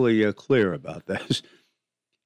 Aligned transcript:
uh, 0.00 0.32
clear 0.32 0.74
about 0.74 1.06
this. 1.06 1.42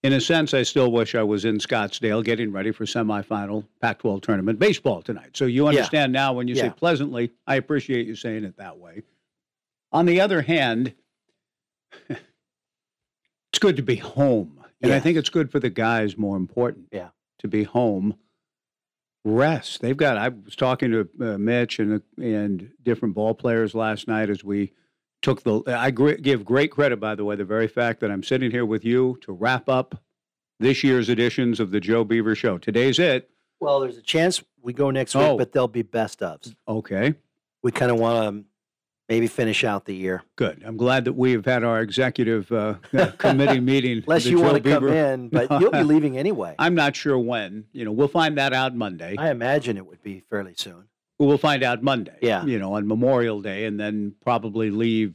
In 0.03 0.13
a 0.13 0.21
sense, 0.21 0.53
I 0.53 0.63
still 0.63 0.93
wish 0.93 1.15
I 1.15 1.23
was 1.23 1.45
in 1.45 1.57
Scottsdale 1.59 2.23
getting 2.25 2.53
ready 2.53 2.71
for 2.71 2.85
semifinal 2.85 3.65
Pac-12 3.81 4.21
tournament 4.21 4.59
baseball 4.59 5.01
tonight. 5.01 5.37
So 5.37 5.47
you 5.47 5.69
understand 5.69 6.13
now 6.13 6.33
when 6.35 6.49
you 6.49 6.55
say 6.57 6.71
pleasantly. 6.71 7.31
I 7.47 7.55
appreciate 7.55 8.07
you 8.07 8.15
saying 8.17 8.45
it 8.45 8.57
that 8.59 8.79
way. 8.79 9.05
On 9.93 10.05
the 10.05 10.21
other 10.21 10.43
hand, 10.43 10.93
it's 12.09 13.59
good 13.61 13.77
to 13.77 13.83
be 13.83 13.97
home, 13.97 14.61
and 14.83 14.93
I 14.93 15.01
think 15.01 15.17
it's 15.17 15.31
good 15.31 15.51
for 15.51 15.61
the 15.61 15.71
guys. 15.71 16.19
More 16.19 16.37
important, 16.37 16.89
Yeah. 16.93 17.09
to 17.39 17.49
be 17.49 17.63
home. 17.63 18.17
Rest. 19.25 19.81
They've 19.83 19.97
got. 19.97 20.19
I 20.19 20.31
was 20.31 20.57
talking 20.57 20.91
to 20.91 21.09
uh, 21.21 21.39
Mitch 21.39 21.79
and 21.79 22.03
and 22.21 22.73
different 22.83 23.15
ball 23.15 23.35
players 23.35 23.73
last 23.73 24.09
night 24.09 24.29
as 24.31 24.43
we 24.43 24.73
took 25.23 25.43
the. 25.43 25.63
I 25.67 25.91
gr- 25.91 26.13
give 26.13 26.45
great 26.45 26.71
credit, 26.71 26.99
by 27.01 27.15
the 27.15 27.25
way, 27.25 27.37
the 27.37 27.45
very 27.45 27.69
fact 27.69 28.01
that 28.01 28.11
I'm 28.11 28.23
sitting 28.23 28.51
here 28.51 28.67
with 28.67 28.85
you 28.85 29.19
to 29.23 29.33
wrap 29.33 29.69
up 29.69 30.01
this 30.61 30.85
year's 30.85 31.09
editions 31.09 31.59
of 31.61 31.71
the 31.71 31.81
Joe 31.81 32.05
Beaver 32.05 32.35
Show. 32.35 32.59
Today's 32.59 32.99
it. 32.99 33.31
Well, 33.61 33.81
there's 33.81 33.97
a 33.97 34.03
chance 34.03 34.43
we 34.61 34.73
go 34.73 34.91
next 34.91 35.15
week, 35.15 35.25
Oh. 35.25 35.39
but 35.39 35.53
they'll 35.53 35.69
be 35.69 35.83
best 35.83 36.21
ofs. 36.21 36.55
Okay, 36.69 37.15
We 37.63 37.71
kind 37.73 37.91
of 37.93 37.99
want 37.99 38.37
to 38.41 38.45
maybe 39.09 39.27
finish 39.29 39.63
out 39.65 39.85
the 39.85 39.95
year. 39.95 40.23
good. 40.37 40.63
I'm 40.65 40.77
glad 40.77 41.05
that 41.05 41.13
we 41.15 41.33
have 41.33 41.45
had 41.45 41.63
our 41.65 41.81
executive 41.81 42.51
uh, 42.51 42.75
committee 43.19 43.61
meeting. 43.73 43.99
Unless 44.07 44.27
you 44.27 44.39
Joe 44.39 44.45
want 44.45 44.63
to 44.65 44.71
come 44.71 44.89
in, 44.89 45.29
but 45.29 45.51
you'll 45.61 45.71
be 45.73 45.83
leaving 45.85 46.17
anyway. 46.19 46.55
I'm 46.59 46.75
not 46.75 46.97
sure 46.97 47.19
when. 47.19 47.65
You 47.73 47.85
know, 47.85 47.93
we'll 47.93 48.09
find 48.09 48.39
that 48.39 48.53
out 48.53 48.75
Monday. 48.75 49.17
I 49.19 49.31
imagine 49.31 49.77
it 49.77 49.87
would 49.87 50.03
be 50.03 50.21
fairly 50.31 50.55
soon. 50.57 50.85
We'll 51.19 51.39
find 51.39 51.63
out 51.63 51.83
Monday. 51.83 52.17
Yeah. 52.21 52.45
You 52.45 52.59
know, 52.59 52.75
on 52.75 52.87
Memorial 52.89 53.41
Day, 53.41 53.65
and 53.67 53.79
then 53.79 54.15
probably 54.25 54.71
leave, 54.71 55.15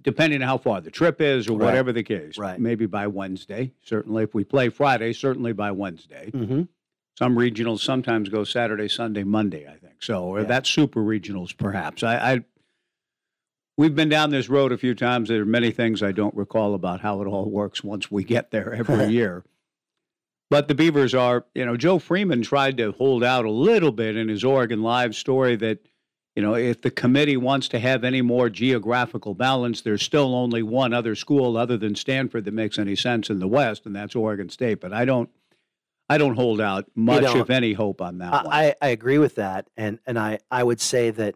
depending 0.00 0.40
on 0.42 0.48
how 0.48 0.58
far 0.58 0.80
the 0.80 0.90
trip 0.90 1.20
is 1.20 1.48
or 1.48 1.58
Right. 1.58 1.66
whatever 1.66 1.92
the 1.92 2.02
case. 2.02 2.38
Right. 2.38 2.58
Maybe 2.58 2.86
by 2.86 3.06
Wednesday. 3.06 3.72
Certainly, 3.82 4.24
if 4.24 4.34
we 4.34 4.44
play 4.44 4.68
Friday, 4.70 5.12
certainly 5.12 5.52
by 5.52 5.70
Wednesday. 5.72 6.30
Mm-hmm. 6.32 6.62
Some 7.18 7.36
regionals 7.36 7.80
sometimes 7.80 8.30
go 8.30 8.44
Saturday, 8.44 8.88
Sunday, 8.88 9.24
Monday. 9.24 9.66
I 9.68 9.76
think 9.76 10.02
so. 10.02 10.24
Or 10.24 10.40
Yeah. 10.40 10.46
that's 10.46 10.70
super 10.70 11.00
regionals, 11.02 11.54
perhaps. 11.56 12.02
I, 12.02 12.16
I 12.16 12.44
we've 13.76 13.94
been 13.94 14.08
down 14.08 14.30
this 14.30 14.48
road 14.48 14.72
a 14.72 14.78
few 14.78 14.94
times. 14.94 15.28
There 15.28 15.42
are 15.42 15.46
many 15.46 15.70
things 15.70 16.02
I 16.02 16.12
don't 16.12 16.34
recall 16.34 16.74
about 16.74 17.00
how 17.00 17.20
it 17.20 17.26
all 17.26 17.50
works 17.50 17.84
once 17.84 18.10
we 18.10 18.24
get 18.24 18.50
there 18.50 18.72
every 18.72 19.06
year. 19.12 19.44
But 20.52 20.68
the 20.68 20.74
Beavers 20.74 21.14
are, 21.14 21.46
you 21.54 21.64
know, 21.64 21.78
Joe 21.78 21.98
Freeman 21.98 22.42
tried 22.42 22.76
to 22.76 22.92
hold 22.92 23.24
out 23.24 23.46
a 23.46 23.50
little 23.50 23.90
bit 23.90 24.18
in 24.18 24.28
his 24.28 24.44
Oregon 24.44 24.82
Live 24.82 25.14
story 25.14 25.56
that, 25.56 25.78
you 26.36 26.42
know, 26.42 26.54
if 26.54 26.82
the 26.82 26.90
committee 26.90 27.38
wants 27.38 27.68
to 27.68 27.78
have 27.78 28.04
any 28.04 28.20
more 28.20 28.50
geographical 28.50 29.32
balance, 29.32 29.80
there's 29.80 30.02
still 30.02 30.34
only 30.34 30.62
one 30.62 30.92
other 30.92 31.14
school 31.14 31.56
other 31.56 31.78
than 31.78 31.94
Stanford 31.94 32.44
that 32.44 32.52
makes 32.52 32.78
any 32.78 32.94
sense 32.94 33.30
in 33.30 33.38
the 33.38 33.48
West, 33.48 33.86
and 33.86 33.96
that's 33.96 34.14
Oregon 34.14 34.50
State. 34.50 34.82
But 34.82 34.92
I 34.92 35.06
don't, 35.06 35.30
I 36.10 36.18
don't 36.18 36.34
hold 36.34 36.60
out 36.60 36.84
much, 36.94 37.34
if 37.34 37.48
any, 37.48 37.72
hope 37.72 38.02
on 38.02 38.18
that 38.18 38.44
one. 38.44 38.52
I, 38.52 38.66
I 38.66 38.74
I 38.82 38.88
agree 38.88 39.16
with 39.16 39.36
that, 39.36 39.70
and 39.78 40.00
and 40.06 40.18
I 40.18 40.38
I 40.50 40.64
would 40.64 40.82
say 40.82 41.08
that 41.12 41.34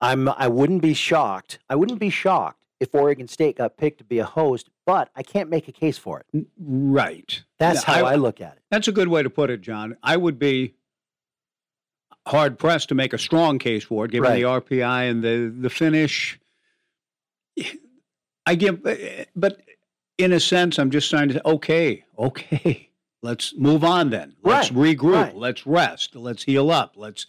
I'm 0.00 0.28
I 0.28 0.48
wouldn't 0.48 0.82
be 0.82 0.94
shocked. 0.94 1.60
I 1.68 1.76
wouldn't 1.76 2.00
be 2.00 2.10
shocked 2.10 2.64
if 2.80 2.92
Oregon 2.96 3.28
State 3.28 3.58
got 3.58 3.76
picked 3.76 3.98
to 3.98 4.04
be 4.04 4.18
a 4.18 4.24
host, 4.24 4.70
but 4.90 5.08
I 5.14 5.22
can't 5.22 5.48
make 5.48 5.68
a 5.68 5.72
case 5.72 5.96
for 5.98 6.20
it. 6.34 6.46
Right. 6.58 7.42
That's 7.60 7.86
Yeah, 7.86 7.94
how 7.94 8.06
I, 8.06 8.16
look 8.16 8.40
at 8.40 8.54
it. 8.56 8.62
That's 8.72 8.88
a 8.88 8.92
good 8.92 9.06
way 9.06 9.22
to 9.22 9.30
put 9.30 9.48
it, 9.48 9.60
John. 9.60 9.96
I 10.02 10.16
would 10.16 10.36
be 10.36 10.74
hard 12.26 12.58
pressed 12.58 12.88
to 12.88 12.96
make 12.96 13.12
a 13.12 13.18
strong 13.18 13.60
case 13.60 13.84
for 13.84 14.04
it, 14.06 14.10
given 14.10 14.32
the 14.34 14.42
RPI 14.42 15.08
and 15.08 15.22
the 15.22 15.54
the 15.56 15.70
finish. 15.70 16.40
I 18.46 18.56
give, 18.56 18.84
eh, 18.84 19.26
but 19.36 19.60
in 20.18 20.32
a 20.32 20.40
sense, 20.40 20.78
I'm 20.78 20.90
just 20.90 21.08
trying 21.08 21.28
to 21.28 21.34
say, 21.34 21.40
okay, 21.44 22.04
okay, 22.18 22.90
let's 23.22 23.54
move 23.56 23.84
on 23.84 24.10
then. 24.10 24.34
Let's 24.42 24.72
Right, 24.72 24.96
regroup. 24.96 25.12
right. 25.22 25.36
Let's 25.36 25.66
rest. 25.66 26.16
Let's 26.16 26.42
heal 26.42 26.70
up. 26.72 26.94
Let's 26.96 27.26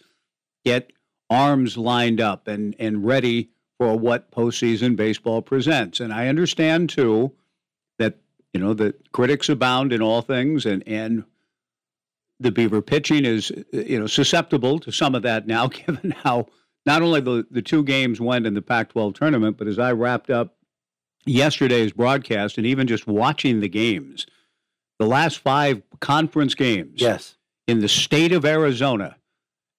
get 0.64 0.92
arms 1.30 1.76
lined 1.76 2.20
up 2.20 2.48
and 2.48 2.74
and 2.80 3.04
ready 3.06 3.50
for 3.78 3.96
what 3.96 4.32
postseason 4.32 4.96
baseball 4.96 5.42
presents. 5.42 6.00
And 6.00 6.12
I 6.12 6.26
understand 6.26 6.90
too 6.90 7.32
you 8.52 8.60
know 8.60 8.74
that 8.74 9.12
critics 9.12 9.48
abound 9.48 9.92
in 9.92 10.02
all 10.02 10.22
things, 10.22 10.66
and 10.66 10.82
and 10.86 11.24
the 12.40 12.50
Beaver 12.52 12.82
pitching 12.82 13.24
is 13.24 13.50
you 13.72 13.98
know 13.98 14.06
susceptible 14.06 14.78
to 14.80 14.90
some 14.92 15.14
of 15.14 15.22
that 15.22 15.46
now, 15.46 15.66
given 15.68 16.10
how 16.22 16.46
not 16.86 17.02
only 17.02 17.20
the 17.20 17.46
the 17.50 17.62
two 17.62 17.82
games 17.82 18.20
went 18.20 18.46
in 18.46 18.54
the 18.54 18.62
Pac-12 18.62 19.14
tournament, 19.14 19.56
but 19.56 19.66
as 19.68 19.78
I 19.78 19.92
wrapped 19.92 20.30
up 20.30 20.56
yesterday's 21.24 21.92
broadcast, 21.92 22.58
and 22.58 22.66
even 22.66 22.86
just 22.86 23.06
watching 23.06 23.60
the 23.60 23.68
games, 23.68 24.26
the 24.98 25.06
last 25.06 25.38
five 25.38 25.82
conference 26.00 26.54
games 26.54 27.00
Yes. 27.00 27.36
in 27.68 27.80
the 27.80 27.88
state 27.88 28.32
of 28.32 28.44
Arizona, 28.44 29.16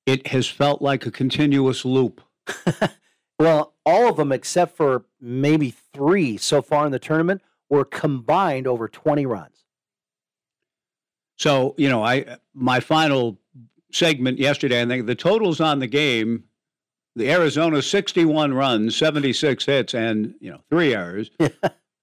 it 0.06 0.28
has 0.28 0.48
felt 0.48 0.82
like 0.82 1.06
a 1.06 1.12
continuous 1.12 1.84
loop. 1.86 2.22
Well, 3.40 3.74
all 3.86 4.08
of 4.08 4.18
them 4.18 4.32
except 4.32 4.78
for 4.78 5.06
maybe 5.20 5.72
three 5.94 6.38
so 6.38 6.62
far 6.62 6.86
in 6.86 6.92
the 6.92 7.00
tournament 7.00 7.42
were 7.74 7.84
combined 7.84 8.68
over 8.68 8.88
20 8.88 9.26
runs. 9.26 9.66
So, 11.38 11.74
you 11.76 11.90
know, 11.90 12.04
I 12.04 12.38
my 12.54 12.80
final 12.80 13.40
segment 13.92 14.38
yesterday, 14.38 14.84
I 14.84 14.86
think 14.86 15.08
the 15.08 15.16
totals 15.16 15.60
on 15.60 15.80
the 15.80 15.88
game, 15.88 16.44
the 17.16 17.32
Arizona 17.32 17.82
61 17.82 18.54
runs, 18.54 18.96
76 18.96 19.66
hits, 19.66 19.96
and, 19.96 20.36
you 20.40 20.52
know, 20.52 20.60
three 20.70 20.94
errors. 20.94 21.32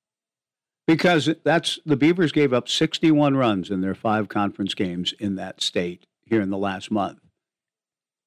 because 0.88 1.30
that's 1.44 1.78
the 1.86 1.96
Beavers 1.96 2.32
gave 2.32 2.52
up 2.52 2.68
61 2.68 3.36
runs 3.36 3.70
in 3.70 3.80
their 3.80 3.94
five 3.94 4.28
conference 4.28 4.74
games 4.74 5.14
in 5.20 5.36
that 5.36 5.62
state 5.62 6.04
here 6.24 6.40
in 6.40 6.50
the 6.50 6.58
last 6.58 6.90
month. 6.90 7.20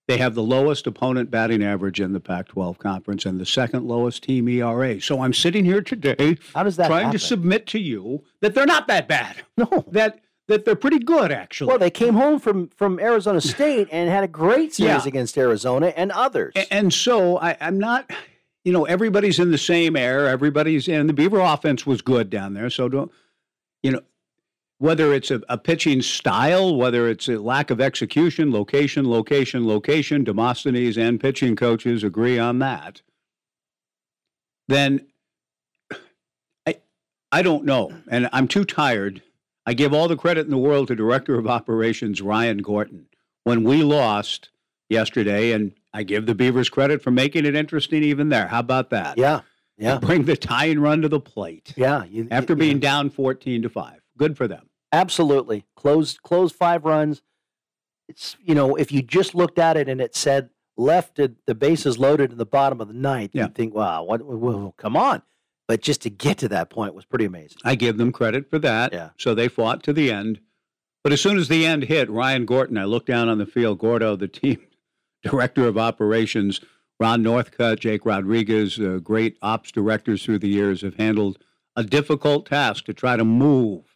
They 0.07 0.17
have 0.17 0.35
the 0.35 0.43
lowest 0.43 0.85
opponent 0.85 1.31
batting 1.31 1.63
average 1.63 2.01
in 2.01 2.11
the 2.11 2.19
Pac 2.19 2.49
12 2.49 2.77
conference 2.77 3.25
and 3.25 3.39
the 3.39 3.45
second 3.45 3.85
lowest 3.87 4.23
team 4.23 4.49
ERA. 4.49 4.99
So 4.99 5.21
I'm 5.21 5.33
sitting 5.33 5.63
here 5.63 5.81
today 5.81 6.37
How 6.53 6.63
does 6.63 6.75
that 6.75 6.87
trying 6.87 7.05
happen? 7.05 7.19
to 7.19 7.25
submit 7.25 7.67
to 7.67 7.79
you 7.79 8.23
that 8.41 8.53
they're 8.53 8.65
not 8.65 8.87
that 8.87 9.07
bad 9.07 9.37
no. 9.57 9.85
that 9.91 10.19
that 10.49 10.65
they're 10.65 10.75
pretty 10.75 10.99
good 10.99 11.31
actually. 11.31 11.69
Well, 11.69 11.77
they 11.79 11.89
came 11.89 12.15
home 12.15 12.37
from 12.39 12.67
from 12.69 12.99
Arizona 12.99 13.39
State 13.55 13.87
and 13.93 14.09
had 14.09 14.25
a 14.25 14.27
great 14.27 14.73
series 14.73 15.03
Yeah. 15.03 15.07
against 15.07 15.37
Arizona 15.37 15.93
and 15.95 16.11
others. 16.11 16.51
A- 16.57 16.71
and 16.73 16.93
so 16.93 17.37
I, 17.39 17.55
I'm 17.61 17.79
not, 17.79 18.11
you 18.65 18.73
know, 18.73 18.83
everybody's 18.83 19.39
in 19.39 19.51
the 19.51 19.57
same 19.57 19.95
air. 19.95 20.27
Everybody's 20.27 20.89
and 20.89 21.07
the 21.07 21.13
Beaver 21.13 21.39
offense 21.39 21.85
was 21.85 22.01
good 22.01 22.29
down 22.29 22.53
there. 22.55 22.69
So 22.69 22.89
don't, 22.89 23.09
you 23.81 23.91
know, 23.91 24.01
whether 24.83 25.13
it's 25.13 25.31
a, 25.31 25.41
a 25.47 25.57
pitching 25.57 26.01
style, 26.01 26.75
whether 26.75 27.07
it's 27.07 27.29
a 27.29 27.39
lack 27.39 27.71
of 27.71 27.79
execution, 27.79 28.51
location, 28.51 29.09
location, 29.09 29.65
location, 29.65 30.25
Demosthenes 30.25 30.97
and 30.97 31.21
pitching 31.21 31.55
coaches 31.55 32.03
agree 32.03 32.37
on 32.37 32.59
that. 32.59 33.01
Then 34.67 35.07
I, 36.67 36.79
I 37.31 37.41
don't 37.41 37.63
know, 37.63 37.93
and 38.09 38.27
I'm 38.33 38.45
too 38.45 38.65
tired. 38.65 39.21
I 39.65 39.73
give 39.73 39.93
all 39.93 40.09
the 40.09 40.17
credit 40.17 40.43
in 40.43 40.51
the 40.51 40.57
world 40.57 40.89
to 40.89 40.97
Director 40.97 41.35
of 41.35 41.47
Operations 41.47 42.21
Ryan 42.21 42.57
Gorton. 42.57 43.05
When 43.45 43.63
we 43.63 43.83
lost 43.83 44.49
yesterday, 44.89 45.53
and 45.53 45.71
I 45.93 46.03
give 46.03 46.25
the 46.25 46.35
Beavers 46.35 46.67
credit 46.67 47.01
for 47.01 47.09
making 47.09 47.45
it 47.45 47.55
interesting 47.55 48.03
even 48.03 48.27
there. 48.27 48.47
How 48.47 48.59
about 48.59 48.89
that? 48.89 49.17
yeah, 49.17 49.39
yeah, 49.77 49.97
Bring 49.99 50.25
the 50.25 50.35
tie 50.35 50.65
and 50.65 50.83
run 50.83 51.01
to 51.03 51.07
the 51.07 51.21
plate 51.21 51.71
yeah. 51.77 52.03
You, 52.03 52.27
after 52.31 52.53
being 52.53 52.79
down 52.79 53.09
14 53.09 53.61
to 53.61 53.69
5. 53.69 54.01
Good 54.17 54.35
for 54.35 54.45
them. 54.49 54.69
Absolutely 54.93 55.65
closed 55.75 56.21
closed 56.23 56.55
five 56.55 56.85
runs. 56.85 57.21
It's 58.07 58.37
you 58.41 58.55
know 58.55 58.75
if 58.75 58.91
you 58.91 59.01
just 59.01 59.35
looked 59.35 59.59
at 59.59 59.75
it 59.75 59.89
and 59.89 59.99
it 59.99 60.15
said 60.15 60.49
left 60.77 61.15
the 61.17 61.55
bases 61.55 61.97
loaded 61.99 62.31
in 62.31 62.37
the 62.37 62.45
bottom 62.45 62.79
of 62.81 62.87
the 62.87 62.93
ninth, 62.93 63.31
Yeah. 63.33 63.43
you'd 63.43 63.55
think, 63.55 63.73
wow, 63.75 64.03
what? 64.03 64.23
Well, 64.25 64.73
come 64.77 64.95
on! 64.95 65.21
But 65.67 65.81
just 65.81 66.01
to 66.03 66.09
get 66.09 66.37
to 66.39 66.47
that 66.49 66.69
point 66.69 66.93
was 66.95 67.05
pretty 67.05 67.25
amazing. 67.25 67.57
I 67.63 67.75
give 67.75 67.97
them 67.97 68.11
credit 68.11 68.49
for 68.49 68.59
that. 68.59 68.93
Yeah. 68.93 69.09
So 69.17 69.35
they 69.35 69.47
fought 69.47 69.83
to 69.83 69.93
the 69.93 70.11
end. 70.11 70.39
But 71.03 71.11
as 71.11 71.19
soon 71.21 71.37
as 71.37 71.49
the 71.49 71.65
end 71.65 71.83
hit, 71.83 72.09
Ryan 72.09 72.45
Gorton, 72.45 72.77
I 72.77 72.85
looked 72.85 73.07
down 73.07 73.27
on 73.27 73.37
the 73.37 73.45
field, 73.45 73.79
Gordo, 73.79 74.15
the 74.15 74.27
team 74.29 74.61
director 75.23 75.67
of 75.67 75.77
operations, 75.77 76.61
Ron 76.99 77.21
Northcutt, 77.23 77.79
Jake 77.79 78.05
Rodriguez, 78.05 78.79
uh, 78.79 78.99
great 79.03 79.37
ops 79.41 79.69
directors 79.71 80.23
through 80.23 80.39
the 80.39 80.47
years, 80.47 80.81
have 80.81 80.95
handled 80.95 81.39
a 81.75 81.83
difficult 81.83 82.45
task 82.45 82.85
to 82.85 82.93
try 82.93 83.17
to 83.17 83.25
move, 83.25 83.92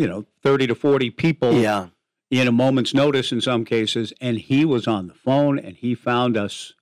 you 0.00 0.08
know, 0.08 0.24
30 0.42 0.66
to 0.68 0.74
40 0.74 1.10
people 1.10 1.52
Yeah, 1.52 1.88
in 2.30 2.48
a 2.48 2.52
moment's 2.52 2.94
notice 2.94 3.32
in 3.32 3.42
some 3.42 3.66
cases. 3.66 4.14
And 4.20 4.38
he 4.38 4.64
was 4.64 4.86
on 4.86 5.08
the 5.08 5.14
phone 5.14 5.58
and 5.58 5.76
he 5.76 5.94
found 5.94 6.38
us 6.38 6.72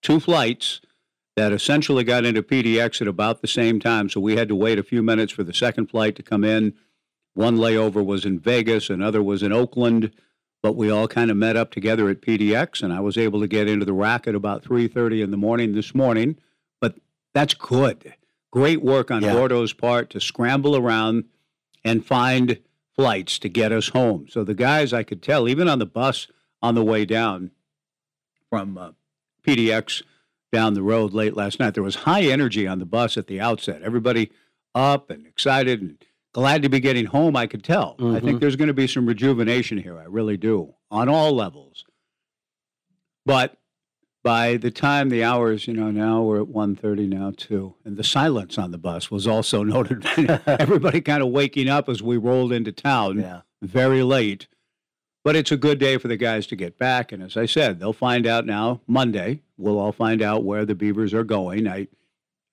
two 0.00 0.18
flights 0.18 0.80
that 1.36 1.52
essentially 1.52 2.04
got 2.04 2.24
into 2.24 2.42
PDX 2.42 3.02
at 3.02 3.08
about 3.08 3.42
the 3.42 3.48
same 3.48 3.80
time. 3.80 4.08
So 4.08 4.18
we 4.18 4.36
had 4.36 4.48
to 4.48 4.54
wait 4.56 4.78
a 4.78 4.82
few 4.82 5.02
minutes 5.02 5.30
for 5.32 5.42
the 5.44 5.52
second 5.52 5.90
flight 5.90 6.16
to 6.16 6.22
come 6.22 6.42
in. 6.42 6.72
One 7.34 7.58
layover 7.58 8.02
was 8.04 8.24
in 8.24 8.38
Vegas, 8.38 8.88
another 8.88 9.22
was 9.22 9.42
in 9.42 9.52
Oakland, 9.52 10.12
but 10.62 10.74
we 10.74 10.88
all 10.88 11.08
kind 11.08 11.30
of 11.30 11.36
met 11.36 11.56
up 11.56 11.70
together 11.72 12.08
at 12.08 12.22
PDX, 12.22 12.82
and 12.82 12.92
I 12.92 13.00
was 13.00 13.18
able 13.18 13.40
to 13.40 13.48
get 13.48 13.68
into 13.68 13.84
the 13.84 13.92
rack 13.92 14.26
at 14.28 14.34
about 14.36 14.62
3:30 14.64 15.20
in 15.20 15.32
the 15.32 15.36
morning 15.36 15.74
this 15.74 15.94
morning. 15.94 16.36
But 16.80 16.94
that's 17.34 17.52
good. 17.54 18.14
great 18.52 18.80
work 18.82 19.10
on 19.10 19.20
Yeah. 19.20 19.32
Gordo's 19.34 19.72
part 19.72 20.08
to 20.10 20.20
scramble 20.20 20.76
around 20.76 21.24
and 21.84 22.04
find 22.04 22.58
flights 22.96 23.38
to 23.40 23.48
get 23.48 23.72
us 23.72 23.88
home. 23.88 24.26
So 24.28 24.44
the 24.44 24.54
guys, 24.54 24.92
I 24.92 25.02
could 25.02 25.22
tell, 25.22 25.48
even 25.48 25.68
on 25.68 25.78
the 25.78 25.86
bus 25.86 26.26
on 26.62 26.74
the 26.74 26.84
way 26.84 27.04
down 27.04 27.50
from 28.50 28.78
uh, 28.78 28.90
PDX 29.46 30.02
down 30.52 30.74
the 30.74 30.82
road 30.82 31.12
late 31.12 31.36
last 31.36 31.58
night, 31.60 31.74
there 31.74 31.82
was 31.82 31.96
high 31.96 32.22
energy 32.22 32.66
on 32.66 32.78
the 32.78 32.86
bus 32.86 33.16
at 33.16 33.26
the 33.26 33.40
outset. 33.40 33.82
Everybody 33.82 34.30
up 34.74 35.10
and 35.10 35.26
excited 35.26 35.80
and 35.82 35.98
glad 36.32 36.62
to 36.62 36.68
be 36.68 36.80
getting 36.80 37.06
home. 37.06 37.36
I 37.36 37.46
could 37.46 37.62
tell. 37.64 37.96
I 37.98 38.20
think 38.20 38.38
Mhm. 38.38 38.40
there's 38.40 38.56
going 38.56 38.68
to 38.68 38.74
be 38.74 38.86
some 38.86 39.06
rejuvenation 39.06 39.78
here. 39.78 39.98
I 39.98 40.04
really 40.04 40.36
do 40.36 40.74
on 40.90 41.08
all 41.08 41.32
levels. 41.32 41.84
But 43.26 43.56
by 44.24 44.56
the 44.56 44.70
time 44.72 45.10
the 45.10 45.22
hours, 45.22 45.68
you 45.68 45.74
know, 45.74 45.90
now 45.92 46.22
we're 46.22 46.40
at 46.40 46.48
1.30 46.48 47.08
now 47.08 47.32
too, 47.36 47.74
and 47.84 47.96
the 47.96 48.02
silence 48.02 48.58
on 48.58 48.72
the 48.72 48.78
bus 48.78 49.10
was 49.10 49.26
also 49.28 49.62
noted. 49.74 50.04
Everybody 50.46 51.00
kind 51.00 51.22
of 51.22 51.28
waking 51.28 51.68
up 51.68 51.88
as 51.88 52.02
we 52.02 52.16
rolled 52.16 52.52
into 52.52 52.72
town 52.72 53.20
Yeah. 53.20 53.42
very 53.62 54.02
late. 54.02 54.48
But 55.22 55.36
it's 55.36 55.52
a 55.52 55.56
good 55.56 55.78
day 55.78 55.96
for 55.98 56.08
the 56.08 56.16
guys 56.18 56.46
to 56.48 56.56
get 56.56 56.78
back. 56.78 57.10
And 57.12 57.22
as 57.22 57.36
I 57.36 57.46
said, 57.46 57.78
they'll 57.80 57.94
find 57.94 58.26
out 58.26 58.44
now 58.44 58.80
Monday. 58.86 59.40
We'll 59.56 59.78
all 59.78 59.92
find 59.92 60.20
out 60.20 60.44
where 60.44 60.66
the 60.66 60.74
Beavers 60.74 61.14
are 61.14 61.24
going. 61.24 61.66
I 61.68 61.86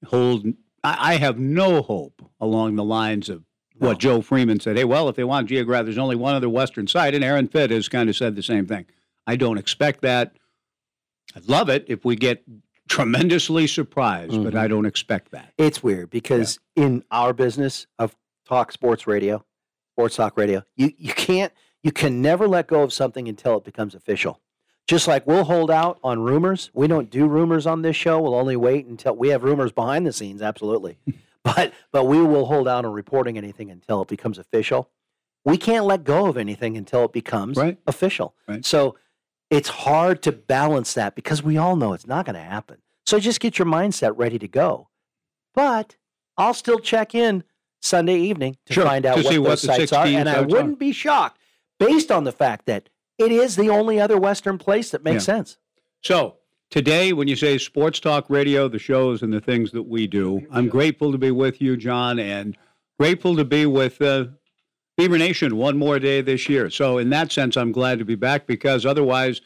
hold, 0.05 0.45
I, 0.83 1.13
I 1.13 1.15
have 1.17 1.37
no 1.39 1.81
hope 1.81 2.21
along 2.39 2.75
the 2.75 2.83
lines 2.85 3.27
of 3.29 3.43
No. 3.79 3.87
what 3.89 3.97
Joe 3.99 4.21
Freeman 4.21 4.59
said. 4.61 4.77
Hey, 4.77 4.85
well, 4.85 5.09
if 5.09 5.17
they 5.17 5.25
want 5.25 5.49
geograph, 5.49 5.83
there's 5.83 5.97
only 5.97 6.15
one 6.15 6.33
other 6.35 6.47
Western 6.49 6.87
site. 6.87 7.13
And 7.13 7.23
Aaron 7.25 7.47
Fitt 7.49 7.71
has 7.71 7.89
kind 7.89 8.09
of 8.09 8.15
said 8.15 8.35
the 8.37 8.43
same 8.43 8.65
thing. 8.65 8.85
I 9.27 9.35
don't 9.35 9.57
expect 9.57 10.01
that. 10.03 10.37
I'd 11.35 11.47
love 11.47 11.69
it 11.69 11.85
if 11.87 12.03
we 12.05 12.15
get 12.15 12.43
tremendously 12.89 13.67
surprised, 13.67 14.43
but 14.43 14.53
Mhm. 14.53 14.57
I 14.59 14.67
don't 14.67 14.85
expect 14.85 15.31
that. 15.31 15.53
It's 15.57 15.81
weird 15.81 16.09
because 16.09 16.59
in 16.75 17.03
our 17.11 17.33
business 17.33 17.87
of 17.99 18.15
talk 18.45 18.71
sports 18.71 19.07
radio, 19.07 19.43
sports 19.93 20.15
talk 20.17 20.35
radio, 20.37 20.63
you, 20.75 20.91
you 20.97 21.13
can't, 21.13 21.53
you 21.83 21.91
can 21.91 22.21
never 22.21 22.47
let 22.47 22.67
go 22.67 22.81
of 22.83 22.91
something 22.91 23.27
until 23.29 23.57
it 23.57 23.63
becomes 23.63 23.95
official. 23.95 24.41
Just 24.87 25.07
like 25.07 25.25
we'll 25.25 25.45
hold 25.45 25.71
out 25.71 25.99
on 26.03 26.19
rumors. 26.19 26.69
We 26.73 26.87
don't 26.87 27.09
do 27.09 27.27
rumors 27.27 27.65
on 27.65 27.81
this 27.81 27.95
show. 27.95 28.19
We'll 28.19 28.35
only 28.35 28.57
wait 28.57 28.87
until 28.87 29.15
we 29.15 29.29
have 29.29 29.43
rumors 29.43 29.71
behind 29.71 30.05
the 30.05 30.11
scenes, 30.11 30.41
absolutely. 30.41 30.97
but 31.43 31.73
but 31.91 32.05
we 32.05 32.21
will 32.21 32.45
hold 32.45 32.67
out 32.67 32.83
on 32.83 32.91
reporting 32.91 33.37
anything 33.37 33.71
until 33.71 34.01
it 34.01 34.07
becomes 34.09 34.37
official. 34.37 34.89
We 35.45 35.57
can't 35.57 35.85
let 35.85 36.03
go 36.03 36.25
of 36.27 36.35
anything 36.35 36.75
until 36.77 37.05
it 37.05 37.13
becomes 37.13 37.57
Right. 37.57 37.77
official. 37.87 38.35
Right. 38.47 38.65
So 38.65 38.95
it's 39.51 39.69
hard 39.69 40.23
to 40.23 40.31
balance 40.31 40.93
that 40.95 41.13
because 41.13 41.43
we 41.43 41.57
all 41.57 41.75
know 41.75 41.93
it's 41.93 42.07
not 42.07 42.25
going 42.25 42.35
to 42.35 42.41
happen. 42.41 42.77
So 43.05 43.19
just 43.19 43.39
get 43.39 43.59
your 43.59 43.67
mindset 43.67 44.13
ready 44.15 44.39
to 44.39 44.47
go. 44.47 44.87
But 45.53 45.97
I'll 46.37 46.53
still 46.53 46.79
check 46.79 47.13
in 47.13 47.43
Sunday 47.81 48.17
evening 48.17 48.57
to 48.65 48.73
Sure, 48.73 48.85
find 48.85 49.05
out 49.05 49.17
to 49.17 49.23
what 49.23 49.29
those 49.29 49.39
what 49.39 49.61
the 49.61 49.67
sites 49.67 49.93
are, 49.93 50.05
and 50.05 50.29
I 50.29 50.41
wouldn't 50.41 50.79
be 50.79 50.93
shocked 50.93 51.39
based 51.77 52.11
on 52.11 52.23
the 52.23 52.31
fact 52.31 52.65
that 52.67 52.89
it 53.17 53.31
is 53.31 53.55
the 53.55 53.69
only 53.69 53.99
other 53.99 54.17
Western 54.17 54.57
place 54.57 54.91
that 54.91 55.03
makes 55.03 55.25
sense. 55.25 55.57
So 56.01 56.37
today, 56.69 57.11
when 57.11 57.27
you 57.27 57.35
say 57.35 57.57
sports 57.57 57.99
talk 57.99 58.29
radio, 58.29 58.67
the 58.67 58.79
shows 58.79 59.21
and 59.21 59.33
the 59.33 59.41
things 59.41 59.71
that 59.71 59.83
we 59.83 60.07
do, 60.07 60.47
I'm 60.51 60.69
grateful 60.69 61.11
to 61.11 61.17
be 61.17 61.31
with 61.31 61.61
you, 61.61 61.75
John, 61.75 62.17
and 62.17 62.55
grateful 62.97 63.35
to 63.35 63.43
be 63.43 63.65
with 63.65 64.01
uh, 64.01 64.27
Beaver 64.97 65.17
Nation 65.17 65.57
one 65.57 65.77
more 65.77 65.99
day 65.99 66.21
this 66.21 66.47
year. 66.49 66.69
So 66.69 66.97
in 66.97 67.09
that 67.11 67.31
sense, 67.31 67.55
I'm 67.57 67.71
glad 67.71 67.99
to 67.99 68.05
be 68.05 68.15
back 68.15 68.45
because 68.45 68.85
otherwise, 68.85 69.41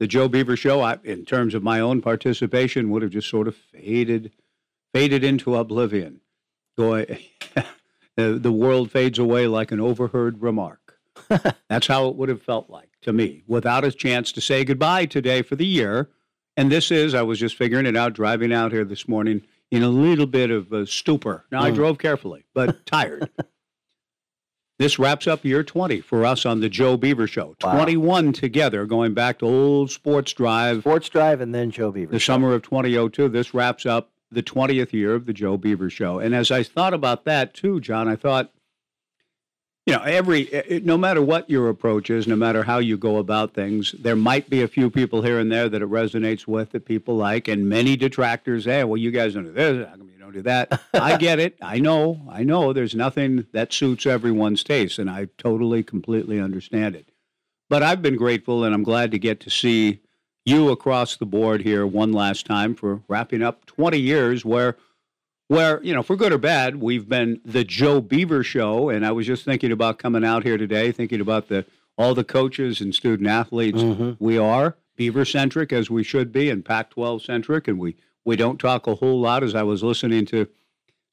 the 0.00 0.06
Joe 0.06 0.28
Beaver 0.28 0.56
Show, 0.56 0.80
I, 0.82 0.98
in 1.04 1.24
terms 1.24 1.54
of 1.54 1.62
my 1.62 1.80
own 1.80 2.00
participation, 2.02 2.90
would 2.90 3.02
have 3.02 3.10
just 3.12 3.28
sort 3.28 3.48
of 3.48 3.56
faded, 3.56 4.32
faded 4.92 5.24
into 5.24 5.54
oblivion. 5.56 6.20
Going, 6.76 7.06
the, 8.16 8.38
the 8.38 8.52
world 8.52 8.90
fades 8.90 9.18
away 9.18 9.46
like 9.46 9.72
an 9.72 9.80
overheard 9.80 10.42
remark. 10.42 10.98
That's 11.70 11.86
how 11.86 12.08
it 12.08 12.16
would 12.16 12.28
have 12.28 12.42
felt 12.42 12.68
like 12.68 12.90
to 13.02 13.12
me, 13.12 13.44
without 13.46 13.84
a 13.84 13.92
chance 13.92 14.32
to 14.32 14.40
say 14.40 14.64
goodbye 14.64 15.06
today 15.06 15.40
for 15.42 15.56
the 15.56 15.64
year. 15.66 16.10
And 16.58 16.70
this 16.72 16.90
is, 16.90 17.14
I 17.14 17.22
was 17.22 17.38
just 17.38 17.56
figuring 17.56 17.86
it 17.86 17.96
out 17.96 18.12
driving 18.14 18.52
out 18.52 18.72
here 18.72 18.84
this 18.84 19.06
morning 19.08 19.42
in 19.70 19.82
a 19.82 19.88
little 19.88 20.26
bit 20.26 20.50
of 20.50 20.72
a 20.72 20.86
stupor. 20.86 21.44
Now, 21.52 21.62
I 21.62 21.70
Mm. 21.70 21.74
drove 21.76 21.98
carefully, 21.98 22.44
but 22.54 22.84
tired. 22.86 23.30
this 24.78 24.98
wraps 24.98 25.26
up 25.26 25.44
year 25.44 25.62
20 25.62 26.00
for 26.00 26.24
us 26.24 26.44
on 26.44 26.60
the 26.60 26.68
Joe 26.68 26.96
Beaver 26.96 27.26
Show. 27.26 27.56
Wow. 27.62 27.72
21 27.76 28.32
together, 28.32 28.86
going 28.86 29.14
back 29.14 29.38
to 29.38 29.46
old 29.46 29.90
Sports 29.90 30.32
Drive, 30.32 30.80
Sports 30.80 31.08
Drive 31.08 31.40
and 31.40 31.54
then 31.54 31.70
Joe 31.70 31.90
Beaver. 31.90 32.12
the 32.12 32.20
summer 32.20 32.52
of 32.54 32.62
2002. 32.62 33.28
This 33.28 33.54
wraps 33.54 33.86
up 33.86 34.10
the 34.30 34.42
20th 34.42 34.92
year 34.92 35.14
of 35.14 35.26
the 35.26 35.32
Joe 35.32 35.56
Beaver 35.56 35.88
Show. 35.88 36.18
And 36.18 36.34
as 36.34 36.50
I 36.50 36.62
thought 36.62 36.94
about 36.94 37.24
that 37.24 37.54
too, 37.54 37.80
John, 37.80 38.08
I 38.08 38.16
thought, 38.16 38.52
you 39.86 39.92
know, 39.92 40.02
every, 40.02 40.52
eh, 40.52 40.62
eh, 40.68 40.80
no 40.82 40.98
matter 40.98 41.22
what 41.22 41.48
your 41.48 41.68
approach 41.68 42.10
is, 42.10 42.26
no 42.26 42.34
matter 42.34 42.64
how 42.64 42.78
you 42.78 42.96
go 42.96 43.18
about 43.18 43.54
things, 43.54 43.94
there 43.98 44.16
might 44.16 44.50
be 44.50 44.62
a 44.62 44.68
few 44.68 44.90
people 44.90 45.22
here 45.22 45.38
and 45.38 45.50
there 45.50 45.68
that 45.68 45.80
it 45.80 45.88
resonates 45.88 46.46
with 46.46 46.70
that 46.72 46.84
people 46.84 47.16
like, 47.16 47.46
and 47.46 47.68
many 47.68 47.96
detractors. 47.96 48.64
Hey, 48.64 48.82
well, 48.82 48.96
you 48.96 49.12
guys 49.12 49.34
don't 49.34 49.44
do 49.44 49.52
this. 49.52 49.86
How 49.86 49.96
come 49.96 50.10
you 50.10 50.18
don't 50.18 50.32
do 50.32 50.42
that? 50.42 50.80
I 50.94 51.16
get 51.16 51.38
it. 51.38 51.56
I 51.62 51.78
know. 51.78 52.20
I 52.28 52.42
know. 52.42 52.72
There's 52.72 52.96
nothing 52.96 53.46
that 53.52 53.72
suits 53.72 54.06
everyone's 54.06 54.64
taste, 54.64 54.98
and 54.98 55.08
I 55.08 55.28
totally, 55.38 55.84
completely 55.84 56.40
understand 56.40 56.96
it. 56.96 57.08
But 57.68 57.84
I've 57.84 58.02
been 58.02 58.16
grateful, 58.16 58.64
and 58.64 58.74
I'm 58.74 58.82
glad 58.82 59.12
to 59.12 59.18
get 59.20 59.38
to 59.40 59.50
see 59.50 60.00
you 60.44 60.70
across 60.70 61.16
the 61.16 61.26
board 61.26 61.62
here 61.62 61.86
one 61.86 62.12
last 62.12 62.44
time 62.44 62.74
for 62.74 63.02
wrapping 63.08 63.42
up 63.42 63.66
20 63.66 63.98
years 63.98 64.44
where 64.44 64.76
where 65.48 65.82
you 65.82 65.94
know 65.94 66.02
for 66.02 66.16
good 66.16 66.32
or 66.32 66.38
bad 66.38 66.76
we've 66.80 67.08
been 67.08 67.40
the 67.44 67.62
joe 67.64 68.00
beaver 68.00 68.42
show 68.42 68.88
and 68.88 69.06
i 69.06 69.12
was 69.12 69.26
just 69.26 69.44
thinking 69.44 69.70
about 69.72 69.98
coming 69.98 70.24
out 70.24 70.42
here 70.42 70.56
today 70.58 70.90
thinking 70.92 71.20
about 71.20 71.48
the 71.48 71.64
all 71.98 72.14
the 72.14 72.24
coaches 72.24 72.80
and 72.80 72.94
student 72.94 73.28
athletes 73.28 73.80
Mhm. 73.82 74.16
we 74.18 74.36
are 74.38 74.76
beaver 74.96 75.24
centric 75.24 75.72
as 75.72 75.88
we 75.90 76.02
should 76.02 76.32
be 76.32 76.50
and 76.50 76.64
pac 76.64 76.90
12 76.90 77.22
centric 77.22 77.68
and 77.68 77.78
we 77.78 77.94
we 78.24 78.34
don't 78.36 78.58
talk 78.58 78.86
a 78.86 78.96
whole 78.96 79.20
lot 79.20 79.42
as 79.44 79.54
i 79.54 79.62
was 79.62 79.82
listening 79.84 80.26
to 80.26 80.48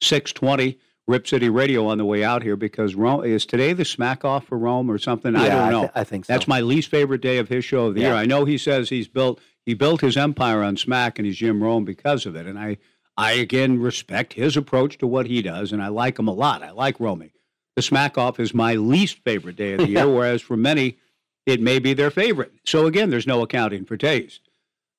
620 0.02 0.78
rip 1.06 1.26
city 1.26 1.48
radio 1.50 1.86
on 1.86 1.98
the 1.98 2.04
way 2.04 2.24
out 2.24 2.42
here 2.42 2.56
because 2.56 2.94
rome 2.94 3.24
is 3.24 3.44
today 3.46 3.72
the 3.72 3.84
smack 3.84 4.24
off 4.24 4.46
for 4.46 4.58
rome 4.58 4.90
or 4.90 4.98
something 4.98 5.36
i 5.36 5.48
don't 5.48 5.70
know 5.70 5.82
thi- 5.84 5.92
I 5.94 6.04
think 6.04 6.24
so. 6.24 6.32
that's 6.32 6.48
my 6.48 6.60
least 6.60 6.90
favorite 6.90 7.20
day 7.20 7.38
of 7.38 7.48
his 7.48 7.64
show 7.64 7.86
of 7.86 7.94
the 7.94 8.00
year. 8.00 8.14
I 8.14 8.24
know 8.26 8.44
he 8.44 8.58
says 8.58 8.88
he's 8.88 9.06
built 9.08 9.40
he 9.64 9.72
built 9.74 10.02
his 10.02 10.16
empire 10.18 10.62
on 10.62 10.76
Smack 10.76 11.18
and 11.18 11.24
he's 11.24 11.36
Jim 11.38 11.62
Rome 11.62 11.86
because 11.86 12.26
of 12.26 12.36
it, 12.36 12.46
and 12.46 12.58
I 12.58 12.76
I 13.16 13.32
again 13.32 13.80
respect 13.80 14.32
his 14.32 14.56
approach 14.56 14.98
to 14.98 15.06
what 15.06 15.26
he 15.26 15.42
does, 15.42 15.72
and 15.72 15.82
I 15.82 15.88
like 15.88 16.18
him 16.18 16.28
a 16.28 16.32
lot. 16.32 16.62
I 16.62 16.70
like 16.70 16.98
Romy. 16.98 17.32
The 17.76 17.82
Smack 17.82 18.18
Off 18.18 18.38
is 18.40 18.54
my 18.54 18.74
least 18.74 19.18
favorite 19.18 19.56
day 19.56 19.72
of 19.72 19.80
the 19.80 19.88
year, 19.90 20.08
whereas 20.08 20.42
for 20.42 20.56
many 20.56 20.98
it 21.46 21.60
may 21.60 21.78
be 21.78 21.92
their 21.94 22.10
favorite. 22.10 22.52
So 22.64 22.86
again, 22.86 23.10
there's 23.10 23.26
no 23.26 23.42
accounting 23.42 23.84
for 23.84 23.96
taste. 23.96 24.40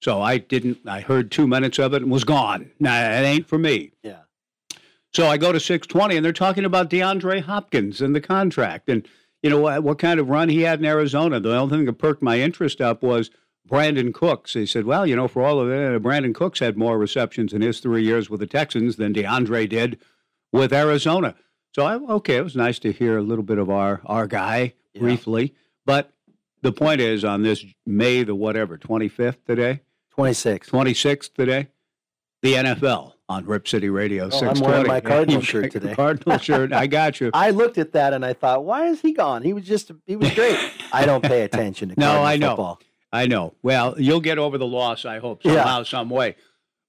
So 0.02 0.22
I 0.22 0.38
didn't. 0.38 0.80
I 0.86 1.02
heard 1.02 1.32
two 1.32 1.48
minutes 1.48 1.80
of 1.80 1.94
it 1.94 2.02
and 2.04 2.12
was 2.12 2.24
gone. 2.24 2.72
Nah, 2.80 3.00
it 3.10 3.24
ain't 3.24 3.48
for 3.48 3.58
me. 3.58 3.92
yeah. 4.04 4.20
So 5.14 5.28
I 5.28 5.38
go 5.38 5.54
to 5.54 5.60
620, 5.62 6.18
and 6.18 6.26
they're 6.26 6.34
talking 6.34 6.66
about 6.66 6.90
DeAndre 6.90 7.42
Hopkins 7.42 8.02
and 8.02 8.14
the 8.14 8.20
contract, 8.20 8.90
and 8.90 9.08
you 9.42 9.50
know 9.50 9.62
what, 9.62 9.82
what 9.82 9.98
kind 9.98 10.20
of 10.20 10.28
run 10.28 10.50
he 10.50 10.62
had 10.62 10.80
in 10.80 10.86
Arizona. 10.86 11.40
The 11.40 11.56
only 11.56 11.78
thing 11.78 11.86
that 11.86 11.94
perked 11.94 12.22
my 12.22 12.40
interest 12.42 12.82
up 12.82 13.02
was 13.02 13.30
Brandin 13.70 14.14
Cooks. 14.14 14.54
He 14.54 14.66
said, 14.66 14.86
"Well, 14.86 15.06
you 15.08 15.16
know, 15.16 15.28
for 15.28 15.44
all 15.44 15.60
of 15.60 15.70
it, 15.70 15.96
uh, 15.96 16.00
Brandin 16.00 16.34
Cooks 16.36 16.60
had 16.60 16.78
more 16.78 16.98
receptions 16.98 17.54
in 17.54 17.62
his 17.62 17.80
three 17.80 18.04
years 18.04 18.30
with 18.30 18.40
the 18.40 18.48
Texans 18.48 18.96
than 18.98 19.14
DeAndre 19.14 19.68
did 19.68 20.00
with 20.52 20.72
Arizona." 20.74 21.36
So 21.76 21.86
I 21.86 21.96
okay, 21.96 22.38
it 22.38 22.44
was 22.44 22.56
nice 22.56 22.80
to 22.80 22.92
hear 22.92 23.18
a 23.18 23.22
little 23.24 23.44
bit 23.44 23.58
of 23.58 23.70
our 23.70 24.02
our 24.06 24.28
guy 24.28 24.74
Yeah. 24.94 25.02
briefly, 25.02 25.54
but 25.86 26.12
the 26.62 26.72
point 26.72 27.02
is 27.02 27.24
on 27.26 27.44
this 27.44 27.66
May 27.86 28.24
the 28.24 28.36
whatever 28.36 28.78
25th 28.78 29.44
today, 29.46 29.82
26. 30.12 30.70
26th 30.70 31.34
today, 31.34 31.68
the 32.42 32.54
NFL 32.54 33.14
on 33.28 33.46
Rip 33.46 33.68
City 33.68 33.90
Radio. 33.90 34.30
Oh, 34.32 34.46
I'm 34.48 34.60
wearing 34.60 34.88
my 34.88 35.02
Cardinal 35.02 35.42
shirt 35.52 35.72
today. 35.72 35.94
Cardinal 35.96 36.38
shirt. 36.38 36.72
I 36.72 36.86
got 36.88 37.20
you. 37.20 37.32
I 37.34 37.50
looked 37.50 37.78
at 37.80 37.92
that 37.94 38.14
and 38.14 38.24
I 38.24 38.34
thought, 38.34 38.64
why 38.64 38.86
is 38.86 39.02
he 39.02 39.14
gone? 39.14 39.42
He 39.42 39.52
was 39.54 39.66
just, 39.66 39.92
he 40.06 40.16
was 40.16 40.32
great. 40.36 40.58
I 40.94 41.06
don't 41.06 41.24
pay 41.24 41.42
attention 41.42 41.90
to 41.90 41.96
No, 42.00 42.06
Cardinal 42.06 42.26
I 42.28 42.38
know. 42.38 42.50
football. 42.50 42.80
I 43.12 43.28
know. 43.28 43.54
Well, 43.64 43.96
you'll 43.98 44.20
get 44.22 44.38
over 44.38 44.58
the 44.58 44.66
loss, 44.68 45.06
I 45.06 45.20
hope, 45.20 45.42
Yeah. 45.44 45.54
somehow, 45.56 45.84
some 45.84 46.10
way. 46.10 46.36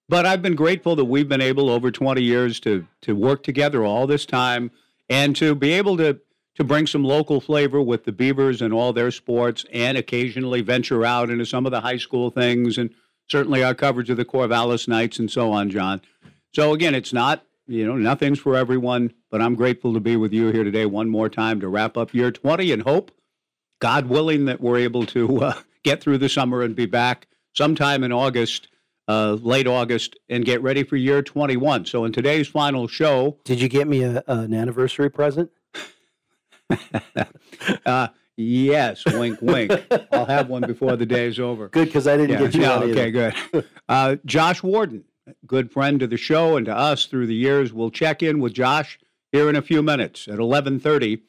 But 0.09 0.25
I've 0.27 0.43
been 0.43 0.55
grateful 0.55 0.97
that 0.97 1.05
we've 1.05 1.29
been 1.29 1.41
able 1.41 1.69
over 1.69 1.91
20 1.91 2.23
years 2.23 2.61
to 2.61 2.87
to 3.03 3.15
work 3.17 3.43
together 3.43 3.85
all 3.85 4.07
this 4.07 4.25
time 4.27 4.71
and 5.09 5.35
to 5.37 5.55
be 5.55 5.73
able 5.73 5.97
to 5.99 6.21
to 6.55 6.65
bring 6.65 6.87
some 6.87 7.05
local 7.05 7.41
flavor 7.41 7.83
with 7.83 8.05
the 8.05 8.13
Beavers 8.13 8.63
and 8.63 8.73
all 8.73 8.93
their 8.93 9.11
sports 9.11 9.67
and 9.73 9.99
occasionally 9.99 10.63
venture 10.63 11.05
out 11.05 11.29
into 11.29 11.45
some 11.45 11.67
of 11.67 11.73
the 11.73 11.83
high 11.83 11.99
school 11.99 12.31
things 12.31 12.79
and 12.79 12.91
certainly 13.29 13.63
our 13.63 13.75
coverage 13.75 14.09
of 14.09 14.17
the 14.17 14.25
Corvallis 14.25 14.89
Knights 14.89 15.19
and 15.19 15.31
so 15.31 15.53
on, 15.53 15.69
John. 15.69 16.01
So 16.55 16.73
again, 16.73 16.95
it's 16.95 17.13
not, 17.13 17.45
you 17.67 17.85
know, 17.87 17.97
nothing's 17.97 18.39
for 18.39 18.57
everyone, 18.57 19.13
but 19.31 19.43
I'm 19.43 19.55
grateful 19.55 19.93
to 19.93 20.01
be 20.01 20.17
with 20.17 20.33
you 20.33 20.51
here 20.51 20.65
today 20.65 20.87
one 20.87 21.11
more 21.11 21.29
time 21.29 21.61
to 21.61 21.69
wrap 21.69 21.99
up 21.99 22.15
year 22.15 22.31
20 22.31 22.73
and 22.73 22.83
hope 22.85 23.11
God 23.81 24.07
willing 24.07 24.47
that 24.47 24.61
we're 24.61 24.79
able 24.79 25.05
to 25.07 25.43
uh, 25.43 25.55
get 25.87 26.01
through 26.03 26.19
the 26.19 26.29
summer 26.29 26.63
and 26.63 26.75
be 26.75 26.85
back 26.85 27.29
sometime 27.53 28.03
in 28.03 28.11
August 28.13 28.69
uh, 29.09 29.35
late 29.41 29.69
August 29.69 30.17
and 30.29 30.45
get 30.45 30.61
ready 30.61 30.83
for 30.83 30.97
year 30.97 31.23
21. 31.23 31.87
So 31.87 32.05
in 32.05 32.11
today's 32.13 32.49
final 32.49 32.89
show, 32.89 33.39
Did 33.45 33.61
you 33.61 33.69
get 33.69 33.87
me 33.87 34.03
a, 34.03 34.23
an 34.27 34.53
anniversary 34.53 35.09
present? 35.09 35.49
uh, 37.87 38.09
yes, 38.37 39.05
wink, 39.07 39.41
wink. 39.41 39.71
I'll 40.11 40.27
have 40.27 40.49
one 40.49 40.63
before 40.63 40.97
the 40.97 41.07
day 41.07 41.27
is 41.27 41.39
over. 41.39 41.69
Good, 41.69 41.85
because 41.87 42.09
I 42.09 42.17
didn't 42.17 42.31
Yeah, 42.31 42.39
get 42.47 42.55
you 42.55 42.63
yeah, 42.63 42.79
okay, 42.79 43.09
either. 43.09 43.33
good. 43.53 43.65
Uh, 43.89 44.17
Josh 44.25 44.65
Worden, 44.65 45.05
good 45.47 45.71
friend 45.71 46.01
to 46.01 46.09
the 46.09 46.17
show 46.17 46.57
and 46.57 46.67
to 46.67 46.77
us 46.77 47.07
through 47.07 47.29
the 47.29 47.35
years. 47.37 47.73
We'll 47.73 47.93
check 47.93 48.25
in 48.25 48.41
with 48.41 48.55
Josh 48.55 48.99
here 49.31 49.49
in 49.49 49.55
a 49.55 49.63
few 49.63 49.85
minutes 49.85 50.27
at 50.27 50.41
11:30, 50.41 51.21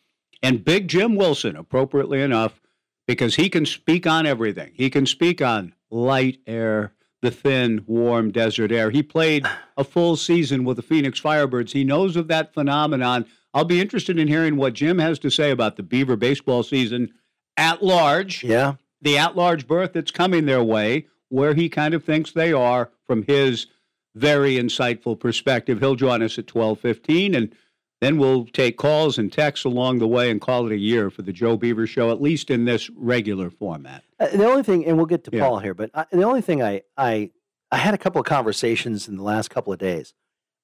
and 0.41 0.65
Big 0.65 0.87
Jim 0.87 1.15
Wilson, 1.15 1.55
appropriately 1.55 2.21
enough, 2.23 2.59
because 3.07 3.35
he 3.35 3.49
can 3.49 3.65
speak 3.65 4.05
on 4.05 4.25
everything. 4.25 4.71
He 4.73 4.89
can 4.89 5.05
speak 5.05 5.41
on 5.41 5.73
light 5.89 6.39
air, 6.45 6.93
the 7.21 7.31
thin, 7.31 7.83
warm 7.87 8.31
desert 8.31 8.71
air. 8.71 8.91
He 8.91 9.01
played 9.01 9.45
a 9.77 9.83
full 9.83 10.15
season 10.17 10.63
with 10.65 10.77
the 10.77 10.83
Phoenix 10.83 11.19
Firebirds. 11.19 11.71
He 11.71 11.83
knows 11.83 12.15
of 12.15 12.27
that 12.27 12.53
phenomenon. 12.53 13.25
I'll 13.53 13.63
be 13.65 13.81
interested 13.81 14.19
in 14.19 14.27
hearing 14.27 14.57
what 14.57 14.73
Jim 14.73 14.99
has 14.99 15.17
to 15.19 15.29
say 15.31 15.49
about 15.51 15.77
the 15.77 15.83
Beaver 15.83 16.15
baseball 16.17 16.61
season 16.63 17.11
at 17.55 17.83
large 17.83 18.43
Yeah. 18.43 18.75
the 19.01 19.17
at-large 19.17 19.67
berth 19.67 19.93
that's 19.93 20.11
coming 20.11 20.45
their 20.45 20.63
way, 20.63 21.07
where 21.29 21.53
he 21.53 21.69
kind 21.69 21.93
of 21.93 22.03
thinks 22.03 22.31
they 22.31 22.51
are 22.53 22.91
from 23.05 23.23
his 23.23 23.67
very 24.15 24.55
insightful 24.55 25.19
perspective. 25.19 25.79
He'll 25.79 25.95
join 25.95 26.21
us 26.21 26.37
at 26.37 26.47
twelve 26.47 26.79
fifteen, 26.79 27.33
and 27.35 27.51
then 28.01 28.17
we'll 28.17 28.45
take 28.45 28.77
calls 28.77 29.17
and 29.17 29.31
texts 29.31 29.65
along 29.65 29.99
the 29.99 30.07
way 30.07 30.29
and 30.29 30.39
call 30.39 30.65
it 30.67 30.71
a 30.71 30.77
year 30.77 31.09
for 31.09 31.21
the 31.23 31.33
Joe 31.33 31.57
Beaver 31.57 31.87
Show, 31.87 32.11
at 32.11 32.21
least 32.21 32.49
in 32.49 32.65
this 32.65 32.89
regular 32.95 33.49
format. 33.49 34.03
Uh, 34.19 34.27
the 34.27 34.45
only 34.45 34.63
thing, 34.63 34.85
and 34.85 34.97
we'll 34.97 35.05
get 35.07 35.23
to 35.25 35.31
Yeah. 35.33 35.43
Paul 35.47 35.59
here, 35.59 35.73
but 35.73 35.89
I, 35.93 36.05
the 36.11 36.23
only 36.23 36.41
thing 36.41 36.61
I, 36.61 36.81
I 36.97 37.31
I 37.71 37.77
had 37.77 37.93
a 37.93 37.97
couple 37.97 38.21
of 38.21 38.25
conversations 38.27 39.07
in 39.07 39.17
the 39.17 39.23
last 39.23 39.49
couple 39.49 39.73
of 39.73 39.79
days. 39.79 40.13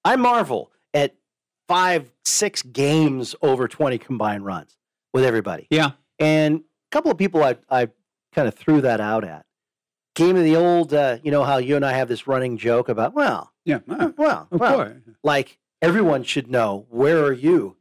I 0.06 0.16
marvel 0.16 0.72
at 0.94 1.16
five, 1.68 2.12
six 2.24 2.62
games 2.62 3.36
over 3.42 3.68
twenty 3.68 3.98
combined 3.98 4.46
runs 4.46 4.78
with 5.14 5.24
everybody, 5.26 5.68
Yeah, 5.70 5.92
and 6.20 6.58
a 6.60 6.62
couple 6.92 7.12
of 7.12 7.18
people 7.18 7.44
I 7.44 7.58
I 7.70 7.90
kind 8.34 8.48
of 8.48 8.54
threw 8.56 8.82
that 8.82 9.00
out 9.02 9.24
at. 9.24 9.46
Game 10.16 10.36
of 10.36 10.44
the 10.44 10.56
old, 10.56 10.94
uh, 10.94 11.18
you 11.24 11.32
know 11.32 11.44
how 11.44 11.58
you 11.58 11.76
and 11.76 11.84
I 11.86 11.94
have 11.94 12.08
this 12.08 12.28
running 12.28 12.58
joke 12.58 12.88
about, 12.90 13.16
well, 13.16 13.52
yeah, 13.66 13.80
uh, 13.90 14.12
well, 14.16 14.48
of 14.52 14.60
well, 14.60 14.76
course. 14.76 14.94
like 15.24 15.58
everyone 15.84 16.24
should 16.24 16.50
know 16.50 16.86
where 16.90 17.24
are 17.24 17.34
you 17.34 17.76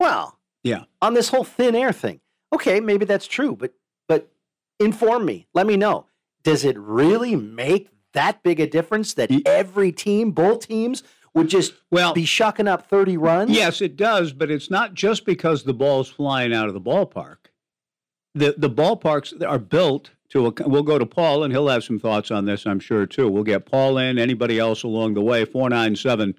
well 0.00 0.38
Yeah. 0.62 0.84
on 1.02 1.12
this 1.14 1.28
whole 1.28 1.44
thin 1.44 1.74
air 1.74 1.92
thing 1.92 2.20
okay 2.54 2.80
maybe 2.80 3.04
that's 3.04 3.26
true 3.26 3.54
but 3.56 3.74
but 4.06 4.30
inform 4.78 5.24
me 5.26 5.46
let 5.54 5.66
me 5.66 5.76
know 5.76 6.06
does 6.44 6.64
it 6.64 6.78
really 6.78 7.36
make 7.36 7.90
that 8.14 8.42
big 8.42 8.58
a 8.60 8.66
difference 8.66 9.12
that 9.14 9.30
every 9.44 9.92
team 9.92 10.30
both 10.30 10.66
teams 10.66 11.02
would 11.34 11.48
just 11.48 11.74
Well, 11.90 12.14
be 12.14 12.24
shucking 12.24 12.66
up 12.66 12.88
30 12.88 13.16
runs 13.18 13.50
Yes, 13.50 13.80
it 13.82 13.96
does, 13.96 14.32
but 14.32 14.50
it's 14.50 14.70
not 14.70 14.94
just 14.94 15.26
because 15.26 15.62
the 15.64 15.74
ball's 15.74 16.08
flying 16.08 16.54
out 16.54 16.68
of 16.68 16.74
the 16.74 16.80
ballpark. 16.80 17.36
The 18.34 18.54
the 18.56 18.70
ballparks 18.70 19.46
are 19.46 19.58
built 19.58 20.10
to. 20.30 20.46
A, 20.46 20.52
we'll 20.66 20.82
go 20.82 20.98
to 20.98 21.06
Paul, 21.06 21.44
and 21.44 21.52
he'll 21.52 21.68
have 21.68 21.84
some 21.84 21.98
thoughts 21.98 22.30
on 22.30 22.46
this, 22.46 22.66
I'm 22.66 22.80
sure 22.80 23.04
too. 23.06 23.28
We'll 23.28 23.44
get 23.44 23.66
Paul 23.66 23.98
in. 23.98 24.18
Anybody 24.18 24.58
else 24.58 24.82
along 24.82 25.14
the 25.14 25.20
way? 25.22 25.44
497 25.44 26.34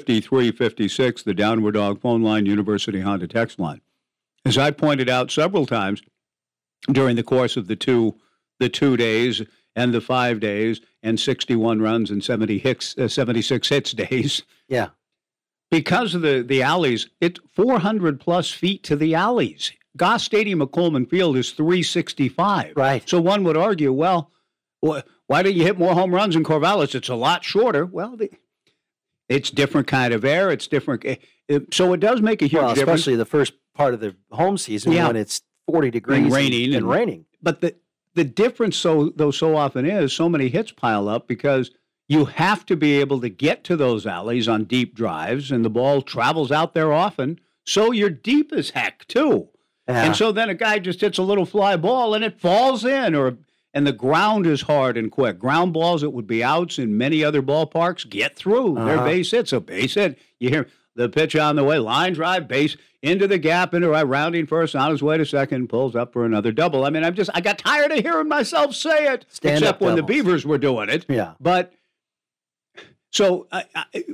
5356, 0.00 1.22
the 1.22 1.34
Downward 1.34 1.72
Dog 1.72 2.00
phone 2.00 2.22
line, 2.22 2.46
University 2.46 3.00
Honda 3.00 3.28
text 3.28 3.58
line. 3.58 3.80
As 4.44 4.56
I 4.58 4.70
pointed 4.70 5.08
out 5.08 5.30
several 5.30 5.66
times 5.66 6.02
during 6.90 7.16
the 7.16 7.22
course 7.22 7.56
of 7.56 7.68
the 7.68 7.76
two 7.76 8.16
the 8.58 8.68
two 8.68 8.96
days 8.96 9.42
and 9.76 9.92
the 9.92 10.00
five 10.00 10.40
days 10.40 10.80
and 11.02 11.18
61 11.18 11.80
runs 11.80 12.10
and 12.10 12.22
70 12.22 12.58
hits, 12.58 12.96
uh, 12.96 13.08
76 13.08 13.68
hits 13.68 13.92
days 13.92 14.42
yeah 14.68 14.88
because 15.70 16.14
of 16.14 16.20
the, 16.20 16.44
the 16.46 16.62
alleys, 16.62 17.08
it's 17.20 17.40
400 17.50 18.20
plus 18.20 18.50
feet 18.50 18.82
to 18.84 18.94
the 18.94 19.14
alleys. 19.14 19.72
Goss 19.96 20.22
Stadium 20.22 20.60
at 20.60 20.70
Coleman 20.70 21.06
Field 21.06 21.36
is 21.36 21.52
365. 21.52 22.74
right 22.76 23.08
So 23.08 23.20
one 23.20 23.42
would 23.44 23.56
argue, 23.56 23.90
well, 23.92 24.30
wh- 24.84 25.00
why 25.28 25.42
don't 25.42 25.54
you 25.54 25.62
hit 25.62 25.78
more 25.78 25.94
home 25.94 26.14
runs 26.14 26.36
in 26.36 26.44
Corvallis? 26.44 26.94
It's 26.94 27.08
a 27.08 27.14
lot 27.14 27.42
shorter. 27.42 27.86
Well, 27.86 28.16
the, 28.16 28.30
it's 29.32 29.50
different 29.50 29.86
kind 29.86 30.12
of 30.14 30.24
air. 30.24 30.50
It's 30.50 30.66
different. 30.66 31.04
So 31.72 31.92
it 31.92 32.00
does 32.00 32.20
make 32.20 32.42
a 32.42 32.46
huge 32.46 32.60
well 32.62 32.74
difference. 32.74 33.00
especially 33.00 33.16
the 33.16 33.24
first 33.24 33.54
part 33.74 33.94
of 33.94 34.00
the 34.00 34.14
home 34.30 34.58
season 34.58 34.92
Yeah. 34.92 35.06
when 35.06 35.16
it's 35.16 35.42
40 35.70 35.90
degrees 35.90 36.32
raining 36.32 36.66
and, 36.66 36.74
and- 36.76 36.88
raining 36.88 37.24
But 37.42 37.60
the 37.60 37.74
the 38.14 38.24
difference, 38.24 38.76
so 38.76 39.10
though, 39.16 39.30
so 39.30 39.56
often 39.56 39.86
is 39.86 40.12
so 40.12 40.28
many 40.28 40.48
hits 40.48 40.70
pile 40.70 41.08
up 41.08 41.26
because 41.26 41.70
you 42.08 42.26
have 42.26 42.66
to 42.66 42.76
be 42.76 43.00
able 43.00 43.18
to 43.22 43.30
get 43.30 43.64
to 43.64 43.74
those 43.76 44.06
alleys 44.06 44.48
on 44.48 44.64
deep 44.64 44.94
drives, 44.94 45.50
and 45.50 45.64
the 45.64 45.70
ball 45.70 46.02
travels 46.02 46.52
out 46.52 46.74
there 46.74 46.92
often. 46.92 47.40
So 47.64 47.90
you're 47.90 48.10
deep 48.10 48.52
as 48.52 48.70
heck 48.70 49.06
too. 49.08 49.48
Yeah. 49.88 50.04
And 50.04 50.14
so 50.16 50.30
then 50.30 50.50
a 50.50 50.54
guy 50.54 50.78
just 50.78 51.00
hits 51.00 51.16
a 51.16 51.22
little 51.22 51.46
fly 51.46 51.76
ball 51.78 52.12
and 52.14 52.22
it 52.22 52.38
falls 52.38 52.84
in, 52.84 53.14
or 53.14 53.38
and 53.74 53.86
the 53.86 53.92
ground 53.92 54.46
is 54.46 54.62
hard 54.62 54.96
and 54.96 55.10
quick. 55.10 55.38
Ground 55.38 55.72
balls 55.72 56.00
that 56.02 56.10
would 56.10 56.26
be 56.26 56.44
outs 56.44 56.78
in 56.78 56.96
many 56.96 57.24
other 57.24 57.42
ballparks 57.42 58.08
get 58.08 58.36
through. 58.36 58.74
They're 58.74 58.96
Uh-huh. 58.96 59.04
base 59.06 59.30
hits. 59.30 59.52
A 59.52 59.60
base 59.60 59.94
hit. 59.94 60.18
You 60.38 60.50
hear 60.50 60.66
the 60.94 61.08
pitch 61.08 61.34
on 61.36 61.56
the 61.56 61.64
way, 61.64 61.78
line 61.78 62.12
drive, 62.12 62.46
base 62.48 62.76
into 63.00 63.26
the 63.26 63.38
gap, 63.38 63.72
into 63.74 63.88
right, 63.88 64.06
rounding 64.06 64.46
first, 64.46 64.76
on 64.76 64.90
his 64.90 65.02
way 65.02 65.16
to 65.18 65.24
second, 65.24 65.68
pulls 65.68 65.96
up 65.96 66.12
for 66.12 66.24
another 66.26 66.52
double. 66.52 66.84
I 66.84 66.90
mean, 66.90 67.02
I'm 67.02 67.14
just 67.14 67.30
I 67.34 67.40
got 67.40 67.58
tired 67.58 67.90
of 67.92 67.98
hearing 68.00 68.28
myself 68.28 68.74
say 68.74 69.06
it, 69.12 69.24
Stand-up 69.28 69.62
except 69.62 69.80
when 69.80 69.96
the. 69.96 70.02
Beavers 70.02 70.44
were 70.46 70.58
doing 70.58 70.88
it. 70.90 71.06
yeah 71.08 71.32
But 71.40 71.72
so 73.10 73.46
I- 73.52 73.64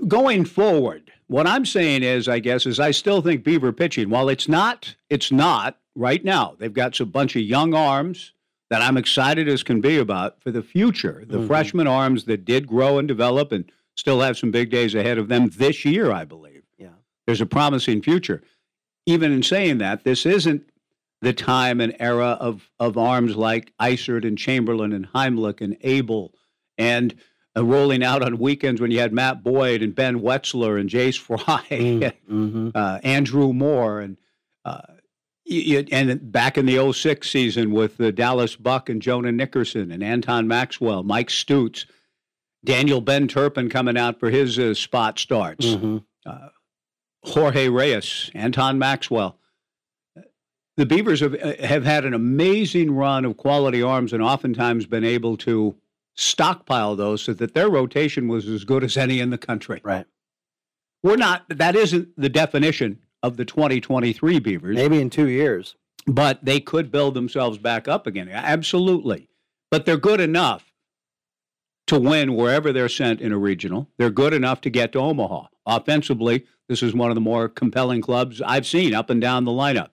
going 0.06 0.44
forward, 0.44 1.10
what 1.26 1.46
I'm 1.46 1.66
saying 1.66 2.02
is, 2.02 2.28
I 2.28 2.38
guess, 2.38 2.64
is 2.66 2.80
I 2.80 2.90
still 2.90 3.20
think 3.22 3.44
Beaver 3.44 3.72
pitching, 3.72 4.08
while 4.10 4.28
it's 4.28 4.48
not, 4.48 4.94
it's 5.10 5.30
not 5.30 5.76
right 5.94 6.24
now. 6.24 6.54
They've 6.58 6.72
got 6.72 6.98
a 7.00 7.06
bunch 7.06 7.36
of 7.36 7.42
young 7.42 7.74
arms 7.74 8.32
that 8.70 8.82
I'm 8.82 8.96
excited 8.96 9.48
as 9.48 9.62
can 9.62 9.80
be 9.80 9.96
about 9.96 10.42
for 10.42 10.50
the 10.50 10.62
future. 10.62 11.24
The 11.26 11.38
Mhm. 11.38 11.46
freshman 11.46 11.86
arms 11.86 12.24
that 12.24 12.44
did 12.44 12.66
grow 12.66 12.98
and 12.98 13.08
develop 13.08 13.50
and 13.52 13.64
still 13.96 14.20
have 14.20 14.36
some 14.38 14.50
big 14.50 14.70
days 14.70 14.94
ahead 14.94 15.18
of 15.18 15.28
them 15.28 15.48
this 15.56 15.84
year, 15.84 16.12
I 16.12 16.24
believe. 16.24 16.62
Yeah. 16.78 16.88
There's 17.26 17.40
a 17.40 17.46
promising 17.46 18.02
future. 18.02 18.42
Even 19.06 19.32
in 19.32 19.42
saying 19.42 19.78
that, 19.78 20.04
this 20.04 20.26
isn't 20.26 20.68
the 21.20 21.32
time 21.32 21.80
and 21.80 21.96
era 21.98 22.36
of, 22.40 22.70
of 22.78 22.96
arms 22.96 23.36
like 23.36 23.72
Eisert 23.80 24.24
and 24.24 24.38
Chamberlain 24.38 24.92
and 24.92 25.08
Heimlich 25.12 25.60
and 25.60 25.76
Abel 25.80 26.32
and 26.76 27.14
uh, 27.56 27.64
rolling 27.64 28.04
out 28.04 28.22
on 28.22 28.38
weekends 28.38 28.80
when 28.80 28.90
you 28.92 29.00
had 29.00 29.12
Matt 29.12 29.42
Boyd 29.42 29.82
and 29.82 29.94
Ben 29.94 30.20
Wetzler 30.20 30.78
and 30.78 30.88
Jace 30.88 31.18
Fry 31.18 31.38
mm-hmm. 31.70 32.68
uh, 32.74 32.98
Andrew 33.02 33.52
Moore 33.52 34.00
and 34.00 34.16
uh, 34.64 34.82
y- 35.50 35.64
y- 35.68 35.86
and 35.92 36.30
back 36.32 36.58
in 36.58 36.66
the 36.66 36.92
06 36.92 37.28
season 37.30 37.72
with 37.72 37.96
the 37.96 38.12
Dallas 38.12 38.56
Buck 38.56 38.88
and 38.88 39.00
Jonah 39.02 39.32
Nickerson 39.32 39.90
and 39.92 40.02
Anton 40.02 40.46
Maxwell, 40.48 41.02
Mike 41.02 41.28
Stutes, 41.28 41.86
Daniel 42.64 43.00
Ben 43.00 43.28
Turpin 43.28 43.68
coming 43.70 43.96
out 43.96 44.18
for 44.20 44.30
his 44.30 44.58
uh, 44.58 44.74
spot 44.74 45.18
starts, 45.18 45.66
Mm-hmm. 45.66 45.98
Jorge 47.24 47.68
Reyes, 47.68 48.30
Anton 48.34 48.78
Maxwell. 48.78 49.38
The 50.76 50.86
Beavers 50.86 51.20
have 51.20 51.34
uh, 51.34 51.54
have 51.66 51.84
had 51.84 52.04
an 52.04 52.14
amazing 52.14 52.92
run 52.94 53.24
of 53.24 53.36
quality 53.36 53.82
arms 53.82 54.12
and 54.12 54.22
oftentimes 54.22 54.86
been 54.86 55.04
able 55.04 55.36
to 55.38 55.74
stockpile 56.14 56.94
those 56.96 57.22
so 57.22 57.32
that 57.34 57.54
their 57.54 57.68
rotation 57.68 58.28
was 58.28 58.46
as 58.48 58.64
good 58.64 58.84
as 58.84 58.96
any 58.96 59.18
in 59.20 59.30
the 59.30 59.38
country. 59.38 59.80
right 59.84 60.06
We're 61.02 61.16
not 61.16 61.44
that 61.48 61.74
isn't 61.74 62.08
the 62.16 62.28
definition 62.28 63.00
of 63.22 63.36
the 63.36 63.44
2023 63.44 64.38
Beavers, 64.38 64.76
maybe 64.76 65.00
in 65.00 65.10
two 65.10 65.28
years 65.28 65.76
but 66.08 66.42
they 66.44 66.58
could 66.58 66.90
build 66.90 67.14
themselves 67.14 67.58
back 67.58 67.86
up 67.86 68.06
again. 68.06 68.28
Absolutely. 68.30 69.28
But 69.70 69.84
they're 69.84 69.98
good 69.98 70.20
enough 70.20 70.72
to 71.86 72.00
win 72.00 72.34
wherever 72.34 72.72
they're 72.72 72.88
sent 72.88 73.20
in 73.20 73.32
a 73.32 73.38
regional. 73.38 73.88
They're 73.98 74.10
good 74.10 74.32
enough 74.32 74.60
to 74.62 74.70
get 74.70 74.92
to 74.92 75.00
Omaha. 75.00 75.48
Offensively, 75.66 76.46
this 76.68 76.82
is 76.82 76.94
one 76.94 77.10
of 77.10 77.14
the 77.14 77.20
more 77.20 77.48
compelling 77.48 78.00
clubs 78.00 78.40
I've 78.42 78.66
seen 78.66 78.94
up 78.94 79.10
and 79.10 79.20
down 79.20 79.44
the 79.44 79.50
lineup. 79.50 79.90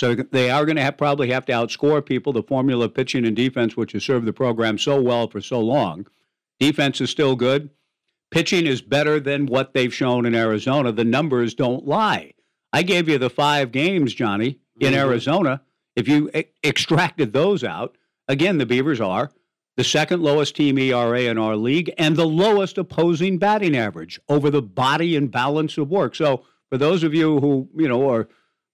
So 0.00 0.14
they 0.14 0.50
are 0.50 0.64
going 0.64 0.76
to 0.76 0.82
have, 0.82 0.96
probably 0.96 1.30
have 1.30 1.46
to 1.46 1.52
outscore 1.52 2.04
people. 2.04 2.32
The 2.32 2.42
formula 2.42 2.86
of 2.86 2.94
pitching 2.94 3.24
and 3.24 3.36
defense, 3.36 3.76
which 3.76 3.92
has 3.92 4.04
served 4.04 4.26
the 4.26 4.32
program 4.32 4.78
so 4.78 5.00
well 5.00 5.28
for 5.28 5.40
so 5.40 5.60
long, 5.60 6.06
defense 6.58 7.00
is 7.00 7.10
still 7.10 7.36
good. 7.36 7.70
Pitching 8.32 8.66
is 8.66 8.82
better 8.82 9.20
than 9.20 9.46
what 9.46 9.74
they've 9.74 9.94
shown 9.94 10.26
in 10.26 10.34
Arizona. 10.34 10.90
The 10.90 11.04
numbers 11.04 11.54
don't 11.54 11.86
lie. 11.86 12.32
I 12.72 12.82
gave 12.82 13.08
you 13.08 13.18
the 13.18 13.30
five 13.30 13.72
games, 13.72 14.14
Johnny, 14.14 14.58
in 14.80 14.92
Mhm. 14.94 14.96
Arizona. 14.98 15.60
If 15.96 16.08
you 16.08 16.30
e- 16.34 16.44
extracted 16.64 17.32
those 17.32 17.62
out, 17.62 17.96
again, 18.28 18.58
the 18.58 18.66
Beavers 18.66 19.00
are 19.00 19.30
the 19.76 19.84
second 19.84 20.22
lowest 20.22 20.56
team 20.56 20.78
ERA 20.78 21.22
in 21.26 21.38
our 21.38 21.56
league 21.56 21.92
and 21.98 22.16
the 22.16 22.26
lowest 22.26 22.78
opposing 22.78 23.38
batting 23.38 23.76
average 23.76 24.18
over 24.28 24.50
the 24.50 24.62
body 24.62 25.16
and 25.16 25.30
balance 25.30 25.76
of 25.78 25.90
work. 25.90 26.14
So, 26.14 26.44
for 26.70 26.78
those 26.78 27.02
of 27.02 27.12
you 27.14 27.40
who 27.40 27.68
you 27.76 27.88
know 27.88 28.08
are 28.08 28.28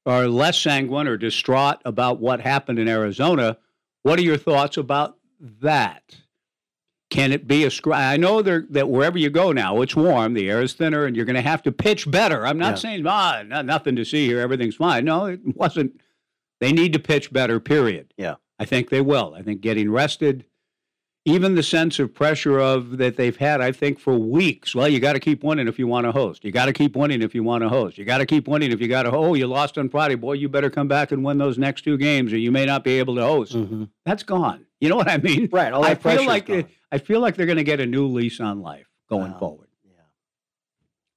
are 0.07 0.29
less 0.29 0.59
sanguine 0.59 1.07
or 1.09 1.17
distraught 1.17 1.79
about 1.85 2.19
what 2.21 2.41
happened 2.41 2.79
in 2.79 2.89
Arizona, 2.89 3.59
what 4.05 4.19
are 4.19 4.23
your 4.23 4.37
thoughts 4.39 4.77
about 4.77 5.19
that? 5.41 6.17
Can 7.11 7.33
it 7.33 7.47
be 7.47 7.65
a 7.65 7.71
scr- 7.71 7.95
I 7.95 8.17
know 8.17 8.43
that 8.43 8.89
wherever 8.89 9.17
you 9.17 9.31
go 9.31 9.53
now, 9.53 9.81
it's 9.81 9.97
warm, 9.97 10.35
the 10.35 10.51
air 10.51 10.61
is 10.61 10.75
thinner, 10.75 11.07
and 11.07 11.17
you're 11.17 11.25
going 11.25 11.37
to 11.37 11.43
have 11.43 11.63
to 11.63 11.73
pitch 11.73 12.11
better. 12.11 12.47
I'm 12.47 12.59
not 12.59 12.71
yeah. 12.71 12.75
saying 12.75 13.07
ah, 13.07 13.43
nothing 13.43 13.97
to 13.97 14.05
see 14.05 14.27
here, 14.27 14.41
everything's 14.41 14.77
fine. 14.77 15.05
No, 15.05 15.27
it 15.27 15.41
wasn't. 15.57 16.01
They 16.61 16.73
need 16.73 16.93
to 16.93 16.99
pitch 16.99 17.33
better. 17.33 17.61
Period. 17.61 18.13
Yeah, 18.17 18.37
I 18.59 18.65
think 18.65 18.91
they 18.91 19.01
will. 19.01 19.35
I 19.35 19.43
think 19.43 19.61
getting 19.61 19.91
rested, 19.91 20.45
even 21.29 21.55
the 21.55 21.63
sense 21.63 21.99
of 21.99 22.15
pressure 22.15 22.59
of 22.59 22.97
that 22.97 23.17
they've 23.17 23.37
had, 23.37 23.61
I 23.61 23.71
think 23.71 24.01
for 24.01 24.17
weeks. 24.19 24.75
Well, 24.75 24.89
you 24.89 24.99
got 24.99 25.13
to 25.13 25.21
keep 25.21 25.45
winning 25.45 25.69
if 25.69 25.79
you 25.79 25.87
want 25.87 26.07
to 26.07 26.13
host. 26.13 26.43
You 26.43 26.51
got 26.51 26.67
to 26.67 26.73
keep 26.73 26.97
winning 26.97 27.21
if 27.21 27.35
you 27.35 27.45
want 27.45 27.63
to 27.63 27.69
host. 27.69 27.99
You 27.99 28.07
got 28.07 28.19
to 28.19 28.27
keep 28.27 28.49
winning 28.49 28.73
if 28.73 28.81
you 28.81 28.89
got 28.89 29.03
to. 29.03 29.11
Oh, 29.11 29.35
you 29.35 29.47
lost 29.47 29.77
on 29.77 29.91
Friday, 29.91 30.15
boy. 30.15 30.33
You 30.33 30.49
better 30.49 30.71
come 30.71 30.89
back 30.89 31.13
and 31.13 31.23
win 31.23 31.37
those 31.37 31.59
next 31.59 31.83
two 31.83 31.99
games, 31.99 32.33
or 32.33 32.39
you 32.39 32.51
may 32.51 32.65
not 32.65 32.83
be 32.83 32.99
able 32.99 33.15
to 33.17 33.23
host. 33.23 33.55
Mm-hmm. 33.55 33.85
That's 34.07 34.23
gone. 34.23 34.65
You 34.81 34.89
know 34.89 34.97
what 34.97 35.11
I 35.11 35.19
mean? 35.19 35.49
Right. 35.53 35.73
All 35.73 35.83
that 35.83 35.91
I 35.91 35.95
feel 36.17 36.27
like 36.27 36.47
gone. 36.47 36.65
I 36.91 36.99
feel 36.99 37.21
like 37.21 37.37
they're 37.37 37.47
going 37.47 37.59
to 37.59 37.65
get 37.65 37.81
a 37.81 37.87
new 37.87 38.07
lease 38.07 38.41
on 38.41 38.63
life 38.63 38.87
going 39.11 39.33
wow. 39.33 39.39
forward. 39.39 39.69
Yeah. 39.85 40.01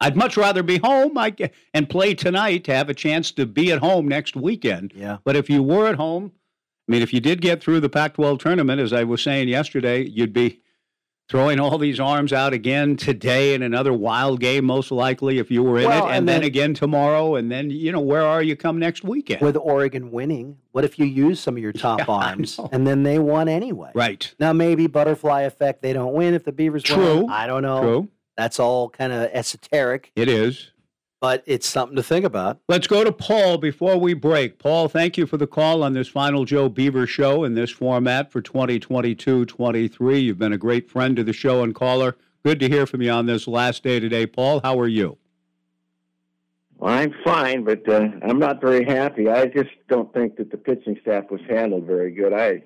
I'd 0.02 0.18
much 0.18 0.36
rather 0.36 0.62
be 0.62 0.78
home 0.78 1.18
I, 1.18 1.34
and 1.74 1.90
play 1.90 2.16
tonight 2.16 2.66
to 2.66 2.76
have 2.76 2.90
a 2.90 2.94
chance 2.94 3.32
to 3.34 3.46
be 3.46 3.72
at 3.72 3.80
home 3.80 4.10
next 4.10 4.36
weekend. 4.36 4.92
Yeah. 4.94 5.18
But 5.24 5.38
if 5.38 5.50
you 5.50 5.64
were 5.64 5.88
at 5.88 5.96
home, 5.96 6.34
I 6.88 6.92
mean, 6.92 7.02
if 7.02 7.14
you 7.14 7.20
did 7.20 7.42
get 7.42 7.64
through 7.64 7.80
the 7.80 7.90
Pac 7.90 8.16
12 8.16 8.40
tournament, 8.40 8.82
as 8.82 8.92
I 8.92 9.04
was 9.04 9.22
saying 9.22 9.48
yesterday, 9.48 10.04
you'd 10.04 10.34
be 10.34 10.62
throwing 11.32 11.62
all 11.62 11.78
these 11.78 11.98
arms 11.98 12.34
out 12.34 12.52
again 12.52 12.98
today 12.98 13.54
in 13.54 13.64
another 13.64 13.94
wild 13.94 14.42
game, 14.42 14.66
most 14.66 14.92
likely, 14.92 15.38
if 15.38 15.50
you 15.50 15.64
were 15.64 15.80
in 15.80 15.88
well, 15.88 16.00
it, 16.00 16.08
and, 16.08 16.18
and 16.18 16.28
then, 16.28 16.42
then, 16.42 16.48
again 16.48 16.74
tomorrow, 16.74 17.36
and 17.36 17.50
then 17.50 17.70
you 17.70 17.92
know 17.92 18.02
where 18.02 18.24
are 18.24 18.44
you 18.44 18.58
come 18.58 18.78
next 18.78 19.06
weekend? 19.06 19.42
With 19.42 19.56
Oregon 19.56 20.12
winning, 20.12 20.58
what 20.74 20.84
if 20.84 21.00
you 21.00 21.06
use 21.06 21.40
some 21.40 21.56
of 21.56 21.64
your 21.64 21.72
top 21.72 22.00
yeah, 22.06 22.06
arms 22.08 22.60
and 22.74 22.86
then 22.86 23.04
they 23.04 23.18
won 23.18 23.48
anyway? 23.48 23.92
Right 23.96 24.34
now, 24.40 24.52
maybe 24.52 24.88
butterfly 24.88 25.44
effect. 25.44 25.82
They 25.82 25.94
don't 25.94 26.14
win 26.14 26.34
if 26.34 26.44
the 26.44 26.52
Beavers 26.52 26.84
True. 26.84 27.22
win. 27.22 27.30
I 27.30 27.48
don't 27.48 27.62
know. 27.62 27.82
True. 27.82 28.10
That's 28.36 28.60
all 28.60 28.90
kind 28.90 29.14
of 29.14 29.30
esoteric. 29.32 30.12
It 30.16 30.28
is 30.28 30.72
but 31.22 31.44
it's 31.46 31.70
something 31.70 31.96
to 31.96 32.04
think 32.04 32.26
about. 32.26 32.60
Let's 32.68 32.88
go 32.88 33.04
to 33.04 33.12
Paul 33.12 33.60
before 33.60 33.98
we 33.98 34.16
break. 34.16 34.58
Paul, 34.58 34.90
thank 34.90 35.18
you 35.18 35.28
for 35.28 35.38
the 35.38 35.48
call 35.48 35.84
on 35.84 35.94
this 35.94 36.08
final 36.08 36.44
Joe 36.46 36.68
Beaver 36.68 37.06
show 37.06 37.44
in 37.44 37.54
this 37.54 37.70
format 37.70 38.32
for 38.32 38.42
2022 38.42 39.46
23. 39.46 40.20
You've 40.20 40.40
been 40.40 40.52
a 40.52 40.58
great 40.58 40.90
friend 40.90 41.16
to 41.16 41.24
the 41.24 41.32
show 41.32 41.64
and 41.64 41.76
caller. 41.76 42.18
Good 42.44 42.60
to 42.60 42.68
hear 42.68 42.88
from 42.88 43.04
you 43.04 43.12
on 43.12 43.28
this 43.28 43.48
last 43.48 43.84
day 43.84 44.00
today. 44.00 44.26
Paul, 44.26 44.62
how 44.64 44.80
are 44.80 44.88
you? 44.88 45.20
Well, 46.80 46.92
I'm 46.92 47.14
fine, 47.24 47.64
but 47.64 47.88
uh, 47.88 48.10
I'm 48.24 48.40
not 48.40 48.60
very 48.60 48.84
happy. 48.84 49.30
I 49.30 49.46
just 49.46 49.70
don't 49.88 50.12
think 50.12 50.38
that 50.38 50.50
the 50.50 50.58
pitching 50.58 50.98
staff 51.04 51.30
was 51.30 51.42
handled 51.48 51.86
very 51.86 52.12
good. 52.12 52.34
I, 52.34 52.64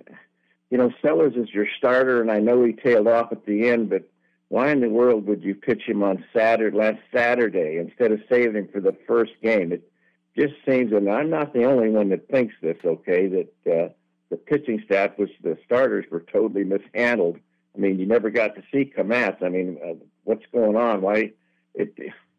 you 0.69 0.77
know, 0.77 0.93
Sellers 1.01 1.35
is 1.35 1.50
your 1.53 1.67
starter, 1.77 2.21
and 2.21 2.31
I 2.31 2.39
know 2.39 2.63
he 2.63 2.71
tailed 2.71 3.09
off 3.09 3.33
at 3.33 3.45
the 3.45 3.67
end, 3.67 3.89
but 3.89 4.09
why 4.55 4.71
in 4.71 4.79
the 4.79 4.88
world 4.88 5.27
would 5.27 5.43
you 5.43 5.53
pitch 5.53 5.81
him 5.85 6.01
on 6.01 6.24
Saturday, 6.33 6.77
last 6.77 7.00
Saturday, 7.13 7.77
instead 7.77 8.13
of 8.13 8.21
saving 8.31 8.69
for 8.71 8.79
the 8.79 8.95
first 9.05 9.33
game? 9.43 9.74
It 9.74 9.91
just 10.38 10.53
seems, 10.65 10.93
and 10.93 11.09
I'm 11.09 11.29
not 11.29 11.53
the 11.53 11.65
only 11.65 11.89
one 11.89 12.07
that 12.12 12.29
thinks 12.29 12.55
this. 12.62 12.77
Okay, 12.85 13.27
that 13.27 13.50
uh, 13.69 13.89
the 14.29 14.38
pitching 14.38 14.81
staff, 14.85 15.12
which 15.17 15.31
the 15.43 15.57
starters 15.65 16.05
were 16.09 16.21
totally 16.21 16.63
mishandled. 16.63 17.38
I 17.75 17.79
mean, 17.79 18.00
you 18.00 18.05
never 18.05 18.29
got 18.29 18.55
to 18.55 18.63
see 18.71 18.93
Kmatz. 18.97 19.43
I 19.43 19.50
mean, 19.50 19.77
uh, 19.85 19.95
what's 20.24 20.45
going 20.53 20.77
on? 20.77 21.01
Why? 21.01 21.33
It 21.74 21.93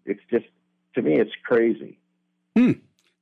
it's 0.06 0.23
just 0.30 0.46
to 0.94 1.02
me, 1.02 1.20
it's 1.20 1.37
crazy. 1.44 1.99
Hmm. 2.56 2.73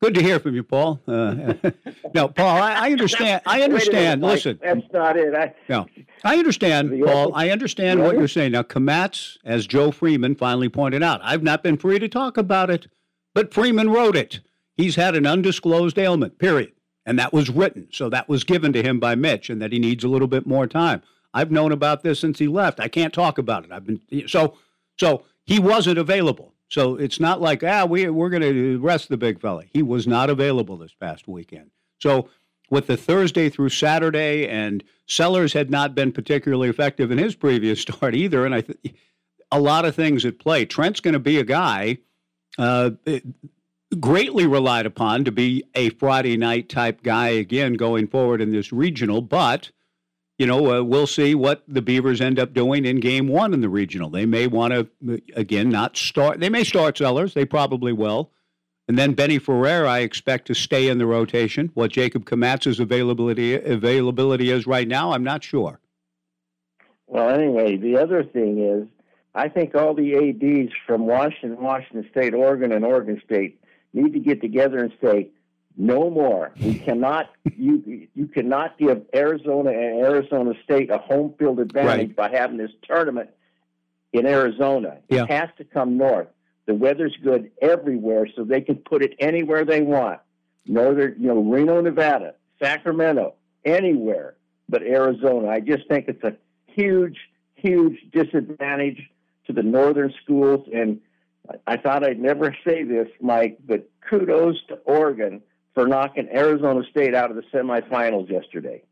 Good 0.04 0.14
to 0.16 0.22
hear 0.22 0.38
from 0.38 0.54
you, 0.54 0.62
Paul. 0.62 1.00
Uh, 1.08 1.54
no, 2.14 2.28
Paul, 2.28 2.58
I, 2.58 2.74
I 2.74 2.92
understand. 2.92 3.40
I 3.46 3.62
understand. 3.62 4.20
Minute, 4.20 4.34
Listen, 4.34 4.60
that's 4.62 4.92
not 4.92 5.16
it. 5.16 5.34
I, 5.34 5.54
no, 5.66 5.86
I 6.22 6.36
understand, 6.36 7.02
Paul. 7.02 7.34
I 7.34 7.48
understand 7.48 8.02
what 8.02 8.14
you're 8.16 8.28
saying. 8.28 8.52
Now, 8.52 8.64
Kmatz, 8.64 9.38
as 9.46 9.66
Joe 9.66 9.90
Freeman 9.90 10.34
finally 10.34 10.68
pointed 10.68 11.02
out, 11.02 11.22
I've 11.24 11.42
not 11.42 11.62
been 11.62 11.78
free 11.78 11.98
to 11.98 12.06
talk 12.06 12.36
about 12.36 12.68
it, 12.68 12.86
but 13.32 13.54
Freeman 13.54 13.88
wrote 13.88 14.14
it. 14.14 14.40
He's 14.76 14.96
had 14.96 15.16
an 15.16 15.24
undisclosed 15.24 15.98
ailment. 15.98 16.38
Period, 16.38 16.72
and 17.06 17.18
that 17.18 17.32
was 17.32 17.48
written. 17.48 17.88
So 17.90 18.10
that 18.10 18.28
was 18.28 18.44
given 18.44 18.74
to 18.74 18.82
him 18.82 19.00
by 19.00 19.14
Mitch, 19.14 19.48
and 19.48 19.62
that 19.62 19.72
he 19.72 19.78
needs 19.78 20.04
a 20.04 20.08
little 20.08 20.28
bit 20.28 20.46
more 20.46 20.66
time. 20.66 21.00
I've 21.32 21.50
known 21.50 21.72
about 21.72 22.02
this 22.02 22.20
since 22.20 22.38
he 22.38 22.46
left. 22.46 22.78
I 22.78 22.88
can't 22.88 23.14
talk 23.14 23.38
about 23.38 23.64
it. 23.64 23.72
I've 23.72 23.86
been 23.86 24.28
so 24.28 24.58
so 24.98 25.24
he 25.46 25.58
wasn't 25.58 25.96
available. 25.96 26.53
So 26.74 26.96
it's 26.96 27.20
not 27.20 27.40
like, 27.40 27.62
ah, 27.62 27.84
we, 27.84 28.08
we're 28.08 28.30
going 28.30 28.42
to 28.42 28.80
rest 28.80 29.08
the 29.08 29.16
big 29.16 29.40
fella. 29.40 29.62
He 29.72 29.80
was 29.80 30.08
not 30.08 30.28
available 30.28 30.76
this 30.76 30.92
past 30.92 31.28
weekend. 31.28 31.70
So 32.00 32.28
with 32.68 32.88
the 32.88 32.96
Thursday 32.96 33.48
through 33.48 33.68
Saturday, 33.68 34.48
and 34.48 34.82
Sellers 35.06 35.52
had 35.52 35.70
not 35.70 35.94
been 35.94 36.10
particularly 36.10 36.68
effective 36.68 37.12
in 37.12 37.18
his 37.18 37.36
previous 37.36 37.80
start 37.82 38.16
either. 38.16 38.44
And 38.44 38.56
I 38.56 38.62
th- 38.62 38.96
a 39.52 39.60
lot 39.60 39.84
of 39.84 39.94
things 39.94 40.24
at 40.24 40.40
play. 40.40 40.64
Trent's 40.64 40.98
going 40.98 41.12
to 41.12 41.20
be 41.20 41.38
a 41.38 41.44
guy 41.44 41.98
uh, 42.58 42.90
greatly 44.00 44.48
relied 44.48 44.86
upon 44.86 45.24
to 45.26 45.30
be 45.30 45.62
a 45.76 45.90
Friday 45.90 46.36
night 46.36 46.68
type 46.68 47.04
guy 47.04 47.28
again 47.28 47.74
going 47.74 48.08
forward 48.08 48.40
in 48.40 48.50
this 48.50 48.72
regional, 48.72 49.22
but– 49.22 49.70
you 50.38 50.46
know, 50.46 50.78
uh, 50.78 50.82
we'll 50.82 51.06
see 51.06 51.34
what 51.34 51.62
the 51.68 51.82
Beavers 51.82 52.20
end 52.20 52.38
up 52.38 52.52
doing 52.52 52.84
in 52.84 52.98
game 52.98 53.28
one 53.28 53.54
in 53.54 53.60
the 53.60 53.68
regional. 53.68 54.10
They 54.10 54.26
may 54.26 54.46
want 54.46 54.72
to, 54.72 55.22
again, 55.36 55.68
not 55.70 55.96
start. 55.96 56.40
They 56.40 56.48
may 56.48 56.64
start 56.64 56.98
Sellers. 56.98 57.34
They 57.34 57.44
probably 57.44 57.92
will. 57.92 58.30
And 58.88 58.98
then 58.98 59.14
Benny 59.14 59.38
Ferrer, 59.38 59.86
I 59.86 60.00
expect 60.00 60.46
to 60.48 60.54
stay 60.54 60.88
in 60.88 60.98
the 60.98 61.06
rotation. 61.06 61.70
What 61.74 61.92
Jacob 61.92 62.26
Kmatz's 62.26 62.80
availability 62.80 63.54
availability 63.54 64.50
is 64.50 64.66
right 64.66 64.86
now, 64.86 65.12
I'm 65.12 65.24
not 65.24 65.42
sure. 65.42 65.80
Well, 67.06 67.30
anyway, 67.30 67.76
the 67.76 67.96
other 67.96 68.24
thing 68.24 68.58
is, 68.58 68.88
I 69.34 69.48
think 69.48 69.74
all 69.74 69.94
the 69.94 70.14
ads 70.14 70.72
from 70.86 71.06
Washington, 71.06 71.62
Washington 71.62 72.08
State, 72.10 72.34
Oregon, 72.34 72.72
and 72.72 72.84
Oregon 72.84 73.20
State 73.24 73.60
need 73.92 74.12
to 74.12 74.20
get 74.20 74.40
together 74.40 74.78
and 74.78 74.92
say, 75.02 75.30
no 75.76 76.10
more. 76.10 76.52
We 76.60 76.74
cannot. 76.86 77.30
You 77.56 78.08
you 78.14 78.26
cannot 78.26 78.78
give 78.78 79.02
Arizona 79.14 79.70
and 79.70 80.04
Arizona 80.04 80.52
State 80.64 80.90
a 80.90 80.98
home 80.98 81.34
field 81.38 81.60
advantage 81.60 82.16
right. 82.16 82.16
by 82.16 82.30
having 82.30 82.56
this 82.56 82.70
tournament 82.82 83.30
in 84.12 84.26
Arizona. 84.26 84.98
Yeah. 85.08 85.24
It 85.24 85.30
has 85.30 85.48
to 85.58 85.64
come 85.64 85.96
north. 85.96 86.28
The 86.66 86.74
weather's 86.74 87.16
good 87.22 87.50
everywhere, 87.60 88.26
so 88.34 88.44
they 88.44 88.62
can 88.62 88.76
put 88.76 89.02
it 89.02 89.14
anywhere 89.18 89.64
they 89.64 89.82
want. 89.82 90.20
Northern, 90.66 91.16
you 91.18 91.28
know, 91.28 91.40
Reno, 91.40 91.82
Nevada, 91.82 92.34
Sacramento, 92.58 93.34
anywhere 93.66 94.36
but 94.68 94.82
Arizona. 94.82 95.48
I 95.48 95.60
just 95.60 95.86
think 95.88 96.08
it's 96.08 96.24
a 96.24 96.36
huge, 96.66 97.18
huge 97.54 97.98
disadvantage 98.12 99.10
to 99.46 99.52
the 99.52 99.62
northern 99.62 100.12
schools. 100.22 100.66
And 100.72 101.00
I 101.66 101.76
thought 101.76 102.04
I'd 102.04 102.20
never 102.20 102.56
say 102.66 102.84
this, 102.84 103.08
Mike, 103.20 103.58
but 103.66 103.88
kudos 104.08 104.56
to 104.68 104.76
Oregon 104.84 105.42
for 105.74 105.86
knocking 105.86 106.28
Arizona 106.32 106.82
State 106.90 107.14
out 107.14 107.30
of 107.30 107.36
the 107.36 107.42
semifinals 107.52 108.30
yesterday. 108.30 108.82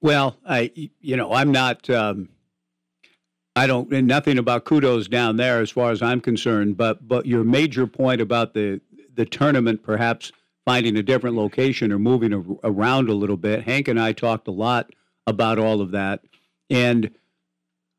Well, 0.00 0.36
I 0.46 0.70
you 1.00 1.16
know 1.16 1.32
I'm 1.32 1.52
not. 1.52 1.88
Um, 1.88 2.28
I 3.54 3.66
don't 3.66 3.90
nothing 3.90 4.38
about 4.38 4.64
kudos 4.64 5.08
down 5.08 5.36
there 5.36 5.60
as 5.60 5.70
far 5.70 5.90
as 5.90 6.02
I'm 6.02 6.20
concerned. 6.20 6.76
But 6.76 7.06
but 7.06 7.26
your 7.26 7.44
major 7.44 7.86
point 7.86 8.20
about 8.20 8.54
the 8.54 8.80
the 9.14 9.24
tournament 9.24 9.82
perhaps 9.82 10.32
finding 10.64 10.96
a 10.96 11.02
different 11.02 11.36
location 11.36 11.92
or 11.92 11.98
moving 11.98 12.32
a, 12.32 12.42
around 12.64 13.08
a 13.08 13.14
little 13.14 13.36
bit. 13.36 13.62
Hank 13.62 13.88
and 13.88 14.00
I 14.00 14.12
talked 14.12 14.48
a 14.48 14.52
lot 14.52 14.90
about 15.26 15.58
all 15.58 15.80
of 15.80 15.92
that, 15.92 16.22
and 16.68 17.10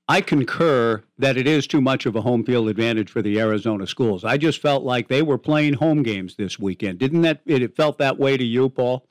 I 0.07 0.21
concur 0.21 1.03
that 1.17 1.37
it 1.37 1.47
is 1.47 1.67
too 1.67 1.81
much 1.81 2.05
of 2.05 2.15
a 2.15 2.21
home 2.21 2.45
field 2.45 2.69
advantage 2.69 3.11
for 3.11 3.21
the 3.21 3.39
Arizona 3.39 3.85
schools. 3.85 4.23
I 4.23 4.37
just 4.37 4.61
felt 4.61 4.83
like 4.83 5.09
they 5.09 5.21
were 5.21 5.37
playing 5.37 5.73
home 5.73 6.01
games 6.01 6.35
this 6.35 6.57
weekend. 6.57 6.99
Didn't 6.99 7.23
that 7.23 7.41
it 7.45 7.75
felt 7.75 7.97
that 7.97 8.17
way 8.17 8.37
to 8.37 8.43
you, 8.43 8.69
Paul? 8.69 9.05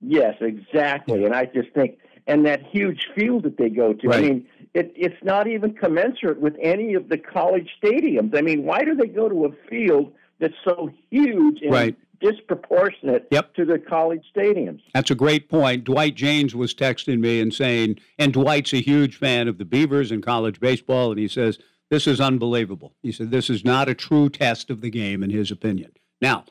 Yes, 0.00 0.34
exactly. 0.40 1.24
And 1.24 1.34
I 1.34 1.46
just 1.46 1.72
think 1.74 1.98
and 2.26 2.44
that 2.44 2.62
huge 2.64 3.06
field 3.14 3.44
that 3.44 3.56
they 3.56 3.68
go 3.68 3.92
to. 3.92 4.08
Right. 4.08 4.18
I 4.18 4.20
mean, 4.20 4.46
it, 4.74 4.92
it's 4.96 5.22
not 5.22 5.46
even 5.46 5.74
commensurate 5.74 6.40
with 6.40 6.56
any 6.60 6.94
of 6.94 7.08
the 7.08 7.18
college 7.18 7.70
stadiums. 7.82 8.36
I 8.36 8.42
mean, 8.42 8.64
why 8.64 8.84
do 8.84 8.94
they 8.94 9.06
go 9.06 9.28
to 9.28 9.46
a 9.46 9.52
field 9.70 10.12
that's 10.38 10.54
so 10.64 10.90
huge 11.10 11.62
and 11.62 11.70
right 11.70 11.96
disproportionate 12.20 13.26
yep. 13.30 13.54
to 13.54 13.64
the 13.64 13.78
college 13.78 14.24
stadiums. 14.34 14.80
That's 14.94 15.10
a 15.10 15.14
great 15.14 15.48
point. 15.48 15.84
Dwight 15.84 16.14
James 16.14 16.54
was 16.54 16.74
texting 16.74 17.20
me 17.20 17.40
and 17.40 17.52
saying, 17.52 17.98
and 18.18 18.32
Dwight's 18.32 18.72
a 18.72 18.82
huge 18.82 19.16
fan 19.16 19.48
of 19.48 19.58
the 19.58 19.64
Beavers 19.64 20.10
and 20.10 20.22
college 20.22 20.60
baseball, 20.60 21.10
and 21.10 21.20
he 21.20 21.28
says, 21.28 21.58
This 21.90 22.06
is 22.06 22.20
unbelievable. 22.20 22.94
He 23.02 23.12
said, 23.12 23.30
This 23.30 23.50
is 23.50 23.64
not 23.64 23.88
a 23.88 23.94
true 23.94 24.28
test 24.28 24.70
of 24.70 24.80
the 24.80 24.90
game, 24.90 25.22
in 25.22 25.30
his 25.30 25.50
opinion. 25.50 25.92
Now, 26.20 26.44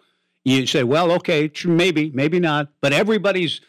you 0.44 0.68
say, 0.68 0.84
Well, 0.84 1.12
okay, 1.14 1.52
maybe, 1.66 2.12
maybe 2.14 2.40
not, 2.40 2.70
but 2.82 2.94
everybody's. 2.94 3.62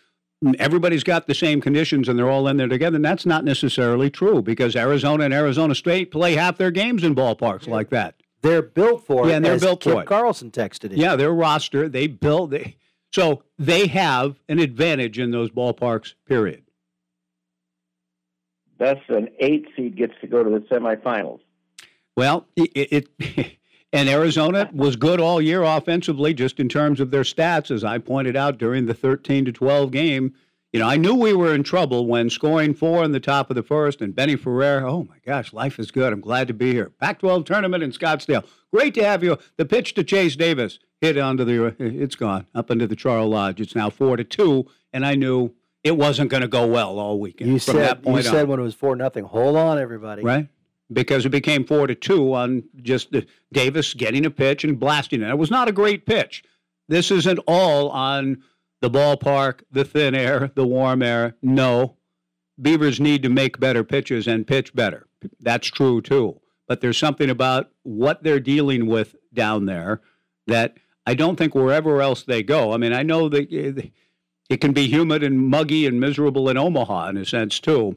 Everybody's 0.59 1.03
got 1.03 1.27
the 1.27 1.35
same 1.35 1.63
conditions 1.63 2.11
and 2.11 2.19
they're 2.19 2.29
all 2.29 2.47
in 2.47 2.59
there 2.59 2.69
together. 2.69 2.97
And 2.97 3.05
that's 3.05 3.25
not 3.25 3.43
necessarily 3.43 4.11
true 4.11 4.43
because 4.43 4.77
Arizona 4.77 5.25
and 5.25 5.33
Arizona 5.33 5.75
State 5.75 6.11
play 6.11 6.35
half 6.35 6.59
their 6.59 6.71
games 6.71 7.03
in 7.05 7.15
ballparks 7.15 7.67
like 7.67 7.89
that. 7.89 8.17
They're 8.43 8.63
built 8.63 9.07
for 9.07 9.27
it. 9.27 9.31
Yeah, 9.31 9.37
and 9.37 9.45
they're 9.45 9.59
built 9.59 9.81
Kip 9.81 9.93
for 9.93 10.03
it. 10.03 10.07
Carlson 10.07 10.51
texted 10.51 10.93
it. 10.93 10.99
Yeah, 10.99 11.17
their 11.17 11.33
roster, 11.33 11.89
they 11.89 12.07
build 12.07 12.51
they, 12.51 12.77
so 13.13 13.43
they 13.59 13.87
have 13.87 14.39
an 14.49 14.59
advantage 14.59 15.19
in 15.19 15.31
those 15.31 15.51
ballparks, 15.51 16.15
period. 16.27 16.65
best 18.79 19.09
an 19.09 19.29
eight 19.41 19.67
seed 19.75 19.97
gets 19.97 20.15
to 20.21 20.27
go 20.27 20.45
to 20.45 20.51
the 20.51 20.61
semifinals. 20.67 21.41
Well, 22.17 22.47
it, 22.57 23.09
it 23.21 23.57
and 23.93 24.09
Arizona 24.09 24.71
was 24.73 24.97
good 24.97 25.21
all 25.21 25.41
year 25.41 25.63
offensively, 25.63 26.35
just 26.35 26.61
in 26.61 26.69
terms 26.69 27.01
of 27.01 27.11
their 27.11 27.23
stats, 27.23 27.71
as 27.71 27.85
I 27.85 27.99
pointed 27.99 28.37
out 28.37 28.59
during 28.59 28.87
the 28.87 28.95
13 28.95 29.45
to 29.47 29.53
12 29.53 29.91
game. 29.91 30.35
You 30.73 30.81
know, 30.81 30.89
I 30.89 30.97
knew 30.97 31.15
we 31.15 31.33
were 31.33 31.55
in 31.55 31.63
trouble 31.63 32.07
when 32.07 32.29
scoring 32.29 32.75
four 32.75 33.03
in 33.05 33.13
the 33.13 33.21
top 33.21 33.51
of 33.51 33.55
the 33.57 33.63
first, 33.63 34.03
and 34.03 34.15
Benny 34.15 34.37
Ferrer. 34.37 34.87
Oh 34.87 35.05
my 35.05 35.17
gosh, 35.25 35.53
life 35.53 35.79
is 35.79 35.91
good. 35.91 36.13
I'm 36.13 36.21
glad 36.21 36.49
to 36.49 36.55
be 36.55 36.73
here. 36.73 36.91
Pac-12 37.01 37.47
tournament 37.47 37.83
in 37.83 37.93
Scottsdale. 37.93 38.45
Great 38.73 38.93
to 38.95 39.05
have 39.05 39.23
you. 39.25 39.39
The 39.57 39.65
pitch 39.65 39.95
to 39.95 40.05
Chase 40.05 40.37
Davis 40.37 40.79
hit 41.01 41.17
onto 41.17 41.45
the. 41.45 41.75
It's 41.79 42.17
gone 42.17 42.47
up 42.55 42.71
into 42.71 42.87
the 42.87 42.97
Charles 42.97 43.31
Lodge. 43.31 43.61
It's 43.61 43.75
now 43.75 43.89
four 43.91 44.17
to 44.17 44.25
two, 44.25 44.67
and 44.93 45.07
I 45.07 45.15
knew 45.15 45.55
it 45.85 45.97
wasn't 45.97 46.31
going 46.31 46.43
to 46.43 46.49
go 46.49 46.67
well 46.67 46.99
all 46.99 47.21
weekend. 47.21 47.51
You 47.53 47.59
from 47.59 47.77
said 47.77 47.83
that 47.89 48.03
point 48.03 48.25
you 48.25 48.31
on. 48.31 48.37
said 48.37 48.49
when 48.49 48.59
it 48.59 48.63
was 48.63 48.75
four 48.75 48.97
nothing. 48.97 49.25
Hold 49.25 49.57
on, 49.57 49.79
everybody. 49.79 50.23
right? 50.23 50.49
Because 50.93 51.25
it 51.25 51.31
became 51.31 51.65
four 51.65 51.87
to 51.87 51.95
two 51.95 52.35
on 52.35 52.65
just 52.83 53.13
the, 53.13 53.27
Davis 53.53 53.95
getting 53.95 54.27
a 54.27 54.31
pitch 54.31 54.63
and 54.63 54.79
blasting 54.79 55.23
it. 55.23 55.29
It 55.31 55.39
was 55.39 55.51
not 55.51 55.69
a 55.69 55.73
great 55.73 56.07
pitch. 56.07 56.45
This 56.89 57.11
isn't 57.11 57.39
all 57.47 57.89
on 57.91 58.43
the 58.81 58.91
ballpark, 58.91 59.63
the 59.71 59.85
thin 59.85 60.15
air, 60.15 60.51
the 60.55 60.67
warm 60.67 61.03
air. 61.03 61.37
No, 61.43 61.97
Beavers 62.61 63.01
need 63.01 63.23
to 63.23 63.29
make 63.29 63.61
better 63.61 63.85
pitches 63.85 64.27
and 64.27 64.47
pitch 64.47 64.75
better. 64.75 65.07
That's 65.41 65.69
true 65.69 66.01
too. 66.01 66.41
But 66.67 66.81
there's 66.81 66.99
something 66.99 67.31
about 67.31 67.71
what 67.83 68.23
they're 68.23 68.41
dealing 68.41 68.87
with 68.87 69.15
down 69.33 69.67
there 69.67 70.01
that 70.47 70.79
I 71.07 71.15
don't 71.15 71.37
think 71.37 71.55
wherever 71.55 72.01
else 72.01 72.23
they 72.23 72.43
go. 72.43 72.73
I 72.73 72.79
mean, 72.79 72.93
I 72.93 73.03
know 73.03 73.29
that 73.29 73.53
it 74.49 74.61
can 74.61 74.73
be 74.73 74.87
humid 74.87 75.23
and 75.23 75.49
muggy 75.49 75.87
and 75.87 76.01
miserable 76.01 76.49
in 76.49 76.57
Omaha 76.57 77.11
in 77.11 77.17
a 77.19 77.25
sense 77.25 77.61
too. 77.61 77.97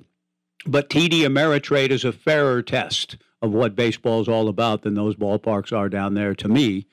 But 0.65 0.89
TD 0.89 1.21
Ameritrade 1.21 1.91
is 1.91 2.03
a 2.03 2.11
fairer 2.11 2.61
test 2.61 3.15
of 3.41 3.51
what 3.51 3.75
baseball 3.75 4.21
is 4.21 4.27
all 4.27 4.49
about 4.49 4.81
than 4.81 4.95
those 4.95 5.15
ballparks 5.15 5.75
are 5.75 5.89
down 5.89 6.13
there 6.13 6.35
to 6.35 6.49
me. 6.49 6.85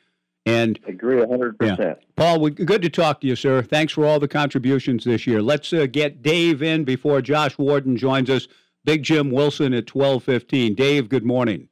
And 0.46 0.78
Agree 0.86 1.16
100%. 1.16 1.96
Paul, 2.14 2.40
we, 2.40 2.50
good 2.52 2.80
to 2.82 2.88
talk 2.88 3.20
to 3.20 3.26
you, 3.26 3.34
sir. 3.34 3.62
Thanks 3.62 3.92
for 3.92 4.06
all 4.06 4.20
the 4.20 4.28
contributions 4.28 5.02
this 5.02 5.26
year. 5.26 5.42
Let's 5.42 5.72
uh, 5.72 5.86
get 5.90 6.22
Dave 6.22 6.62
in 6.62 6.84
before 6.84 7.20
Josh 7.20 7.58
Worden 7.58 7.96
joins 7.96 8.30
us. 8.30 8.46
Big 8.84 9.02
Jim 9.02 9.32
Wilson 9.32 9.74
at 9.74 9.88
twelve 9.88 10.22
fifteen. 10.22 10.76
Dave, 10.76 11.08
good 11.08 11.24
morning. 11.24 11.68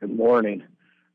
Good 0.00 0.16
morning, 0.16 0.62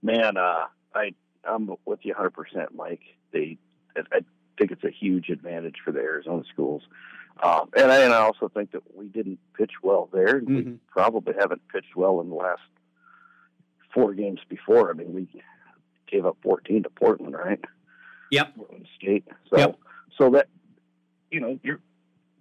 man. 0.04 0.38
Uh, 0.38 0.68
I 0.94 1.16
I'm 1.44 1.68
with 1.86 2.00
you 2.04 2.14
100, 2.14 2.30
percent 2.30 2.76
Mike. 2.76 3.02
They, 3.32 3.58
I, 3.98 4.20
think 4.60 4.72
it's 4.72 4.84
a 4.84 4.92
huge 4.92 5.30
advantage 5.30 5.78
for 5.84 5.92
the 5.92 6.00
Arizona 6.00 6.44
schools, 6.54 6.84
um, 7.42 7.70
and 7.76 7.92
I 7.92 8.04
and 8.04 8.14
I 8.14 8.18
also 8.18 8.50
think 8.50 8.72
that 8.74 8.84
we 8.96 9.08
didn't 9.08 9.40
pitch 9.58 9.72
well 9.82 10.08
there. 10.14 10.38
and 10.38 10.48
We 10.48 10.74
probably 10.88 11.34
haven't 11.40 11.68
pitched 11.70 11.96
well 11.96 12.22
in 12.22 12.30
the 12.30 12.36
last 12.36 12.62
four 13.92 14.14
games 14.14 14.42
before. 14.48 14.92
I 14.92 14.94
mean, 14.94 15.14
we 15.14 15.28
gave 16.10 16.26
up 16.26 16.38
14 16.44 16.84
to 16.84 16.90
Portland, 16.90 17.34
right? 17.36 17.60
Yep. 18.32 18.56
Portland 18.56 18.88
State. 18.98 19.26
So 19.50 19.58
Yep. 19.58 19.76
so 20.18 20.30
that 20.32 20.48
you 21.32 21.40
know 21.40 21.60
you're 21.64 21.80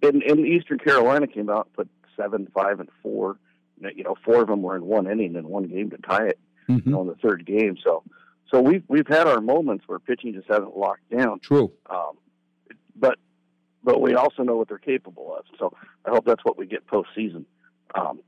in 0.01 0.21
in 0.21 0.45
Eastern 0.45 0.79
Carolina 0.79 1.27
came 1.27 1.49
out 1.49 1.67
and 1.67 1.73
put 1.73 1.89
seven, 2.15 2.47
five, 2.53 2.79
and 2.79 2.89
four. 3.01 3.37
You 3.81 4.03
know, 4.03 4.15
four 4.25 4.41
of 4.41 4.47
them 4.47 4.61
were 4.61 4.75
in 4.75 4.85
one 4.85 5.07
inning 5.09 5.35
and 5.35 5.47
one 5.47 5.63
game 5.63 5.89
to 5.91 5.97
tie 5.97 6.27
it 6.27 6.39
Mhm. 6.67 6.85
you 6.85 6.91
know, 6.91 7.01
in 7.01 7.07
the 7.07 7.15
third 7.15 7.45
game. 7.45 7.77
So, 7.83 8.03
so 8.51 8.61
we've 8.61 8.83
we've 8.89 9.07
had 9.07 9.25
our 9.25 9.39
moments 9.41 9.87
where 9.87 9.99
pitching 9.99 10.33
just 10.33 10.47
hasn't 10.47 10.75
locked 10.77 11.09
down. 11.09 11.39
True. 11.39 11.71
Um, 11.89 12.17
but 12.95 13.17
but 13.83 14.01
we 14.01 14.13
also 14.15 14.43
know 14.43 14.57
what 14.57 14.67
they're 14.67 14.77
capable 14.77 15.33
of. 15.35 15.45
So 15.57 15.73
I 16.05 16.09
hope 16.11 16.25
that's 16.25 16.43
what 16.43 16.57
we 16.57 16.65
get 16.67 16.85
postseason. 16.87 17.45
Um, 17.95 18.19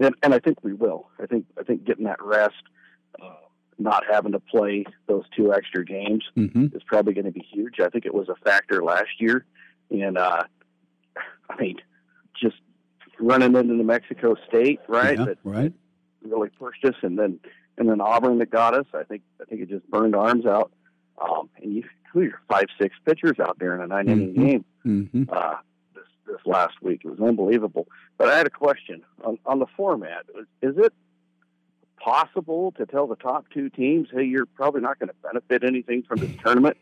and 0.00 0.14
and 0.22 0.34
I 0.34 0.38
think 0.38 0.62
we 0.62 0.74
will. 0.74 1.08
I 1.18 1.26
think 1.26 1.46
I 1.58 1.62
think 1.62 1.84
getting 1.84 2.04
that 2.04 2.22
rest, 2.22 2.62
uh, 3.20 3.34
not 3.78 4.04
having 4.10 4.32
to 4.32 4.40
play 4.40 4.84
those 5.06 5.24
two 5.36 5.52
extra 5.52 5.84
games 5.84 6.24
hmm 6.34 6.66
is 6.72 6.82
probably 6.86 7.14
going 7.14 7.24
to 7.24 7.30
be 7.32 7.44
huge. 7.52 7.80
I 7.80 7.88
think 7.88 8.04
it 8.06 8.14
was 8.14 8.28
a 8.28 8.34
factor 8.44 8.82
last 8.84 9.08
year, 9.20 9.44
and 9.90 10.18
uh, 10.18 10.42
I 11.50 11.60
mean, 11.60 11.76
just 12.40 12.56
running 13.18 13.54
into 13.56 13.74
New 13.74 13.82
Mexico 13.84 14.34
State, 14.48 14.80
right? 14.88 15.18
Yeah, 15.18 15.24
that 15.26 15.38
right. 15.44 15.72
really 16.22 16.48
pushed 16.50 16.84
us, 16.84 16.94
and 17.02 17.18
then 17.18 17.40
and 17.78 17.88
then 17.88 18.00
Auburn 18.00 18.38
that 18.38 18.50
got 18.50 18.74
us. 18.74 18.86
I 18.94 19.02
think 19.04 19.22
I 19.40 19.44
think 19.44 19.62
it 19.62 19.68
just 19.68 19.88
burned 19.90 20.14
arms 20.14 20.46
out. 20.46 20.72
Um, 21.20 21.48
and 21.62 21.74
you 21.74 21.84
who 22.12 22.22
your 22.22 22.40
five 22.48 22.66
six 22.80 22.94
pitchers 23.06 23.38
out 23.40 23.58
there 23.58 23.74
in 23.74 23.80
a 23.80 23.86
9 23.86 24.08
inning 24.08 24.34
Mhm. 24.34 24.46
game 24.50 24.64
hmm 24.82 25.22
uh, 25.32 25.56
this 25.94 26.04
this 26.26 26.40
last 26.44 26.82
week. 26.82 27.02
It 27.04 27.08
was 27.08 27.20
unbelievable. 27.20 27.86
But 28.18 28.28
I 28.28 28.36
had 28.36 28.46
a 28.46 28.50
question 28.50 29.02
on 29.24 29.38
on 29.46 29.58
the 29.60 29.66
format. 29.76 30.26
Is 30.62 30.76
it 30.76 30.92
possible 32.02 32.72
to 32.76 32.86
tell 32.86 33.06
the 33.06 33.16
top 33.16 33.46
two 33.52 33.70
teams, 33.70 34.08
hey, 34.12 34.24
you're 34.24 34.46
probably 34.46 34.80
not 34.80 34.98
going 34.98 35.08
to 35.08 35.14
benefit 35.22 35.64
anything 35.64 36.02
from 36.02 36.18
this 36.20 36.30
tournament? 36.44 36.76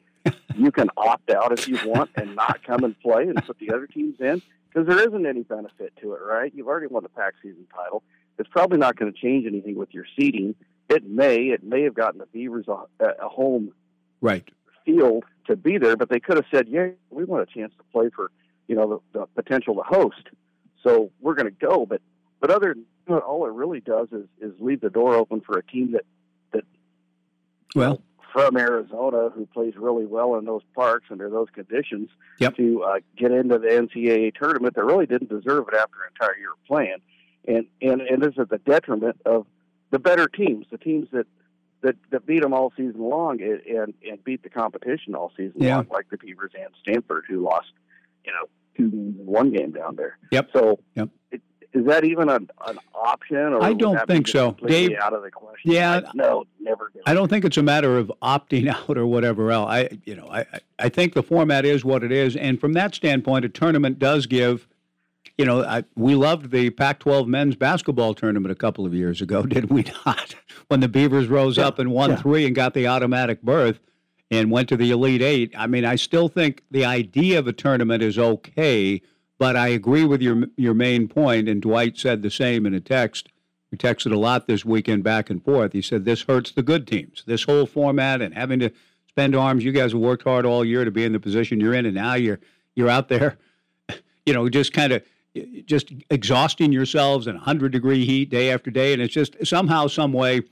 you 0.54 0.70
can 0.70 0.88
opt 0.96 1.30
out 1.30 1.58
if 1.58 1.66
you 1.66 1.78
want 1.86 2.10
and 2.16 2.36
not 2.36 2.60
come 2.66 2.84
and 2.84 2.98
play 3.00 3.22
and 3.22 3.36
put 3.44 3.58
the 3.58 3.70
other 3.70 3.86
teams 3.86 4.16
in 4.20 4.42
because 4.68 4.86
there 4.86 5.00
isn't 5.06 5.26
any 5.26 5.42
benefit 5.42 5.92
to 6.00 6.12
it, 6.12 6.20
right? 6.22 6.52
You've 6.54 6.68
already 6.68 6.86
won 6.88 7.02
the 7.02 7.08
Pac 7.08 7.34
season 7.42 7.66
title. 7.74 8.02
It's 8.38 8.48
probably 8.48 8.78
not 8.78 8.96
going 8.96 9.12
to 9.12 9.18
change 9.18 9.46
anything 9.46 9.76
with 9.76 9.92
your 9.92 10.04
seeding. 10.18 10.54
It 10.88 11.08
may. 11.08 11.36
It 11.48 11.62
may 11.62 11.82
have 11.82 11.94
gotten 11.94 12.18
the 12.18 12.26
Beavers 12.26 12.66
a, 12.68 12.84
a 13.22 13.28
home 13.28 13.72
Right. 14.22 14.46
field 14.84 15.24
to 15.46 15.56
be 15.56 15.78
there, 15.78 15.96
but 15.96 16.10
they 16.10 16.20
could 16.20 16.36
have 16.36 16.46
said, 16.52 16.68
"Yeah, 16.68 16.88
we 17.10 17.24
want 17.24 17.42
a 17.48 17.52
chance 17.58 17.72
to 17.78 17.84
play 17.92 18.10
for, 18.14 18.30
you 18.68 18.76
know, 18.76 19.02
the, 19.12 19.20
the 19.20 19.26
potential 19.42 19.74
to 19.76 19.82
host, 19.82 20.28
so 20.82 21.10
we're 21.20 21.34
going 21.34 21.46
to 21.46 21.66
go." 21.66 21.86
But 21.86 22.02
but 22.40 22.50
other 22.50 22.74
than 22.74 22.84
all 23.18 23.46
it 23.46 23.52
really 23.52 23.80
does 23.80 24.08
is 24.12 24.26
is 24.40 24.52
leave 24.60 24.80
the 24.80 24.90
door 24.90 25.14
open 25.14 25.40
for 25.40 25.58
a 25.58 25.62
team 25.64 25.92
that 25.92 26.04
that 26.52 26.64
Well, 27.74 28.02
from 28.32 28.56
Arizona 28.56 29.30
who 29.30 29.46
plays 29.46 29.74
really 29.76 30.06
well 30.06 30.36
in 30.36 30.44
those 30.44 30.62
parks 30.74 31.06
under 31.10 31.28
those 31.28 31.48
conditions 31.52 32.10
Yep. 32.38 32.56
to 32.56 32.82
uh, 32.84 33.00
get 33.16 33.32
into 33.32 33.58
the 33.58 33.68
NCAA 33.68 34.34
tournament 34.34 34.74
that 34.76 34.84
really 34.84 35.06
didn't 35.06 35.28
deserve 35.30 35.66
it 35.68 35.74
after 35.74 35.96
an 36.04 36.10
entire 36.14 36.36
year 36.38 36.52
of 36.52 36.64
playing, 36.66 36.98
and 37.46 37.66
and 37.82 38.00
and 38.02 38.22
this 38.22 38.32
is 38.34 38.38
at 38.40 38.48
the 38.50 38.58
detriment 38.58 39.20
of 39.26 39.46
the 39.90 39.98
better 39.98 40.26
teams, 40.28 40.66
the 40.70 40.78
teams 40.78 41.08
that. 41.12 41.26
That, 41.82 41.96
that 42.10 42.26
beat 42.26 42.42
them 42.42 42.52
all 42.52 42.74
season 42.76 43.00
long 43.00 43.40
and, 43.40 43.58
and, 43.62 43.94
and 44.06 44.22
beat 44.22 44.42
the 44.42 44.50
competition 44.50 45.14
all 45.14 45.32
season 45.34 45.62
Yeah. 45.62 45.76
long, 45.76 45.86
like 45.90 46.10
the 46.10 46.18
Beavers 46.18 46.52
and 46.54 46.68
Stanford, 46.82 47.24
who 47.26 47.42
lost, 47.42 47.72
you 48.22 48.32
know, 48.32 48.50
two 48.76 48.90
games 48.90 49.18
in 49.18 49.24
one 49.24 49.50
game 49.50 49.70
down 49.70 49.96
there. 49.96 50.18
Yep. 50.30 50.50
So, 50.52 50.80
Yep. 50.96 51.08
It, 51.30 51.40
is 51.72 51.86
that 51.86 52.04
even 52.04 52.28
an, 52.28 52.50
an 52.66 52.78
option? 52.94 53.36
Or 53.36 53.62
I 53.62 53.72
don't 53.72 54.04
think 54.06 54.26
so. 54.28 54.56
Dave- 54.66 54.96
out 55.00 55.12
of 55.12 55.22
the 55.22 55.30
question. 55.30 55.70
Yeah. 55.72 55.96
Like, 56.00 56.14
no, 56.14 56.44
never. 56.58 56.90
do. 56.92 57.00
I 57.06 57.14
don't 57.14 57.28
think 57.28 57.44
it's 57.44 57.56
a 57.56 57.62
matter 57.62 57.96
of 57.98 58.10
opting 58.22 58.68
out 58.74 58.96
or 58.98 59.06
whatever 59.06 59.50
else. 59.52 59.68
I, 59.70 59.88
you 60.04 60.16
know, 60.16 60.26
I, 60.30 60.40
I- 60.40 60.60
I 60.82 60.88
think 60.88 61.12
the 61.14 61.22
format 61.22 61.64
is 61.66 61.84
what 61.84 62.02
it 62.02 62.10
is, 62.10 62.36
and 62.36 62.58
from 62.58 62.72
that 62.72 62.94
standpoint, 62.94 63.44
a 63.44 63.48
tournament 63.50 63.98
does 63.98 64.24
give. 64.26 64.66
You 65.36 65.44
know, 65.44 65.62
I, 65.62 65.84
we 65.94 66.14
loved 66.14 66.50
the 66.50 66.70
Pac-12 66.70 67.26
men's 67.26 67.54
basketball 67.56 68.14
tournament 68.14 68.50
a 68.52 68.54
couple 68.54 68.84
of 68.86 68.94
years 68.94 69.20
ago, 69.22 69.42
did 69.46 69.70
we 69.70 69.84
not? 70.06 70.34
When 70.68 70.80
the 70.80 70.88
Beavers 70.88 71.28
rose 71.28 71.56
Yeah, 71.58 71.66
up 71.68 71.78
and 71.78 71.90
won 71.92 72.10
yeah. 72.10 72.16
three 72.16 72.46
and 72.46 72.54
got 72.54 72.72
the 72.74 72.86
automatic 72.86 73.42
berth 73.42 73.78
and 74.30 74.50
went 74.50 74.68
to 74.70 74.76
the 74.76 74.90
Elite 74.90 75.20
Eight. 75.22 75.52
I 75.56 75.66
mean, 75.66 75.84
I 75.84 75.96
still 75.96 76.28
think 76.28 76.62
the 76.70 76.84
idea 76.86 77.38
of 77.38 77.46
a 77.46 77.52
tournament 77.52 78.02
is 78.02 78.18
okay, 78.18 79.02
but 79.40 79.56
I 79.56 79.68
agree 79.68 80.04
with 80.04 80.20
your 80.20 80.44
your 80.56 80.74
main 80.74 81.08
point, 81.08 81.48
and 81.48 81.62
Dwight 81.62 81.96
said 81.96 82.22
the 82.22 82.30
same 82.30 82.66
in 82.66 82.74
a 82.74 82.80
text. 82.80 83.30
We 83.72 83.78
texted 83.78 84.12
a 84.12 84.18
lot 84.18 84.46
this 84.46 84.64
weekend 84.66 85.02
back 85.02 85.30
and 85.30 85.42
forth. 85.42 85.72
He 85.72 85.80
said 85.80 86.04
this 86.04 86.22
hurts 86.22 86.52
the 86.52 86.62
good 86.62 86.86
teams. 86.86 87.24
This 87.26 87.44
whole 87.44 87.64
format 87.66 88.20
and 88.20 88.34
having 88.34 88.58
to 88.60 88.70
spend 89.08 89.34
arms. 89.34 89.64
You 89.64 89.72
guys 89.72 89.92
have 89.92 90.00
worked 90.00 90.24
hard 90.24 90.44
all 90.44 90.62
year 90.62 90.84
to 90.84 90.90
be 90.90 91.04
in 91.04 91.12
the 91.12 91.20
position 91.20 91.58
you're 91.58 91.72
in, 91.72 91.86
and 91.86 91.94
now 91.94 92.14
you're 92.14 92.38
you're 92.76 92.90
out 92.90 93.08
there, 93.08 93.38
you 94.26 94.34
know, 94.34 94.46
just 94.50 94.74
kind 94.74 94.92
of 94.92 95.02
just 95.64 95.90
exhausting 96.10 96.70
yourselves 96.70 97.26
in 97.26 97.34
100 97.34 97.72
degree 97.72 98.04
heat 98.04 98.28
day 98.28 98.52
after 98.52 98.70
day, 98.70 98.92
and 98.92 99.00
it's 99.00 99.14
just 99.14 99.34
somehow, 99.46 99.86
some 99.86 100.12
way. 100.12 100.42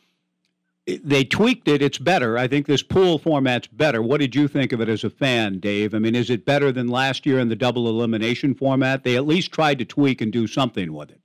They 1.05 1.22
tweaked 1.24 1.68
it. 1.68 1.83
It's 1.83 1.98
better. 1.98 2.38
I 2.38 2.48
think 2.48 2.66
this 2.66 2.83
pool 2.83 3.18
format's 3.18 3.66
better. 3.66 4.01
What 4.03 4.20
did 4.20 4.35
you 4.35 4.48
think 4.48 4.72
of 4.72 4.81
it 4.81 4.88
as 4.88 5.05
a 5.05 5.11
fan, 5.11 5.59
Dave? 5.59 5.94
I 5.94 5.98
mean, 5.98 6.14
is 6.14 6.31
it 6.31 6.46
better 6.46 6.72
than 6.72 6.88
last 6.88 7.27
year 7.27 7.38
in 7.38 7.48
the 7.51 7.57
double 7.57 7.88
elimination 7.88 8.55
format? 8.55 9.05
They 9.05 9.16
at 9.16 9.27
least 9.27 9.53
tried 9.53 9.79
to 9.81 9.85
tweak 9.85 10.22
and 10.22 10.33
do 10.33 10.46
something 10.46 10.94
with 10.94 11.11
it. 11.11 11.20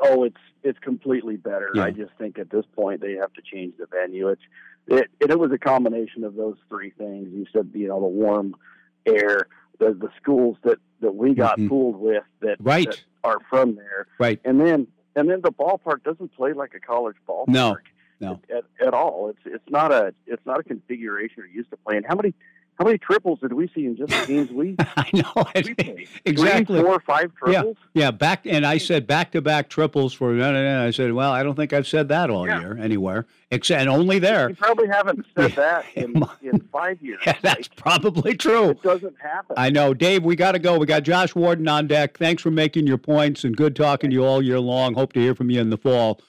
Oh, 0.00 0.24
it's 0.24 0.36
it's 0.64 0.78
completely 0.78 1.36
better. 1.36 1.70
Yeah. 1.74 1.84
I 1.84 1.90
just 1.90 2.12
think 2.18 2.38
at 2.38 2.48
this 2.50 2.64
point 2.74 3.00
they 3.02 3.12
have 3.14 3.32
to 3.34 3.42
change 3.42 3.74
the 3.78 3.86
venue. 3.86 4.28
It's 4.28 4.42
it, 4.86 5.10
it, 5.20 5.30
it 5.30 5.38
was 5.38 5.52
a 5.52 5.58
combination 5.58 6.24
of 6.24 6.34
those 6.34 6.56
three 6.68 6.90
things. 6.90 7.28
You 7.32 7.46
said 7.52 7.70
you 7.74 7.88
know 7.88 8.00
the 8.00 8.06
warm 8.06 8.56
air, 9.04 9.46
the 9.78 9.92
the 9.92 10.08
schools 10.20 10.56
that 10.64 10.78
that 11.00 11.14
we 11.14 11.34
got 11.34 11.58
Mhm. 11.58 11.68
pooled 11.68 11.96
with 11.96 12.24
that, 12.40 12.56
Right. 12.60 12.86
that 12.86 13.00
are 13.24 13.38
from 13.50 13.74
there, 13.76 14.06
Right. 14.18 14.40
and 14.44 14.58
then 14.60 14.86
and 15.14 15.28
then 15.28 15.40
the 15.42 15.52
ballpark 15.52 16.02
doesn't 16.04 16.32
play 16.34 16.52
like 16.54 16.72
a 16.74 16.80
college 16.80 17.16
ballpark. 17.28 17.48
No, 17.48 17.76
no. 18.22 18.40
At, 18.48 18.64
at 18.86 18.94
all. 18.94 19.28
It's 19.30 19.40
it's 19.44 19.70
not 19.70 19.92
a 19.92 20.14
it's 20.26 20.44
not 20.46 20.60
a 20.60 20.62
configuration 20.62 21.34
you're 21.38 21.46
used 21.48 21.70
to 21.70 21.76
playing. 21.76 22.04
How 22.08 22.14
many 22.14 22.32
How 22.78 22.86
many 22.86 22.96
triples 22.98 23.40
did 23.40 23.52
we 23.52 23.68
see 23.74 23.84
in 23.84 23.96
just 23.96 24.10
the 24.12 24.26
games 24.26 24.50
we? 24.50 24.76
I 24.96 25.10
know 25.12 25.44
we 25.54 25.74
played? 25.74 26.08
exactly. 26.24 26.78
Three, 26.80 26.86
four, 26.88 27.00
five 27.00 27.34
triples. 27.34 27.76
Yeah, 27.94 28.04
yeah. 28.04 28.10
back 28.10 28.46
and 28.46 28.64
I 28.64 28.78
said 28.78 29.06
back 29.06 29.32
to 29.32 29.42
back 29.42 29.68
triples 29.68 30.14
for. 30.14 30.32
I 30.42 30.90
said, 30.90 31.12
well, 31.12 31.32
I 31.32 31.42
don't 31.42 31.54
think 31.54 31.72
I've 31.74 31.86
said 31.86 32.08
that 32.08 32.30
all 32.30 32.46
Yeah. 32.46 32.60
year 32.60 32.78
anywhere, 32.80 33.26
except 33.50 33.80
and 33.82 33.90
only 33.90 34.18
there. 34.18 34.48
You 34.48 34.54
probably 34.56 34.88
haven't 34.88 35.26
said 35.36 35.52
that 35.56 35.84
in, 35.94 36.22
in 36.42 36.60
five 36.72 37.00
years. 37.02 37.20
Yeah, 37.26 37.36
that's 37.42 37.68
probably 37.68 38.34
true. 38.36 38.70
It 38.70 38.82
doesn't 38.82 39.16
happen. 39.20 39.54
I 39.58 39.68
know, 39.70 39.92
Dave. 39.94 40.24
We 40.24 40.34
got 40.36 40.52
to 40.52 40.58
go. 40.58 40.78
We 40.78 40.86
got 40.86 41.02
Josh 41.02 41.34
Worden 41.34 41.68
on 41.68 41.86
deck. 41.88 42.16
Thanks 42.18 42.42
for 42.42 42.50
making 42.50 42.86
your 42.86 42.98
points 42.98 43.44
and 43.44 43.54
good 43.56 43.76
talking 43.76 44.10
to 44.10 44.14
you 44.14 44.24
all 44.24 44.40
year 44.42 44.60
long. 44.60 44.94
Hope 44.94 45.12
to 45.12 45.20
hear 45.20 45.34
from 45.34 45.50
you 45.50 45.60
in 45.60 45.70
the 45.70 45.76
fall. 45.78 46.20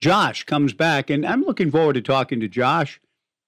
Josh 0.00 0.44
comes 0.44 0.72
back, 0.72 1.10
and 1.10 1.24
I'm 1.24 1.42
looking 1.42 1.70
forward 1.70 1.94
to 1.94 2.02
talking 2.02 2.40
to 2.40 2.48
Josh. 2.48 3.00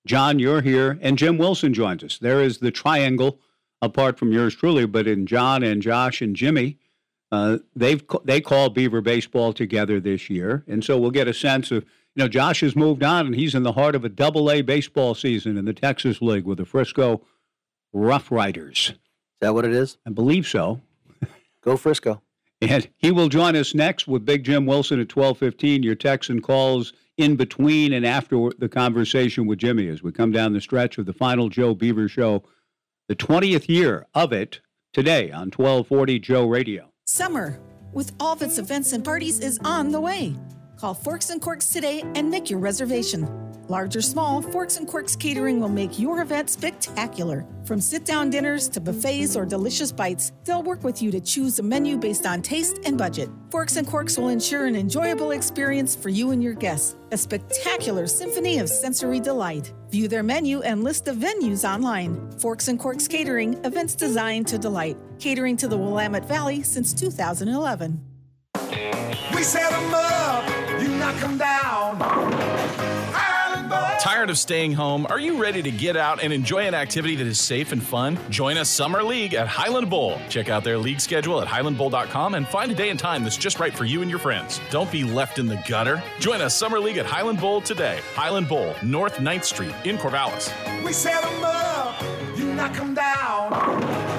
John, 0.07 0.39
you're 0.39 0.63
here, 0.63 0.99
and 1.03 1.19
Jim 1.19 1.37
Wilson 1.37 1.75
joins 1.75 2.03
us. 2.03 2.19
There 2.19 2.43
is 2.43 2.59
the 2.59 2.71
triangle, 2.71 3.41
apart 3.83 4.19
from 4.19 4.33
yours 4.33 4.55
truly, 4.55 4.87
but 4.87 5.07
in 5.07 5.27
John 5.27 5.63
and 5.63 5.83
Josh 5.83 6.23
and 6.23 6.35
Jimmy, 6.35 6.79
uh, 7.31 7.59
they've 7.77 8.03
they 8.25 8.41
call 8.41 8.71
Beaver 8.71 9.03
baseball 9.03 9.53
together 9.53 10.01
this 10.01 10.31
year, 10.31 10.65
and 10.67 10.83
so 10.83 10.99
we'll 10.99 11.11
get 11.11 11.29
a 11.29 11.35
sense 11.35 11.71
of 11.71 11.85
you 12.15 12.23
know 12.23 12.29
Josh 12.29 12.61
has 12.61 12.75
moved 12.75 13.03
on, 13.03 13.27
and 13.27 13.35
he's 13.35 13.55
in 13.55 13.65
the 13.65 13.73
heart 13.73 13.95
of 13.95 14.05
a 14.05 14.09
Double 14.09 14.51
A 14.51 14.63
baseball 14.63 15.15
season 15.15 15.59
in 15.59 15.67
the 15.67 15.75
Texas 15.75 16.23
League 16.23 16.45
with 16.45 16.57
the 16.57 16.65
Frisco 16.65 17.23
Rough 17.93 18.33
Riders. 18.33 18.95
Is 18.95 19.41
that 19.41 19.55
what 19.55 19.67
it 19.67 19.73
is? 19.73 19.99
I 20.07 20.11
believe 20.11 20.47
so. 20.47 20.81
Go 21.61 21.77
Frisco. 21.77 22.23
And 22.61 22.89
he 22.97 23.11
will 23.11 23.29
join 23.29 23.55
us 23.57 23.75
next 23.75 24.09
with 24.09 24.25
Big 24.25 24.45
Jim 24.45 24.67
Wilson 24.67 25.01
at 25.01 25.09
12:15. 25.09 25.83
Your 25.83 25.95
texts 25.95 26.31
and 26.31 26.43
calls 26.43 26.93
in 27.17 27.37
between 27.37 27.93
and 27.93 28.07
after 28.07 28.51
the 28.59 28.69
conversation 28.69 29.47
with 29.47 29.59
Jimmy 29.59 29.89
as 29.89 30.03
we 30.03 30.13
come 30.13 30.33
down 30.33 30.53
the 30.53 30.61
stretch 30.61 30.99
of 30.99 31.07
the 31.07 31.13
final 31.13 31.49
Joe 31.49 31.75
Beaver 31.75 32.09
show, 32.09 32.43
the 33.09 33.17
20th 33.17 33.69
year 33.69 34.07
of 34.15 34.33
it 34.33 34.61
today 34.93 35.31
on 35.31 35.51
1240 35.51 36.19
Joe 36.19 36.47
Radio. 36.47 36.91
Summer, 37.05 37.61
with 37.93 38.13
all 38.21 38.35
of 38.35 38.43
its 38.43 38.59
events 38.59 38.93
and 38.93 39.05
parties, 39.05 39.41
is 39.41 39.59
on 39.65 39.91
the 39.91 40.01
way. 40.01 40.35
Call 40.79 40.95
Forks 40.95 41.31
and 41.31 41.43
Corks 41.43 41.71
today 41.71 42.05
and 42.15 42.31
make 42.31 42.49
your 42.49 42.61
reservation. 42.61 43.29
Large 43.67 43.97
or 43.97 44.01
small, 44.01 44.41
Forks 44.41 44.77
and 44.77 44.87
Corks 44.87 45.17
Catering 45.17 45.59
will 45.61 45.69
make 45.69 45.99
your 45.99 46.23
event 46.23 46.49
spectacular. 46.49 47.45
From 47.65 47.81
sit 47.81 48.05
down 48.05 48.31
dinners 48.31 48.69
to 48.69 48.81
buffets 48.81 49.35
or 49.37 49.45
delicious 49.45 49.91
bites, 49.91 50.31
they'll 50.45 50.63
work 50.63 50.85
with 50.85 51.03
you 51.03 51.11
to 51.11 51.21
choose 51.21 51.59
a 51.59 51.65
menu 51.65 51.99
based 51.99 52.27
on 52.27 52.43
taste 52.43 52.79
and 52.85 52.97
budget. 52.97 53.29
Forks 53.51 53.75
and 53.75 53.89
Corks 53.89 54.17
will 54.17 54.29
ensure 54.29 54.67
an 54.67 54.77
enjoyable 54.77 55.33
experience 55.33 55.97
for 55.97 56.11
you 56.11 56.31
and 56.31 56.43
your 56.43 56.55
guests, 56.55 56.97
a 57.11 57.19
spectacular 57.19 58.07
symphony 58.07 58.61
of 58.61 58.69
sensory 58.69 59.19
delight. 59.19 59.73
View 59.91 60.07
their 60.07 60.23
menu 60.23 60.63
and 60.63 60.85
list 60.85 61.09
of 61.09 61.17
venues 61.17 61.69
online. 61.69 62.31
Forks 62.39 62.69
and 62.69 62.79
Corks 62.79 63.09
Catering, 63.09 63.55
events 63.65 63.97
designed 63.97 64.47
to 64.47 64.59
delight. 64.59 64.97
Catering 65.19 65.57
to 65.57 65.67
the 65.67 65.77
Willamette 65.77 66.27
Valley 66.27 66.63
since 66.63 66.95
2011. 66.95 68.08
We 69.35 69.43
set 69.43 69.73
'em 69.73 69.95
up, 69.95 70.45
you 70.81 70.89
knock 70.89 71.23
'em 71.23 71.39
down. 71.39 71.99
Tired 74.01 74.31
of 74.31 74.39
staying 74.39 74.73
home? 74.75 75.07
Are 75.11 75.19
you 75.19 75.41
ready 75.43 75.61
to 75.61 75.71
get 75.71 75.97
out 75.97 76.23
and 76.23 76.33
enjoy 76.33 76.67
an 76.67 76.75
activity 76.75 77.17
that 77.17 77.27
is 77.27 77.41
safe 77.41 77.73
and 77.73 77.83
fun? 77.83 78.17
Join 78.31 78.57
us 78.57 78.69
Summer 78.71 79.03
League 79.03 79.35
at 79.35 79.49
Highland 79.49 79.91
Bowl. 79.91 80.19
Check 80.29 80.49
out 80.49 80.63
their 80.65 80.79
league 80.79 81.01
schedule 81.01 81.43
at 81.43 81.49
highlandbowl.com 81.49 82.35
and 82.35 82.47
find 82.47 82.71
a 82.71 82.75
day 82.75 82.91
and 82.91 82.99
time 82.99 83.25
that's 83.25 83.37
just 83.37 83.59
right 83.59 83.75
for 83.75 83.85
you 83.85 84.01
and 84.01 84.09
your 84.09 84.21
friends. 84.21 84.61
Don't 84.71 84.91
be 84.91 85.03
left 85.05 85.39
in 85.39 85.47
the 85.47 85.61
gutter. 85.69 86.03
Join 86.21 86.41
us 86.41 86.57
Summer 86.57 86.79
League 86.79 86.97
at 86.97 87.07
Highland 87.07 87.41
Bowl 87.41 87.61
today. 87.61 88.01
Highland 88.15 88.49
Bowl, 88.49 88.75
North 88.83 89.19
9th 89.21 89.45
Street 89.45 89.75
in 89.85 89.99
Corvallis. 89.99 90.51
We 90.85 90.93
set 90.93 91.25
'em 91.25 91.45
up, 91.45 92.01
you 92.37 92.45
knock 92.55 92.79
'em 92.79 92.95
down. 92.95 94.18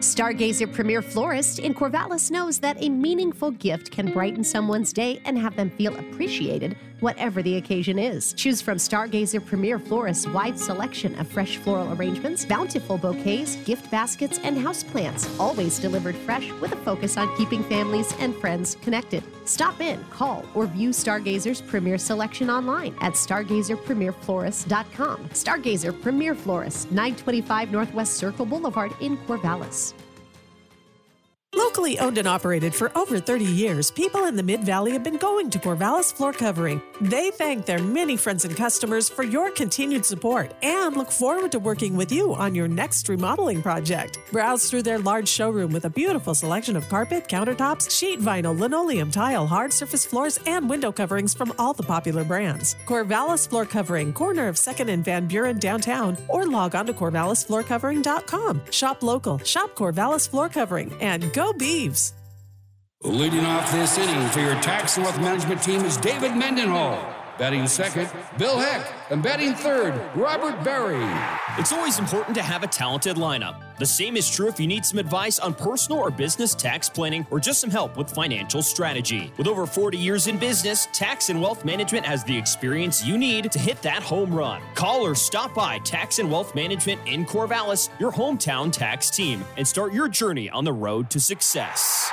Stargazer 0.00 0.72
Premier 0.72 1.02
Florist 1.02 1.58
in 1.58 1.74
Corvallis 1.74 2.30
knows 2.30 2.60
that 2.60 2.76
a 2.80 2.88
meaningful 2.88 3.50
gift 3.50 3.90
can 3.90 4.12
brighten 4.12 4.44
someone's 4.44 4.92
day 4.92 5.20
and 5.24 5.36
have 5.36 5.56
them 5.56 5.70
feel 5.70 5.96
appreciated, 5.96 6.76
whatever 7.00 7.42
the 7.42 7.56
occasion 7.56 7.98
is. 7.98 8.32
Choose 8.34 8.60
from 8.60 8.76
Stargazer 8.78 9.44
Premier 9.44 9.78
Florist's 9.78 10.26
wide 10.28 10.58
selection 10.58 11.14
of 11.18 11.28
fresh 11.28 11.56
floral 11.58 11.92
arrangements, 11.92 12.44
bountiful 12.44 12.98
bouquets, 12.98 13.56
gift 13.64 13.88
baskets, 13.90 14.38
and 14.42 14.56
houseplants, 14.56 15.28
always 15.38 15.78
delivered 15.78 16.16
fresh 16.16 16.50
with 16.60 16.72
a 16.72 16.76
focus 16.76 17.16
on 17.16 17.34
keeping 17.36 17.62
families 17.64 18.12
and 18.18 18.34
friends 18.36 18.76
connected. 18.82 19.22
Stop 19.44 19.80
in, 19.80 20.02
call, 20.10 20.44
or 20.54 20.66
view 20.66 20.90
Stargazer's 20.90 21.62
premier 21.62 21.98
selection 21.98 22.50
online 22.50 22.94
at 23.00 23.14
stargazerpremierflorist.com. 23.14 25.28
Stargazer 25.28 26.02
Premier 26.02 26.34
Florist, 26.34 26.90
925 26.90 27.72
Northwest 27.72 28.14
Circle 28.14 28.46
Boulevard 28.46 28.92
in 29.00 29.16
Corvallis. 29.18 29.94
Locally 31.58 31.98
owned 31.98 32.18
and 32.18 32.28
operated 32.28 32.72
for 32.72 32.96
over 32.96 33.18
30 33.18 33.44
years, 33.44 33.90
people 33.90 34.26
in 34.26 34.36
the 34.36 34.44
Mid 34.44 34.62
Valley 34.62 34.92
have 34.92 35.02
been 35.02 35.16
going 35.16 35.50
to 35.50 35.58
Corvallis 35.58 36.12
Floor 36.12 36.32
Covering. 36.32 36.80
They 37.00 37.32
thank 37.32 37.66
their 37.66 37.82
many 37.82 38.16
friends 38.16 38.44
and 38.44 38.56
customers 38.56 39.08
for 39.08 39.24
your 39.24 39.50
continued 39.50 40.06
support 40.06 40.54
and 40.62 40.96
look 40.96 41.10
forward 41.10 41.50
to 41.50 41.58
working 41.58 41.96
with 41.96 42.12
you 42.12 42.32
on 42.32 42.54
your 42.54 42.68
next 42.68 43.08
remodeling 43.08 43.60
project. 43.60 44.20
Browse 44.30 44.70
through 44.70 44.84
their 44.84 45.00
large 45.00 45.28
showroom 45.28 45.72
with 45.72 45.84
a 45.84 45.90
beautiful 45.90 46.32
selection 46.32 46.76
of 46.76 46.88
carpet, 46.88 47.26
countertops, 47.26 47.90
sheet 47.90 48.20
vinyl, 48.20 48.56
linoleum, 48.56 49.10
tile, 49.10 49.44
hard 49.44 49.72
surface 49.72 50.06
floors, 50.06 50.38
and 50.46 50.70
window 50.70 50.92
coverings 50.92 51.34
from 51.34 51.52
all 51.58 51.74
the 51.74 51.82
popular 51.82 52.22
brands. 52.22 52.76
Corvallis 52.86 53.48
Floor 53.48 53.66
Covering, 53.66 54.12
corner 54.12 54.46
of 54.46 54.54
2nd 54.54 54.92
and 54.92 55.04
Van 55.04 55.26
Buren 55.26 55.58
downtown, 55.58 56.16
or 56.28 56.46
log 56.46 56.76
on 56.76 56.86
to 56.86 56.92
corvallisfloorcovering.com. 56.92 58.62
Shop 58.70 59.02
local, 59.02 59.38
shop 59.38 59.74
Corvallis 59.74 60.28
Floor 60.28 60.48
Covering, 60.48 60.92
and 61.00 61.32
go 61.32 61.47
Beavs! 61.52 62.12
Leading 63.02 63.44
off 63.44 63.70
this 63.70 63.96
inning 63.96 64.28
for 64.30 64.40
your 64.40 64.54
Tax 64.60 64.96
and 64.96 65.04
Wealth 65.04 65.20
Management 65.20 65.62
team 65.62 65.84
is 65.84 65.96
David 65.96 66.36
Mendenhall. 66.36 67.17
Batting 67.38 67.68
second, 67.68 68.10
Bill 68.36 68.58
Heck. 68.58 68.92
And 69.10 69.22
batting 69.22 69.54
third, 69.54 69.94
Robert 70.16 70.64
Berry. 70.64 70.98
It's 71.56 71.72
always 71.72 72.00
important 72.00 72.34
to 72.34 72.42
have 72.42 72.64
a 72.64 72.66
talented 72.66 73.16
lineup. 73.16 73.62
The 73.78 73.86
same 73.86 74.16
is 74.16 74.28
true 74.28 74.48
if 74.48 74.58
you 74.58 74.66
need 74.66 74.84
some 74.84 74.98
advice 74.98 75.38
on 75.38 75.54
personal 75.54 76.00
or 76.00 76.10
business 76.10 76.52
tax 76.52 76.88
planning 76.88 77.24
or 77.30 77.38
just 77.38 77.60
some 77.60 77.70
help 77.70 77.96
with 77.96 78.10
financial 78.10 78.60
strategy. 78.60 79.32
With 79.38 79.46
over 79.46 79.66
40 79.66 79.96
years 79.96 80.26
in 80.26 80.36
business, 80.36 80.88
Tax 80.92 81.28
and 81.28 81.40
Wealth 81.40 81.64
Management 81.64 82.04
has 82.04 82.24
the 82.24 82.36
experience 82.36 83.06
you 83.06 83.16
need 83.16 83.52
to 83.52 83.58
hit 83.60 83.80
that 83.82 84.02
home 84.02 84.34
run. 84.34 84.60
Call 84.74 85.06
or 85.06 85.14
stop 85.14 85.54
by 85.54 85.78
Tax 85.78 86.18
and 86.18 86.28
Wealth 86.28 86.56
Management 86.56 87.00
in 87.06 87.24
Corvallis, 87.24 87.88
your 88.00 88.10
hometown 88.10 88.72
tax 88.72 89.10
team, 89.10 89.44
and 89.56 89.66
start 89.66 89.92
your 89.92 90.08
journey 90.08 90.50
on 90.50 90.64
the 90.64 90.72
road 90.72 91.08
to 91.10 91.20
success. 91.20 92.10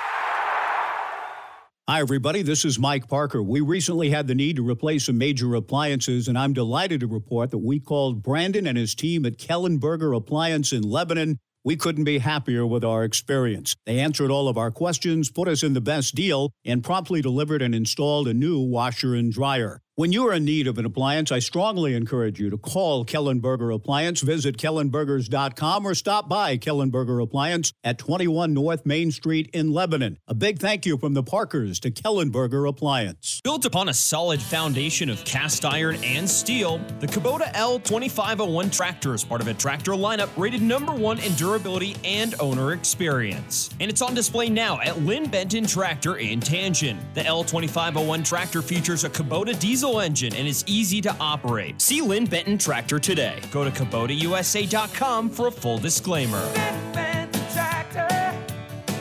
Hi, 1.87 1.99
everybody. 1.99 2.41
This 2.41 2.65
is 2.65 2.79
Mike 2.79 3.07
Parker. 3.07 3.43
We 3.43 3.61
recently 3.61 4.09
had 4.09 4.25
the 4.25 4.33
need 4.33 4.55
to 4.55 4.67
replace 4.67 5.05
some 5.05 5.19
major 5.19 5.53
appliances, 5.53 6.27
and 6.27 6.35
I'm 6.35 6.51
delighted 6.51 7.01
to 7.01 7.07
report 7.07 7.51
that 7.51 7.59
we 7.59 7.79
called 7.79 8.23
Brandon 8.23 8.65
and 8.65 8.75
his 8.75 8.95
team 8.95 9.23
at 9.23 9.37
Kellenberger 9.37 10.17
Appliance 10.17 10.73
in 10.73 10.81
Lebanon. 10.81 11.37
We 11.63 11.75
couldn't 11.75 12.05
be 12.05 12.17
happier 12.17 12.65
with 12.65 12.83
our 12.83 13.03
experience. 13.03 13.75
They 13.85 13.99
answered 13.99 14.31
all 14.31 14.47
of 14.47 14.57
our 14.57 14.71
questions, 14.71 15.29
put 15.29 15.47
us 15.47 15.61
in 15.61 15.73
the 15.73 15.79
best 15.79 16.15
deal, 16.15 16.49
and 16.65 16.83
promptly 16.83 17.21
delivered 17.21 17.61
and 17.61 17.75
installed 17.75 18.27
a 18.27 18.33
new 18.33 18.59
washer 18.59 19.13
and 19.13 19.31
dryer. 19.31 19.83
When 19.97 20.11
you 20.11 20.27
are 20.27 20.33
in 20.33 20.43
need 20.43 20.67
of 20.67 20.77
an 20.77 20.83
appliance, 20.83 21.31
I 21.31 21.39
strongly 21.39 21.95
encourage 21.95 22.37
you 22.37 22.49
to 22.49 22.57
call 22.57 23.05
Kellenberger 23.05 23.73
Appliance, 23.73 24.19
visit 24.19 24.57
kellenbergers.com, 24.57 25.87
or 25.87 25.95
stop 25.95 26.27
by 26.27 26.57
Kellenberger 26.57 27.23
Appliance 27.23 27.71
at 27.81 27.97
21 27.97 28.53
North 28.53 28.85
Main 28.85 29.11
Street 29.11 29.49
in 29.53 29.71
Lebanon. 29.71 30.17
A 30.27 30.33
big 30.33 30.59
thank 30.59 30.85
you 30.85 30.97
from 30.97 31.13
the 31.13 31.23
Parkers 31.23 31.79
to 31.79 31.91
Kellenberger 31.91 32.67
Appliance. 32.67 33.39
Built 33.45 33.63
upon 33.63 33.87
a 33.87 33.93
solid 33.93 34.41
foundation 34.41 35.09
of 35.09 35.23
cast 35.23 35.63
iron 35.63 35.95
and 36.03 36.29
steel, 36.29 36.79
the 36.99 37.07
Kubota 37.07 37.49
L2501 37.53 38.75
tractor 38.75 39.13
is 39.13 39.23
part 39.23 39.39
of 39.39 39.47
a 39.47 39.53
tractor 39.53 39.93
lineup 39.93 40.27
rated 40.35 40.61
number 40.61 40.93
one 40.93 41.19
in 41.19 41.33
durability 41.35 41.95
and 42.03 42.35
owner 42.41 42.73
experience. 42.73 43.69
And 43.79 43.89
it's 43.89 44.01
on 44.01 44.13
display 44.13 44.49
now 44.49 44.77
at 44.81 44.99
Linn 45.03 45.29
Benton 45.29 45.65
Tractor 45.65 46.17
in 46.17 46.41
Tangent. 46.41 46.99
The 47.13 47.21
L2501 47.21 48.27
tractor 48.27 48.61
features 48.61 49.05
a 49.05 49.09
Kubota 49.09 49.57
diesel 49.57 49.84
engine 49.93 50.35
and 50.35 50.47
is 50.47 50.63
easy 50.67 51.01
to 51.01 51.15
operate. 51.19 51.81
See 51.81 52.01
Linn 52.01 52.25
Benton 52.25 52.57
Tractor 52.57 52.99
today. 52.99 53.39
Go 53.51 53.63
to 53.63 53.71
KubotaUSA.com 53.71 55.29
for 55.29 55.47
a 55.47 55.51
full 55.51 55.77
disclaimer. 55.77 56.43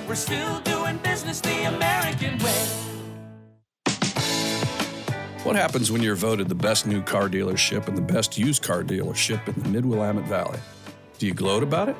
We're 0.06 0.14
still 0.14 0.60
doing 0.60 0.98
business 0.98 1.40
the 1.40 1.64
American 1.64 2.38
way. 2.38 2.84
What 5.44 5.56
happens 5.56 5.90
when 5.92 6.02
you're 6.02 6.14
voted 6.14 6.48
the 6.48 6.54
best 6.54 6.86
new 6.86 7.02
car 7.02 7.28
dealership 7.28 7.88
and 7.88 7.96
the 7.96 8.02
best 8.02 8.38
used 8.38 8.62
car 8.62 8.82
dealership 8.82 9.46
in 9.48 9.62
the 9.62 9.68
Mid 9.68 9.84
Willamette 9.84 10.26
Valley? 10.26 10.58
Do 11.18 11.26
you 11.26 11.34
gloat 11.34 11.62
about 11.62 11.88
it? 11.88 11.96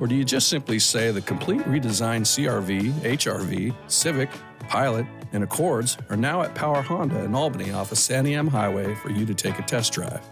Or 0.00 0.06
do 0.06 0.14
you 0.14 0.24
just 0.24 0.48
simply 0.48 0.78
say 0.78 1.10
the 1.10 1.20
complete 1.20 1.60
redesigned 1.60 2.26
CRV, 2.26 2.92
HRV, 2.92 3.74
Civic, 3.86 4.30
Pilot, 4.68 5.06
and 5.34 5.44
Accords 5.44 5.98
are 6.08 6.16
now 6.16 6.42
at 6.42 6.54
Power 6.54 6.80
Honda 6.80 7.22
in 7.24 7.34
Albany 7.34 7.72
off 7.72 7.92
of 7.92 7.98
Santiam 7.98 8.48
Highway 8.48 8.94
for 8.94 9.10
you 9.10 9.26
to 9.26 9.34
take 9.34 9.58
a 9.58 9.62
test 9.62 9.92
drive. 9.92 10.24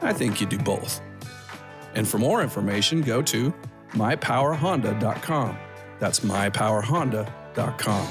I 0.00 0.12
think 0.12 0.40
you 0.40 0.46
do 0.46 0.58
both. 0.58 1.00
And 1.94 2.06
for 2.06 2.18
more 2.18 2.42
information, 2.42 3.02
go 3.02 3.20
to 3.22 3.52
mypowerhonda.com. 3.92 5.58
That's 5.98 6.20
mypowerhonda.com. 6.20 8.08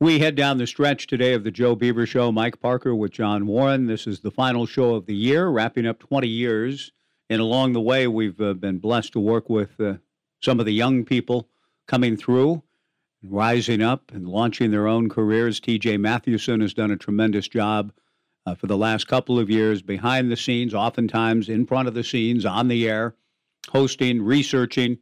We 0.00 0.18
head 0.18 0.34
down 0.34 0.58
the 0.58 0.66
stretch 0.66 1.06
today 1.06 1.32
of 1.32 1.44
the 1.44 1.50
Joe 1.50 1.74
Beaver 1.74 2.04
Show. 2.04 2.30
Mike 2.30 2.60
Parker 2.60 2.94
with 2.94 3.12
John 3.12 3.46
Warren. 3.46 3.86
This 3.86 4.06
is 4.06 4.20
the 4.20 4.30
final 4.30 4.66
show 4.66 4.96
of 4.96 5.06
the 5.06 5.14
year, 5.14 5.48
wrapping 5.48 5.86
up 5.86 6.00
20 6.00 6.28
years. 6.28 6.92
And 7.30 7.40
along 7.40 7.72
the 7.72 7.80
way, 7.80 8.06
we've 8.06 8.38
uh, 8.38 8.52
been 8.52 8.78
blessed 8.78 9.14
to 9.14 9.20
work 9.20 9.48
with 9.48 9.80
uh, 9.80 9.94
some 10.42 10.60
of 10.60 10.66
the 10.66 10.74
young 10.74 11.04
people 11.04 11.48
coming 11.86 12.16
through, 12.16 12.63
rising 13.28 13.82
up, 13.82 14.12
and 14.12 14.28
launching 14.28 14.70
their 14.70 14.86
own 14.86 15.08
careers. 15.08 15.60
TJ 15.60 15.98
Mathewson 15.98 16.60
has 16.60 16.74
done 16.74 16.90
a 16.90 16.96
tremendous 16.96 17.48
job 17.48 17.92
uh, 18.46 18.54
for 18.54 18.66
the 18.66 18.76
last 18.76 19.08
couple 19.08 19.38
of 19.38 19.50
years 19.50 19.82
behind 19.82 20.30
the 20.30 20.36
scenes, 20.36 20.74
oftentimes 20.74 21.48
in 21.48 21.66
front 21.66 21.88
of 21.88 21.94
the 21.94 22.04
scenes, 22.04 22.44
on 22.44 22.68
the 22.68 22.88
air, 22.88 23.14
hosting, 23.70 24.22
researching. 24.22 24.98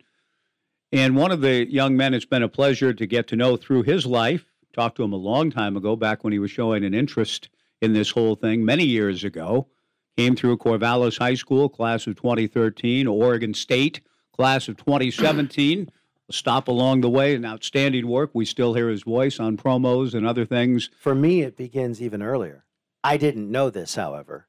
And 0.93 1.17
one 1.17 1.33
of 1.33 1.41
the 1.41 1.71
young 1.71 1.97
men 1.97 2.15
it's 2.15 2.25
been 2.25 2.43
a 2.43 2.49
pleasure 2.49 2.93
to 2.93 3.07
get 3.07 3.27
to 3.29 3.37
know 3.37 3.57
through 3.57 3.83
his 3.83 4.07
life. 4.07 4.45
Talked 4.73 4.97
to 4.97 5.03
him 5.03 5.13
a 5.13 5.17
long 5.17 5.51
time 5.51 5.77
ago, 5.77 5.97
back 5.97 6.25
when 6.25 6.33
he 6.33 6.39
was 6.39 6.51
showing 6.51 6.85
an 6.85 6.95
interest 6.95 7.49
in 7.81 7.93
this 7.93 8.11
whole 8.11 8.37
thing 8.37 8.65
many 8.65 8.85
years 8.85 9.25
ago. 9.25 9.69
Came 10.17 10.37
through 10.37 10.59
Corvallis 10.59 11.19
High 11.19 11.35
School, 11.35 11.69
class 11.69 12.07
of 12.07 12.17
2013, 12.17 13.07
Oregon 13.07 13.55
State, 13.55 14.01
class 14.33 14.69
of 14.69 14.77
2017. 14.77 15.91
Stop 16.33 16.68
along 16.68 17.01
the 17.01 17.11
way, 17.11 17.35
an 17.35 17.45
outstanding 17.45 18.07
work. 18.07 18.31
We 18.33 18.45
still 18.45 18.75
hear 18.75 18.88
his 18.88 19.03
voice 19.03 19.38
on 19.38 19.57
promos 19.57 20.14
and 20.14 20.27
other 20.27 20.45
things. 20.45 20.90
For 20.99 21.14
me, 21.14 21.42
it 21.42 21.57
begins 21.57 22.01
even 22.01 22.23
earlier. 22.23 22.64
I 23.05 23.16
didn't 23.16 23.51
know 23.51 23.71
this, 23.71 23.95
however. 23.95 24.47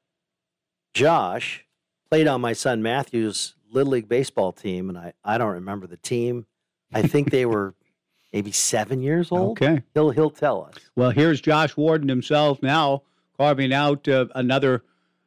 Josh 0.92 1.66
played 2.08 2.28
on 2.28 2.40
my 2.40 2.52
son 2.52 2.82
Matthew's 2.82 3.54
Little 3.70 3.92
League 3.92 4.08
baseball 4.08 4.52
team, 4.52 4.88
and 4.88 4.96
I, 4.96 5.12
I 5.24 5.38
don't 5.38 5.52
remember 5.52 5.86
the 5.86 5.96
team. 5.96 6.46
I 6.92 7.02
think 7.02 7.30
they 7.30 7.46
were 7.46 7.74
maybe 8.32 8.52
seven 8.52 9.02
years 9.02 9.32
old. 9.32 9.60
Okay. 9.60 9.82
He'll, 9.94 10.10
he'll 10.10 10.30
tell 10.30 10.64
us. 10.64 10.74
Well, 10.94 11.10
here's 11.10 11.40
Josh 11.40 11.76
Worden 11.76 12.08
himself 12.08 12.62
now 12.62 13.02
carving 13.36 13.72
out 13.72 14.06
uh, 14.08 14.26
another 14.34 14.84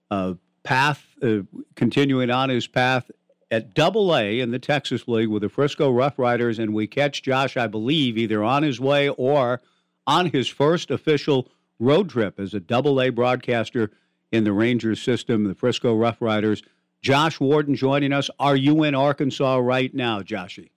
uh, 0.09 0.35
path, 0.63 1.05
uh, 1.21 1.39
continuing 1.75 2.29
on 2.31 2.49
his 2.49 2.67
path 2.67 3.11
at 3.49 3.73
Double 3.73 4.15
A 4.15 4.39
in 4.39 4.51
the 4.51 4.59
Texas 4.59 5.07
League 5.07 5.29
with 5.29 5.41
the 5.41 5.49
Frisco 5.49 5.91
Rough 5.91 6.19
Riders, 6.19 6.59
and 6.59 6.73
we 6.73 6.87
catch 6.87 7.23
Josh, 7.23 7.55
I 7.55 7.67
believe, 7.67 8.17
either 8.17 8.43
on 8.43 8.63
his 8.63 8.79
way 8.79 9.09
or 9.09 9.61
on 10.05 10.27
his 10.27 10.47
first 10.47 10.91
official 10.91 11.49
road 11.79 12.09
trip 12.09 12.39
as 12.39 12.53
a 12.53 12.59
Double 12.59 13.01
A 13.01 13.09
broadcaster 13.09 13.91
in 14.31 14.43
the 14.43 14.53
Rangers 14.53 15.01
system, 15.01 15.45
the 15.45 15.55
Frisco 15.55 15.95
Rough 15.95 16.21
Riders. 16.21 16.63
Josh 17.01 17.39
Worden 17.39 17.75
joining 17.75 18.11
us. 18.11 18.29
Are 18.39 18.55
you 18.55 18.83
in 18.83 18.95
Arkansas 18.95 19.57
right 19.57 19.93
now, 19.93 20.21
Joshy? 20.21 20.71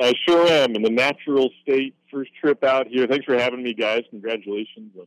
I 0.00 0.14
sure 0.26 0.46
am 0.48 0.74
in 0.74 0.82
the 0.82 0.90
natural 0.90 1.50
state. 1.62 1.94
First 2.10 2.30
trip 2.40 2.64
out 2.64 2.86
here. 2.86 3.06
Thanks 3.06 3.26
for 3.26 3.38
having 3.38 3.62
me, 3.62 3.74
guys. 3.74 4.04
Congratulations 4.10 4.92
on 4.98 5.06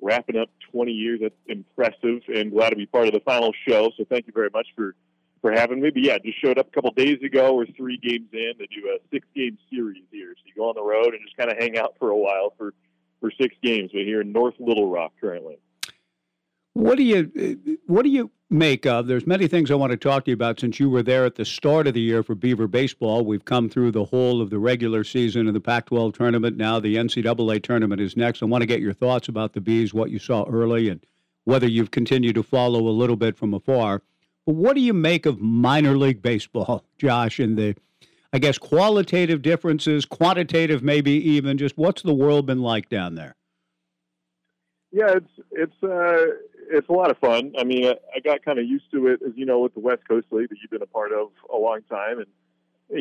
wrapping 0.00 0.36
up 0.36 0.50
20 0.72 0.90
years. 0.90 1.20
That's 1.22 1.34
impressive, 1.46 2.22
and 2.34 2.50
glad 2.50 2.70
to 2.70 2.76
be 2.76 2.86
part 2.86 3.06
of 3.06 3.12
the 3.12 3.20
final 3.20 3.52
show. 3.66 3.92
So 3.96 4.04
thank 4.10 4.26
you 4.26 4.32
very 4.32 4.50
much 4.52 4.66
for 4.74 4.94
for 5.42 5.52
having 5.52 5.82
me. 5.82 5.90
But 5.90 6.02
yeah, 6.02 6.16
just 6.24 6.40
showed 6.40 6.58
up 6.58 6.68
a 6.68 6.70
couple 6.70 6.90
days 6.92 7.18
ago. 7.22 7.54
We're 7.54 7.66
three 7.66 7.98
games 7.98 8.28
in 8.32 8.54
to 8.58 8.66
do 8.68 8.88
a 8.88 8.98
six 9.12 9.26
game 9.34 9.58
series 9.68 10.04
here. 10.10 10.34
So 10.36 10.42
you 10.46 10.54
go 10.56 10.68
on 10.68 10.74
the 10.74 10.82
road 10.82 11.12
and 11.12 11.22
just 11.22 11.36
kind 11.36 11.50
of 11.50 11.58
hang 11.58 11.76
out 11.76 11.96
for 11.98 12.10
a 12.10 12.16
while 12.16 12.54
for 12.56 12.72
for 13.20 13.30
six 13.38 13.54
games. 13.62 13.90
We're 13.92 14.06
here 14.06 14.22
in 14.22 14.32
North 14.32 14.54
Little 14.58 14.90
Rock 14.90 15.12
currently. 15.20 15.58
What 16.74 16.96
do 16.96 17.02
you 17.02 17.80
what 17.86 18.02
do 18.02 18.08
you 18.08 18.30
make 18.48 18.86
of? 18.86 19.06
There's 19.06 19.26
many 19.26 19.46
things 19.46 19.70
I 19.70 19.74
want 19.74 19.90
to 19.90 19.96
talk 19.96 20.24
to 20.24 20.30
you 20.30 20.34
about 20.34 20.60
since 20.60 20.80
you 20.80 20.88
were 20.88 21.02
there 21.02 21.26
at 21.26 21.34
the 21.34 21.44
start 21.44 21.86
of 21.86 21.94
the 21.94 22.00
year 22.00 22.22
for 22.22 22.34
Beaver 22.34 22.66
baseball. 22.66 23.24
We've 23.24 23.44
come 23.44 23.68
through 23.68 23.90
the 23.90 24.04
whole 24.04 24.40
of 24.40 24.48
the 24.48 24.58
regular 24.58 25.04
season 25.04 25.48
of 25.48 25.54
the 25.54 25.60
Pac-12 25.60 26.14
tournament. 26.14 26.56
Now 26.56 26.80
the 26.80 26.96
NCAA 26.96 27.62
tournament 27.62 28.00
is 28.00 28.16
next. 28.16 28.42
I 28.42 28.46
want 28.46 28.62
to 28.62 28.66
get 28.66 28.80
your 28.80 28.94
thoughts 28.94 29.28
about 29.28 29.52
the 29.52 29.60
bees, 29.60 29.92
what 29.92 30.10
you 30.10 30.18
saw 30.18 30.44
early, 30.44 30.88
and 30.88 31.04
whether 31.44 31.68
you've 31.68 31.90
continued 31.90 32.36
to 32.36 32.42
follow 32.42 32.88
a 32.88 32.90
little 32.90 33.16
bit 33.16 33.36
from 33.36 33.52
afar. 33.52 34.02
But 34.46 34.56
what 34.56 34.74
do 34.74 34.80
you 34.80 34.92
make 34.92 35.26
of 35.26 35.40
minor 35.40 35.96
league 35.96 36.22
baseball, 36.22 36.84
Josh, 36.98 37.38
and 37.38 37.56
the 37.56 37.76
I 38.32 38.38
guess 38.38 38.56
qualitative 38.56 39.42
differences, 39.42 40.06
quantitative 40.06 40.82
maybe 40.82 41.12
even 41.12 41.58
just 41.58 41.76
what's 41.76 42.02
the 42.02 42.14
world 42.14 42.46
been 42.46 42.62
like 42.62 42.88
down 42.88 43.14
there? 43.14 43.36
Yeah, 44.90 45.16
it's 45.16 45.30
it's 45.50 45.82
uh, 45.82 46.36
it's 46.70 46.88
a 46.88 46.92
lot 46.92 47.10
of 47.10 47.18
fun. 47.18 47.52
I 47.58 47.64
mean, 47.64 47.86
I, 47.86 47.96
I 48.14 48.20
got 48.20 48.44
kind 48.44 48.58
of 48.58 48.66
used 48.66 48.90
to 48.92 49.08
it, 49.08 49.20
as 49.26 49.32
you 49.36 49.46
know, 49.46 49.60
with 49.60 49.74
the 49.74 49.80
West 49.80 50.02
Coast 50.08 50.26
League 50.30 50.48
that 50.48 50.58
you've 50.60 50.70
been 50.70 50.82
a 50.82 50.86
part 50.86 51.12
of 51.12 51.28
a 51.52 51.56
long 51.56 51.80
time, 51.90 52.18
and 52.18 52.26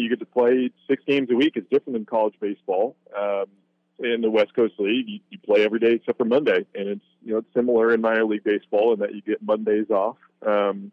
you 0.01 0.09
get 0.09 0.19
to 0.19 0.25
play 0.25 0.71
six 0.87 1.03
games 1.05 1.29
a 1.31 1.35
week. 1.35 1.53
It's 1.55 1.69
different 1.69 1.93
than 1.93 2.05
college 2.05 2.35
baseball. 2.39 2.95
Um, 3.17 3.45
in 3.99 4.21
the 4.21 4.31
West 4.31 4.55
Coast 4.55 4.73
League, 4.79 5.07
you, 5.07 5.19
you 5.29 5.37
play 5.39 5.63
every 5.63 5.79
day 5.79 5.93
except 5.93 6.17
for 6.17 6.25
Monday, 6.25 6.65
and 6.75 6.87
it's 6.87 7.05
you 7.23 7.33
know 7.33 7.39
it's 7.39 7.53
similar 7.53 7.93
in 7.93 8.01
minor 8.01 8.25
league 8.25 8.43
baseball 8.43 8.93
in 8.93 8.99
that 8.99 9.13
you 9.13 9.21
get 9.21 9.41
Mondays 9.41 9.89
off. 9.89 10.17
Um, 10.45 10.91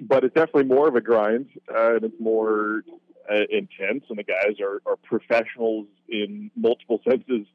but 0.00 0.24
it's 0.24 0.34
definitely 0.34 0.64
more 0.64 0.88
of 0.88 0.96
a 0.96 1.00
grind, 1.00 1.48
uh, 1.72 1.96
and 1.96 2.04
it's 2.04 2.20
more 2.20 2.82
uh, 3.30 3.44
intense, 3.50 4.04
and 4.08 4.18
the 4.18 4.24
guys 4.24 4.60
are, 4.60 4.80
are 4.86 4.96
professionals 4.96 5.86
in 6.08 6.50
multiple 6.56 7.00
senses 7.08 7.46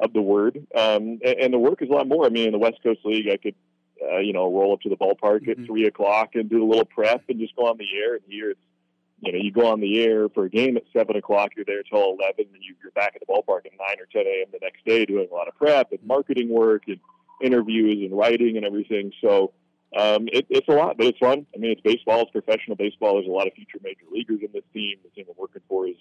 of 0.00 0.12
the 0.12 0.22
word. 0.22 0.66
Um, 0.76 1.20
and, 1.24 1.36
and, 1.40 1.54
the 1.54 1.58
work 1.58 1.80
is 1.80 1.88
a 1.88 1.92
lot 1.92 2.08
more. 2.08 2.26
I 2.26 2.28
mean, 2.28 2.46
in 2.46 2.52
the 2.52 2.58
West 2.58 2.82
Coast 2.82 3.00
League, 3.04 3.28
I 3.28 3.36
could, 3.36 3.54
uh, 4.02 4.18
you 4.18 4.32
know, 4.32 4.52
roll 4.52 4.72
up 4.72 4.80
to 4.80 4.88
the 4.88 4.96
ballpark 4.96 5.42
mm-hmm. 5.42 5.62
at 5.62 5.66
three 5.66 5.86
o'clock 5.86 6.30
and 6.34 6.50
do 6.50 6.62
a 6.62 6.68
little 6.68 6.84
prep 6.84 7.22
and 7.28 7.38
just 7.38 7.56
go 7.56 7.66
on 7.66 7.78
the 7.78 7.86
air. 7.96 8.14
And 8.14 8.22
here, 8.26 8.50
it's, 8.50 8.60
you 9.20 9.32
know, 9.32 9.38
you 9.40 9.52
go 9.52 9.70
on 9.70 9.80
the 9.80 10.02
air 10.02 10.28
for 10.28 10.44
a 10.44 10.50
game 10.50 10.76
at 10.76 10.82
seven 10.92 11.16
o'clock, 11.16 11.52
you're 11.54 11.64
there 11.64 11.82
till 11.84 12.02
eleven, 12.02 12.46
and 12.52 12.62
you, 12.62 12.74
you're 12.82 12.92
back 12.92 13.14
at 13.14 13.20
the 13.20 13.32
ballpark 13.32 13.66
at 13.66 13.72
nine 13.78 14.00
or 14.00 14.06
ten 14.12 14.26
a.m. 14.26 14.48
the 14.52 14.58
next 14.60 14.84
day 14.84 15.06
doing 15.06 15.28
a 15.30 15.34
lot 15.34 15.46
of 15.46 15.54
prep 15.54 15.92
and 15.92 16.00
marketing 16.04 16.48
work 16.48 16.82
and 16.88 16.98
interviews 17.40 17.98
and 18.02 18.16
writing 18.16 18.56
and 18.56 18.66
everything. 18.66 19.12
So. 19.20 19.52
Um, 19.96 20.28
it, 20.32 20.46
it's 20.48 20.68
a 20.68 20.72
lot, 20.72 20.96
but 20.96 21.06
it's 21.06 21.18
fun. 21.18 21.46
I 21.54 21.58
mean, 21.58 21.72
it's 21.72 21.80
baseball. 21.82 22.22
It's 22.22 22.30
professional 22.30 22.76
baseball. 22.76 23.14
There's 23.14 23.26
a 23.26 23.30
lot 23.30 23.46
of 23.46 23.52
future 23.52 23.78
major 23.82 24.06
leaguers 24.10 24.40
in 24.42 24.48
this 24.52 24.64
team. 24.72 24.96
The 25.04 25.10
team 25.10 25.26
I'm 25.28 25.36
working 25.36 25.62
for 25.68 25.86
is 25.86 25.96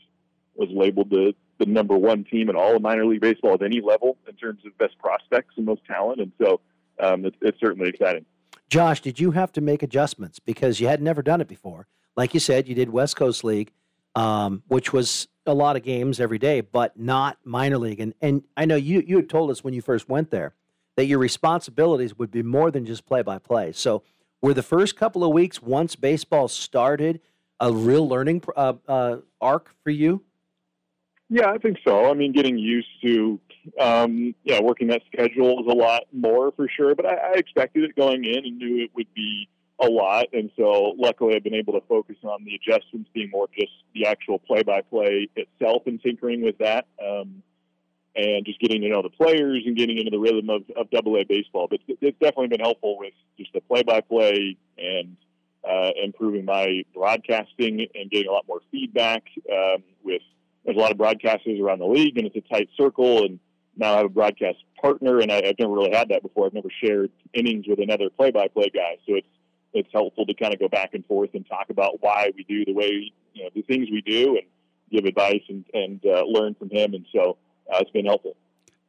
was 0.56 0.70
labeled 0.72 1.10
the 1.10 1.34
the 1.60 1.66
number 1.66 1.98
one 1.98 2.24
team 2.24 2.50
in 2.50 2.56
all 2.56 2.76
of 2.76 2.82
minor 2.82 3.06
league 3.06 3.22
baseball 3.22 3.54
at 3.54 3.62
any 3.62 3.82
level 3.82 4.18
in 4.28 4.36
terms 4.36 4.62
of 4.66 4.78
best 4.78 4.98
prospects 4.98 5.54
and 5.58 5.66
most 5.66 5.84
talent. 5.86 6.20
And 6.20 6.32
so 6.42 6.60
um, 7.00 7.26
it's, 7.26 7.38
it's 7.42 7.60
certainly 7.60 7.90
exciting. 7.90 8.26
Josh, 8.70 9.02
did 9.02 9.20
you 9.20 9.32
have 9.32 9.52
to 9.54 9.62
make 9.62 9.84
adjustments 9.84 10.40
because 10.40 10.80
you 10.80 10.88
had 10.88 11.02
never 11.02 11.22
done 11.22 11.42
it 11.42 11.48
before? 11.48 11.88
Like 12.16 12.34
you 12.34 12.40
said, 12.40 12.68
you 12.68 12.76
did 12.76 12.90
West 12.90 13.16
Coast 13.16 13.44
League, 13.44 13.72
um, 14.16 14.64
which 14.68 14.92
was 14.94 15.28
a 15.46 15.54
lot 15.54 15.76
of 15.76 15.84
games 15.84 16.20
every 16.20 16.40
day, 16.40 16.62
but 16.62 16.98
not 16.98 17.38
minor 17.44 17.78
league. 17.78 18.00
And 18.00 18.14
and 18.22 18.44
I 18.56 18.66
know 18.66 18.76
you 18.76 19.04
you 19.06 19.18
had 19.18 19.30
told 19.30 19.52
us 19.52 19.64
when 19.64 19.74
you 19.74 19.82
first 19.82 20.08
went 20.10 20.32
there 20.32 20.54
that 21.02 21.08
your 21.08 21.18
responsibilities 21.18 22.16
would 22.20 22.30
be 22.30 22.44
more 22.44 22.70
than 22.70 22.86
just 22.86 23.08
play 23.08 23.24
by 23.24 23.40
play. 23.40 23.72
So 23.72 24.04
were 24.40 24.54
the 24.54 24.62
first 24.62 24.96
couple 24.96 25.24
of 25.24 25.34
weeks 25.34 25.60
once 25.60 25.96
baseball 25.96 26.48
started 26.48 27.22
a 27.60 27.74
real 27.74 28.08
learning 28.08 28.44
uh, 28.56 28.74
uh, 28.88 29.18
arc 29.42 29.74
for 29.84 29.90
you? 29.90 30.24
Yeah, 31.28 31.50
I 31.50 31.58
think 31.58 31.80
so. 31.84 32.08
I 32.08 32.14
mean, 32.14 32.34
getting 32.34 32.60
used 32.60 33.02
to 33.04 33.40
um, 33.80 34.36
yeah 34.44 34.62
working 34.62 34.90
that 34.90 35.02
schedule 35.12 35.62
is 35.62 35.66
a 35.68 35.76
lot 35.76 36.04
more 36.14 36.52
for 36.52 36.70
sure. 36.70 36.94
But 36.94 37.08
I, 37.08 37.16
I 37.16 37.32
expected 37.34 37.84
it 37.84 37.96
going 37.96 38.24
in 38.24 38.46
and 38.46 38.60
knew 38.60 38.84
it 38.84 38.92
would 38.94 39.12
be 39.16 39.50
a 39.80 39.88
lot, 39.88 40.28
and 40.34 40.52
so 40.56 40.94
luckily 41.00 41.36
I've 41.36 41.44
been 41.44 41.56
able 41.56 41.74
to 41.74 41.82
focus 41.90 42.18
on 42.22 42.44
the 42.46 42.54
adjustments 42.54 43.10
being 43.12 43.32
more 43.32 43.48
just 43.60 43.72
the 43.96 44.06
actual 44.06 44.38
play-by-play 44.38 45.30
itself 45.36 45.82
and 45.88 46.00
tinkering 46.00 46.44
with 46.44 46.60
that, 46.60 46.86
um, 47.04 47.42
and 48.16 48.46
just 48.46 48.60
getting 48.60 48.82
to 48.82 48.90
know 48.90 49.02
the 49.02 49.10
players 49.10 49.64
and 49.66 49.78
getting 49.78 49.98
into 49.98 50.12
the 50.12 50.20
rhythm 50.20 50.50
of, 50.50 50.64
of 50.76 50.90
Double 50.92 51.16
A 51.16 51.24
baseball. 51.24 51.68
But 51.70 51.80
it's 51.88 52.18
definitely 52.20 52.48
been 52.48 52.60
helpful 52.60 52.98
with 52.98 53.14
just 53.38 53.54
the 53.54 53.62
play-by-play 53.62 54.58
and 54.78 55.16
uh, 55.68 55.92
improving 56.04 56.46
my 56.46 56.84
broadcasting 56.94 57.88
and 57.96 58.12
getting 58.12 58.28
a 58.28 58.32
lot 58.32 58.46
more 58.48 58.62
feedback 58.72 59.24
um, 59.52 59.84
with 60.04 60.22
there's 60.66 60.78
a 60.78 60.80
lot 60.80 60.92
of 60.92 60.98
broadcasters 60.98 61.60
around 61.60 61.80
the 61.80 61.88
league, 61.88 62.18
and 62.18 62.28
it's 62.28 62.36
a 62.36 62.54
tight 62.54 62.70
circle. 62.78 63.24
And 63.24 63.40
now 63.76 63.94
I 63.94 63.98
have 63.98 64.06
a 64.06 64.10
broadcast 64.10 64.58
partner, 64.80 65.20
and 65.20 65.32
I, 65.32 65.46
have 65.46 65.56
never 65.58 65.74
really 65.74 65.92
had 65.92 66.10
that 66.10 66.22
before. 66.22 66.46
I've 66.46 66.54
never 66.54 66.70
shared 66.84 67.12
innings 67.34 67.66
with 67.68 67.80
another 67.80 68.10
play-by-play 68.10 68.72
guy, 68.74 68.98
so 69.08 69.16
it's 69.16 69.28
it's 69.74 69.90
helpful 69.94 70.26
to 70.26 70.34
kind 70.34 70.54
of 70.54 70.60
go 70.60 70.68
back 70.68 70.90
and 70.94 71.06
forth 71.06 71.30
and 71.34 71.48
talk 71.48 71.70
about 71.70 72.02
why 72.02 72.30
we 72.36 72.44
do 72.44 72.66
the 72.66 72.74
way 72.74 73.10
you 73.34 73.44
know 73.44 73.50
the 73.56 73.62
things 73.62 73.88
we 73.90 74.02
do, 74.02 74.38
and 74.38 74.46
give 74.92 75.06
advice 75.06 75.42
and 75.50 75.66
and 75.74 76.06
uh, 76.06 76.24
learn 76.26 76.56
from 76.56 76.70
him. 76.70 76.94
And 76.94 77.06
so 77.14 77.38
uh, 77.72 77.78
it's 77.80 77.92
been 77.92 78.06
helpful. 78.06 78.36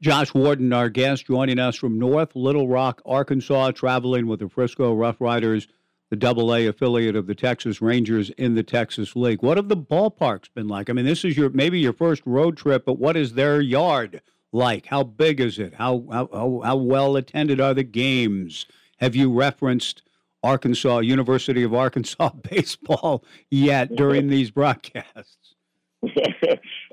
Josh 0.00 0.34
Worden, 0.34 0.72
our 0.72 0.88
guest, 0.88 1.26
joining 1.26 1.58
us 1.58 1.76
from 1.76 1.98
North 1.98 2.34
Little 2.34 2.66
Rock, 2.68 3.02
Arkansas, 3.06 3.70
traveling 3.70 4.26
with 4.26 4.40
the 4.40 4.48
Frisco 4.48 4.94
Rough 4.94 5.20
Riders 5.20 5.68
the 6.12 6.16
Double 6.16 6.54
A 6.54 6.66
affiliate 6.66 7.16
of 7.16 7.26
the 7.26 7.34
Texas 7.34 7.80
Rangers 7.80 8.28
in 8.36 8.54
the 8.54 8.62
Texas 8.62 9.16
League. 9.16 9.42
What 9.42 9.56
have 9.56 9.70
the 9.70 9.76
ballparks 9.78 10.52
been 10.54 10.68
like? 10.68 10.90
I 10.90 10.92
mean, 10.92 11.06
this 11.06 11.24
is 11.24 11.38
your 11.38 11.48
maybe 11.48 11.80
your 11.80 11.94
first 11.94 12.22
road 12.26 12.58
trip, 12.58 12.84
but 12.84 12.98
what 12.98 13.16
is 13.16 13.32
their 13.32 13.62
yard 13.62 14.20
like? 14.52 14.84
How 14.84 15.04
big 15.04 15.40
is 15.40 15.58
it? 15.58 15.72
How 15.72 16.04
how 16.12 16.60
how 16.62 16.76
well 16.76 17.16
attended 17.16 17.62
are 17.62 17.72
the 17.72 17.82
games? 17.82 18.66
Have 18.98 19.16
you 19.16 19.32
referenced 19.32 20.02
Arkansas 20.42 20.98
University 20.98 21.62
of 21.62 21.72
Arkansas 21.72 22.32
baseball 22.50 23.24
yet 23.50 23.96
during 23.96 24.26
these 24.28 24.50
broadcasts? 24.50 25.54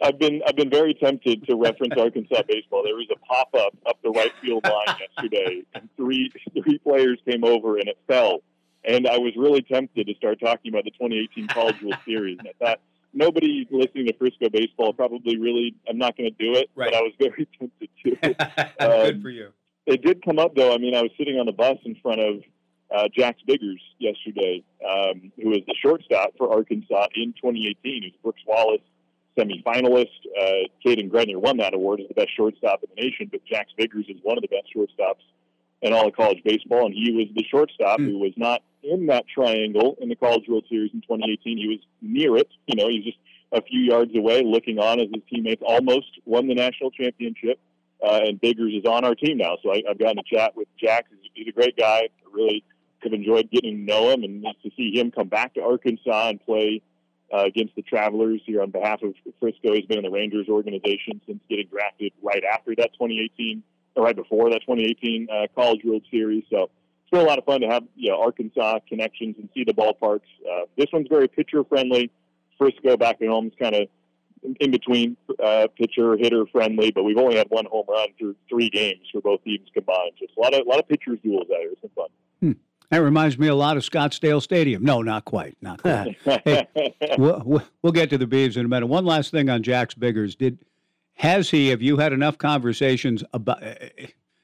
I've 0.02 0.20
been 0.20 0.42
I've 0.48 0.56
been 0.56 0.70
very 0.70 0.94
tempted 0.94 1.46
to 1.48 1.56
reference 1.56 1.94
Arkansas 1.98 2.44
baseball. 2.48 2.84
There 2.84 2.96
was 2.96 3.08
a 3.12 3.20
pop 3.26 3.50
up 3.56 3.74
up 3.86 3.98
the 4.04 4.10
right 4.12 4.32
field 4.42 4.64
line 4.64 4.98
yesterday, 5.18 5.64
and 5.74 5.90
three 5.98 6.32
three 6.64 6.78
players 6.80 7.20
came 7.30 7.44
over 7.44 7.78
and 7.78 7.88
it 7.88 7.98
fell. 8.08 8.40
And 8.86 9.08
I 9.08 9.18
was 9.18 9.34
really 9.36 9.62
tempted 9.62 10.08
to 10.08 10.14
start 10.16 10.40
talking 10.40 10.72
about 10.72 10.86
the 10.86 10.92
2018 10.92 11.48
College 11.48 11.82
World 11.82 11.98
Series. 12.06 12.38
And 12.40 12.48
I 12.48 12.66
thought 12.66 12.80
nobody 13.14 13.68
listening 13.70 14.06
to 14.08 14.14
Frisco 14.18 14.50
baseball 14.50 14.94
probably 14.94 15.38
really. 15.38 15.76
I'm 15.90 15.98
not 15.98 16.16
going 16.18 16.30
to 16.34 16.36
do 16.46 16.58
it, 16.58 16.70
Right. 16.76 16.92
but 16.92 16.98
I 16.98 17.02
was 17.02 17.12
very 17.20 17.48
tempted 17.60 17.90
to. 18.06 18.16
Good 18.16 19.16
Um, 19.16 19.22
for 19.22 19.30
you. 19.30 19.50
it 19.86 20.02
did 20.02 20.24
come 20.24 20.40
up 20.40 20.56
though. 20.56 20.74
I 20.74 20.78
mean, 20.78 20.96
I 20.96 21.02
was 21.02 21.12
sitting 21.18 21.38
on 21.40 21.46
the 21.46 21.52
bus 21.52 21.78
in 21.84 21.96
front 22.02 22.22
of 22.22 22.42
uh, 22.96 23.08
Jax 23.16 23.42
Biggers 23.46 23.82
yesterday, 24.00 24.64
um, 24.90 25.32
who 25.42 25.50
was 25.50 25.60
the 25.68 25.76
shortstop 25.82 26.32
for 26.38 26.52
Arkansas 26.52 27.08
in 27.16 27.34
2018. 27.34 27.76
He 27.84 28.00
was 28.06 28.14
Brooks 28.24 28.42
Wallace 28.48 28.82
semifinalist. 29.40 30.08
Uh, 30.40 30.68
Cadyn 30.86 31.10
Grenier 31.10 31.40
won 31.40 31.58
that 31.58 31.74
award 31.74 32.02
as 32.02 32.08
the 32.08 32.14
best 32.14 32.36
shortstop 32.36 32.84
in 32.84 32.90
the 32.96 33.02
nation, 33.02 33.30
but 33.32 33.44
Jax 33.46 33.72
Biggers 33.78 34.06
is 34.10 34.18
one 34.24 34.38
of 34.38 34.42
the 34.42 34.48
best 34.48 34.68
shortstops 34.76 35.24
in 35.82 35.94
all 35.94 36.08
of 36.08 36.16
college 36.16 36.42
baseball, 36.44 36.86
and 36.86 36.94
he 36.94 37.12
was 37.12 37.28
the 37.36 37.46
shortstop 37.50 38.00
who 38.00 38.20
was 38.20 38.34
not 38.36 38.62
in 38.84 39.08
that 39.08 39.26
triangle 39.34 39.98
in 40.02 40.10
the 40.10 40.16
College 40.16 40.44
World 40.48 40.66
Series 40.70 40.92
in 40.94 41.02
2018. 41.02 41.58
He 41.58 41.68
was 41.68 41.80
near 42.02 42.36
it. 42.38 42.50
You 42.68 42.76
know, 42.76 42.90
he 42.90 42.98
was 42.98 43.06
just 43.06 43.18
a 43.52 43.62
few 43.62 43.80
yards 43.80 44.12
away, 44.16 44.44
looking 44.44 44.80
on 44.80 45.00
as 45.00 45.08
his 45.14 45.24
teammates 45.30 45.62
almost 45.66 46.08
won 46.26 46.48
the 46.48 46.56
national 46.56 46.92
championship. 46.92 47.60
Uh, 48.04 48.22
and 48.26 48.40
Biggers 48.40 48.74
is 48.74 48.86
on 48.86 49.04
our 49.04 49.16
team 49.16 49.38
now, 49.38 49.58
so 49.62 49.74
I, 49.74 49.82
I've 49.90 50.00
gotten 50.00 50.18
to 50.18 50.24
chat 50.24 50.56
with 50.56 50.68
Jax. 50.82 51.10
He's, 51.10 51.32
he's 51.34 51.48
a 51.50 51.52
great 51.52 51.76
guy. 51.76 52.04
I 52.04 52.10
really 52.32 52.64
have 53.04 53.12
enjoyed 53.12 53.50
getting 53.52 53.78
to 53.78 53.82
know 53.84 54.10
him, 54.12 54.24
and 54.24 54.46
to 54.64 54.72
see 54.78 54.98
him 54.98 55.12
come 55.12 55.28
back 55.28 55.54
to 55.56 55.62
Arkansas 55.62 56.30
and 56.30 56.46
play 56.46 56.82
uh, 57.34 57.44
against 57.46 57.76
the 57.76 57.82
Travelers 57.82 58.42
here 58.46 58.62
on 58.62 58.72
behalf 58.72 59.02
of 59.04 59.14
Frisco. 59.40 59.74
He's 59.74 59.86
been 59.86 59.98
in 60.00 60.04
the 60.04 60.10
Rangers 60.10 60.48
organization 60.50 61.22
since 61.26 61.40
getting 61.50 61.68
drafted 61.68 62.14
right 62.22 62.44
after 62.44 62.76
that 62.78 62.94
2018, 62.94 63.64
or 63.96 64.04
right 64.04 64.16
before 64.16 64.50
that 64.50 64.62
2018 64.62 65.28
uh, 65.32 65.48
College 65.56 65.82
World 65.84 66.04
Series. 66.12 66.44
So 66.50 66.64
it's 66.64 67.12
been 67.12 67.22
a 67.22 67.24
lot 67.24 67.38
of 67.38 67.46
fun 67.46 67.62
to 67.62 67.68
have 67.68 67.84
you 67.96 68.12
know, 68.12 68.22
Arkansas 68.22 68.80
connections 68.88 69.36
and 69.38 69.50
see 69.54 69.64
the 69.64 69.74
ballparks. 69.74 70.22
Uh, 70.50 70.66
this 70.78 70.88
one's 70.92 71.08
very 71.08 71.28
pitcher 71.28 71.64
friendly. 71.64 72.12
Frisco 72.58 72.98
back 72.98 73.22
at 73.22 73.28
home 73.28 73.48
is 73.48 73.54
kind 73.60 73.76
of 73.76 73.88
in- 74.60 74.72
between 74.72 75.18
uh, 75.44 75.68
pitcher 75.78 76.18
hitter 76.18 76.46
friendly, 76.52 76.92
but 76.92 77.04
we've 77.04 77.18
only 77.18 77.38
had 77.38 77.48
one 77.50 77.66
home 77.66 77.86
run 77.88 78.10
through 78.18 78.36
three 78.50 78.70
games 78.70 79.08
for 79.12 79.22
both 79.22 79.44
teams 79.44 79.68
combined. 79.74 80.12
So 80.20 80.26
it's 80.26 80.34
a 80.38 80.40
lot 80.40 80.54
of 80.54 80.66
a 80.66 80.70
lot 80.70 80.80
of 80.80 80.88
pitchers 80.88 81.20
duels 81.24 81.48
out 81.52 81.60
here. 81.60 81.72
It's 81.72 81.82
been 81.82 81.92
fun. 81.96 82.08
That 82.92 83.04
reminds 83.04 83.38
me 83.38 83.48
a 83.48 83.56
lot 83.56 83.78
of 83.78 83.84
Scottsdale 83.84 84.42
Stadium. 84.42 84.84
No, 84.84 85.02
not 85.04 85.26
quite. 85.26 85.56
Not 85.62 85.82
quite. 85.82 86.18
Hey, 86.44 86.96
we'll, 87.20 87.62
we'll- 87.84 87.92
get 87.92 88.10
to 88.10 88.18
the 88.18 88.26
Beavs 88.26 88.58
in 88.58 88.66
a 88.66 88.70
minute. 88.70 88.88
One 88.88 89.06
last 89.06 89.30
thing 89.32 89.50
on 89.50 89.62
Jax 89.62 89.94
Biggers. 89.94 90.36
Did 90.36 90.58
has 91.16 91.50
he? 91.52 91.68
Have 91.70 91.82
you 91.82 91.98
had 91.98 92.14
enough 92.14 92.38
conversations 92.38 93.24
about? 93.34 93.62
uh, 93.62 93.76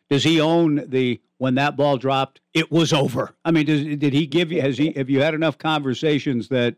Does 0.09 0.23
he 0.23 0.39
own 0.39 0.83
the 0.89 1.19
when 1.37 1.55
that 1.55 1.75
ball 1.75 1.97
dropped? 1.97 2.39
It 2.53 2.71
was 2.71 2.93
over. 2.93 3.35
I 3.45 3.51
mean, 3.51 3.65
does, 3.65 3.83
did 3.83 4.13
he 4.13 4.27
give 4.27 4.51
you? 4.51 4.61
Has 4.61 4.77
he? 4.77 4.91
Have 4.93 5.09
you 5.09 5.21
had 5.21 5.33
enough 5.33 5.57
conversations 5.57 6.49
that 6.49 6.75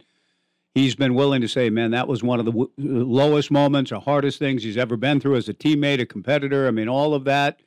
he's 0.74 0.96
been 0.96 1.16
willing 1.16 1.42
to 1.42 1.48
say, 1.50 1.70
"Man, 1.70 1.92
that 1.92 2.08
was 2.08 2.24
one 2.24 2.40
of 2.40 2.46
the 2.46 2.52
w- 2.54 2.72
lowest 2.78 3.52
moments 3.52 3.92
or 3.92 4.00
hardest 4.00 4.40
things 4.40 4.64
he's 4.64 4.78
ever 4.78 4.96
been 4.96 5.20
through 5.20 5.36
as 5.36 5.50
a 5.50 5.54
teammate, 5.54 6.00
a 6.00 6.06
competitor." 6.06 6.66
I 6.68 6.72
mean, 6.72 6.88
all 6.88 7.14
of 7.14 7.26
that. 7.26 7.60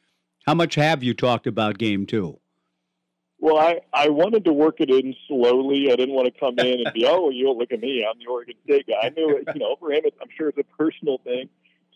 How 0.46 0.54
much 0.54 0.74
have 0.76 1.02
you 1.02 1.12
talked 1.12 1.46
about 1.46 1.76
Game 1.76 2.06
Two? 2.06 2.39
Well, 3.40 3.56
I, 3.56 3.80
I 3.94 4.10
wanted 4.10 4.44
to 4.44 4.52
work 4.52 4.76
it 4.80 4.90
in 4.90 5.14
slowly. 5.26 5.90
I 5.90 5.96
didn't 5.96 6.14
want 6.14 6.32
to 6.32 6.38
come 6.38 6.58
in 6.58 6.84
and 6.84 6.92
be, 6.92 7.06
oh, 7.06 7.30
you 7.30 7.50
look 7.50 7.72
at 7.72 7.80
me, 7.80 8.06
I'm 8.06 8.18
the 8.18 8.26
Oregon 8.26 8.54
State 8.64 8.86
guy. 8.86 9.00
I 9.02 9.08
knew, 9.08 9.38
it, 9.38 9.48
you 9.54 9.60
know, 9.60 9.76
for 9.80 9.90
him, 9.90 10.02
it's, 10.04 10.16
I'm 10.20 10.28
sure 10.36 10.50
it's 10.50 10.58
a 10.58 10.76
personal 10.76 11.18
thing. 11.24 11.48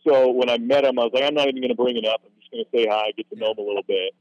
So 0.06 0.30
when 0.30 0.48
I 0.48 0.56
met 0.56 0.84
him, 0.84 0.98
I 0.98 1.04
was 1.04 1.12
like, 1.12 1.24
I'm 1.24 1.34
not 1.34 1.48
even 1.48 1.60
going 1.60 1.68
to 1.68 1.74
bring 1.74 1.98
it 1.98 2.06
up. 2.06 2.22
I'm 2.24 2.32
just 2.40 2.50
going 2.50 2.64
to 2.64 2.70
say 2.72 2.86
hi, 2.90 3.12
get 3.14 3.28
to 3.30 3.36
know 3.36 3.52
him 3.52 3.58
a 3.58 3.62
little 3.62 3.82
bit. 3.86 4.14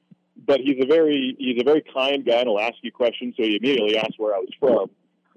But 0.45 0.59
he's 0.59 0.83
a 0.83 0.85
very 0.85 1.35
he's 1.37 1.61
a 1.61 1.63
very 1.63 1.81
kind 1.93 2.25
guy, 2.25 2.39
and 2.39 2.49
he'll 2.49 2.59
ask 2.59 2.75
you 2.81 2.91
questions. 2.91 3.35
So 3.37 3.43
he 3.43 3.55
immediately 3.55 3.97
asked 3.97 4.15
where 4.17 4.33
I 4.35 4.39
was 4.39 4.49
from, 4.59 4.89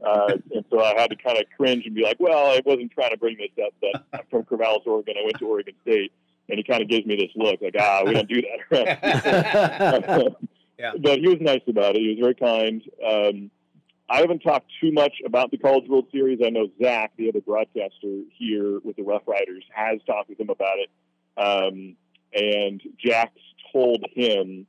uh, 0.04 0.38
and 0.54 0.64
so 0.70 0.82
I 0.82 0.98
had 0.98 1.10
to 1.10 1.16
kind 1.16 1.38
of 1.38 1.44
cringe 1.54 1.84
and 1.84 1.94
be 1.94 2.02
like, 2.02 2.16
"Well, 2.18 2.50
I 2.52 2.62
wasn't 2.64 2.90
trying 2.92 3.10
to 3.10 3.18
bring 3.18 3.36
this 3.36 3.50
up, 3.64 3.74
but 3.80 4.04
I'm 4.14 4.26
from 4.30 4.44
Corvallis, 4.44 4.86
Oregon. 4.86 5.16
I 5.18 5.22
went 5.22 5.38
to 5.38 5.46
Oregon 5.46 5.74
State." 5.82 6.12
And 6.48 6.56
he 6.56 6.64
kind 6.64 6.80
of 6.80 6.88
gives 6.88 7.04
me 7.06 7.16
this 7.16 7.30
look, 7.36 7.60
like, 7.60 7.76
"Ah, 7.78 8.02
we 8.06 8.14
don't 8.14 8.28
do 8.28 8.42
that." 8.70 10.36
around 10.78 10.94
Yeah. 10.94 11.00
But 11.02 11.18
he 11.20 11.28
was 11.28 11.38
nice 11.40 11.62
about 11.66 11.96
it. 11.96 12.00
He 12.00 12.08
was 12.08 12.18
very 12.20 12.34
kind. 12.34 12.82
Um, 13.06 13.50
I 14.08 14.20
haven't 14.20 14.40
talked 14.40 14.70
too 14.80 14.92
much 14.92 15.14
about 15.24 15.50
the 15.50 15.58
College 15.58 15.88
World 15.88 16.06
Series. 16.12 16.38
I 16.44 16.50
know 16.50 16.68
Zach, 16.80 17.12
the 17.16 17.28
other 17.28 17.40
broadcaster 17.40 18.20
here 18.38 18.78
with 18.84 18.96
the 18.96 19.02
Rough 19.02 19.22
Riders, 19.26 19.64
has 19.74 19.98
talked 20.06 20.28
with 20.28 20.38
him 20.38 20.50
about 20.50 20.78
it. 20.78 20.90
Um, 21.36 21.96
and 22.32 22.80
Jax 23.04 23.32
told 23.72 24.04
him 24.14 24.66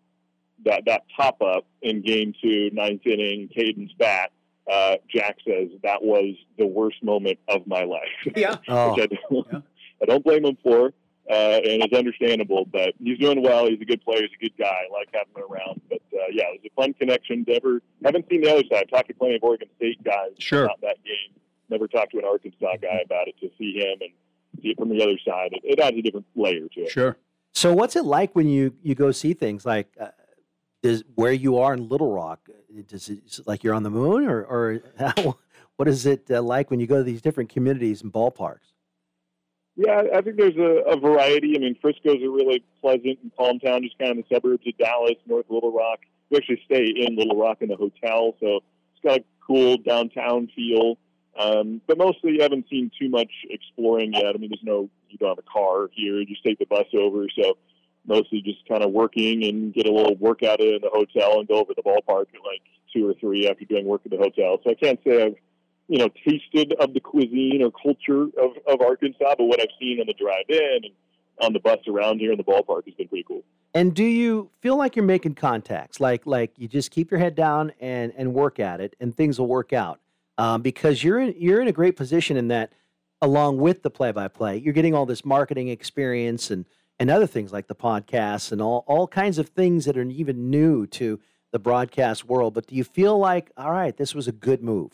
that 0.66 0.84
that 0.88 1.04
pop 1.16 1.42
up 1.42 1.66
in 1.82 2.02
game 2.02 2.34
two, 2.42 2.72
ninth 2.74 3.06
inning, 3.06 3.50
Cadyn's 3.56 3.94
bat, 3.94 4.32
uh, 4.72 4.96
Jax 5.08 5.44
says 5.48 5.70
that 5.84 6.04
was 6.04 6.36
the 6.58 6.66
worst 6.66 7.04
moment 7.04 7.40
of 7.48 7.68
my 7.68 7.84
life. 7.84 8.36
Yeah. 8.36 8.56
Oh. 8.68 8.92
Which 8.96 9.10
I 9.12 9.16
don't, 9.30 9.48
I 10.02 10.06
don't 10.06 10.24
blame 10.24 10.46
him 10.46 10.58
for, 10.64 10.94
uh, 11.30 11.60
and 11.64 11.84
it's 11.84 11.94
understandable. 11.94 12.66
But 12.66 12.94
he's 13.04 13.18
doing 13.20 13.42
well. 13.44 13.68
He's 13.68 13.82
a 13.82 13.86
good 13.86 14.02
player. 14.04 14.22
He's 14.22 14.32
a 14.40 14.44
good 14.44 14.58
guy. 14.58 14.68
I 14.90 14.92
like 14.94 15.10
having 15.14 15.34
him 15.36 15.44
around. 15.52 15.82
But 15.90 16.02
uh, 16.14 16.26
yeah, 16.32 16.44
it 16.54 16.62
was 16.62 16.72
a 16.72 16.82
fun 16.82 16.94
connection. 16.94 17.46
Never 17.48 17.82
haven't 18.04 18.26
seen 18.30 18.42
the 18.42 18.52
other 18.52 18.64
side. 18.72 18.84
I've 18.84 18.90
talked 18.90 19.08
to 19.10 19.14
plenty 19.14 19.36
of 19.36 19.44
Oregon 19.44 19.68
State 19.78 20.04
guys 20.04 20.32
Sure. 20.40 20.66
about 20.66 20.82
that 20.82 21.04
game. 21.04 21.40
Never 21.70 21.88
talked 21.88 22.12
to 22.12 22.20
an 22.20 22.26
Arkansas 22.26 22.78
guy 22.82 23.02
about 23.04 23.28
it. 23.28 23.36
To 23.42 23.50
see 23.58 23.74
him 23.80 23.98
and 24.02 24.12
see 24.62 24.70
it 24.70 24.78
from 24.78 24.90
the 24.90 25.04
other 25.04 25.18
side, 25.26 25.50
it, 25.52 25.62
it 25.64 25.80
adds 25.80 25.98
a 25.98 26.02
different 26.02 26.26
layer 26.36 26.68
to 26.70 26.82
it. 26.82 26.90
Sure. 26.92 27.18
So 27.54 27.74
what's 27.74 27.96
it 27.96 28.06
like 28.06 28.36
when 28.36 28.48
you 28.48 28.74
you 28.84 28.96
go 28.96 29.12
see 29.12 29.34
things 29.34 29.66
like 29.66 29.88
uh, 30.00 30.10
does 30.84 31.04
where 31.16 31.34
you 31.34 31.58
are 31.58 31.74
in 31.74 31.90
Little 31.90 32.12
Rock? 32.14 32.48
Does 32.88 33.10
it 33.10 33.20
is 33.26 33.40
it 33.40 33.48
like 33.48 33.64
you're 33.64 33.74
on 33.74 33.84
the 33.84 33.90
moon, 33.90 34.26
or 34.30 34.44
or 34.46 34.82
how, 35.00 35.38
what 35.76 35.88
is 35.88 36.06
it 36.06 36.30
uh, 36.30 36.42
like 36.42 36.70
when 36.72 36.80
you 36.80 36.88
go 36.88 36.98
to 36.98 37.04
these 37.04 37.22
different 37.22 37.50
communities 37.50 38.02
and 38.02 38.14
ballparks? 38.14 38.74
Yeah, 39.78 40.02
I 40.14 40.22
think 40.22 40.38
there's 40.38 40.58
a, 40.58 40.92
a 40.92 41.00
variety. 41.00 41.56
I 41.56 41.60
mean, 41.60 41.78
Frisco's 41.80 42.24
a 42.24 42.30
really 42.30 42.64
pleasant 42.82 43.20
and 43.22 43.32
calm 43.38 43.60
town, 43.60 43.84
just 43.84 43.98
kind 44.00 44.10
of 44.10 44.18
in 44.18 44.24
the 44.28 44.36
suburbs 44.36 44.66
of 44.68 44.76
Dallas, 44.78 45.16
North 45.28 45.46
Little 45.50 45.72
Rock. 45.72 46.00
We 46.32 46.38
actually 46.38 46.62
stay 46.66 46.84
in 46.84 47.16
Little 47.16 47.40
Rock 47.40 47.62
in 47.62 47.70
the 47.70 47.76
hotel, 47.76 48.36
so 48.40 48.58
it's 48.58 49.04
got 49.04 49.20
a 49.20 49.24
cool 49.46 49.78
downtown 49.78 50.50
feel. 50.56 50.98
Um, 51.40 51.80
but 51.86 52.00
mostly, 52.00 52.32
you 52.34 52.42
haven't 52.42 52.66
seen 52.70 52.90
too 53.00 53.08
much 53.08 53.30
exploring 53.52 54.14
yet. 54.14 54.26
I 54.26 54.40
mean, 54.40 54.50
there's 54.50 54.64
no, 54.64 54.90
you 55.10 55.20
don't 55.20 55.30
have 55.30 55.38
a 55.38 55.44
car 55.44 55.90
here. 55.94 56.18
You 56.18 56.26
just 56.26 56.44
take 56.44 56.58
the 56.58 56.66
bus 56.66 56.88
over. 56.98 57.28
So 57.40 57.58
mostly 58.08 58.42
just 58.42 58.68
kind 58.68 58.84
of 58.84 58.92
working 58.92 59.44
and 59.44 59.74
get 59.76 59.88
a 59.88 59.92
little 59.92 60.16
workout 60.16 60.60
in 60.60 60.80
the 60.82 60.90
hotel 60.92 61.40
and 61.40 61.48
go 61.48 61.60
over 61.60 61.74
the 61.76 61.84
ballpark 61.84 62.26
at 62.34 62.42
like 62.44 62.64
two 62.92 63.08
or 63.08 63.14
three 63.20 63.48
after 63.48 63.66
doing 63.66 63.86
work 63.86 64.02
at 64.06 64.12
the 64.12 64.18
hotel. 64.18 64.58
So 64.64 64.72
I 64.72 64.74
can't 64.74 65.00
say 65.06 65.24
I've, 65.24 65.36
you 65.88 65.98
know, 65.98 66.10
tasted 66.28 66.74
of 66.80 66.94
the 66.94 67.00
cuisine 67.00 67.62
or 67.64 67.72
culture 67.72 68.24
of, 68.24 68.52
of 68.68 68.82
Arkansas, 68.82 69.36
but 69.38 69.46
what 69.46 69.62
I've 69.62 69.68
seen 69.80 70.00
on 70.00 70.08
the 70.08 70.14
drive 70.14 70.46
in 70.50 70.82
and 70.84 70.94
on 71.40 71.54
the 71.54 71.60
bus 71.60 71.80
around 71.88 72.20
here 72.20 72.32
in 72.32 72.38
the 72.38 72.44
ballpark 72.44 72.86
has 72.86 72.94
been 72.96 73.08
pretty 73.08 73.24
cool. 73.28 73.44
And 73.74 73.94
do 73.94 74.04
you 74.04 74.50
feel 74.62 74.76
like 74.76 74.96
you're 74.96 75.06
making 75.06 75.36
contacts? 75.36 76.00
Like 76.00 76.26
like 76.26 76.52
you 76.58 76.68
just 76.68 76.92
keep 76.92 77.12
your 77.12 77.20
head 77.20 77.36
down 77.36 77.74
and 77.80 78.12
and 78.18 78.34
work 78.34 78.60
at 78.60 78.82
it, 78.82 78.96
and 79.00 79.16
things 79.16 79.40
will 79.40 79.48
work 79.48 79.74
out. 79.74 80.00
Um, 80.38 80.62
because 80.62 81.04
you're 81.04 81.20
in 81.20 81.36
you're 81.38 81.62
in 81.62 81.68
a 81.68 81.74
great 81.74 81.96
position 81.96 82.38
in 82.38 82.48
that, 82.48 82.74
along 83.22 83.58
with 83.58 83.84
the 83.84 83.90
play 83.90 84.12
by 84.12 84.28
play, 84.28 84.58
you're 84.58 84.74
getting 84.74 84.96
all 84.96 85.06
this 85.06 85.24
marketing 85.24 85.68
experience 85.68 86.50
and 86.50 86.66
and 87.00 87.12
other 87.12 87.28
things 87.28 87.54
like 87.54 87.68
the 87.68 87.76
podcasts 87.76 88.52
and 88.52 88.62
all 88.62 88.84
all 88.88 89.08
kinds 89.08 89.38
of 89.38 89.50
things 89.50 89.86
that 89.86 89.98
are 89.98 90.04
even 90.04 90.50
new 90.50 90.88
to 90.88 91.20
the 91.52 91.60
broadcast 91.60 92.26
world. 92.26 92.54
But 92.56 92.68
do 92.68 92.76
you 92.76 92.84
feel 92.84 93.18
like 93.20 93.52
all 93.58 93.72
right, 93.72 93.96
this 93.96 94.16
was 94.16 94.28
a 94.28 94.32
good 94.32 94.64
move? 94.64 94.92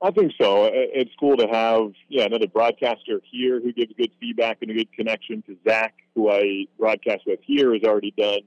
I 0.00 0.12
think 0.12 0.32
so. 0.40 0.70
It's 0.72 1.10
cool 1.18 1.36
to 1.38 1.48
have 1.48 1.92
yeah 2.08 2.24
another 2.24 2.46
broadcaster 2.46 3.20
here 3.30 3.60
who 3.60 3.72
gives 3.72 3.92
good 3.98 4.10
feedback 4.20 4.58
and 4.62 4.70
a 4.70 4.74
good 4.74 4.92
connection 4.92 5.42
to 5.42 5.56
Zach, 5.66 5.94
who 6.14 6.30
I 6.30 6.66
broadcast 6.78 7.22
with 7.26 7.40
here, 7.42 7.72
has 7.72 7.82
already 7.82 8.14
done 8.16 8.40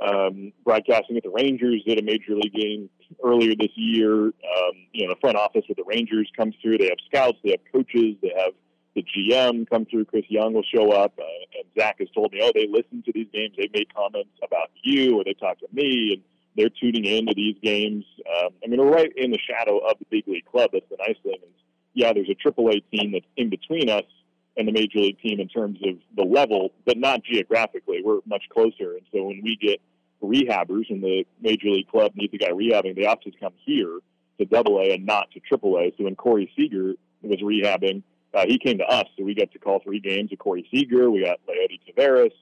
um, 0.00 0.52
broadcasting 0.64 1.16
at 1.16 1.24
the 1.24 1.30
Rangers. 1.30 1.82
Did 1.86 1.98
a 1.98 2.02
major 2.02 2.36
league 2.36 2.54
game 2.54 2.88
earlier 3.24 3.54
this 3.58 3.72
year. 3.74 4.26
Um, 4.26 4.32
you 4.92 5.06
know, 5.06 5.14
the 5.14 5.20
front 5.20 5.36
office 5.36 5.64
with 5.68 5.76
the 5.76 5.84
Rangers 5.84 6.30
comes 6.36 6.54
through. 6.62 6.78
They 6.78 6.86
have 6.86 6.98
scouts, 7.06 7.38
they 7.42 7.50
have 7.50 7.60
coaches, 7.72 8.16
they 8.22 8.32
have 8.38 8.52
the 8.94 9.02
GM 9.02 9.68
come 9.68 9.86
through. 9.86 10.04
Chris 10.06 10.24
Young 10.28 10.54
will 10.54 10.64
show 10.74 10.92
up, 10.92 11.12
uh, 11.18 11.58
and 11.58 11.64
Zach 11.78 11.96
has 11.98 12.08
told 12.14 12.32
me, 12.32 12.40
oh, 12.42 12.52
they 12.54 12.66
listen 12.68 13.02
to 13.04 13.12
these 13.12 13.28
games. 13.32 13.54
They 13.56 13.68
made 13.72 13.92
comments 13.94 14.30
about 14.42 14.70
you, 14.82 15.18
or 15.18 15.24
they 15.24 15.34
talked 15.34 15.60
to 15.60 15.68
me, 15.72 16.14
and 16.14 16.22
they're 16.56 16.70
tuning 16.70 17.04
into 17.04 17.34
these 17.34 17.56
games. 17.62 18.04
Um, 18.38 18.50
I 18.64 18.68
mean, 18.68 18.80
we're 18.80 18.92
right 18.92 19.12
in 19.16 19.30
the 19.30 19.38
shadow 19.38 19.78
of 19.78 19.98
the 19.98 20.06
big 20.10 20.26
league 20.26 20.46
club. 20.46 20.70
That's 20.72 20.88
the 20.90 20.96
nice 20.98 21.16
thing. 21.22 21.38
Yeah, 21.94 22.12
there's 22.12 22.28
a 22.28 22.34
AAA 22.34 22.82
team 22.90 23.12
that's 23.12 23.26
in 23.36 23.50
between 23.50 23.88
us 23.88 24.04
and 24.56 24.66
the 24.66 24.72
major 24.72 24.98
league 24.98 25.20
team 25.20 25.40
in 25.40 25.48
terms 25.48 25.78
of 25.84 25.96
the 26.16 26.24
level, 26.24 26.72
but 26.84 26.96
not 26.96 27.22
geographically. 27.22 28.00
We're 28.04 28.20
much 28.26 28.44
closer, 28.52 28.92
and 28.92 29.02
so 29.12 29.24
when 29.24 29.40
we 29.42 29.56
get 29.60 29.80
rehabbers 30.22 30.90
and 30.90 31.02
the 31.02 31.24
major 31.40 31.68
league 31.68 31.88
club 31.88 32.12
needs 32.14 32.32
a 32.34 32.38
guy 32.38 32.50
rehabbing, 32.50 32.96
they 32.96 33.06
opt 33.06 33.24
to 33.24 33.32
come 33.38 33.52
here 33.64 33.98
to 34.38 34.44
Double 34.46 34.78
A 34.80 34.94
and 34.94 35.04
not 35.04 35.30
to 35.32 35.40
Triple 35.40 35.78
A. 35.78 35.92
So 35.96 36.04
when 36.04 36.16
Corey 36.16 36.50
Seager 36.56 36.94
was 37.22 37.38
rehabbing, 37.40 38.02
uh, 38.34 38.44
he 38.46 38.58
came 38.58 38.78
to 38.78 38.84
us, 38.84 39.06
so 39.16 39.24
we 39.24 39.34
got 39.34 39.50
to 39.52 39.58
call 39.58 39.80
three 39.80 40.00
games 40.00 40.32
of 40.32 40.38
Corey 40.38 40.66
Seager. 40.70 41.10
We 41.10 41.24
got 41.24 41.38
Leody 41.48 41.80
Taveras. 41.88 42.32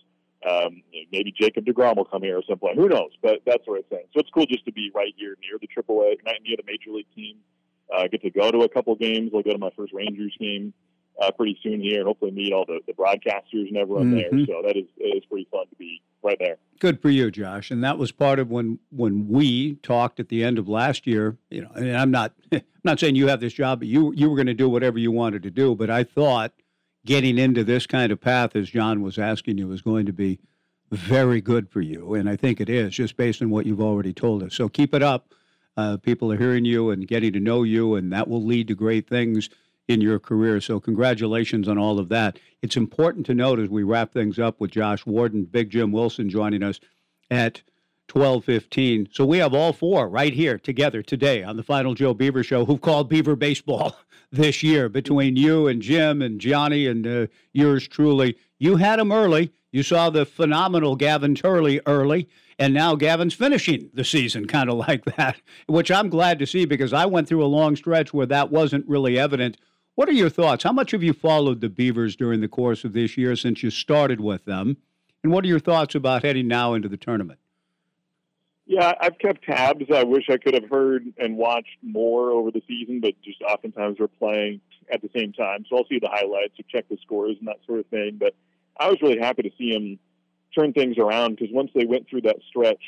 Um, 0.48 0.82
maybe 1.10 1.32
Jacob 1.38 1.64
Degrom 1.64 1.96
will 1.96 2.04
come 2.04 2.22
here 2.22 2.38
at 2.38 2.44
some 2.48 2.58
point. 2.58 2.76
Who 2.76 2.88
knows? 2.88 3.10
But 3.22 3.40
that's 3.46 3.62
what 3.66 3.78
I'm 3.78 3.84
saying. 3.90 4.04
So 4.12 4.20
it's 4.20 4.30
cool 4.30 4.46
just 4.46 4.64
to 4.66 4.72
be 4.72 4.90
right 4.94 5.12
here 5.16 5.36
near 5.40 5.58
the 5.60 5.66
Triple 5.66 6.00
A, 6.02 6.16
near 6.42 6.56
the 6.56 6.62
major 6.66 6.90
league 6.90 7.06
team. 7.14 7.36
Uh, 7.94 8.08
get 8.08 8.22
to 8.22 8.30
go 8.30 8.50
to 8.50 8.58
a 8.60 8.68
couple 8.68 8.94
games. 8.96 9.30
I'll 9.34 9.42
go 9.42 9.52
to 9.52 9.58
my 9.58 9.70
first 9.76 9.92
Rangers 9.92 10.34
game 10.40 10.72
uh, 11.20 11.30
pretty 11.30 11.56
soon 11.62 11.80
here, 11.80 11.98
and 12.00 12.06
hopefully 12.08 12.30
meet 12.32 12.52
all 12.52 12.64
the, 12.66 12.80
the 12.86 12.92
broadcasters 12.92 13.68
and 13.68 13.76
everyone 13.76 14.12
Mhm. 14.12 14.20
there. 14.20 14.46
So 14.46 14.62
that 14.66 14.76
is 14.76 14.86
it 14.98 15.16
is 15.18 15.24
pretty 15.26 15.46
fun 15.50 15.66
to 15.68 15.76
be 15.76 16.02
right 16.22 16.36
there. 16.40 16.56
Good 16.80 17.00
for 17.00 17.08
you, 17.10 17.30
Josh. 17.30 17.70
And 17.70 17.84
that 17.84 17.98
was 17.98 18.10
part 18.10 18.38
of 18.38 18.50
when 18.50 18.78
when 18.90 19.28
we 19.28 19.74
talked 19.76 20.18
at 20.18 20.28
the 20.28 20.42
end 20.42 20.58
of 20.58 20.68
last 20.68 21.06
year. 21.06 21.36
You 21.50 21.62
know, 21.62 21.70
and 21.74 21.96
I'm 21.96 22.10
not 22.10 22.32
I'm 22.52 22.62
not 22.82 22.98
saying 23.00 23.14
you 23.16 23.28
have 23.28 23.40
this 23.40 23.52
job, 23.52 23.78
but 23.80 23.88
you 23.88 24.12
you 24.16 24.28
were 24.28 24.36
going 24.36 24.46
to 24.46 24.54
do 24.54 24.68
whatever 24.68 24.98
you 24.98 25.12
wanted 25.12 25.42
to 25.44 25.50
do. 25.50 25.74
But 25.74 25.88
I 25.90 26.04
thought 26.04 26.52
getting 27.06 27.38
into 27.38 27.64
this 27.64 27.86
kind 27.86 28.12
of 28.12 28.20
path, 28.20 28.56
as 28.56 28.70
John 28.70 29.02
was 29.02 29.18
asking 29.18 29.58
you, 29.58 29.70
is 29.72 29.82
going 29.82 30.06
to 30.06 30.12
be 30.12 30.38
very 30.90 31.40
good 31.40 31.68
for 31.68 31.80
you, 31.80 32.14
and 32.14 32.28
I 32.28 32.36
think 32.36 32.60
it 32.60 32.68
is, 32.68 32.94
just 32.94 33.16
based 33.16 33.42
on 33.42 33.50
what 33.50 33.66
you've 33.66 33.80
already 33.80 34.12
told 34.12 34.42
us. 34.42 34.54
So 34.54 34.68
keep 34.68 34.94
it 34.94 35.02
up. 35.02 35.32
Uh, 35.76 35.96
people 35.96 36.30
are 36.32 36.36
hearing 36.36 36.64
you 36.64 36.90
and 36.90 37.08
getting 37.08 37.32
to 37.32 37.40
know 37.40 37.62
you, 37.64 37.94
and 37.94 38.12
that 38.12 38.28
will 38.28 38.44
lead 38.44 38.68
to 38.68 38.74
great 38.74 39.08
things 39.08 39.50
in 39.88 40.00
your 40.00 40.18
career. 40.18 40.60
So 40.60 40.80
congratulations 40.80 41.68
on 41.68 41.78
all 41.78 41.98
of 41.98 42.08
that. 42.10 42.38
It's 42.62 42.76
important 42.76 43.26
to 43.26 43.34
note 43.34 43.58
as 43.58 43.68
we 43.68 43.82
wrap 43.82 44.12
things 44.12 44.38
up 44.38 44.60
with 44.60 44.70
Josh 44.70 45.04
Worden, 45.04 45.44
Big 45.44 45.70
Jim 45.70 45.90
Wilson 45.92 46.30
joining 46.30 46.62
us 46.62 46.80
at 47.30 47.62
12:15. 48.08 49.08
So 49.12 49.24
we 49.24 49.38
have 49.38 49.54
all 49.54 49.72
four 49.72 50.08
right 50.08 50.32
here 50.32 50.58
together 50.58 51.02
today 51.02 51.42
on 51.42 51.56
the 51.56 51.62
Final 51.62 51.94
Joe 51.94 52.14
Beaver 52.14 52.42
show 52.42 52.64
who've 52.64 52.80
called 52.80 53.08
Beaver 53.08 53.36
baseball 53.36 53.96
this 54.32 54.62
year 54.62 54.88
between 54.88 55.36
you 55.36 55.66
and 55.66 55.82
Jim 55.82 56.22
and 56.22 56.40
Johnny 56.40 56.86
and 56.86 57.06
uh, 57.06 57.26
yours 57.52 57.88
truly. 57.88 58.36
You 58.58 58.76
had 58.76 58.98
him 58.98 59.12
early. 59.12 59.52
You 59.72 59.82
saw 59.82 60.08
the 60.08 60.24
phenomenal 60.24 60.94
Gavin 60.94 61.34
Turley 61.34 61.80
early, 61.84 62.28
and 62.60 62.72
now 62.72 62.94
Gavin's 62.94 63.34
finishing 63.34 63.90
the 63.92 64.04
season 64.04 64.46
kind 64.46 64.70
of 64.70 64.76
like 64.88 65.04
that, 65.16 65.40
which 65.66 65.90
I'm 65.90 66.08
glad 66.08 66.38
to 66.38 66.46
see 66.46 66.64
because 66.64 66.92
I 66.92 67.06
went 67.06 67.28
through 67.28 67.44
a 67.44 67.46
long 67.46 67.74
stretch 67.74 68.14
where 68.14 68.26
that 68.26 68.52
wasn't 68.52 68.88
really 68.88 69.18
evident. 69.18 69.56
What 69.96 70.08
are 70.08 70.12
your 70.12 70.30
thoughts? 70.30 70.64
How 70.64 70.72
much 70.72 70.92
have 70.92 71.02
you 71.02 71.12
followed 71.12 71.60
the 71.60 71.68
Beavers 71.68 72.16
during 72.16 72.40
the 72.40 72.48
course 72.48 72.84
of 72.84 72.92
this 72.92 73.16
year 73.16 73.34
since 73.36 73.62
you 73.62 73.70
started 73.70 74.20
with 74.20 74.44
them? 74.44 74.76
And 75.22 75.32
what 75.32 75.44
are 75.44 75.48
your 75.48 75.60
thoughts 75.60 75.94
about 75.94 76.22
heading 76.22 76.46
now 76.46 76.74
into 76.74 76.88
the 76.88 76.96
tournament? 76.96 77.38
Yeah, 78.66 78.92
I've 78.98 79.18
kept 79.18 79.44
tabs. 79.44 79.84
I 79.94 80.04
wish 80.04 80.24
I 80.30 80.38
could 80.38 80.54
have 80.54 80.70
heard 80.70 81.04
and 81.18 81.36
watched 81.36 81.76
more 81.82 82.30
over 82.30 82.50
the 82.50 82.62
season, 82.66 83.00
but 83.00 83.12
just 83.22 83.42
oftentimes 83.42 83.98
we're 84.00 84.08
playing 84.08 84.60
at 84.90 85.02
the 85.02 85.10
same 85.14 85.32
time. 85.34 85.64
So 85.68 85.76
I'll 85.76 85.86
see 85.86 85.98
the 85.98 86.08
highlights 86.08 86.58
or 86.58 86.64
check 86.70 86.88
the 86.88 86.96
scores 87.02 87.36
and 87.38 87.48
that 87.48 87.58
sort 87.66 87.80
of 87.80 87.86
thing. 87.86 88.16
But 88.18 88.34
I 88.78 88.88
was 88.88 88.98
really 89.02 89.18
happy 89.20 89.42
to 89.42 89.50
see 89.58 89.70
him 89.70 89.98
turn 90.58 90.72
things 90.72 90.96
around 90.98 91.36
because 91.36 91.52
once 91.52 91.70
they 91.74 91.84
went 91.84 92.08
through 92.08 92.22
that 92.22 92.36
stretch, 92.48 92.82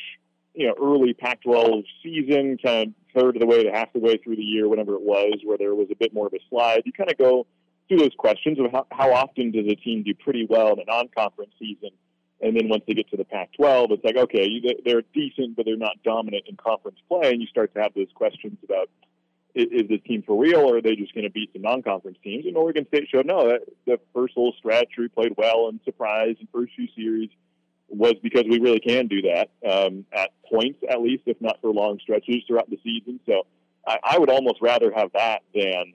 you 0.55 0.67
know, 0.67 0.75
early 0.81 1.13
Pac 1.13 1.43
12 1.43 1.85
season, 2.03 2.57
kind 2.65 2.89
of 2.89 2.95
third 3.21 3.37
of 3.37 3.41
the 3.41 3.47
way 3.47 3.63
to 3.63 3.71
half 3.71 3.93
the 3.93 4.01
way 4.01 4.17
through 4.17 4.37
the 4.37 4.43
year, 4.43 4.69
whatever 4.69 4.95
it 4.95 5.03
was, 5.03 5.41
where 5.45 5.59
there 5.59 5.75
was 5.75 5.89
a 5.93 5.97
bit 5.97 6.15
more 6.15 6.27
of 6.27 6.33
a 6.33 6.41
slide, 6.49 6.83
you 6.87 6.93
kind 6.93 7.11
of 7.11 7.19
go 7.19 7.47
through 7.89 7.99
those 7.99 8.15
questions 8.17 8.59
of 8.59 8.73
how, 8.73 8.87
how 8.91 9.13
often 9.13 9.51
does 9.51 9.67
a 9.67 9.75
team 9.75 10.03
do 10.03 10.15
pretty 10.15 10.47
well 10.49 10.73
in 10.73 10.81
a 10.81 10.85
non 10.87 11.09
conference 11.15 11.53
season? 11.59 11.91
And 12.41 12.55
then 12.57 12.69
once 12.69 12.85
they 12.87 12.95
get 12.95 13.09
to 13.11 13.17
the 13.17 13.25
Pac-12, 13.25 13.93
it's 13.93 14.05
like, 14.05 14.17
okay, 14.17 14.47
you, 14.47 14.61
they're 14.85 15.03
decent, 15.15 15.57
but 15.57 15.65
they're 15.65 15.77
not 15.77 16.03
dominant 16.05 16.45
in 16.47 16.57
conference 16.57 16.99
play, 17.09 17.31
and 17.31 17.41
you 17.41 17.47
start 17.47 17.73
to 17.75 17.83
have 17.83 17.95
those 17.95 18.09
questions 18.15 18.59
about 18.63 18.91
is, 19.55 19.67
is 19.73 19.89
this 19.89 20.01
team 20.07 20.23
for 20.23 20.39
real, 20.39 20.61
or 20.61 20.77
are 20.77 20.83
they 20.83 20.95
just 20.95 21.15
going 21.15 21.25
to 21.25 21.31
beat 21.31 21.51
some 21.53 21.63
non-conference 21.63 22.19
teams? 22.23 22.45
And 22.47 22.57
Oregon 22.57 22.87
State 22.89 23.09
showed 23.11 23.27
no. 23.27 23.49
That, 23.49 23.61
the 23.87 23.99
first 24.15 24.37
little 24.37 24.53
stretch, 24.59 24.89
we 24.99 25.09
played 25.09 25.33
well 25.37 25.69
and 25.69 25.81
surprised 25.85 26.41
in 26.41 26.49
first 26.53 26.75
few 26.77 26.89
series 26.95 27.31
was 27.89 28.15
because 28.23 28.45
we 28.51 28.59
really 28.59 28.81
can 28.81 29.07
do 29.07 29.23
that 29.23 29.49
um, 29.67 30.05
at 30.13 30.31
points, 30.51 30.79
at 30.89 31.01
least, 31.01 31.23
if 31.27 31.41
not 31.41 31.59
for 31.61 31.73
long 31.73 31.99
stretches 32.01 32.43
throughout 32.47 32.69
the 32.69 32.79
season. 32.85 33.21
So 33.27 33.47
I, 33.87 33.99
I 34.03 34.19
would 34.19 34.29
almost 34.29 34.61
rather 34.61 34.93
have 34.95 35.13
that 35.15 35.43
than 35.55 35.95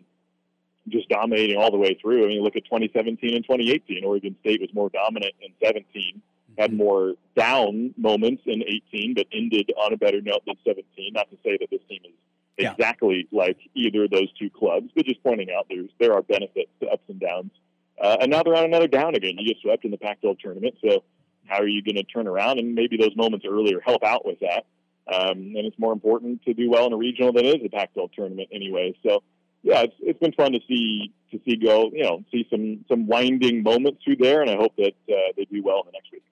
just 0.89 1.09
dominating 1.09 1.57
all 1.57 1.71
the 1.71 1.77
way 1.77 1.97
through. 2.01 2.25
I 2.25 2.27
mean, 2.27 2.41
look 2.41 2.55
at 2.55 2.65
2017 2.65 3.35
and 3.35 3.43
2018. 3.43 4.03
Oregon 4.03 4.35
State 4.41 4.61
was 4.61 4.73
more 4.73 4.89
dominant 4.89 5.33
in 5.41 5.51
17 5.63 6.21
had 6.57 6.73
more 6.73 7.13
down 7.35 7.93
moments 7.97 8.43
in 8.45 8.61
18, 8.93 9.13
but 9.15 9.25
ended 9.31 9.71
on 9.77 9.93
a 9.93 9.97
better 9.97 10.21
note 10.21 10.41
than 10.45 10.55
17. 10.65 11.13
Not 11.13 11.29
to 11.31 11.37
say 11.43 11.57
that 11.57 11.69
this 11.69 11.81
team 11.89 12.01
is 12.05 12.11
Yeah. 12.57 12.73
exactly 12.73 13.27
like 13.31 13.57
either 13.73 14.03
of 14.03 14.11
those 14.11 14.31
two 14.33 14.49
clubs, 14.49 14.91
but 14.95 15.05
just 15.05 15.23
pointing 15.23 15.49
out 15.51 15.67
there's 15.69 15.89
there 15.97 16.13
are 16.13 16.21
benefits 16.21 16.69
to 16.81 16.87
ups 16.89 17.07
and 17.07 17.19
downs. 17.19 17.51
Uh, 17.99 18.17
and 18.19 18.31
now 18.31 18.43
they're 18.43 18.55
on 18.55 18.65
another 18.65 18.87
down 18.87 19.15
again. 19.15 19.37
You 19.37 19.47
get 19.47 19.61
swept 19.61 19.85
in 19.85 19.91
the 19.91 19.97
Pac-12 19.97 20.39
tournament, 20.39 20.75
so 20.83 21.03
how 21.45 21.59
are 21.59 21.67
you 21.67 21.81
going 21.83 21.95
to 21.95 22.03
turn 22.03 22.27
around? 22.27 22.59
And 22.59 22.73
maybe 22.75 22.97
those 22.97 23.15
moments 23.15 23.45
earlier 23.47 23.79
help 23.79 24.03
out 24.03 24.25
with 24.25 24.39
that. 24.39 24.65
Um, 25.07 25.37
and 25.55 25.65
it's 25.65 25.77
more 25.79 25.93
important 25.93 26.43
to 26.43 26.53
do 26.53 26.69
well 26.69 26.85
in 26.87 26.93
a 26.93 26.97
regional 26.97 27.31
than 27.31 27.45
it 27.45 27.61
is 27.61 27.65
a 27.65 27.69
Pac-12 27.69 28.11
tournament 28.13 28.49
anyway. 28.51 28.95
So 29.03 29.23
yeah, 29.63 29.81
it's 29.81 29.95
it's 29.99 30.19
been 30.19 30.33
fun 30.33 30.51
to 30.53 30.59
see 30.67 31.13
to 31.31 31.39
see 31.45 31.55
go 31.55 31.91
you 31.93 32.03
know 32.03 32.23
see 32.31 32.47
some 32.49 32.83
some 32.87 33.07
winding 33.07 33.63
moments 33.63 34.03
through 34.03 34.17
there, 34.17 34.41
and 34.41 34.49
I 34.49 34.55
hope 34.55 34.75
that 34.77 34.93
uh, 35.09 35.31
they 35.37 35.45
do 35.45 35.61
well 35.63 35.81
in 35.81 35.85
the 35.87 35.91
next 35.93 36.11
week. 36.11 36.23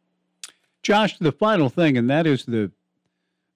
Josh, 0.82 1.18
the 1.20 1.32
final 1.32 1.70
thing, 1.70 1.98
and 1.98 2.10
that 2.10 2.26
is 2.26 2.46
the 2.46 2.72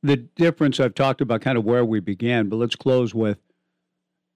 the 0.03 0.17
difference 0.17 0.79
I've 0.79 0.95
talked 0.95 1.21
about, 1.21 1.41
kind 1.41 1.57
of 1.57 1.63
where 1.63 1.85
we 1.85 1.99
began. 1.99 2.49
But 2.49 2.57
let's 2.57 2.75
close 2.75 3.15
with, 3.15 3.39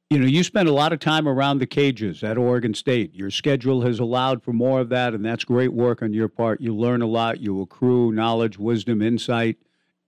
you 0.10 0.18
know, 0.18 0.26
you 0.26 0.42
spend 0.44 0.70
a 0.70 0.74
lot 0.74 0.94
of 0.94 1.00
time 1.00 1.28
around 1.28 1.60
the 1.60 1.68
cages 1.68 2.24
at 2.24 2.38
Oregon 2.38 2.74
State. 2.74 3.14
Your 3.14 3.30
schedule 3.30 3.82
has 3.82 4.00
allowed 4.00 4.42
for 4.42 4.54
more 4.54 4.80
of 4.80 4.90
that, 4.90 5.14
and 5.14 5.26
that's 5.26 5.44
great 5.44 5.74
work 5.74 6.02
on 6.02 6.14
your 6.14 6.30
part. 6.30 6.62
You 6.62 6.74
learn 6.74 7.02
a 7.02 7.08
lot. 7.08 7.42
You 7.42 7.62
accrue 7.62 8.14
knowledge, 8.14 8.58
wisdom, 8.58 9.02
insight. 9.02 9.58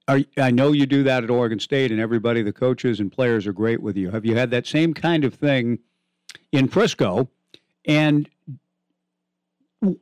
Are, 0.09 0.21
I 0.37 0.49
know 0.49 0.71
you 0.71 0.87
do 0.87 1.03
that 1.03 1.23
at 1.23 1.29
Oregon 1.29 1.59
State, 1.59 1.91
and 1.91 2.01
everybody, 2.01 2.41
the 2.41 2.51
coaches 2.51 2.99
and 2.99 3.11
players, 3.11 3.45
are 3.45 3.53
great 3.53 3.79
with 3.79 3.95
you. 3.95 4.09
Have 4.09 4.25
you 4.25 4.35
had 4.35 4.49
that 4.49 4.65
same 4.65 4.95
kind 4.95 5.23
of 5.23 5.35
thing 5.35 5.77
in 6.51 6.67
Frisco? 6.67 7.29
And 7.85 8.27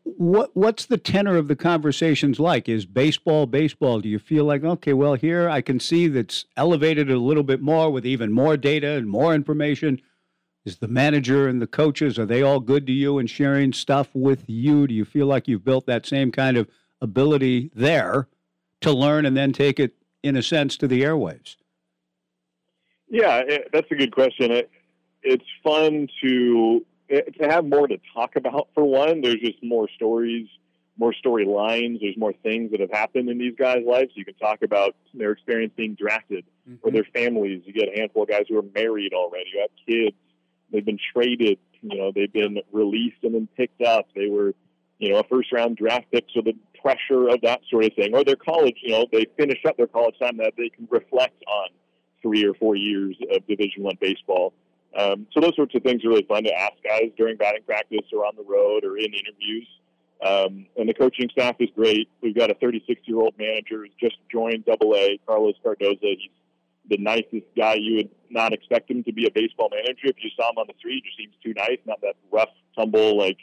what 0.04 0.56
what's 0.56 0.86
the 0.86 0.98
tenor 0.98 1.36
of 1.36 1.50
the 1.50 1.58
conversations 1.58 2.40
like? 2.40 2.70
Is 2.70 2.86
baseball 2.86 3.48
baseball? 3.48 4.00
Do 4.00 4.08
you 4.08 4.18
feel 4.18 4.46
like 4.46 4.64
okay, 4.64 4.94
well 4.94 5.16
here 5.16 5.50
I 5.50 5.60
can 5.60 5.80
see 5.80 6.08
that's 6.08 6.46
elevated 6.56 7.12
a 7.12 7.20
little 7.20 7.44
bit 7.44 7.62
more 7.62 7.92
with 7.92 8.06
even 8.06 8.32
more 8.32 8.56
data 8.56 8.92
and 8.92 9.10
more 9.10 9.36
information. 9.36 10.02
Is 10.66 10.78
the 10.78 10.88
manager 10.88 11.50
and 11.50 11.62
the 11.62 11.68
coaches 11.68 12.18
are 12.18 12.26
they 12.26 12.42
all 12.42 12.62
good 12.62 12.88
to 12.88 12.94
you 12.94 13.20
and 13.20 13.30
sharing 13.30 13.74
stuff 13.74 14.08
with 14.14 14.46
you? 14.48 14.88
Do 14.88 14.96
you 14.96 15.06
feel 15.06 15.28
like 15.28 15.50
you've 15.50 15.66
built 15.66 15.86
that 15.86 16.06
same 16.06 16.32
kind 16.32 16.56
of 16.56 16.68
ability 17.02 17.72
there 17.76 18.30
to 18.82 18.92
learn 18.92 19.26
and 19.26 19.36
then 19.36 19.54
take 19.54 19.80
it 19.80 19.94
in 20.24 20.36
a 20.36 20.44
sense 20.44 20.78
to 20.78 20.88
the 20.88 21.04
airwaves? 21.04 21.56
Yeah, 23.10 23.42
it, 23.48 23.70
that's 23.72 23.90
a 23.92 23.96
good 23.96 24.14
question. 24.14 24.52
It, 24.52 24.70
it's 25.24 25.46
fun 25.64 26.08
to 26.22 26.86
eh, 27.10 27.22
to 27.40 27.48
have 27.48 27.66
more 27.66 27.88
to 27.88 27.98
talk 28.14 28.36
about. 28.36 28.70
For 28.76 28.84
one, 28.84 29.22
there's 29.22 29.40
just 29.40 29.64
more 29.64 29.88
stories, 29.96 30.48
more 30.98 31.14
storylines. 31.14 32.02
There's 32.02 32.18
more 32.18 32.34
things 32.44 32.72
that 32.72 32.80
have 32.80 32.92
happened 32.92 33.30
in 33.30 33.38
these 33.38 33.56
guys' 33.58 33.84
lives. 33.86 34.12
You 34.16 34.26
can 34.26 34.34
talk 34.36 34.62
about 34.62 34.96
their 35.14 35.32
experience 35.32 35.74
being 35.76 35.96
drafted 35.96 36.46
or 36.82 36.92
their 36.92 37.06
families. 37.14 37.64
You 37.66 37.74
get 37.74 37.90
a 37.94 38.00
handful 38.00 38.24
of 38.24 38.30
guys 38.30 38.46
who 38.50 38.58
are 38.58 38.66
married 38.76 39.14
already, 39.14 39.46
who 39.54 39.62
have 39.62 39.70
kids. 39.88 40.16
They've 40.72 40.86
been 40.86 41.00
traded. 41.14 41.60
You 41.82 41.98
know, 41.98 42.12
they've 42.14 42.32
been 42.32 42.60
released 42.72 43.18
and 43.24 43.36
then 43.36 43.48
picked 43.56 43.82
up. 43.82 44.08
They 44.16 44.28
were, 44.28 44.54
you 45.00 45.14
know, 45.14 45.20
a 45.20 45.24
first 45.24 45.52
round 45.54 45.78
draft 45.78 46.12
pick. 46.12 46.26
So 46.34 46.42
the 46.42 46.54
pressure 46.82 47.30
of 47.30 47.42
that 47.42 47.62
sort 47.70 47.86
of 47.86 47.94
thing, 47.94 48.16
or 48.16 48.24
their 48.24 48.36
college. 48.36 48.78
You 48.82 48.92
know, 48.92 49.06
they 49.12 49.26
finish 49.38 49.60
up 49.68 49.78
their 49.78 49.88
college 49.88 50.16
time 50.20 50.38
that 50.38 50.54
they 50.58 50.70
can 50.70 50.88
reflect 50.90 51.44
on 51.48 51.70
three 52.22 52.46
or 52.46 52.54
four 52.56 52.76
years 52.76 53.16
of 53.34 53.46
Division 53.48 53.84
One 53.84 53.98
baseball. 54.00 54.54
Um, 54.98 55.28
so 55.34 55.42
those 55.42 55.56
sorts 55.56 55.76
of 55.76 55.84
things 55.84 56.04
are 56.06 56.10
really 56.10 56.26
fun 56.28 56.44
to 56.44 56.54
ask 56.54 56.74
guys 56.84 57.12
during 57.18 57.38
batting 57.38 57.64
practice 57.66 58.06
or 58.12 58.26
on 58.26 58.36
the 58.36 58.44
road 58.44 58.84
or 58.84 58.98
in 58.98 59.06
interviews. 59.06 59.68
Um, 60.26 60.66
and 60.78 60.90
the 60.90 60.94
coaching 60.94 61.30
staff 61.32 61.58
is 61.60 61.70
great. 61.76 62.10
We've 62.22 62.36
got 62.36 62.50
a 62.50 62.56
36 62.56 63.02
year 63.06 63.20
old 63.20 63.36
manager 63.38 63.84
who's 63.84 63.94
just 64.00 64.18
joined 64.32 64.66
Double 64.66 64.96
A, 64.96 65.20
Carlos 65.28 65.54
Cardoza. 65.64 65.98
He's 66.02 66.32
the 66.90 66.98
nicest 66.98 67.46
guy 67.56 67.76
you 67.76 67.98
would 67.98 68.10
not 68.30 68.54
expect 68.54 68.90
him 68.90 69.04
to 69.04 69.14
be 69.14 69.28
a 69.28 69.32
baseball 69.32 69.70
manager. 69.70 70.08
If 70.08 70.16
you 70.24 70.32
saw 70.36 70.50
him 70.50 70.58
on 70.58 70.66
the 70.68 70.74
street, 70.80 71.04
he 71.04 71.10
just 71.10 71.18
seems 71.18 71.36
too 71.44 71.54
nice, 71.54 71.78
not 71.86 72.02
that 72.02 72.16
rough, 72.32 72.50
tumble, 72.76 73.18
like 73.18 73.38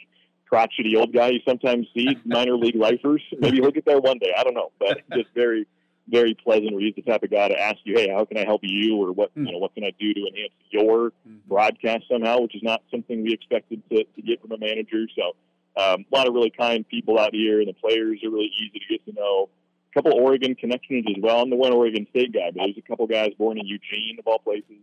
crotchety 0.47 0.95
old 0.95 1.13
guy 1.13 1.29
you 1.29 1.39
sometimes 1.47 1.87
see 1.93 2.17
minor 2.25 2.55
league 2.55 2.75
lifers. 2.75 3.21
Maybe 3.39 3.57
he'll 3.57 3.71
get 3.71 3.85
there 3.85 3.99
one 3.99 4.19
day. 4.19 4.33
I 4.37 4.43
don't 4.43 4.53
know, 4.53 4.71
but 4.79 5.01
just 5.13 5.33
very, 5.33 5.67
very 6.07 6.33
pleasant. 6.33 6.73
Where 6.73 6.81
he's 6.81 6.95
the 6.95 7.01
type 7.01 7.23
of 7.23 7.31
guy 7.31 7.47
to 7.47 7.59
ask 7.59 7.77
you, 7.83 7.97
"Hey, 7.97 8.09
how 8.09 8.25
can 8.25 8.37
I 8.37 8.45
help 8.45 8.61
you?" 8.63 8.97
or 8.97 9.11
"What 9.11 9.31
you 9.35 9.51
know, 9.51 9.57
what 9.57 9.73
can 9.73 9.83
I 9.83 9.91
do 9.99 10.13
to 10.13 10.27
enhance 10.27 10.53
your 10.69 11.11
broadcast 11.47 12.05
somehow?" 12.11 12.41
Which 12.41 12.55
is 12.55 12.63
not 12.63 12.83
something 12.91 13.23
we 13.23 13.33
expected 13.33 13.81
to, 13.89 14.03
to 14.03 14.21
get 14.21 14.41
from 14.41 14.51
a 14.51 14.57
manager. 14.57 15.05
So, 15.15 15.35
um, 15.81 16.05
a 16.11 16.15
lot 16.15 16.27
of 16.27 16.33
really 16.33 16.51
kind 16.51 16.87
people 16.87 17.19
out 17.19 17.33
here, 17.33 17.59
and 17.59 17.67
the 17.67 17.73
players 17.73 18.19
are 18.23 18.29
really 18.29 18.51
easy 18.59 18.79
to 18.79 18.85
get 18.89 19.05
to 19.05 19.13
know. 19.13 19.49
A 19.91 20.01
couple 20.01 20.19
Oregon 20.19 20.55
connections 20.55 21.05
as 21.09 21.15
well. 21.21 21.41
I'm 21.41 21.49
the 21.49 21.55
one 21.55 21.71
Oregon 21.71 22.05
State 22.09 22.33
guy, 22.33 22.51
but 22.53 22.63
there's 22.65 22.77
a 22.77 22.81
couple 22.81 23.07
guys 23.07 23.31
born 23.37 23.57
in 23.57 23.65
Eugene, 23.65 24.17
of 24.19 24.27
all 24.27 24.39
places. 24.39 24.75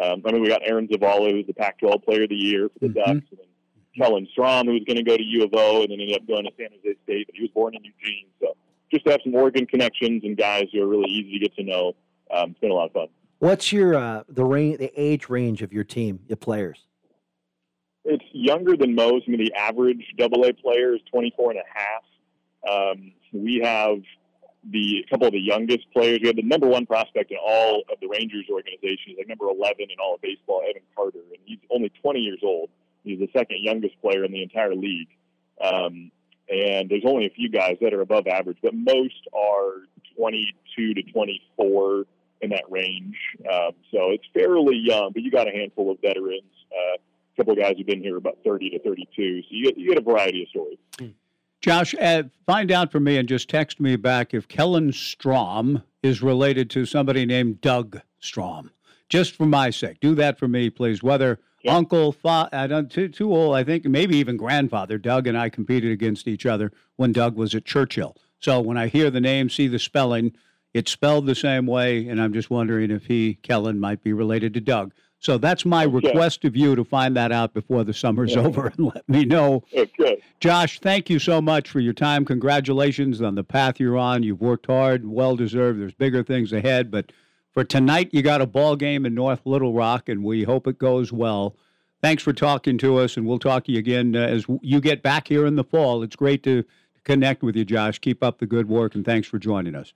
Um, 0.00 0.22
I 0.24 0.32
mean, 0.32 0.42
we 0.42 0.48
got 0.48 0.62
Aaron 0.64 0.86
Zavala, 0.86 1.30
who's 1.30 1.46
the 1.46 1.52
Pac-12 1.54 2.04
Player 2.04 2.22
of 2.24 2.28
the 2.28 2.36
Year 2.36 2.68
for 2.68 2.78
the 2.80 2.88
Ducks, 2.88 3.08
and 3.08 3.38
then 3.38 3.46
Kellen 3.96 4.26
Strom, 4.32 4.66
who 4.66 4.72
was 4.72 4.82
going 4.86 4.96
to 4.96 5.02
go 5.02 5.16
to 5.16 5.22
U 5.22 5.44
of 5.44 5.50
O, 5.52 5.82
and 5.82 5.90
then 5.90 6.00
ended 6.00 6.16
up 6.16 6.26
going 6.26 6.44
to 6.44 6.50
San 6.56 6.68
Jose 6.70 6.98
State, 7.04 7.26
but 7.26 7.34
he 7.34 7.42
was 7.42 7.50
born 7.50 7.74
in 7.74 7.82
Eugene. 7.84 8.26
So 8.40 8.56
just 8.90 9.04
to 9.06 9.12
have 9.12 9.20
some 9.24 9.34
Oregon 9.34 9.66
connections 9.66 10.22
and 10.24 10.36
guys 10.36 10.64
who 10.72 10.82
are 10.82 10.86
really 10.86 11.10
easy 11.10 11.38
to 11.38 11.48
get 11.48 11.54
to 11.56 11.64
know. 11.64 11.92
Um, 12.32 12.50
it's 12.50 12.60
been 12.60 12.70
a 12.70 12.74
lot 12.74 12.86
of 12.86 12.92
fun. 12.92 13.08
What's 13.38 13.72
your 13.72 13.94
uh, 13.96 14.22
the 14.28 14.44
range, 14.44 14.78
the 14.78 14.92
age 14.96 15.28
range 15.28 15.62
of 15.62 15.72
your 15.72 15.84
team, 15.84 16.20
your 16.28 16.36
players? 16.36 16.86
It's 18.04 18.24
younger 18.32 18.76
than 18.76 18.94
most. 18.94 19.24
I 19.26 19.30
mean, 19.30 19.44
the 19.44 19.54
average 19.54 20.04
double 20.16 20.44
A 20.44 20.52
player 20.52 20.94
is 20.94 21.00
24 21.10 21.52
and 21.52 21.60
a 21.60 21.62
half. 21.74 22.02
Um, 22.68 23.12
we 23.32 23.60
have 23.62 23.98
the 24.70 25.04
a 25.06 25.10
couple 25.10 25.26
of 25.26 25.32
the 25.32 25.40
youngest 25.40 25.90
players. 25.92 26.18
We 26.22 26.28
have 26.28 26.36
the 26.36 26.42
number 26.42 26.66
one 26.66 26.86
prospect 26.86 27.30
in 27.30 27.38
all 27.42 27.82
of 27.90 27.98
the 28.00 28.08
Rangers 28.08 28.46
organization. 28.50 28.98
He's 29.06 29.18
like 29.18 29.28
number 29.28 29.46
11 29.46 29.76
in 29.80 29.96
all 30.02 30.14
of 30.14 30.20
baseball, 30.20 30.62
Evan 30.68 30.82
Carter, 30.94 31.18
and 31.18 31.38
he's 31.46 31.58
only 31.70 31.90
20 32.02 32.20
years 32.20 32.40
old. 32.42 32.68
He's 33.04 33.18
the 33.18 33.28
second 33.32 33.58
youngest 33.60 34.00
player 34.00 34.24
in 34.24 34.32
the 34.32 34.42
entire 34.42 34.74
league. 34.74 35.08
Um, 35.62 36.10
and 36.48 36.88
there's 36.88 37.04
only 37.06 37.26
a 37.26 37.30
few 37.30 37.48
guys 37.48 37.76
that 37.80 37.94
are 37.94 38.00
above 38.00 38.26
average, 38.26 38.58
but 38.62 38.74
most 38.74 39.28
are 39.32 39.86
22 40.16 40.94
to 40.94 41.02
24 41.02 42.04
in 42.40 42.50
that 42.50 42.64
range. 42.68 43.16
Um, 43.50 43.72
so 43.92 44.10
it's 44.10 44.24
fairly 44.34 44.76
young, 44.76 45.12
but 45.12 45.22
you 45.22 45.30
got 45.30 45.46
a 45.46 45.52
handful 45.52 45.90
of 45.90 45.98
veterans. 46.00 46.42
Uh, 46.72 46.96
a 46.96 47.36
couple 47.36 47.52
of 47.52 47.58
guys 47.58 47.74
who've 47.76 47.86
been 47.86 48.02
here 48.02 48.16
about 48.16 48.38
30 48.44 48.70
to 48.70 48.78
32. 48.80 49.42
So 49.42 49.46
you 49.50 49.64
get, 49.66 49.78
you 49.78 49.88
get 49.88 49.98
a 49.98 50.02
variety 50.02 50.42
of 50.42 50.48
stories. 50.48 50.78
Josh, 51.60 51.94
uh, 52.00 52.22
find 52.46 52.72
out 52.72 52.90
for 52.90 53.00
me 53.00 53.18
and 53.18 53.28
just 53.28 53.50
text 53.50 53.80
me 53.80 53.96
back 53.96 54.32
if 54.32 54.48
Kellen 54.48 54.92
Strom 54.92 55.82
is 56.02 56.22
related 56.22 56.70
to 56.70 56.86
somebody 56.86 57.26
named 57.26 57.60
Doug 57.60 58.00
Strom. 58.18 58.70
Just 59.10 59.34
for 59.34 59.44
my 59.44 59.68
sake, 59.70 60.00
do 60.00 60.14
that 60.14 60.38
for 60.38 60.48
me, 60.48 60.70
please. 60.70 61.02
Whether 61.02 61.38
uncle, 61.68 62.12
fa- 62.12 62.48
I 62.52 62.66
don't 62.66 62.90
too 62.90 63.08
too 63.08 63.34
old, 63.34 63.54
I 63.56 63.64
think 63.64 63.84
maybe 63.84 64.16
even 64.16 64.36
grandfather. 64.36 64.98
Doug 64.98 65.26
and 65.26 65.36
I 65.36 65.48
competed 65.48 65.92
against 65.92 66.26
each 66.28 66.46
other 66.46 66.72
when 66.96 67.12
Doug 67.12 67.36
was 67.36 67.54
at 67.54 67.64
Churchill. 67.64 68.16
So 68.38 68.60
when 68.60 68.76
I 68.78 68.86
hear 68.86 69.10
the 69.10 69.20
name, 69.20 69.50
see 69.50 69.68
the 69.68 69.78
spelling, 69.78 70.32
it's 70.72 70.90
spelled 70.90 71.26
the 71.26 71.34
same 71.34 71.66
way, 71.66 72.06
and 72.08 72.20
I'm 72.20 72.32
just 72.32 72.48
wondering 72.50 72.90
if 72.90 73.06
he 73.06 73.34
Kellen 73.42 73.78
might 73.80 74.02
be 74.02 74.12
related 74.12 74.54
to 74.54 74.60
Doug. 74.60 74.92
So 75.22 75.36
that's 75.36 75.66
my 75.66 75.82
request 75.82 76.46
of 76.46 76.56
you 76.56 76.74
to 76.74 76.82
find 76.82 77.14
that 77.16 77.30
out 77.30 77.52
before 77.52 77.84
the 77.84 77.92
summer's 77.92 78.34
Yeah. 78.34 78.40
over 78.46 78.68
and 78.68 78.86
let 78.94 79.06
me 79.06 79.26
know. 79.26 79.62
Okay. 79.76 80.22
Josh, 80.40 80.80
thank 80.80 81.10
you 81.10 81.18
so 81.18 81.42
much 81.42 81.68
for 81.68 81.78
your 81.80 81.92
time. 81.92 82.24
Congratulations 82.24 83.20
on 83.20 83.34
the 83.34 83.44
path 83.44 83.78
you're 83.78 83.98
on. 83.98 84.22
You've 84.22 84.40
worked 84.40 84.64
hard, 84.66 85.06
well 85.06 85.36
deserved. 85.36 85.78
There's 85.78 85.92
bigger 85.92 86.22
things 86.22 86.54
ahead, 86.54 86.90
but 86.90 87.12
for 87.52 87.64
tonight, 87.64 88.10
you 88.12 88.22
got 88.22 88.40
a 88.40 88.46
ball 88.46 88.76
game 88.76 89.04
in 89.04 89.14
North 89.14 89.40
Little 89.44 89.72
Rock, 89.72 90.08
and 90.08 90.22
we 90.22 90.44
hope 90.44 90.66
it 90.66 90.78
goes 90.78 91.12
well. 91.12 91.56
Thanks 92.00 92.22
for 92.22 92.32
talking 92.32 92.78
to 92.78 92.96
us, 92.98 93.16
and 93.16 93.26
we'll 93.26 93.38
talk 93.38 93.64
to 93.64 93.72
you 93.72 93.78
again 93.78 94.16
uh, 94.16 94.20
as 94.20 94.46
you 94.62 94.80
get 94.80 95.02
back 95.02 95.28
here 95.28 95.44
in 95.46 95.56
the 95.56 95.64
fall. 95.64 96.02
It's 96.02 96.16
great 96.16 96.42
to 96.44 96.64
connect 97.04 97.42
with 97.42 97.56
you, 97.56 97.64
Josh. 97.64 97.98
Keep 97.98 98.22
up 98.22 98.38
the 98.38 98.46
good 98.46 98.68
work, 98.68 98.94
and 98.94 99.04
thanks 99.04 99.28
for 99.28 99.38
joining 99.38 99.74
us. 99.74 99.92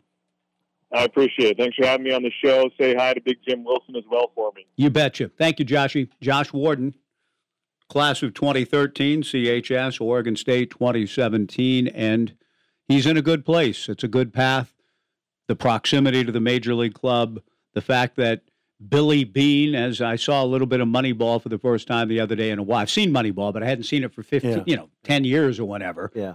I 0.92 1.04
appreciate 1.04 1.52
it. 1.52 1.56
Thanks 1.58 1.76
for 1.76 1.86
having 1.86 2.04
me 2.04 2.12
on 2.12 2.22
the 2.22 2.30
show. 2.44 2.70
Say 2.78 2.94
hi 2.94 3.14
to 3.14 3.20
Big 3.20 3.38
Jim 3.46 3.64
Wilson 3.64 3.96
as 3.96 4.04
well 4.10 4.30
for 4.34 4.52
me. 4.54 4.66
You 4.76 4.90
betcha. 4.90 5.30
Thank 5.38 5.58
you, 5.58 5.64
Joshy. 5.64 6.08
Josh 6.20 6.52
Worden, 6.52 6.94
class 7.88 8.22
of 8.22 8.34
2013, 8.34 9.22
CHS, 9.22 10.00
Oregon 10.00 10.36
State 10.36 10.70
2017, 10.70 11.88
and 11.88 12.34
he's 12.86 13.06
in 13.06 13.16
a 13.16 13.22
good 13.22 13.44
place. 13.44 13.88
It's 13.88 14.04
a 14.04 14.08
good 14.08 14.32
path. 14.32 14.73
The 15.48 15.56
proximity 15.56 16.24
to 16.24 16.32
the 16.32 16.40
major 16.40 16.74
league 16.74 16.94
club, 16.94 17.40
the 17.74 17.82
fact 17.82 18.16
that 18.16 18.42
Billy 18.88 19.24
Beane, 19.24 19.74
as 19.74 20.00
I 20.00 20.16
saw 20.16 20.42
a 20.42 20.46
little 20.46 20.66
bit 20.66 20.80
of 20.80 20.88
Moneyball 20.88 21.40
for 21.42 21.48
the 21.48 21.58
first 21.58 21.86
time 21.86 22.08
the 22.08 22.20
other 22.20 22.34
day 22.34 22.50
in 22.50 22.58
a 22.58 22.62
while. 22.62 22.80
I've 22.80 22.90
seen 22.90 23.10
Moneyball, 23.12 23.52
but 23.52 23.62
I 23.62 23.66
hadn't 23.66 23.84
seen 23.84 24.04
it 24.04 24.12
for 24.12 24.22
15, 24.22 24.50
Yeah. 24.50 24.62
you 24.66 24.76
know, 24.76 24.88
10 25.04 25.24
years 25.24 25.60
or 25.60 25.64
whatever. 25.64 26.10
Yeah. 26.14 26.34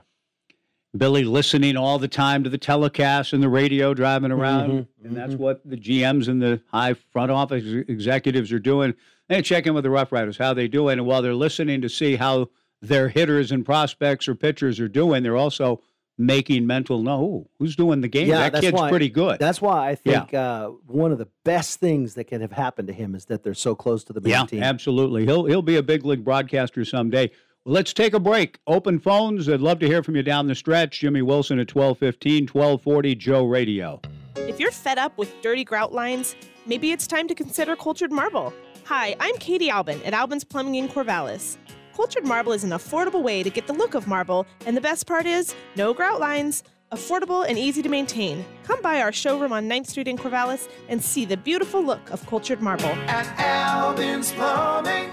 Billy 0.98 1.24
listening 1.24 1.78
all 1.78 2.00
the 2.00 2.08
time 2.08 2.44
to 2.44 2.50
the 2.50 2.58
telecast 2.58 3.34
and 3.34 3.44
the 3.44 3.50
radio 3.50 3.94
driving 3.94 4.32
around. 4.32 4.72
Mhm, 4.72 4.88
And 5.04 5.16
that's 5.18 5.36
what 5.36 5.62
the 5.68 5.78
GMs 5.78 6.28
and 6.28 6.42
the 6.42 6.62
high 6.72 6.94
front 6.94 7.30
office 7.32 7.64
executives 7.88 8.52
are 8.52 8.60
doing. 8.60 8.96
They 9.28 9.42
check 9.44 9.68
in 9.68 9.76
with 9.76 9.84
the 9.84 9.92
Rough 9.92 10.12
Riders, 10.12 10.38
how 10.38 10.54
they 10.56 10.68
doing. 10.68 10.98
And 10.98 11.06
while 11.08 11.22
they're 11.22 11.36
listening 11.36 11.82
to 11.82 11.90
see 11.90 12.16
how 12.16 12.50
their 12.82 13.10
hitters 13.10 13.52
and 13.52 13.64
prospects 13.64 14.28
or 14.28 14.34
pitchers 14.34 14.80
are 14.80 14.88
doing, 14.88 15.22
they're 15.22 15.36
also 15.38 15.82
making 16.20 16.68
mental 16.68 17.02
no, 17.02 17.50
who's 17.58 17.76
doing 17.76 18.02
the 18.02 18.08
game? 18.08 18.28
that 18.28 18.54
kid's 18.54 18.74
why, 18.74 18.90
pretty 18.90 19.10
good. 19.10 19.40
That's 19.40 19.62
why 19.62 19.92
I 19.92 19.98
Yeah. 20.04 20.20
think 20.20 20.34
uh, 20.34 20.68
one 20.86 21.12
of 21.12 21.18
the 21.18 21.30
best 21.46 21.80
things 21.80 22.14
that 22.16 22.26
can 22.26 22.42
have 22.42 22.52
happened 22.52 22.90
to 22.90 22.94
him 22.94 23.16
is 23.16 23.26
that 23.26 23.42
they're 23.42 23.54
so 23.54 23.74
close 23.74 24.04
to 24.04 24.14
the 24.14 24.22
main 24.22 24.32
yeah, 24.32 24.46
team. 24.46 24.62
absolutely. 24.62 25.26
He'll 25.26 25.46
he'll 25.46 25.62
be 25.62 25.78
a 25.78 25.84
big 25.84 26.06
league 26.06 26.24
broadcaster 26.26 26.84
someday. 26.86 27.32
Well, 27.64 27.74
let's 27.74 27.94
take 27.94 28.14
a 28.14 28.20
break. 28.20 28.60
Open 28.68 29.00
phones. 29.00 29.48
I'd 29.50 29.62
love 29.62 29.80
to 29.80 29.88
hear 29.88 30.04
from 30.04 30.16
you 30.18 30.24
down 30.24 30.48
the 30.48 30.56
stretch. 30.56 31.00
Jimmy 31.00 31.22
Wilson 31.22 31.58
at 31.58 31.74
1215, 31.74 32.48
1240, 32.48 33.16
Joe 33.16 33.46
Radio. 33.46 34.02
If 34.36 34.60
you're 34.60 34.72
fed 34.72 34.98
up 34.98 35.18
with 35.18 35.34
dirty 35.42 35.64
grout 35.64 35.94
lines, 35.94 36.36
maybe 36.66 36.92
it's 36.92 37.08
time 37.08 37.28
to 37.30 37.36
consider 37.36 37.76
cultured 37.78 38.12
marble. 38.12 38.54
Hi, 38.86 39.16
I'm 39.20 39.38
Katie 39.38 39.70
Albin 39.70 40.02
at 40.04 40.14
Albin's 40.14 40.44
Plumbing 40.44 40.76
in 40.76 40.90
Corvallis. 40.90 41.58
Cultured 42.00 42.26
marble 42.26 42.54
is 42.54 42.64
an 42.64 42.70
affordable 42.70 43.22
way 43.22 43.44
to 43.44 43.50
get 43.50 43.68
the 43.68 43.74
look 43.74 43.94
of 43.94 44.08
marble, 44.08 44.48
and 44.66 44.78
the 44.78 44.80
best 44.80 45.06
part 45.06 45.26
is 45.26 45.54
no 45.76 45.94
grout 45.94 46.22
lines, 46.22 46.64
affordable 46.94 47.46
and 47.46 47.60
easy 47.60 47.82
to 47.82 47.90
maintain. 47.90 48.46
Come 48.64 48.82
by 48.82 49.02
our 49.02 49.12
showroom 49.12 49.52
on 49.52 49.68
9th 49.68 49.88
Street 49.88 50.08
in 50.08 50.18
Corvallis 50.18 50.70
and 50.88 51.04
see 51.04 51.26
the 51.26 51.36
beautiful 51.36 51.84
look 51.84 52.10
of 52.10 52.26
cultured 52.26 52.62
marble. 52.62 52.86
At 53.10 53.28
Albin's 53.38 54.32
Plumbing, 54.32 55.12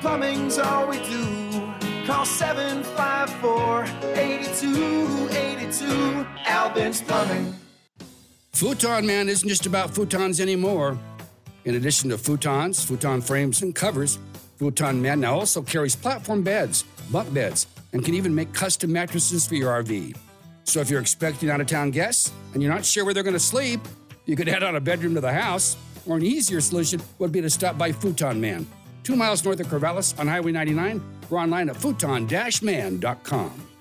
plumbing's 0.00 0.58
all 0.58 0.88
we 0.88 1.00
do. 1.00 1.74
Call 2.06 2.24
754 2.24 3.84
8282. 4.16 6.26
Albin's 6.46 7.02
Plumbing. 7.02 7.54
Futon 8.52 9.04
Man 9.04 9.28
isn't 9.28 9.50
just 9.50 9.66
about 9.66 9.90
futons 9.90 10.40
anymore. 10.40 10.98
In 11.66 11.74
addition 11.74 12.08
to 12.08 12.16
futons, 12.16 12.82
futon 12.82 13.20
frames, 13.20 13.60
and 13.60 13.74
covers, 13.74 14.18
Futon 14.62 15.02
Man 15.02 15.18
now 15.18 15.34
also 15.34 15.60
carries 15.60 15.96
platform 15.96 16.44
beds, 16.44 16.84
bunk 17.10 17.34
beds, 17.34 17.66
and 17.92 18.04
can 18.04 18.14
even 18.14 18.32
make 18.32 18.52
custom 18.52 18.92
mattresses 18.92 19.44
for 19.44 19.56
your 19.56 19.72
RV. 19.82 20.16
So 20.62 20.78
if 20.78 20.88
you're 20.88 21.00
expecting 21.00 21.50
out 21.50 21.60
of 21.60 21.66
town 21.66 21.90
guests 21.90 22.30
and 22.54 22.62
you're 22.62 22.72
not 22.72 22.84
sure 22.84 23.04
where 23.04 23.12
they're 23.12 23.24
going 23.24 23.34
to 23.34 23.40
sleep, 23.40 23.80
you 24.24 24.36
could 24.36 24.48
add 24.48 24.62
on 24.62 24.76
a 24.76 24.80
bedroom 24.80 25.16
to 25.16 25.20
the 25.20 25.32
house. 25.32 25.76
Or 26.06 26.16
an 26.16 26.22
easier 26.22 26.60
solution 26.60 27.02
would 27.18 27.32
be 27.32 27.40
to 27.40 27.50
stop 27.50 27.76
by 27.76 27.90
Futon 27.90 28.40
Man, 28.40 28.64
two 29.02 29.16
miles 29.16 29.44
north 29.44 29.58
of 29.58 29.66
Corvallis 29.66 30.16
on 30.20 30.28
Highway 30.28 30.52
99, 30.52 31.02
or 31.28 31.38
online 31.38 31.68
at 31.68 31.76
futon-man.com. 31.76 33.71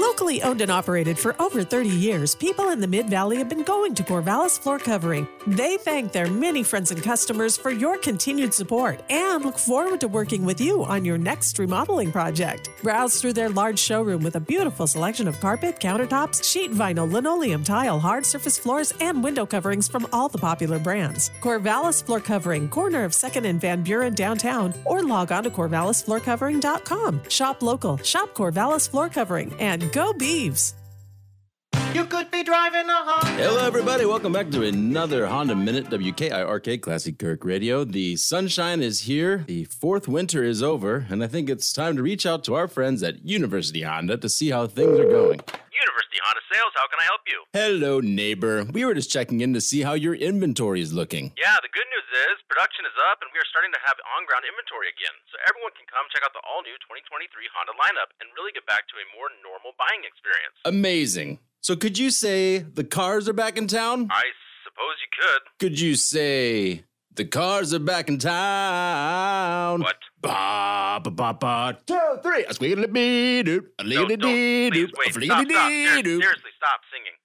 Locally 0.00 0.42
owned 0.42 0.62
and 0.62 0.70
operated 0.70 1.18
for 1.18 1.36
over 1.42 1.62
30 1.62 1.90
years, 1.90 2.34
people 2.34 2.70
in 2.70 2.80
the 2.80 2.86
Mid 2.86 3.10
Valley 3.10 3.36
have 3.36 3.50
been 3.50 3.62
going 3.62 3.94
to 3.96 4.02
Corvallis 4.02 4.58
Floor 4.58 4.78
Covering. 4.78 5.28
They 5.46 5.76
thank 5.76 6.12
their 6.12 6.30
many 6.30 6.62
friends 6.62 6.90
and 6.90 7.02
customers 7.02 7.58
for 7.58 7.70
your 7.70 7.98
continued 7.98 8.54
support 8.54 9.02
and 9.10 9.44
look 9.44 9.58
forward 9.58 10.00
to 10.00 10.08
working 10.08 10.46
with 10.46 10.58
you 10.58 10.84
on 10.84 11.04
your 11.04 11.18
next 11.18 11.58
remodeling 11.58 12.12
project. 12.12 12.70
Browse 12.82 13.20
through 13.20 13.34
their 13.34 13.50
large 13.50 13.78
showroom 13.78 14.22
with 14.22 14.36
a 14.36 14.40
beautiful 14.40 14.86
selection 14.86 15.28
of 15.28 15.38
carpet, 15.38 15.78
countertops, 15.80 16.42
sheet 16.50 16.72
vinyl, 16.72 17.12
linoleum, 17.12 17.62
tile, 17.62 18.00
hard 18.00 18.24
surface 18.24 18.56
floors, 18.56 18.94
and 19.00 19.22
window 19.22 19.44
coverings 19.44 19.86
from 19.86 20.06
all 20.14 20.30
the 20.30 20.38
popular 20.38 20.78
brands. 20.78 21.30
Corvallis 21.42 22.02
Floor 22.02 22.20
Covering, 22.20 22.70
corner 22.70 23.04
of 23.04 23.12
2nd 23.12 23.44
and 23.44 23.60
Van 23.60 23.82
Buren 23.82 24.14
downtown, 24.14 24.72
or 24.86 25.02
log 25.02 25.30
on 25.30 25.44
to 25.44 25.50
corvallisfloorcovering.com. 25.50 27.20
Shop 27.28 27.62
local, 27.62 27.98
shop 27.98 28.32
Corvallis 28.32 28.88
Floor 28.88 29.10
Covering, 29.10 29.52
and 29.60 29.89
go 29.90 30.12
Beavs! 30.12 30.74
You 31.94 32.04
could 32.04 32.30
be 32.30 32.44
driving 32.44 32.88
a 32.88 32.94
Honda. 32.94 33.42
Hello, 33.42 33.66
everybody. 33.66 34.04
Welcome 34.04 34.32
back 34.32 34.50
to 34.50 34.64
another 34.64 35.26
Honda 35.26 35.56
Minute, 35.56 35.86
WKIRK 35.86 36.80
Classic 36.80 37.18
Kirk 37.18 37.44
Radio. 37.44 37.82
The 37.82 38.14
sunshine 38.14 38.80
is 38.80 39.02
here, 39.02 39.44
the 39.48 39.64
fourth 39.64 40.06
winter 40.06 40.44
is 40.44 40.62
over, 40.62 41.06
and 41.10 41.24
I 41.24 41.26
think 41.26 41.50
it's 41.50 41.72
time 41.72 41.96
to 41.96 42.02
reach 42.02 42.26
out 42.26 42.44
to 42.44 42.54
our 42.54 42.68
friends 42.68 43.02
at 43.02 43.24
University 43.24 43.82
Honda 43.82 44.16
to 44.18 44.28
see 44.28 44.50
how 44.50 44.68
things 44.68 45.00
are 45.00 45.10
going. 45.10 45.40
Honda 46.20 46.44
Sales, 46.52 46.72
how 46.76 46.86
can 46.86 47.00
I 47.00 47.06
help 47.08 47.24
you? 47.24 47.38
Hello, 47.56 48.00
neighbor. 48.00 48.64
We 48.68 48.84
were 48.84 48.94
just 48.94 49.10
checking 49.10 49.40
in 49.40 49.52
to 49.56 49.60
see 49.60 49.80
how 49.80 49.94
your 49.96 50.14
inventory 50.14 50.80
is 50.80 50.92
looking. 50.92 51.32
Yeah, 51.40 51.56
the 51.64 51.72
good 51.72 51.88
news 51.88 52.08
is 52.28 52.38
production 52.46 52.84
is 52.84 52.96
up 53.10 53.24
and 53.24 53.32
we 53.32 53.40
are 53.40 53.48
starting 53.48 53.72
to 53.72 53.80
have 53.84 53.96
on 54.04 54.28
ground 54.28 54.44
inventory 54.44 54.92
again. 54.92 55.16
So 55.32 55.40
everyone 55.48 55.72
can 55.72 55.88
come 55.88 56.04
check 56.12 56.20
out 56.20 56.36
the 56.36 56.44
all 56.44 56.60
new 56.60 56.76
2023 56.84 57.26
Honda 57.56 57.74
lineup 57.80 58.12
and 58.20 58.28
really 58.36 58.52
get 58.52 58.68
back 58.68 58.84
to 58.92 58.96
a 59.00 59.04
more 59.16 59.32
normal 59.40 59.72
buying 59.80 60.04
experience. 60.04 60.56
Amazing. 60.68 61.40
So 61.64 61.76
could 61.76 61.96
you 61.96 62.12
say 62.12 62.60
the 62.60 62.84
cars 62.84 63.28
are 63.28 63.36
back 63.36 63.56
in 63.56 63.66
town? 63.66 64.08
I 64.12 64.32
suppose 64.64 64.96
you 65.00 65.10
could. 65.12 65.42
Could 65.58 65.80
you 65.80 65.96
say 65.96 66.84
the 67.16 67.24
cars 67.24 67.74
are 67.74 67.78
back 67.78 68.08
in 68.08 68.18
town? 68.18 69.80
What? 69.80 69.96
Ba 70.22 71.00
ba 71.02 71.10
ba 71.10 71.34
ba. 71.34 71.78
Two, 71.86 71.98
three. 72.22 72.44
A 72.44 72.52
squealy 72.54 72.90
bee 72.92 73.42
doo. 73.42 73.66
A 73.78 73.84
No, 73.84 74.04
liggity 74.06 74.20
don't. 74.20 74.32
dee 74.32 74.70
doo. 74.70 74.88
Please 74.88 75.16
A 75.16 75.18
wait. 75.20 75.24
Stop, 75.26 75.44
fliggity 75.46 75.50
stop. 75.52 75.68
dee 75.68 75.86
Ser- 75.88 76.02
doo. 76.02 76.20
Seriously, 76.20 76.50
stop 76.56 76.80
singing. 76.92 77.16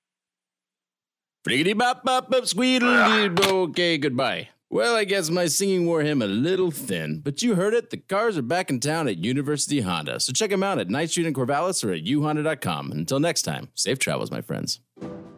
Fliggity 1.65 1.77
bop 1.77 2.03
bop 2.03 2.29
bop 2.31 2.43
squeedly. 2.43 3.39
Okay, 3.69 3.97
goodbye. 3.97 4.49
Well, 4.71 4.95
I 4.95 5.03
guess 5.05 5.29
my 5.29 5.45
singing 5.45 5.85
wore 5.85 6.01
him 6.01 6.21
a 6.21 6.27
little 6.27 6.71
thin, 6.71 7.21
but 7.23 7.41
you 7.43 7.53
heard 7.55 7.73
it. 7.75 7.91
The 7.91 7.97
cars 7.97 8.35
are 8.37 8.41
back 8.41 8.69
in 8.71 8.79
town 8.79 9.07
at 9.07 9.17
University 9.17 9.81
Honda. 9.81 10.19
So 10.19 10.33
check 10.33 10.49
them 10.49 10.63
out 10.63 10.79
at 10.79 10.89
Night 10.89 11.11
Street 11.11 11.27
in 11.27 11.33
Corvallis 11.33 11.83
or 11.85 11.93
at 11.93 12.03
uhonda.com. 12.03 12.91
Until 12.91 13.19
next 13.19 13.43
time, 13.43 13.69
safe 13.75 13.99
travels, 13.99 14.31
my 14.31 14.41
friends. 14.41 14.79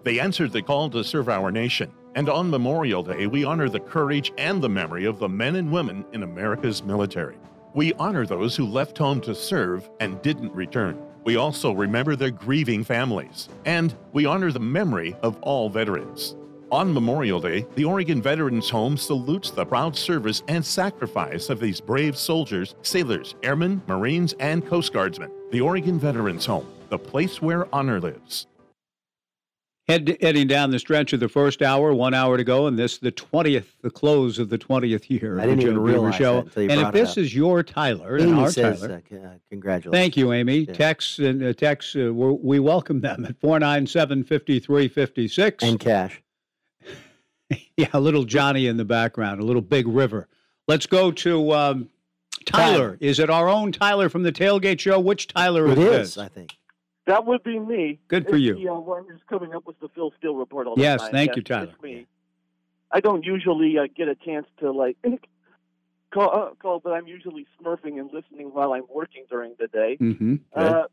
They 0.04 0.20
answered 0.20 0.54
the 0.54 0.62
call 0.62 0.90
to 0.92 1.04
serve 1.04 1.28
our 1.28 1.52
nation. 1.52 1.92
And 2.18 2.30
on 2.30 2.50
Memorial 2.50 3.04
Day, 3.04 3.28
we 3.28 3.44
honor 3.44 3.70
the 3.70 3.80
courage 3.80 4.34
and 4.40 4.60
the 4.60 4.68
memory 4.68 5.06
of 5.06 5.20
the 5.20 5.30
men 5.30 5.56
and 5.56 5.72
women 5.72 6.04
in 6.14 6.24
America's 6.24 6.82
military. 6.82 7.36
We 7.76 7.94
honor 7.94 8.26
those 8.26 8.56
who 8.56 8.66
left 8.66 8.98
home 8.98 9.22
to 9.22 9.36
serve 9.36 9.88
and 10.00 10.20
didn't 10.24 10.52
return. 10.52 11.00
We 11.26 11.36
also 11.36 11.74
remember 11.74 12.16
their 12.16 12.32
grieving 12.32 12.84
families. 12.84 13.50
And 13.66 13.94
we 14.14 14.26
honor 14.26 14.52
the 14.52 14.60
memory 14.60 15.16
of 15.22 15.38
all 15.44 15.70
veterans. 15.70 16.36
On 16.72 16.92
Memorial 16.92 17.40
Day, 17.40 17.68
the 17.76 17.86
Oregon 17.86 18.20
Veterans 18.20 18.68
Home 18.72 18.98
salutes 18.98 19.52
the 19.52 19.64
proud 19.64 19.96
service 19.96 20.42
and 20.48 20.66
sacrifice 20.66 21.52
of 21.52 21.60
these 21.60 21.80
brave 21.80 22.18
soldiers, 22.18 22.74
sailors, 22.82 23.36
airmen, 23.44 23.80
Marines, 23.86 24.34
and 24.40 24.66
Coast 24.66 24.92
Guardsmen. 24.92 25.30
The 25.52 25.62
Oregon 25.62 26.00
Veterans 26.00 26.48
Home, 26.48 26.66
the 26.90 26.98
place 26.98 27.44
where 27.44 27.68
honor 27.72 28.02
lives. 28.02 28.48
Head, 29.88 30.18
heading 30.20 30.48
down 30.48 30.72
the 30.72 30.80
stretch 30.80 31.14
of 31.14 31.22
the 31.22 31.30
first 31.30 31.62
hour, 31.62 31.94
one 31.94 32.14
hour 32.14 32.36
to 32.36 32.44
go, 32.44 32.68
and 32.68 32.78
this 32.78 32.98
the 32.98 33.10
twentieth, 33.10 33.78
the 33.82 33.90
close 33.90 34.38
of 34.38 34.50
the 34.50 34.58
twentieth 34.58 35.10
year. 35.10 35.40
I 35.40 35.46
didn't 35.46 35.62
even 35.62 35.76
Joe 35.76 35.82
realize 35.82 36.16
Show. 36.16 36.36
that 36.36 36.46
until 36.48 36.64
you 36.64 36.70
and 36.72 36.82
if 36.82 36.94
this 36.94 37.12
up. 37.12 37.18
is 37.20 37.34
your 37.34 37.64
Tyler 37.64 38.18
and 38.18 38.36
our 38.36 38.52
says, 38.52 38.82
Tyler, 38.82 39.02
uh, 39.14 39.30
congratulations. 39.50 39.94
Thank 39.94 40.18
you, 40.18 40.34
Amy. 40.34 40.60
Yeah. 40.60 40.74
Texts 40.74 41.20
and 41.20 41.42
uh, 41.42 41.54
texts, 41.54 41.96
uh, 41.96 42.14
we're, 42.14 42.34
we 42.34 42.60
welcome 42.60 43.00
them 43.00 43.24
at 43.24 43.40
497 43.40 44.26
5356. 44.26 45.64
And 45.64 45.80
cash. 45.80 46.22
Yeah, 47.78 47.88
a 47.94 48.00
little 48.02 48.26
Johnny 48.26 48.68
in 48.68 48.76
the 48.76 48.84
background, 48.84 49.40
a 49.40 49.46
little 49.46 49.62
Big 49.62 49.88
River. 49.88 50.28
Let's 50.68 50.86
go 50.86 51.12
to 51.12 51.54
um, 51.54 51.90
Tyler. 52.46 52.98
Is 53.00 53.20
it 53.20 53.30
our 53.30 53.48
own 53.48 53.72
Tyler 53.72 54.10
from 54.10 54.24
the 54.24 54.34
Tailgate 54.34 54.80
Show? 54.80 55.00
Which 55.00 55.28
Tyler 55.28 55.68
It 55.68 55.78
is 55.78 55.86
is, 55.86 55.92
this? 55.92 56.18
I 56.18 56.28
think. 56.28 56.57
That 57.08 57.26
would 57.26 57.42
be 57.42 57.58
me. 57.58 58.00
Good 58.10 58.28
for 58.28 58.36
It's 58.36 58.44
you. 58.44 58.56
The, 58.56 58.68
uh, 58.70 58.80
one 58.80 59.06
who's 59.10 59.22
coming 59.30 59.56
up 59.56 59.66
with 59.66 59.80
the 59.80 59.88
Phil 59.96 60.14
Steele 60.18 60.36
report 60.36 60.68
all 60.68 60.76
the 60.76 60.82
Yes, 60.82 61.00
time. 61.00 61.06
Yes, 61.08 61.12
thank 61.14 61.36
you, 61.38 61.42
Tyler. 61.42 61.70
it's 61.74 61.82
me. 61.82 62.06
I 62.92 63.00
don't 63.00 63.26
usually 63.26 63.78
uh, 63.78 63.88
get 63.96 64.10
a 64.10 64.16
chance 64.16 64.46
to 64.60 64.72
like 64.72 64.98
call, 66.14 66.30
uh, 66.34 66.54
call, 66.62 66.80
but 66.80 66.92
I'm 66.92 67.08
usually 67.08 67.48
smurfing 67.60 67.98
and 68.00 68.12
listening 68.12 68.48
while 68.54 68.74
I'm 68.74 68.84
working 68.94 69.26
during 69.30 69.56
the 69.58 69.68
day. 69.68 69.98
Mm-hmm. 70.00 70.36
Uh, 70.54 70.84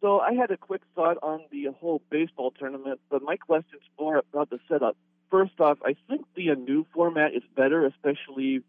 so 0.00 0.18
I 0.18 0.34
had 0.34 0.50
a 0.50 0.56
quick 0.56 0.82
thought 0.96 1.16
on 1.22 1.42
the 1.50 1.68
whole 1.80 2.02
baseball 2.10 2.50
tournament, 2.50 3.00
but 3.08 3.22
my 3.22 3.36
question's 3.36 3.82
more 3.98 4.18
about 4.18 4.50
the 4.50 4.58
setup. 4.68 4.96
First 5.30 5.60
off, 5.60 5.78
I 5.84 5.94
think 6.08 6.26
the 6.34 6.54
new 6.56 6.86
format 6.92 7.34
is 7.34 7.42
better, 7.56 7.86
especially 7.86 8.62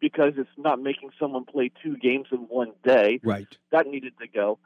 because 0.00 0.32
it's 0.36 0.50
not 0.56 0.80
making 0.80 1.10
someone 1.20 1.44
play 1.44 1.70
two 1.82 1.96
games 1.98 2.26
in 2.32 2.38
one 2.48 2.72
day. 2.82 3.20
Right. 3.22 3.46
That 3.70 3.86
needed 3.86 4.14
to 4.20 4.26
go. 4.26 4.58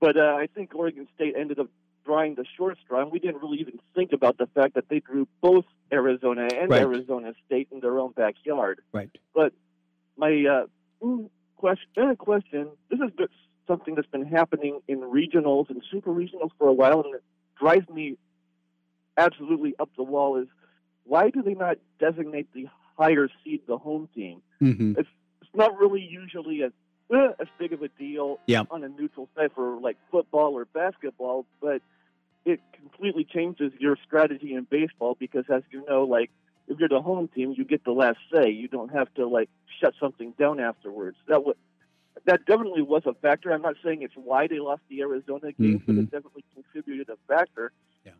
But 0.00 0.16
uh, 0.16 0.36
I 0.38 0.48
think 0.54 0.74
Oregon 0.74 1.06
State 1.14 1.34
ended 1.38 1.58
up 1.58 1.68
drawing 2.04 2.34
the 2.34 2.44
short 2.56 2.78
straw, 2.84 3.00
and 3.00 3.10
we 3.10 3.18
didn't 3.18 3.40
really 3.40 3.58
even 3.58 3.78
think 3.94 4.12
about 4.12 4.36
the 4.38 4.46
fact 4.54 4.74
that 4.74 4.88
they 4.88 5.00
drew 5.00 5.26
both 5.40 5.64
Arizona 5.92 6.48
and 6.52 6.70
Right. 6.70 6.82
Arizona 6.82 7.32
State 7.46 7.68
in 7.72 7.80
their 7.80 7.98
own 7.98 8.12
backyard. 8.12 8.80
Right. 8.92 9.10
But 9.34 9.52
my 10.16 10.28
uh, 10.44 10.66
mm, 11.02 11.30
question, 11.56 12.16
question, 12.16 12.68
this 12.90 13.00
is 13.00 13.10
something 13.66 13.94
that's 13.94 14.08
been 14.08 14.26
happening 14.26 14.80
in 14.88 15.00
regionals 15.00 15.70
and 15.70 15.82
super 15.90 16.10
regionals 16.10 16.50
for 16.58 16.68
a 16.68 16.72
while, 16.72 17.00
and 17.00 17.14
it 17.14 17.22
drives 17.58 17.88
me 17.88 18.16
absolutely 19.16 19.74
up 19.78 19.90
the 19.96 20.02
wall. 20.02 20.36
Is 20.36 20.48
why 21.04 21.30
do 21.30 21.42
they 21.42 21.54
not 21.54 21.78
designate 21.98 22.52
the 22.52 22.66
higher 22.98 23.28
seed 23.42 23.62
the 23.66 23.78
home 23.78 24.08
team? 24.14 24.42
Mm-hmm. 24.62 24.94
It's 24.98 25.08
it's 25.40 25.54
not 25.54 25.76
really 25.78 26.00
usually 26.02 26.62
as 26.62 26.72
eh, 27.12 27.28
as 27.40 27.48
big 27.58 27.72
of 27.72 27.82
a 27.82 27.88
deal 27.88 28.40
Yeah. 28.46 28.62
on 28.70 28.84
a 28.84 28.88
neutral 28.88 29.28
site 29.34 29.52
for 29.54 29.78
like 29.80 29.96
football 30.10 30.54
or 30.54 30.64
basketball, 30.66 31.46
but 31.60 31.82
it 32.44 32.60
completely 32.72 33.24
changes 33.24 33.72
your 33.78 33.96
strategy 34.04 34.54
in 34.54 34.64
baseball 34.64 35.16
because, 35.18 35.44
as 35.48 35.62
you 35.70 35.84
know, 35.88 36.04
like 36.04 36.30
if 36.68 36.78
you're 36.78 36.88
the 36.88 37.00
home 37.00 37.28
team, 37.28 37.54
you 37.56 37.64
get 37.64 37.84
the 37.84 37.92
last 37.92 38.18
say. 38.32 38.50
You 38.50 38.68
don't 38.68 38.90
have 38.90 39.12
to 39.14 39.26
like 39.26 39.48
shut 39.80 39.94
something 40.00 40.32
down 40.38 40.60
afterwards. 40.60 41.16
That 41.28 41.44
would 41.44 41.56
that 42.26 42.44
definitely 42.46 42.82
was 42.82 43.02
a 43.06 43.14
factor. 43.14 43.52
I'm 43.52 43.62
not 43.62 43.76
saying 43.84 44.02
it's 44.02 44.14
why 44.16 44.46
they 44.46 44.58
lost 44.58 44.82
the 44.88 45.00
Arizona 45.02 45.52
game, 45.52 45.82
but 45.86 45.96
it 45.96 46.10
definitely 46.10 46.44
contributed 46.54 47.08
a 47.10 47.16
factor. 47.28 47.72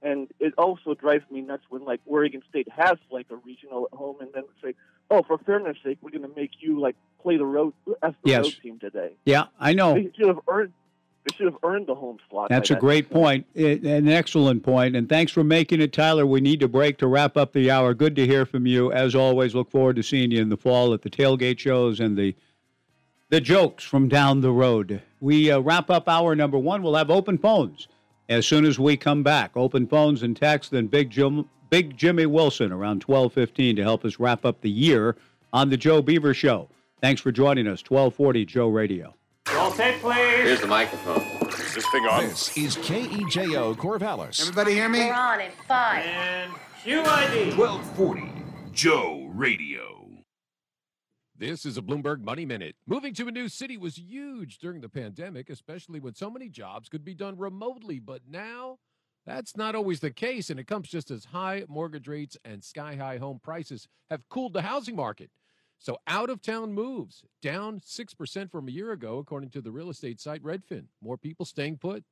And 0.03 0.29
it 0.41 0.55
also 0.59 0.95
drives 0.95 1.25
me 1.31 1.41
nuts 1.43 1.65
when 1.69 1.85
like 1.85 2.01
Oregon 2.07 2.43
State 2.49 2.69
has 2.71 2.97
like 3.11 3.27
a 3.31 3.37
regional 3.37 3.89
at 3.93 3.97
home, 3.97 4.17
and 4.21 4.31
then 4.35 4.45
say, 4.63 4.75
"Oh, 5.11 5.23
for 5.23 5.39
fairness' 5.39 5.77
sake, 5.85 5.99
we're 6.01 6.11
going 6.11 6.23
to 6.23 6.35
make 6.35 6.53
you 6.61 6.81
like 6.81 6.97
play 7.23 7.37
the 7.37 7.45
road 7.45 7.75
as 8.03 8.15
the 8.23 8.31
Yes. 8.31 8.45
road 8.45 8.55
team 8.63 8.79
today." 8.79 9.13
Yeah, 9.27 9.45
I 9.61 9.73
know. 9.75 9.95
They 9.95 10.11
should 10.17 10.29
have 10.29 10.41
earned. 10.49 10.73
They 11.25 11.37
should 11.37 11.47
have 11.47 11.59
earned 11.63 11.87
the 11.87 11.95
home 11.95 12.19
slot. 12.31 12.49
That's 12.51 12.71
a 12.71 12.75
that 12.75 12.81
great 12.81 13.09
point, 13.11 13.47
eh, 13.57 13.79
an 13.83 14.09
excellent 14.09 14.63
point, 14.63 14.95
and 14.97 15.09
thanks 15.09 15.33
for 15.33 15.45
making 15.45 15.81
it, 15.81 15.93
Tyler. 15.93 16.27
We 16.27 16.41
need 16.41 16.61
to 16.61 16.69
break 16.69 16.99
to 16.99 17.07
wrap 17.07 17.37
up 17.37 17.53
the 17.53 17.71
hour. 17.71 17.95
Good 17.95 18.17
to 18.17 18.27
hear 18.27 18.45
from 18.45 18.67
you. 18.67 18.91
As 18.93 19.15
always, 19.15 19.55
look 19.55 19.71
forward 19.71 19.97
to 19.97 20.03
seeing 20.03 20.31
you 20.31 20.41
in 20.43 20.49
the 20.51 20.57
fall 20.59 20.93
at 20.93 21.03
the 21.03 21.11
tailgate 21.11 21.59
shows 21.59 22.01
and 22.01 22.17
the 22.17 22.35
the 23.35 23.41
jokes 23.41 23.83
from 23.83 24.07
down 24.07 24.43
the 24.43 24.53
road. 24.53 25.03
We 25.19 25.51
uh, 25.51 25.59
wrap 25.59 25.91
up 25.91 26.09
hour 26.09 26.37
number 26.37 26.57
one. 26.57 26.85
We'll 26.85 26.95
have 26.95 27.11
open 27.11 27.37
phones 27.37 27.89
as 28.29 28.47
soon 28.47 28.65
as 28.65 28.79
we 28.79 28.97
come 28.97 29.25
back. 29.25 29.57
Open 29.57 29.89
phones 29.89 30.23
and 30.23 30.37
text. 30.37 30.71
Then 30.71 30.87
Big 30.87 31.11
Jim, 31.11 31.51
Big 31.69 31.97
Jimmy 31.97 32.27
Wilson 32.27 32.71
around 32.71 33.01
twelve 33.01 33.33
fifteen 33.33 33.75
to 33.75 33.83
help 33.83 34.05
us 34.05 34.21
wrap 34.21 34.45
up 34.45 34.61
the 34.61 34.71
year 34.71 35.17
on 35.53 35.69
the 35.69 35.77
Joe 35.77 36.01
Beaver 36.01 36.33
Show. 36.33 36.69
Thanks 37.01 37.21
for 37.21 37.33
joining 37.33 37.67
us. 37.67 37.83
Twelve 37.83 38.15
forty 38.15 38.45
Joe 38.45 38.69
Radio. 38.69 39.17
Roll 39.53 39.73
tape, 39.73 40.01
please. 40.01 40.15
Here's 40.15 40.61
the 40.61 40.69
microphone. 40.69 41.49
Is 41.49 41.75
this 41.75 41.91
thing 41.91 42.05
on? 42.05 42.29
This 42.29 42.57
is 42.57 42.77
KEJO 42.77 43.75
Corvallis. 43.75 44.43
Everybody 44.43 44.75
hear 44.75 44.89
me? 44.89 45.07
We're 45.07 45.13
on 45.13 45.41
in 45.41 45.51
five. 45.67 46.05
And 46.05 46.53
QID. 46.85 47.59
1240 47.59 48.31
Joe 48.73 49.29
Radio. 49.35 49.94
This 51.37 51.67
is 51.67 51.77
a 51.77 51.83
Bloomberg 51.83 52.21
Money 52.21 52.47
Minute. 52.47 52.77
Moving 52.87 53.13
to 53.15 53.27
a 53.27 53.33
new 53.33 53.49
city 53.49 53.77
was 53.77 53.99
huge 53.99 54.59
during 54.59 54.81
the 54.81 54.89
pandemic, 54.89 55.51
especially 55.51 55.99
when 55.99 56.15
so 56.15 56.31
many 56.31 56.49
jobs 56.49 56.89
could 56.89 57.05
be 57.05 57.13
done 57.13 57.37
remotely. 57.37 57.99
But 57.99 58.21
now, 58.31 58.79
that's 59.27 59.57
not 59.57 59.75
always 59.75 59.99
the 59.99 60.13
case, 60.13 60.49
and 60.49 60.61
it 60.61 60.69
comes 60.69 60.89
just 60.89 61.11
as 61.11 61.25
high 61.25 61.65
mortgage 61.67 62.07
rates 62.07 62.37
and 62.45 62.63
sky 62.63 62.95
high 62.95 63.19
home 63.19 63.41
prices 63.43 63.89
have 64.11 64.29
cooled 64.29 64.53
the 64.53 64.63
housing 64.63 64.95
market. 64.95 65.33
So, 65.81 65.99
out 66.07 66.31
of 66.31 66.41
town 66.41 66.73
moves 66.73 67.25
down 67.43 67.81
6% 67.81 68.51
from 68.53 68.69
a 68.69 68.71
year 68.71 68.93
ago, 68.93 69.19
according 69.19 69.51
to 69.51 69.61
the 69.61 69.73
real 69.73 69.91
estate 69.91 70.21
site 70.21 70.43
Redfin. 70.45 70.85
More 71.03 71.19
people 71.19 71.45
staying 71.45 71.79
put. 71.79 72.05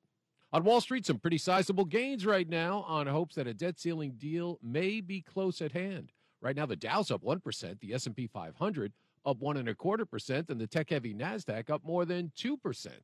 On 0.52 0.64
Wall 0.64 0.80
Street, 0.80 1.06
some 1.06 1.20
pretty 1.20 1.38
sizable 1.38 1.84
gains 1.84 2.26
right 2.26 2.48
now 2.48 2.80
on 2.88 3.06
hopes 3.06 3.36
that 3.36 3.46
a 3.46 3.54
debt 3.54 3.78
ceiling 3.78 4.14
deal 4.18 4.58
may 4.60 5.00
be 5.00 5.22
close 5.22 5.62
at 5.62 5.70
hand. 5.70 6.10
Right 6.40 6.56
now, 6.56 6.66
the 6.66 6.74
Dow's 6.74 7.12
up 7.12 7.22
1%, 7.22 7.78
the 7.78 7.94
S&P 7.94 8.26
500 8.26 8.92
up 9.24 9.38
one 9.38 9.56
and 9.56 9.68
a 9.68 9.74
quarter 9.74 10.04
percent, 10.04 10.48
and 10.48 10.60
the 10.60 10.66
tech-heavy 10.66 11.14
Nasdaq 11.14 11.70
up 11.70 11.84
more 11.84 12.04
than 12.04 12.32
two 12.36 12.56
percent. 12.56 13.02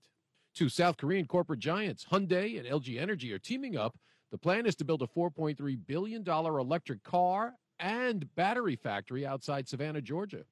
Two 0.55 0.69
South 0.69 0.97
Korean 0.97 1.27
corporate 1.27 1.61
giants, 1.61 2.05
Hyundai 2.11 2.59
and 2.59 2.67
LG 2.67 3.01
Energy, 3.01 3.33
are 3.33 3.39
teaming 3.39 3.77
up. 3.77 3.97
The 4.31 4.39
plan 4.39 4.67
is 4.67 4.75
to 4.77 4.85
build 4.85 5.03
a 5.03 5.07
4.3 5.07 5.79
billion 5.87 6.23
dollar 6.23 6.59
electric 6.59 7.03
car 7.03 7.55
and 7.79 8.35
battery 8.35 8.77
factory 8.77 9.25
outside 9.25 9.69
Savannah, 9.69 10.01
Georgia. 10.01 10.45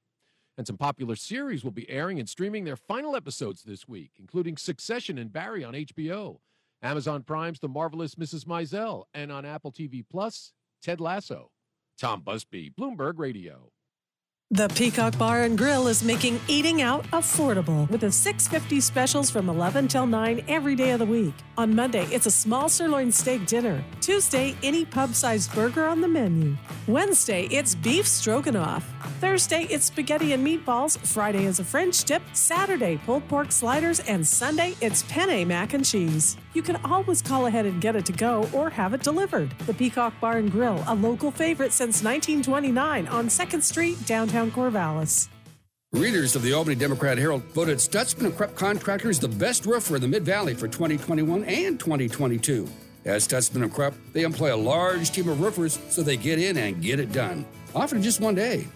And 0.58 0.66
some 0.66 0.78
popular 0.78 1.16
series 1.16 1.64
will 1.64 1.72
be 1.72 1.88
airing 1.90 2.18
and 2.18 2.28
streaming 2.28 2.64
their 2.64 2.76
final 2.76 3.14
episodes 3.14 3.62
this 3.62 3.86
week, 3.86 4.12
including 4.18 4.56
Succession 4.56 5.18
and 5.18 5.32
Barry 5.32 5.64
on 5.64 5.74
HBO, 5.74 6.38
Amazon 6.82 7.22
Prime's 7.22 7.60
The 7.60 7.68
Marvelous 7.68 8.14
Mrs. 8.14 8.44
Maisel, 8.44 9.04
and 9.12 9.30
on 9.30 9.44
Apple 9.44 9.72
TV 9.72 10.04
Plus, 10.08 10.52
Ted 10.82 11.00
Lasso. 11.00 11.50
Tom 11.98 12.20
Busby, 12.22 12.70
Bloomberg 12.78 13.14
Radio. 13.16 13.70
The 14.52 14.68
Peacock 14.68 15.18
Bar 15.18 15.42
and 15.42 15.58
Grill 15.58 15.88
is 15.88 16.04
making 16.04 16.38
eating 16.46 16.80
out 16.80 17.04
affordable 17.08 17.90
with 17.90 18.04
a 18.04 18.12
650 18.12 18.80
specials 18.80 19.28
from 19.28 19.48
11 19.48 19.88
till 19.88 20.06
9 20.06 20.44
every 20.46 20.76
day 20.76 20.92
of 20.92 21.00
the 21.00 21.04
week. 21.04 21.34
On 21.58 21.74
Monday, 21.74 22.06
it's 22.12 22.26
a 22.26 22.30
small 22.30 22.68
sirloin 22.68 23.10
steak 23.10 23.44
dinner. 23.46 23.82
Tuesday, 24.00 24.54
any 24.62 24.84
pub-sized 24.84 25.52
burger 25.52 25.84
on 25.84 26.00
the 26.00 26.06
menu. 26.06 26.56
Wednesday, 26.86 27.48
it's 27.50 27.74
beef 27.74 28.06
stroganoff. 28.06 28.88
Thursday, 29.20 29.64
it's 29.64 29.86
spaghetti 29.86 30.32
and 30.32 30.46
meatballs. 30.46 30.96
Friday 30.98 31.46
is 31.46 31.58
a 31.58 31.64
French 31.64 32.04
dip. 32.04 32.22
Saturday, 32.32 33.00
pulled 33.04 33.26
pork 33.26 33.50
sliders. 33.50 33.98
And 34.00 34.24
Sunday, 34.24 34.76
it's 34.80 35.02
penne 35.08 35.48
mac 35.48 35.74
and 35.74 35.84
cheese. 35.84 36.36
You 36.52 36.62
can 36.62 36.76
always 36.84 37.20
call 37.20 37.46
ahead 37.46 37.66
and 37.66 37.80
get 37.80 37.96
it 37.96 38.06
to 38.06 38.12
go 38.12 38.48
or 38.52 38.70
have 38.70 38.94
it 38.94 39.02
delivered. 39.02 39.50
The 39.66 39.74
Peacock 39.74 40.14
Bar 40.20 40.36
and 40.38 40.52
Grill, 40.52 40.84
a 40.86 40.94
local 40.94 41.32
favorite 41.32 41.72
since 41.72 42.04
1929 42.04 43.08
on 43.08 43.26
2nd 43.26 43.62
Street, 43.62 44.06
downtown 44.06 44.35
Corvallis. 44.44 45.28
Readers 45.92 46.36
of 46.36 46.42
the 46.42 46.52
Albany 46.52 46.76
Democrat 46.76 47.16
Herald 47.16 47.42
voted 47.54 47.78
Stutzman 47.78 48.26
and 48.26 48.36
Krupp 48.36 48.54
Contractors 48.54 49.18
the 49.18 49.28
best 49.28 49.64
roofer 49.64 49.96
in 49.96 50.02
the 50.02 50.08
Mid 50.08 50.24
Valley 50.24 50.52
for 50.52 50.68
2021 50.68 51.44
and 51.44 51.80
2022. 51.80 52.68
As 53.06 53.26
Stutzman 53.26 53.62
and 53.62 53.72
Krupp, 53.72 53.94
they 54.12 54.22
employ 54.22 54.54
a 54.54 54.56
large 54.56 55.10
team 55.10 55.28
of 55.28 55.40
roofers 55.40 55.78
so 55.88 56.02
they 56.02 56.18
get 56.18 56.38
in 56.38 56.58
and 56.58 56.82
get 56.82 57.00
it 57.00 57.12
done, 57.12 57.46
often 57.74 57.98
in 57.98 58.04
just 58.04 58.20
one 58.20 58.34
day. 58.34 58.66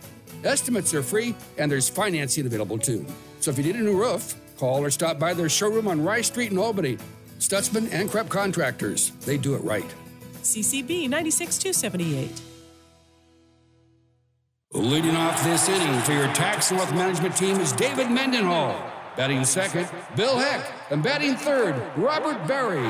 Estimates 0.45 0.95
are 0.95 1.03
free 1.03 1.35
and 1.59 1.71
there's 1.71 1.91
financing 1.91 2.47
available 2.47 2.79
too. 2.79 3.05
So 3.41 3.51
if 3.51 3.59
you 3.59 3.65
need 3.65 3.77
a 3.77 3.81
new 3.81 4.01
roof, 4.01 4.35
call 4.57 4.83
or 4.83 4.91
stop 4.91 5.19
by 5.19 5.35
their 5.35 5.51
showroom 5.51 5.89
on 5.89 6.03
Rice 6.03 6.29
Street 6.29 6.53
in 6.53 6.59
Albany. 6.59 6.97
Stutzman 7.39 7.93
and 7.93 8.11
Krupp 8.11 8.31
Contractors, 8.31 9.11
they 9.27 9.37
do 9.37 9.55
it 9.55 9.63
right. 9.63 9.95
CCB 10.43 11.11
96278. 11.11 12.50
Leading 14.73 15.17
off 15.17 15.43
this 15.43 15.69
inning 15.69 16.01
for 16.03 16.13
your 16.13 16.33
tax 16.33 16.71
and 16.71 16.79
wealth 16.79 16.95
management 16.95 17.37
team 17.37 17.57
is 17.57 17.73
David 17.73 18.09
Mendenhall. 18.09 18.81
Batting 19.17 19.45
second, 19.45 19.89
Bill 20.15 20.39
Heck. 20.39 20.65
And 20.91 21.03
batting 21.03 21.35
third, 21.35 21.75
Robert 21.97 22.47
Berry. 22.47 22.89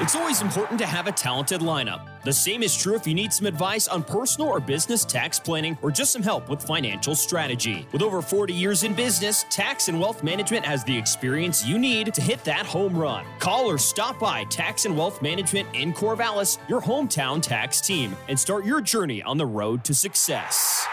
It's 0.00 0.16
always 0.16 0.40
important 0.40 0.78
to 0.78 0.86
have 0.86 1.06
a 1.06 1.12
talented 1.12 1.60
lineup. 1.60 2.08
The 2.24 2.32
same 2.32 2.62
is 2.62 2.74
true 2.74 2.94
if 2.94 3.06
you 3.06 3.12
need 3.12 3.34
some 3.34 3.44
advice 3.44 3.88
on 3.88 4.04
personal 4.04 4.48
or 4.48 4.58
business 4.58 5.04
tax 5.04 5.38
planning 5.38 5.76
or 5.82 5.90
just 5.90 6.14
some 6.14 6.22
help 6.22 6.48
with 6.48 6.62
financial 6.62 7.14
strategy. 7.14 7.86
With 7.92 8.00
over 8.00 8.22
40 8.22 8.54
years 8.54 8.82
in 8.82 8.94
business, 8.94 9.44
Tax 9.50 9.88
and 9.88 10.00
Wealth 10.00 10.22
Management 10.22 10.64
has 10.64 10.82
the 10.82 10.96
experience 10.96 11.66
you 11.66 11.78
need 11.78 12.14
to 12.14 12.22
hit 12.22 12.42
that 12.44 12.64
home 12.64 12.96
run. 12.96 13.26
Call 13.38 13.66
or 13.66 13.76
stop 13.76 14.18
by 14.18 14.44
Tax 14.44 14.86
and 14.86 14.96
Wealth 14.96 15.20
Management 15.20 15.68
in 15.74 15.92
Corvallis, 15.92 16.56
your 16.70 16.80
hometown 16.80 17.42
tax 17.42 17.82
team, 17.82 18.16
and 18.28 18.40
start 18.40 18.64
your 18.64 18.80
journey 18.80 19.22
on 19.22 19.36
the 19.36 19.46
road 19.46 19.84
to 19.84 19.92
success. 19.92 20.88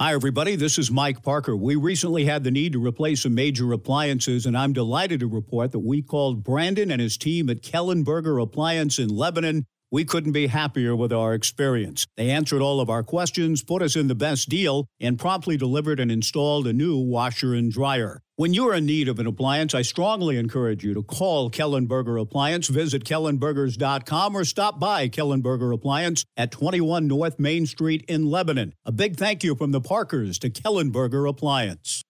Hi, 0.00 0.12
everybody. 0.12 0.56
This 0.56 0.76
is 0.76 0.90
Mike 0.90 1.22
Parker. 1.22 1.54
We 1.56 1.76
recently 1.76 2.24
had 2.24 2.42
the 2.42 2.50
need 2.50 2.72
to 2.72 2.84
replace 2.84 3.22
some 3.22 3.36
major 3.36 3.72
appliances, 3.72 4.44
and 4.44 4.58
I'm 4.58 4.72
delighted 4.72 5.20
to 5.20 5.28
report 5.28 5.70
that 5.70 5.78
we 5.78 6.02
called 6.02 6.42
Brandon 6.42 6.90
and 6.90 7.00
his 7.00 7.16
team 7.16 7.48
at 7.48 7.62
Kellenberger 7.62 8.42
Appliance 8.42 8.98
in 8.98 9.08
Lebanon. 9.08 9.66
We 9.92 10.04
couldn't 10.04 10.32
be 10.32 10.48
happier 10.48 10.96
with 10.96 11.12
our 11.12 11.32
experience. 11.32 12.08
They 12.16 12.30
answered 12.30 12.60
all 12.60 12.80
of 12.80 12.90
our 12.90 13.04
questions, 13.04 13.62
put 13.62 13.82
us 13.82 13.94
in 13.94 14.08
the 14.08 14.16
best 14.16 14.48
deal, 14.48 14.88
and 14.98 15.16
promptly 15.16 15.56
delivered 15.56 16.00
and 16.00 16.10
installed 16.10 16.66
a 16.66 16.72
new 16.72 16.98
washer 16.98 17.54
and 17.54 17.70
dryer. 17.70 18.23
When 18.36 18.52
you're 18.52 18.74
in 18.74 18.84
need 18.84 19.06
of 19.06 19.20
an 19.20 19.28
appliance, 19.28 19.76
I 19.76 19.82
strongly 19.82 20.36
encourage 20.38 20.82
you 20.82 20.92
to 20.94 21.04
call 21.04 21.52
Kellenberger 21.52 22.20
Appliance, 22.20 22.66
visit 22.66 23.04
kellenbergers.com, 23.04 24.36
or 24.36 24.44
stop 24.44 24.80
by 24.80 25.08
Kellenberger 25.08 25.72
Appliance 25.72 26.24
at 26.36 26.50
21 26.50 27.06
North 27.06 27.38
Main 27.38 27.64
Street 27.64 28.04
in 28.08 28.28
Lebanon. 28.28 28.74
A 28.84 28.90
big 28.90 29.14
thank 29.14 29.44
you 29.44 29.54
from 29.54 29.70
the 29.70 29.80
Parkers 29.80 30.40
to 30.40 30.50
Kellenberger 30.50 31.28
Appliance. 31.28 32.02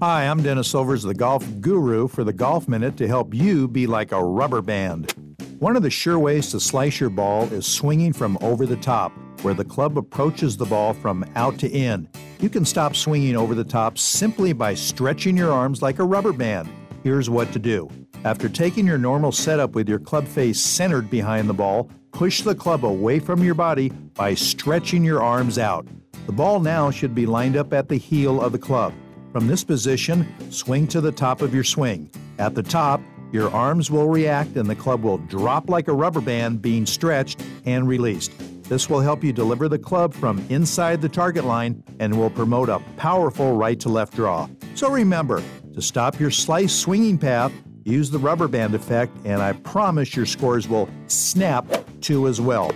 Hi, 0.00 0.28
I'm 0.28 0.40
Dennis 0.40 0.68
Silvers, 0.68 1.02
the 1.02 1.14
golf 1.14 1.44
guru 1.60 2.06
for 2.06 2.22
the 2.22 2.32
Golf 2.32 2.68
Minute 2.68 2.96
to 2.98 3.08
help 3.08 3.34
you 3.34 3.66
be 3.66 3.88
like 3.88 4.12
a 4.12 4.22
rubber 4.22 4.62
band. 4.62 5.12
One 5.58 5.74
of 5.74 5.82
the 5.82 5.90
sure 5.90 6.20
ways 6.20 6.52
to 6.52 6.60
slice 6.60 7.00
your 7.00 7.10
ball 7.10 7.52
is 7.52 7.66
swinging 7.66 8.12
from 8.12 8.38
over 8.40 8.66
the 8.66 8.76
top, 8.76 9.12
where 9.42 9.54
the 9.54 9.64
club 9.64 9.98
approaches 9.98 10.56
the 10.56 10.66
ball 10.66 10.94
from 10.94 11.24
out 11.34 11.58
to 11.58 11.70
in. 11.70 12.08
You 12.40 12.48
can 12.48 12.64
stop 12.64 12.96
swinging 12.96 13.36
over 13.36 13.54
the 13.54 13.64
top 13.64 13.98
simply 13.98 14.52
by 14.52 14.74
stretching 14.74 15.36
your 15.36 15.52
arms 15.52 15.82
like 15.82 15.98
a 15.98 16.04
rubber 16.04 16.32
band. 16.32 16.68
Here's 17.02 17.28
what 17.28 17.52
to 17.52 17.58
do. 17.58 17.88
After 18.24 18.48
taking 18.48 18.86
your 18.86 18.98
normal 18.98 19.32
setup 19.32 19.74
with 19.74 19.88
your 19.88 19.98
club 19.98 20.26
face 20.26 20.60
centered 20.60 21.10
behind 21.10 21.48
the 21.48 21.54
ball, 21.54 21.90
push 22.12 22.42
the 22.42 22.54
club 22.54 22.84
away 22.84 23.18
from 23.18 23.42
your 23.42 23.54
body 23.54 23.88
by 24.14 24.34
stretching 24.34 25.04
your 25.04 25.22
arms 25.22 25.58
out. 25.58 25.86
The 26.26 26.32
ball 26.32 26.60
now 26.60 26.90
should 26.90 27.14
be 27.14 27.26
lined 27.26 27.56
up 27.56 27.72
at 27.72 27.88
the 27.88 27.96
heel 27.96 28.40
of 28.40 28.52
the 28.52 28.58
club. 28.58 28.92
From 29.32 29.48
this 29.48 29.64
position, 29.64 30.26
swing 30.50 30.86
to 30.88 31.00
the 31.00 31.10
top 31.10 31.42
of 31.42 31.54
your 31.54 31.64
swing. 31.64 32.10
At 32.38 32.54
the 32.54 32.62
top, 32.62 33.00
your 33.32 33.50
arms 33.50 33.90
will 33.90 34.08
react 34.08 34.56
and 34.56 34.68
the 34.68 34.76
club 34.76 35.02
will 35.02 35.18
drop 35.18 35.70
like 35.70 35.88
a 35.88 35.92
rubber 35.92 36.20
band 36.20 36.60
being 36.60 36.86
stretched 36.86 37.42
and 37.64 37.88
released. 37.88 38.30
This 38.72 38.88
will 38.88 39.00
help 39.00 39.22
you 39.22 39.34
deliver 39.34 39.68
the 39.68 39.78
club 39.78 40.14
from 40.14 40.42
inside 40.48 41.02
the 41.02 41.08
target 41.10 41.44
line 41.44 41.84
and 41.98 42.18
will 42.18 42.30
promote 42.30 42.70
a 42.70 42.78
powerful 42.96 43.54
right 43.54 43.78
to 43.80 43.90
left 43.90 44.14
draw. 44.14 44.48
So 44.76 44.90
remember, 44.90 45.42
to 45.74 45.82
stop 45.82 46.18
your 46.18 46.30
slice 46.30 46.74
swinging 46.74 47.18
path, 47.18 47.52
use 47.84 48.10
the 48.10 48.18
rubber 48.18 48.48
band 48.48 48.74
effect, 48.74 49.14
and 49.26 49.42
I 49.42 49.52
promise 49.52 50.16
your 50.16 50.24
scores 50.24 50.68
will 50.68 50.88
snap 51.06 51.66
too 52.00 52.26
as 52.26 52.40
well. 52.40 52.72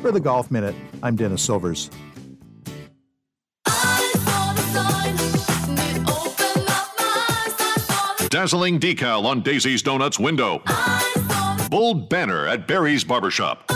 For 0.00 0.10
the 0.12 0.18
Golf 0.18 0.50
Minute, 0.50 0.74
I'm 1.02 1.14
Dennis 1.14 1.42
Silvers. 1.42 1.90
Dazzling 8.30 8.80
decal 8.80 9.26
on 9.26 9.42
Daisy's 9.42 9.82
Donuts 9.82 10.18
window. 10.18 10.62
Bold 11.68 12.08
banner 12.08 12.46
at 12.46 12.66
Barry's 12.66 13.04
Barbershop. 13.04 13.70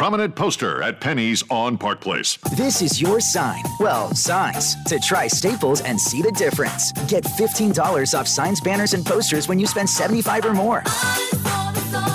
Prominent 0.00 0.34
poster 0.34 0.82
at 0.82 0.98
Penny's 0.98 1.44
on 1.50 1.76
Park 1.76 2.00
Place. 2.00 2.38
This 2.56 2.80
is 2.80 3.02
your 3.02 3.20
sign. 3.20 3.62
Well, 3.80 4.14
signs. 4.14 4.82
To 4.84 4.98
try 4.98 5.26
Staples 5.26 5.82
and 5.82 6.00
see 6.00 6.22
the 6.22 6.32
difference. 6.32 6.90
Get 7.06 7.22
$15 7.22 8.18
off 8.18 8.26
signs, 8.26 8.62
banners, 8.62 8.94
and 8.94 9.04
posters 9.04 9.46
when 9.46 9.58
you 9.58 9.66
spend 9.66 9.90
75 9.90 10.46
or 10.46 10.54
more. 10.54 10.80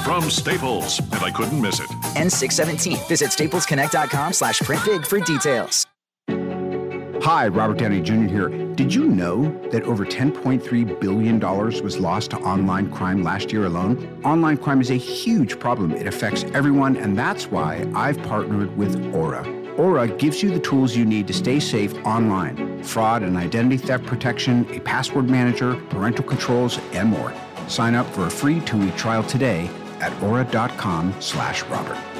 From 0.03 0.31
Staples, 0.31 0.97
and 0.97 1.23
I 1.23 1.29
couldn't 1.29 1.61
miss 1.61 1.79
it. 1.79 1.87
N617. 2.15 3.07
Visit 3.07 3.29
staplesconnect.com 3.29 4.33
slash 4.33 4.61
print 4.61 4.83
big 4.83 5.05
for 5.05 5.19
details. 5.19 5.85
Hi, 7.21 7.47
Robert 7.47 7.77
Downey 7.79 8.01
Jr. 8.01 8.27
here. 8.27 8.49
Did 8.75 8.93
you 8.93 9.07
know 9.07 9.49
that 9.69 9.83
over 9.83 10.05
$10.3 10.05 10.99
billion 10.99 11.39
was 11.39 11.97
lost 11.97 12.31
to 12.31 12.37
online 12.37 12.91
crime 12.91 13.23
last 13.23 13.51
year 13.51 13.65
alone? 13.65 14.21
Online 14.23 14.57
crime 14.57 14.81
is 14.81 14.91
a 14.91 14.95
huge 14.95 15.57
problem. 15.57 15.91
It 15.93 16.07
affects 16.07 16.43
everyone, 16.53 16.97
and 16.97 17.17
that's 17.17 17.47
why 17.47 17.89
I've 17.95 18.21
partnered 18.23 18.77
with 18.77 19.13
Aura. 19.15 19.43
Aura 19.77 20.07
gives 20.07 20.43
you 20.43 20.51
the 20.51 20.59
tools 20.59 20.95
you 20.95 21.05
need 21.05 21.25
to 21.27 21.33
stay 21.33 21.59
safe 21.59 21.95
online 22.05 22.83
fraud 22.83 23.23
and 23.23 23.35
identity 23.35 23.77
theft 23.77 24.05
protection, 24.05 24.67
a 24.69 24.79
password 24.79 25.27
manager, 25.27 25.75
parental 25.89 26.23
controls, 26.23 26.79
and 26.93 27.09
more. 27.09 27.33
Sign 27.67 27.95
up 27.95 28.05
for 28.13 28.27
a 28.27 28.29
free 28.29 28.59
two 28.61 28.77
week 28.77 28.95
trial 28.95 29.23
today 29.23 29.69
at 29.99 30.13
aura.com 30.21 31.13
slash 31.19 31.63
Robert. 31.63 32.14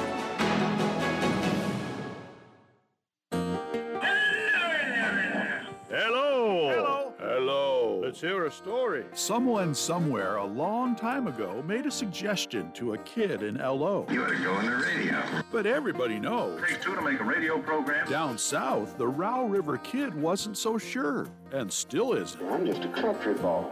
Let's 8.16 8.24
hear 8.24 8.46
a 8.46 8.50
story. 8.50 9.04
Someone 9.12 9.74
somewhere 9.74 10.36
a 10.36 10.44
long 10.46 10.96
time 10.96 11.26
ago 11.26 11.62
made 11.68 11.84
a 11.84 11.90
suggestion 11.90 12.72
to 12.72 12.94
a 12.94 12.98
kid 13.00 13.42
in 13.42 13.56
LO. 13.56 14.06
You 14.10 14.24
ought 14.24 14.30
to 14.30 14.42
go 14.42 14.54
on 14.54 14.64
the 14.64 14.76
radio. 14.76 15.22
But 15.52 15.66
everybody 15.66 16.18
knows. 16.18 16.58
Takes 16.66 16.82
two 16.82 16.94
to 16.94 17.02
make 17.02 17.20
a 17.20 17.24
radio 17.24 17.60
program. 17.60 18.08
Down 18.08 18.38
south, 18.38 18.96
the 18.96 19.06
Row 19.06 19.44
River 19.44 19.76
kid 19.76 20.14
wasn't 20.14 20.56
so 20.56 20.78
sure, 20.78 21.26
and 21.52 21.70
still 21.70 22.14
isn't. 22.14 22.42
I'm 22.50 22.64
just 22.64 22.84
a 22.84 22.88
country 22.88 23.34
boy. 23.34 23.66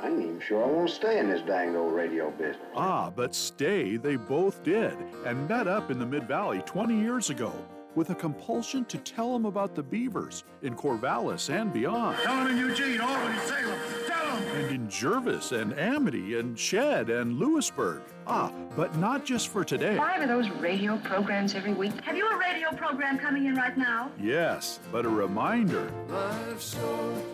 I 0.00 0.10
ain't 0.10 0.22
even 0.22 0.40
sure 0.40 0.62
I 0.62 0.68
want 0.68 0.88
to 0.88 0.94
stay 0.94 1.18
in 1.18 1.28
this 1.28 1.42
dang 1.42 1.74
old 1.74 1.92
radio 1.92 2.30
business. 2.30 2.68
Ah, 2.76 3.10
but 3.10 3.34
stay 3.34 3.96
they 3.96 4.14
both 4.14 4.62
did, 4.62 4.96
and 5.24 5.48
met 5.48 5.66
up 5.66 5.90
in 5.90 5.98
the 5.98 6.06
Mid 6.06 6.28
Valley 6.28 6.62
20 6.66 7.00
years 7.00 7.30
ago 7.30 7.52
with 7.96 8.10
a 8.10 8.14
compulsion 8.14 8.84
to 8.84 8.98
tell 8.98 9.32
them 9.32 9.46
about 9.46 9.74
the 9.74 9.82
beavers 9.82 10.44
in 10.62 10.76
Corvallis 10.76 11.50
and 11.50 11.72
beyond. 11.72 12.18
Tell 12.22 12.44
them 12.44 12.56
in 12.56 12.58
Eugene, 12.58 13.00
Albany, 13.00 13.38
Salem. 13.40 13.78
Tell 14.06 14.36
them. 14.36 14.56
And 14.56 14.74
in 14.74 14.90
Gervais 14.90 15.56
and 15.58 15.76
Amity 15.78 16.38
and 16.38 16.56
Shedd 16.56 17.10
and 17.10 17.38
Lewisburg. 17.38 18.02
Ah, 18.26 18.52
but 18.76 18.96
not 18.98 19.24
just 19.24 19.48
for 19.48 19.64
today. 19.64 19.96
Five 19.96 20.20
of 20.20 20.28
those 20.28 20.50
radio 20.50 20.98
programs 20.98 21.54
every 21.54 21.72
week. 21.72 21.92
Have 22.02 22.16
you 22.16 22.28
a 22.28 22.38
radio 22.38 22.70
program 22.76 23.18
coming 23.18 23.46
in 23.46 23.54
right 23.54 23.76
now? 23.76 24.10
Yes, 24.20 24.78
but 24.92 25.06
a 25.06 25.08
reminder. 25.08 25.90
Life's 26.08 26.74
short. 26.74 27.24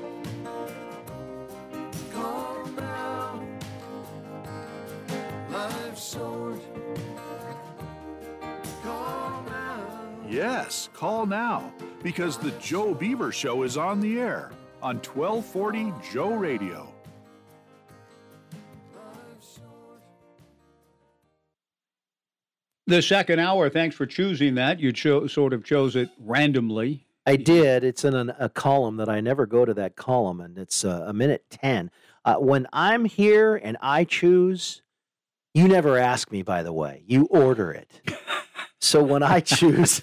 Calm 2.12 2.72
Yes, 10.32 10.88
call 10.94 11.26
now 11.26 11.70
because 12.02 12.38
the 12.38 12.52
Joe 12.52 12.94
Beaver 12.94 13.32
Show 13.32 13.64
is 13.64 13.76
on 13.76 14.00
the 14.00 14.18
air 14.18 14.50
on 14.82 14.96
1240 14.96 15.92
Joe 16.10 16.32
Radio. 16.32 16.90
The 22.86 23.02
second 23.02 23.40
hour, 23.40 23.68
thanks 23.68 23.94
for 23.94 24.06
choosing 24.06 24.54
that. 24.54 24.80
You 24.80 24.90
cho- 24.90 25.26
sort 25.26 25.52
of 25.52 25.64
chose 25.64 25.96
it 25.96 26.08
randomly. 26.18 27.06
I 27.26 27.36
did. 27.36 27.84
It's 27.84 28.06
in 28.06 28.14
an, 28.14 28.32
a 28.38 28.48
column 28.48 28.96
that 28.96 29.10
I 29.10 29.20
never 29.20 29.44
go 29.44 29.66
to 29.66 29.74
that 29.74 29.96
column, 29.96 30.40
and 30.40 30.56
it's 30.56 30.82
uh, 30.82 31.04
a 31.06 31.12
minute 31.12 31.44
10. 31.50 31.90
Uh, 32.24 32.36
when 32.36 32.66
I'm 32.72 33.04
here 33.04 33.56
and 33.56 33.76
I 33.82 34.04
choose, 34.04 34.80
you 35.52 35.68
never 35.68 35.98
ask 35.98 36.32
me, 36.32 36.40
by 36.40 36.62
the 36.62 36.72
way. 36.72 37.02
You 37.06 37.26
order 37.26 37.70
it. 37.70 38.00
so 38.82 39.02
when 39.02 39.22
I 39.22 39.40
choose, 39.56 40.02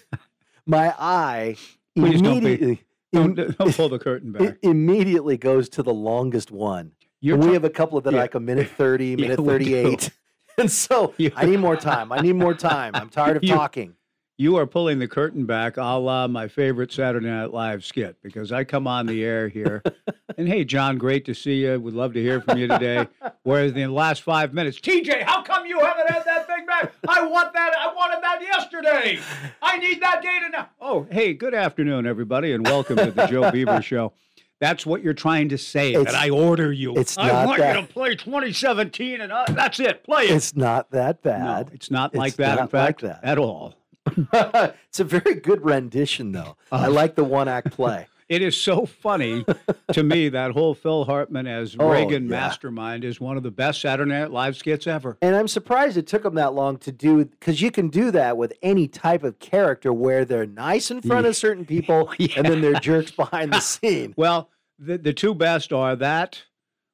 my 0.66 0.94
eye 0.98 1.56
Please 1.96 2.22
don't 2.22 2.38
immediately, 2.38 2.84
Don't, 3.12 3.36
don't 3.36 3.76
pull 3.76 3.90
the 3.90 4.00
curtain 4.00 4.32
back. 4.32 4.58
immediately 4.64 5.38
goes 5.38 5.68
to 5.70 5.84
the 5.84 5.94
longest 5.94 6.50
one. 6.52 6.92
We 7.22 7.54
have 7.54 7.66
a 7.66 7.70
couple 7.70 8.00
that 8.02 8.14
are 8.14 8.16
Yeah. 8.16 8.22
like 8.22 8.36
a 8.36 8.40
minute 8.40 8.70
30, 8.70 9.16
minute 9.18 9.38
do. 9.38 9.46
38. 9.46 10.10
And 10.58 10.72
so 10.72 11.14
I 11.36 11.46
need 11.46 11.60
more 11.60 11.76
time. 11.76 12.12
I 12.12 12.20
need 12.22 12.36
more 12.36 12.54
time. 12.54 12.92
I'm 12.96 13.10
tired 13.10 13.38
of 13.38 13.44
You- 13.44 13.54
talking. 13.56 13.96
You 14.42 14.56
are 14.56 14.66
pulling 14.66 15.00
the 15.00 15.08
curtain 15.10 15.46
back 15.46 15.76
a 15.76 15.82
la 15.84 16.26
my 16.30 16.48
favorite 16.48 16.94
Saturday 16.94 17.28
Night 17.28 17.52
Live 17.52 17.84
skit 17.84 18.16
because 18.24 18.54
I 18.54 18.64
come 18.64 18.88
on 18.88 19.06
the 19.06 19.22
air 19.22 19.50
here. 19.50 19.84
and 20.38 20.48
hey, 20.48 20.64
John, 20.64 20.98
great 20.98 21.26
to 21.26 21.34
see 21.34 21.66
you. 21.66 21.78
Would 21.78 21.94
love 21.94 22.14
to 22.14 22.22
hear 22.22 22.40
from 22.40 22.58
you 22.58 22.68
today. 22.70 23.06
Whereas 23.44 23.72
in 23.74 23.78
the 23.80 23.88
last 23.92 24.22
five 24.24 24.54
minutes, 24.54 24.80
TJ, 24.80 25.24
how 25.24 25.42
come 25.42 25.66
you 25.66 25.78
haven't 25.82 26.10
had 26.10 26.24
that 26.24 26.48
thing 26.48 26.66
back? 26.66 26.94
I 27.06 27.28
want 27.28 27.52
that. 27.52 27.74
I 27.78 27.94
wanted 27.94 28.24
that 28.24 28.42
yesterday. 28.42 29.20
I 29.62 29.78
need 29.78 30.02
that 30.02 30.22
data 30.22 30.48
now. 30.50 30.70
Oh, 30.80 31.06
hey, 31.12 31.34
good 31.34 31.54
afternoon, 31.54 32.08
everybody, 32.08 32.54
and 32.54 32.66
welcome 32.66 32.96
to 32.96 33.12
the 33.12 33.28
Joe 33.28 33.52
Beaver 33.52 33.82
Show. 33.82 34.14
That's 34.62 34.86
what 34.86 35.04
you're 35.04 35.14
trying 35.14 35.50
to 35.50 35.58
say, 35.58 35.90
It's- 35.96 36.06
that 36.06 36.16
I 36.16 36.30
order 36.30 36.72
you. 36.72 36.96
it's 36.96 37.18
I 37.18 37.28
not 37.28 37.46
want 37.46 37.60
that- 37.60 37.76
you 37.76 37.82
to 37.86 37.88
play 37.92 38.16
2017, 38.16 39.20
and 39.20 39.34
uh, 39.34 39.44
that's 39.50 39.82
it. 39.82 40.06
Play 40.06 40.26
it. 40.30 40.32
It's 40.32 40.56
not 40.56 40.92
that 40.92 41.22
bad. 41.22 41.44
No, 41.68 41.74
it's 41.74 41.92
not 41.92 42.16
like 42.16 42.30
It's 42.30 42.38
that, 42.38 42.52
in 42.52 42.56
not 42.56 42.74
like 42.74 43.00
fact, 43.00 43.02
that. 43.02 43.20
at 43.22 43.38
all. 43.38 43.76
it's 44.34 45.00
a 45.00 45.04
very 45.04 45.36
good 45.36 45.64
rendition, 45.66 46.32
though. 46.32 46.58
I 46.72 46.86
Uh, 46.86 46.92
like 46.92 47.16
the 47.16 47.24
one 47.24 47.48
act 47.48 47.72
play. 47.72 48.08
It 48.30 48.44
is 48.44 48.56
so 48.56 48.86
funny 48.86 49.44
to 49.92 50.04
me 50.04 50.30
that 50.30 50.52
whole 50.52 50.76
Phil 50.76 51.04
Hartman 51.06 51.48
as 51.48 51.76
Oh, 51.80 51.90
Reagan 51.92 52.26
yeah. 52.26 52.30
mastermind 52.30 53.04
is 53.04 53.20
one 53.20 53.38
of 53.38 53.42
the 53.42 53.50
best 53.50 53.82
Saturday 53.82 54.12
Night 54.12 54.30
Live 54.30 54.56
skits 54.56 54.86
ever. 54.86 55.18
And 55.24 55.36
I'm 55.36 55.48
surprised 55.48 55.98
it 55.98 56.06
took 56.06 56.22
them 56.22 56.36
that 56.36 56.54
long 56.54 56.78
to 56.78 56.92
do 56.92 57.26
because 57.26 57.60
you 57.60 57.72
can 57.72 57.88
do 57.88 58.12
that 58.12 58.38
with 58.38 58.54
any 58.62 58.88
type 58.88 59.24
of 59.24 59.40
character 59.40 59.92
where 59.92 60.26
they're 60.26 60.46
nice 60.46 60.92
in 60.92 61.02
front 61.02 61.26
of 61.26 61.36
certain 61.46 61.66
people 61.66 62.14
and 62.38 62.46
then 62.46 62.62
they're 62.62 62.76
jerks 62.80 63.10
behind 63.10 63.52
the 63.52 63.62
scene. 63.62 64.14
Well, 64.16 64.52
the 64.78 65.00
the 65.00 65.12
two 65.14 65.34
best 65.34 65.74
are 65.74 65.96
that 65.96 66.44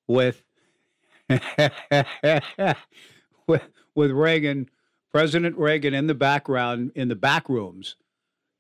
with 0.07 0.41
with, 3.47 3.61
with 3.93 4.11
Reagan, 4.11 4.69
President 5.15 5.57
Reagan 5.57 5.93
in 5.93 6.07
the 6.07 6.13
background 6.13 6.91
in 6.93 7.07
the 7.07 7.15
back 7.15 7.47
rooms. 7.47 7.95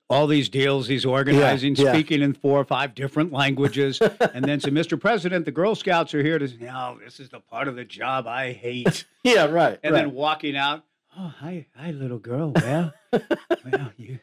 All 0.09 0.25
these 0.25 0.47
deals 0.47 0.87
he's 0.87 1.03
organizing, 1.03 1.75
yeah. 1.75 1.91
speaking 1.91 2.21
in 2.21 2.33
four 2.33 2.57
or 2.57 2.63
five 2.63 2.95
different 2.95 3.33
languages, 3.33 3.99
and 4.33 4.45
then 4.45 4.61
say, 4.61 4.69
"Mr. 4.69 4.97
President, 4.97 5.43
the 5.43 5.51
Girl 5.51 5.75
Scouts 5.75 6.13
are 6.13 6.23
here 6.23 6.39
to." 6.39 6.47
say, 6.47 6.55
No, 6.61 6.97
this 7.03 7.19
is 7.19 7.27
the 7.27 7.41
part 7.41 7.67
of 7.67 7.75
the 7.75 7.83
job 7.83 8.25
I 8.25 8.53
hate. 8.53 9.03
Yeah, 9.25 9.47
right. 9.47 9.77
and 9.83 9.91
right. 9.93 10.03
then 10.03 10.13
walking 10.13 10.55
out. 10.55 10.85
Oh, 11.17 11.33
hi, 11.39 11.65
hi, 11.75 11.91
little 11.91 12.19
girl. 12.19 12.53
Well, 12.55 12.93
well, 13.11 13.91
you, 13.97 14.19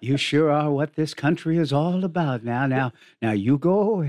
you 0.00 0.16
sure 0.16 0.50
are 0.50 0.70
what 0.70 0.94
this 0.94 1.12
country 1.12 1.58
is 1.58 1.74
all 1.74 2.04
about 2.04 2.42
now. 2.42 2.66
Now, 2.66 2.92
now 3.20 3.32
you 3.32 3.58
go. 3.58 4.08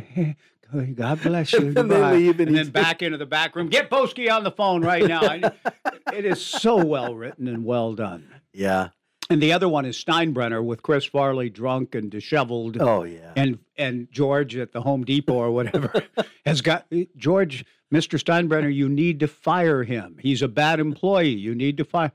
God 0.95 1.21
bless 1.21 1.53
you. 1.53 1.59
And 1.67 1.75
then 1.75 1.87
they 1.87 2.11
leave 2.17 2.39
and 2.39 2.49
and 2.49 2.57
then 2.57 2.69
back 2.69 3.01
into 3.01 3.17
the 3.17 3.25
back 3.25 3.55
room. 3.55 3.67
Get 3.69 3.89
Boski 3.89 4.31
on 4.31 4.43
the 4.43 4.51
phone 4.51 4.81
right 4.83 5.05
now. 5.05 5.21
I- 5.21 5.51
it 6.13 6.25
is 6.25 6.43
so 6.45 6.83
well 6.83 7.15
written 7.15 7.47
and 7.47 7.63
well 7.65 7.93
done. 7.93 8.27
yeah. 8.53 8.89
And 9.29 9.41
the 9.41 9.51
other 9.51 9.67
one 9.67 9.83
is 9.85 10.01
Steinbrenner 10.01 10.63
with 10.63 10.81
Chris 10.83 11.03
Farley 11.03 11.49
drunk 11.49 11.95
and 11.95 12.09
disheveled. 12.09 12.77
Oh, 12.79 13.03
yeah. 13.03 13.33
And 13.35 13.59
and 13.77 14.07
George 14.09 14.55
at 14.55 14.71
the 14.71 14.79
Home 14.81 15.03
Depot 15.03 15.33
or 15.33 15.51
whatever 15.51 15.91
has 16.45 16.61
got 16.61 16.85
George, 17.17 17.65
Mr. 17.93 18.17
Steinbrenner, 18.23 18.73
you 18.73 18.87
need 18.87 19.19
to 19.19 19.27
fire 19.27 19.83
him. 19.83 20.15
He's 20.21 20.41
a 20.41 20.47
bad 20.47 20.79
employee. 20.79 21.27
You 21.31 21.55
need 21.55 21.75
to 21.75 21.83
fire. 21.83 22.13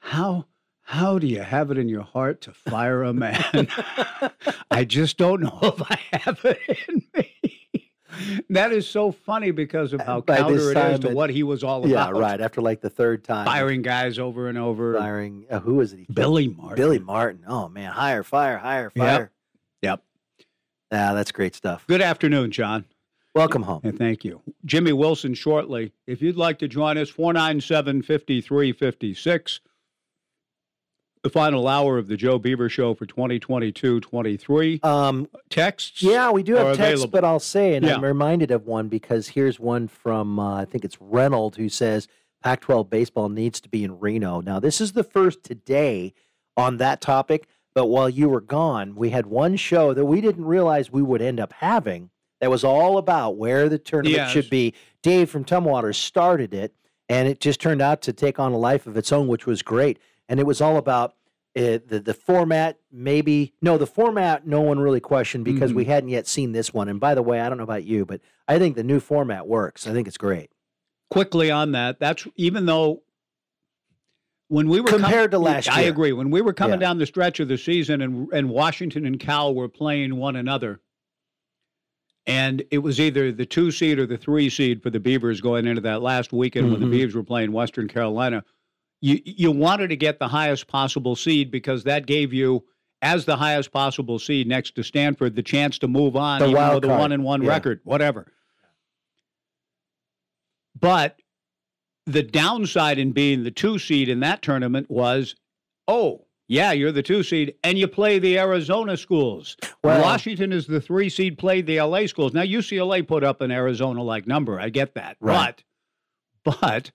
How 0.00 0.48
how 0.82 1.18
do 1.18 1.26
you 1.26 1.40
have 1.40 1.70
it 1.70 1.78
in 1.78 1.88
your 1.88 2.02
heart 2.02 2.42
to 2.42 2.52
fire 2.52 3.04
a 3.04 3.14
man? 3.14 3.68
I 4.70 4.84
just 4.84 5.16
don't 5.16 5.40
know 5.40 5.58
if 5.62 5.80
I 5.90 5.98
have 6.18 6.44
it 6.44 6.60
in 6.88 7.02
me. 7.14 7.59
That 8.50 8.72
is 8.72 8.88
so 8.88 9.12
funny 9.12 9.50
because 9.50 9.92
of 9.92 10.00
how 10.00 10.20
By 10.20 10.36
counter 10.38 10.70
it 10.72 10.76
is 10.76 11.00
to 11.00 11.08
it- 11.10 11.14
what 11.14 11.30
he 11.30 11.42
was 11.42 11.62
all 11.64 11.86
Yeah, 11.88 12.08
about. 12.08 12.16
Yeah, 12.16 12.20
right. 12.22 12.40
After 12.40 12.60
like 12.60 12.80
the 12.80 12.90
third 12.90 13.24
time. 13.24 13.46
Firing 13.46 13.82
guys 13.82 14.18
over 14.18 14.48
and 14.48 14.58
over. 14.58 14.94
Firing. 14.98 15.44
Uh, 15.50 15.60
who 15.60 15.74
was 15.74 15.92
it? 15.92 16.00
He 16.00 16.06
Billy 16.12 16.48
Martin. 16.48 16.76
Billy 16.76 16.98
Martin. 16.98 17.44
Oh, 17.46 17.68
man. 17.68 17.92
Hire, 17.92 18.22
fire, 18.22 18.58
hire, 18.58 18.92
Yep. 18.94 19.06
fire. 19.06 19.30
Yep. 19.82 20.02
Yeah, 20.92 21.12
that's 21.14 21.32
great 21.32 21.54
stuff. 21.54 21.84
Good 21.86 22.02
afternoon, 22.02 22.50
John. 22.50 22.84
Welcome 23.34 23.62
home. 23.62 23.80
And 23.84 23.96
thank 23.96 24.24
you. 24.24 24.42
Jimmy 24.64 24.92
Wilson 24.92 25.34
shortly. 25.34 25.92
If 26.08 26.20
you'd 26.20 26.36
like 26.36 26.58
to 26.58 26.66
join 26.68 26.98
us, 26.98 27.08
497 27.08 28.02
5356. 28.02 29.60
The 31.22 31.28
final 31.30 31.68
hour 31.68 31.98
of 31.98 32.06
the 32.08 32.16
Joe 32.16 32.38
Beaver 32.38 32.70
Show 32.70 32.94
for 32.94 33.04
2022 33.04 34.00
23. 34.00 34.80
Um, 34.82 35.28
Texts? 35.50 36.02
Yeah, 36.02 36.30
we 36.30 36.42
do 36.42 36.54
have 36.54 36.68
texts, 36.76 36.80
available. 37.04 37.10
but 37.10 37.24
I'll 37.24 37.38
say, 37.38 37.74
and 37.74 37.84
I'm 37.86 38.02
reminded 38.02 38.50
of 38.50 38.66
one 38.66 38.88
because 38.88 39.28
here's 39.28 39.60
one 39.60 39.86
from 39.86 40.38
uh, 40.38 40.62
I 40.62 40.64
think 40.64 40.82
it's 40.82 40.98
Reynolds 40.98 41.58
who 41.58 41.68
says 41.68 42.08
Pac-12 42.42 42.88
baseball 42.88 43.28
needs 43.28 43.60
to 43.60 43.68
be 43.68 43.84
in 43.84 44.00
Reno. 44.00 44.40
Now, 44.40 44.60
this 44.60 44.80
is 44.80 44.92
the 44.92 45.04
first 45.04 45.44
today 45.44 46.14
on 46.56 46.78
that 46.78 47.02
topic, 47.02 47.46
but 47.74 47.86
while 47.88 48.08
you 48.08 48.30
were 48.30 48.40
gone, 48.40 48.94
we 48.94 49.10
had 49.10 49.26
one 49.26 49.56
show 49.56 49.92
that 49.92 50.06
we 50.06 50.22
didn't 50.22 50.46
realize 50.46 50.90
we 50.90 51.02
would 51.02 51.20
end 51.20 51.38
up 51.38 51.52
having 51.52 52.08
that 52.40 52.48
was 52.50 52.64
all 52.64 52.96
about 52.96 53.36
where 53.36 53.68
the 53.68 53.78
tournament 53.78 54.16
Yes. 54.16 54.30
should 54.30 54.48
be. 54.48 54.72
Dave 55.02 55.28
from 55.28 55.44
Tumwater 55.44 55.94
started 55.94 56.54
it, 56.54 56.74
and 57.10 57.28
it 57.28 57.40
just 57.40 57.60
turned 57.60 57.82
out 57.82 58.00
to 58.02 58.14
take 58.14 58.38
on 58.38 58.52
a 58.52 58.58
life 58.58 58.86
of 58.86 58.96
its 58.96 59.12
own, 59.12 59.28
which 59.28 59.44
was 59.44 59.60
great. 59.60 59.98
And 60.30 60.38
it 60.40 60.46
was 60.46 60.60
all 60.62 60.76
about 60.78 61.16
uh, 61.56 61.78
the 61.86 62.00
the 62.02 62.14
format. 62.14 62.78
Maybe 62.92 63.52
no, 63.60 63.76
the 63.76 63.86
format 63.86 64.46
no 64.46 64.60
one 64.62 64.78
really 64.78 65.00
questioned 65.00 65.44
because 65.44 65.74
we 65.74 65.84
hadn't 65.84 66.08
yet 66.10 66.26
seen 66.28 66.52
this 66.52 66.72
one. 66.72 66.88
And 66.88 66.98
by 67.00 67.14
the 67.16 67.22
way, 67.22 67.40
I 67.40 67.48
don't 67.48 67.58
know 67.58 67.64
about 67.64 67.84
you, 67.84 68.06
but 68.06 68.20
I 68.48 68.58
think 68.58 68.76
the 68.76 68.84
new 68.84 69.00
format 69.00 69.46
works. 69.48 69.86
I 69.88 69.92
think 69.92 70.06
it's 70.08 70.16
great. 70.16 70.50
Quickly 71.10 71.50
on 71.50 71.72
that, 71.72 71.98
that's 71.98 72.26
even 72.36 72.64
though 72.66 73.02
when 74.46 74.68
we 74.68 74.80
were 74.80 74.86
com- 74.88 75.00
Compared 75.00 75.32
to 75.32 75.38
last 75.40 75.68
I 75.68 75.80
year. 75.80 75.86
I 75.86 75.90
agree. 75.90 76.12
When 76.12 76.30
we 76.30 76.40
were 76.40 76.52
coming 76.52 76.80
Yeah. 76.80 76.86
down 76.86 76.98
the 76.98 77.06
stretch 77.06 77.40
of 77.40 77.48
the 77.48 77.58
season 77.58 78.00
and, 78.00 78.32
and 78.32 78.48
Washington 78.50 79.04
and 79.06 79.18
Cal 79.18 79.52
were 79.54 79.68
playing 79.68 80.16
one 80.16 80.36
another, 80.36 80.80
and 82.26 82.62
it 82.70 82.78
was 82.78 83.00
either 83.00 83.32
the 83.32 83.46
two 83.46 83.70
seed 83.72 83.98
or 83.98 84.06
the 84.06 84.16
three 84.18 84.48
seed 84.50 84.82
for 84.82 84.90
the 84.90 85.00
Beavers 85.00 85.40
going 85.40 85.66
into 85.66 85.80
that 85.82 86.02
last 86.02 86.32
weekend 86.32 86.70
when 86.70 86.80
Mhm. 86.80 86.84
the 86.84 86.90
Beavers 86.98 87.14
were 87.16 87.24
playing 87.24 87.50
Western 87.52 87.88
Carolina. 87.88 88.44
You 89.00 89.20
you 89.24 89.50
wanted 89.50 89.88
to 89.88 89.96
get 89.96 90.18
the 90.18 90.28
highest 90.28 90.66
possible 90.66 91.16
seed 91.16 91.50
because 91.50 91.84
that 91.84 92.06
gave 92.06 92.32
you, 92.32 92.64
as 93.02 93.24
the 93.24 93.36
highest 93.36 93.72
possible 93.72 94.18
seed 94.18 94.46
next 94.46 94.74
to 94.76 94.82
Stanford, 94.82 95.34
the 95.36 95.42
chance 95.42 95.78
to 95.78 95.88
move 95.88 96.16
on, 96.16 96.40
The 96.40 96.48
even 96.50 96.68
though 96.68 96.80
the 96.80 96.88
one 96.88 97.12
and 97.12 97.24
one 97.24 97.42
Yeah. 97.42 97.48
record, 97.50 97.80
whatever. 97.84 98.32
But 100.78 101.16
the 102.06 102.22
downside 102.22 102.98
in 102.98 103.12
being 103.12 103.42
the 103.44 103.50
two 103.50 103.78
seed 103.78 104.08
in 104.08 104.20
that 104.20 104.42
tournament 104.42 104.90
was, 104.90 105.34
oh, 105.88 106.26
yeah, 106.48 106.72
you're 106.72 106.92
the 106.92 107.02
two 107.02 107.22
seed, 107.22 107.54
and 107.62 107.78
you 107.78 107.86
play 107.86 108.18
the 108.18 108.38
Arizona 108.38 108.96
schools. 108.96 109.56
Well- 109.84 110.02
Washington 110.02 110.52
is 110.52 110.66
the 110.66 110.80
three 110.80 111.08
seed, 111.08 111.38
played 111.38 111.66
the 111.66 111.80
LA 111.80 112.06
schools. 112.06 112.32
Now 112.34 112.42
UCLA 112.42 113.02
put 113.06 113.22
up 113.22 113.40
an 113.40 113.50
Arizona 113.50 114.02
like 114.02 114.26
number. 114.26 114.58
I 114.58 114.68
get 114.70 114.94
that, 114.94 115.16
Right. 115.20 115.62
but 116.44 116.60
but 116.60 116.90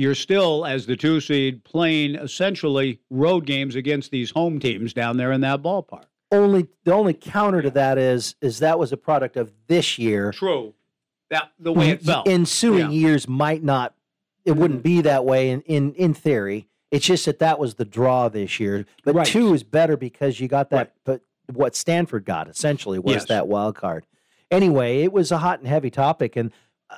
you're 0.00 0.14
still 0.14 0.64
as 0.64 0.86
the 0.86 0.96
two 0.96 1.20
seed 1.20 1.62
playing 1.62 2.14
essentially 2.14 2.98
road 3.10 3.44
games 3.44 3.74
against 3.74 4.10
these 4.10 4.30
home 4.30 4.58
teams 4.58 4.94
down 4.94 5.18
there 5.18 5.30
in 5.30 5.42
that 5.42 5.60
ballpark. 5.62 6.04
Only 6.32 6.68
the 6.84 6.92
only 6.92 7.12
counter 7.12 7.60
to 7.60 7.70
that 7.72 7.98
is 7.98 8.34
is 8.40 8.60
that 8.60 8.78
was 8.78 8.92
a 8.92 8.96
product 8.96 9.36
of 9.36 9.52
this 9.66 9.98
year. 9.98 10.32
True. 10.32 10.72
That 11.28 11.50
the 11.58 11.72
way 11.72 11.90
it 11.90 12.02
felt. 12.02 12.26
Ensuing 12.26 12.90
Yeah. 12.90 13.08
years 13.08 13.28
might 13.28 13.62
not. 13.62 13.94
It 14.46 14.52
wouldn't 14.52 14.82
be 14.82 15.02
that 15.02 15.26
way 15.26 15.50
in 15.50 15.60
in 15.62 15.92
in 15.94 16.14
theory. 16.14 16.66
It's 16.90 17.04
just 17.06 17.26
that 17.26 17.38
that 17.40 17.58
was 17.58 17.74
the 17.74 17.84
draw 17.84 18.28
this 18.30 18.58
year. 18.58 18.86
But 19.04 19.14
Right. 19.14 19.26
two 19.26 19.52
is 19.52 19.62
better 19.62 19.96
because 19.98 20.40
you 20.40 20.48
got 20.48 20.70
that. 20.70 20.94
But 21.04 21.20
what 21.52 21.76
Stanford 21.76 22.24
got 22.24 22.48
essentially 22.48 22.98
was 22.98 23.14
Yes. 23.16 23.24
that 23.26 23.48
wild 23.48 23.74
card. 23.74 24.06
Anyway, 24.50 25.02
it 25.02 25.12
was 25.12 25.30
a 25.30 25.38
hot 25.38 25.58
and 25.58 25.68
heavy 25.68 25.90
topic, 25.90 26.36
and 26.36 26.50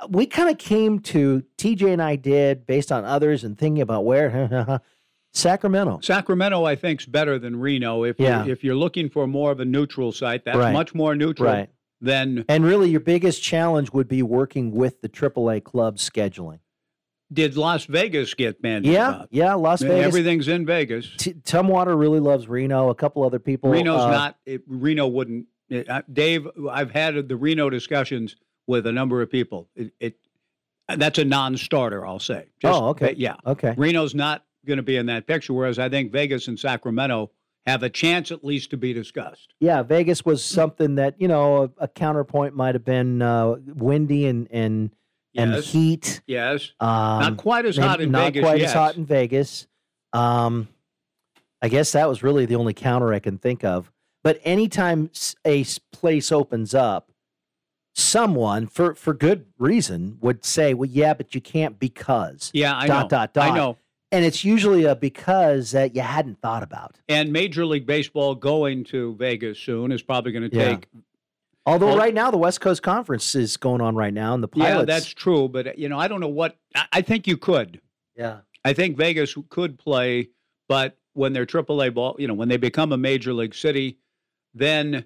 we 0.08 0.26
kind 0.26 0.50
of 0.50 0.58
came 0.58 0.98
to 1.00 1.42
TJ 1.58 1.92
and 1.92 2.02
I 2.02 2.16
did 2.16 2.66
based 2.66 2.90
on 2.92 3.04
others 3.04 3.44
and 3.44 3.56
thinking 3.58 3.82
about 3.82 4.04
where 4.04 4.80
Sacramento. 5.34 6.00
Sacramento, 6.02 6.64
I 6.64 6.76
think, 6.76 7.00
is 7.00 7.06
better 7.06 7.38
than 7.38 7.56
Reno. 7.58 8.04
If 8.04 8.16
Yeah. 8.18 8.44
you're, 8.44 8.52
if 8.52 8.64
you're 8.64 8.74
looking 8.74 9.08
for 9.08 9.26
more 9.26 9.50
of 9.50 9.60
a 9.60 9.64
neutral 9.64 10.12
site, 10.12 10.44
that's 10.44 10.58
Right. 10.58 10.72
much 10.72 10.94
more 10.94 11.14
neutral 11.16 11.50
Right. 11.52 11.70
than 12.00 12.44
And 12.48 12.64
really, 12.64 12.90
your 12.90 13.00
biggest 13.00 13.42
challenge 13.42 13.92
would 13.92 14.08
be 14.08 14.22
working 14.22 14.72
with 14.72 15.00
the 15.00 15.08
AAA 15.08 15.60
club 15.60 15.96
scheduling. 15.96 16.58
did 17.32 17.56
Las 17.56 17.86
Vegas 17.86 18.34
get 18.34 18.60
bandied 18.60 18.92
Yeah, 18.92 19.08
about. 19.08 19.28
yeah, 19.30 19.54
Las 19.54 19.80
Vegas. 19.80 20.04
Everything's 20.04 20.48
in 20.48 20.66
Vegas. 20.66 21.08
T- 21.16 21.32
Tumwater 21.32 21.98
really 21.98 22.20
loves 22.20 22.46
Reno. 22.46 22.90
A 22.90 22.94
couple 22.94 23.24
other 23.24 23.38
people. 23.38 23.70
Reno's 23.70 24.02
uh, 24.02 24.10
not. 24.10 24.38
It, 24.44 24.60
Reno 24.66 25.06
wouldn't. 25.06 25.46
it- 25.70 25.88
uh, 25.88 26.02
Dave, 26.12 26.46
I've 26.70 26.90
had 26.90 27.28
the 27.30 27.36
Reno 27.36 27.70
discussions 27.70 28.36
with 28.66 28.86
a 28.86 28.92
number 28.92 29.22
of 29.22 29.30
people. 29.30 29.68
It, 29.74 29.92
it 30.00 30.16
that's 30.88 31.18
a 31.18 31.24
non-starter. 31.24 32.06
I'll 32.06 32.18
say. 32.18 32.46
Oh, 32.64 32.88
okay. 32.88 33.14
Yeah. 33.16 33.36
Okay. 33.46 33.74
Reno's 33.76 34.14
not 34.14 34.44
going 34.66 34.78
to 34.78 34.82
be 34.82 34.96
in 34.96 35.06
that 35.06 35.26
picture. 35.26 35.52
Whereas 35.52 35.78
I 35.78 35.88
think 35.88 36.12
Vegas 36.12 36.48
and 36.48 36.58
Sacramento 36.58 37.30
have 37.66 37.82
a 37.82 37.88
chance 37.88 38.32
at 38.32 38.44
least 38.44 38.70
to 38.70 38.76
be 38.76 38.92
discussed. 38.92 39.54
Yeah, 39.60 39.82
Vegas 39.82 40.24
was 40.24 40.44
something 40.44 40.96
that 40.96 41.20
you 41.20 41.28
know 41.28 41.64
a, 41.64 41.84
a 41.84 41.88
counterpoint 41.88 42.56
might 42.56 42.74
have 42.74 42.84
been 42.84 43.22
uh, 43.22 43.56
windy 43.66 44.26
and 44.26 44.48
and 44.50 44.90
and 45.34 45.54
heat. 45.64 46.20
Yes. 46.26 46.72
Um, 46.80 46.88
Not 46.88 47.36
quite 47.36 47.64
as 47.64 47.76
hot 47.76 48.00
in 48.00 48.10
not 48.10 48.26
Vegas 48.26 48.42
Not 48.42 48.48
quite 48.48 48.62
as 48.62 48.72
hot 48.72 48.96
in 48.96 49.06
Vegas. 49.06 49.66
Um, 50.12 50.68
I 51.62 51.68
guess 51.68 51.92
that 51.92 52.08
was 52.08 52.22
really 52.22 52.44
the 52.44 52.56
only 52.56 52.74
counter 52.74 53.14
I 53.14 53.20
can 53.20 53.38
think 53.38 53.64
of. 53.64 53.90
But 54.24 54.40
anytime 54.44 55.10
a 55.44 55.64
place 55.92 56.30
opens 56.30 56.74
up, 56.74 57.11
someone 57.94 58.66
for 58.66 58.94
for 58.94 59.14
good 59.14 59.46
reason 59.58 60.18
would 60.20 60.44
say, 60.44 60.74
"Well, 60.74 60.88
yeah, 60.90 61.14
but 61.14 61.34
you 61.34 61.40
can't 61.40 61.78
because." 61.78 62.50
Yeah, 62.54 62.76
I 62.76 62.86
dot 62.86 63.04
know. 63.04 63.08
dot 63.08 63.34
dot. 63.34 63.50
I 63.50 63.54
know. 63.56 63.76
And 64.10 64.24
it's 64.26 64.44
usually 64.44 64.84
a 64.84 64.94
because 64.94 65.70
that 65.70 65.96
you 65.96 66.02
hadn't 66.02 66.40
thought 66.42 66.62
about. 66.62 66.96
And 67.08 67.32
Major 67.32 67.64
League 67.64 67.86
Baseball 67.86 68.34
going 68.34 68.84
to 68.84 69.14
Vegas 69.16 69.58
soon 69.58 69.90
is 69.90 70.02
probably 70.02 70.32
going 70.32 70.50
to 70.50 70.54
Yeah. 70.54 70.68
take. 70.76 70.86
Although 71.64 71.86
Well- 71.88 71.96
right 71.98 72.12
now 72.12 72.30
the 72.30 72.36
West 72.38 72.60
Coast 72.60 72.82
Conference 72.82 73.34
is 73.34 73.56
going 73.56 73.80
on 73.80 73.94
right 73.94 74.12
now, 74.12 74.34
and 74.34 74.42
the 74.42 74.48
pilots. 74.48 74.80
Yeah, 74.80 74.84
that's 74.84 75.06
true. 75.08 75.48
But 75.48 75.78
you 75.78 75.88
know, 75.88 75.98
I 75.98 76.08
don't 76.08 76.20
know 76.20 76.28
what. 76.28 76.56
I, 76.74 76.86
I 76.92 77.02
think 77.02 77.26
you 77.26 77.36
could. 77.36 77.80
yeah. 78.16 78.38
I 78.64 78.74
think 78.74 78.96
Vegas 78.96 79.34
could 79.48 79.76
play, 79.76 80.28
but 80.68 80.96
when 81.14 81.32
they're 81.32 81.44
AAA 81.46 81.90
ball, 81.92 82.14
you 82.18 82.28
know, 82.28 82.34
when 82.34 82.48
they 82.48 82.56
become 82.58 82.92
a 82.92 82.96
major 82.96 83.32
league 83.32 83.54
city, 83.56 83.98
then, 84.54 85.04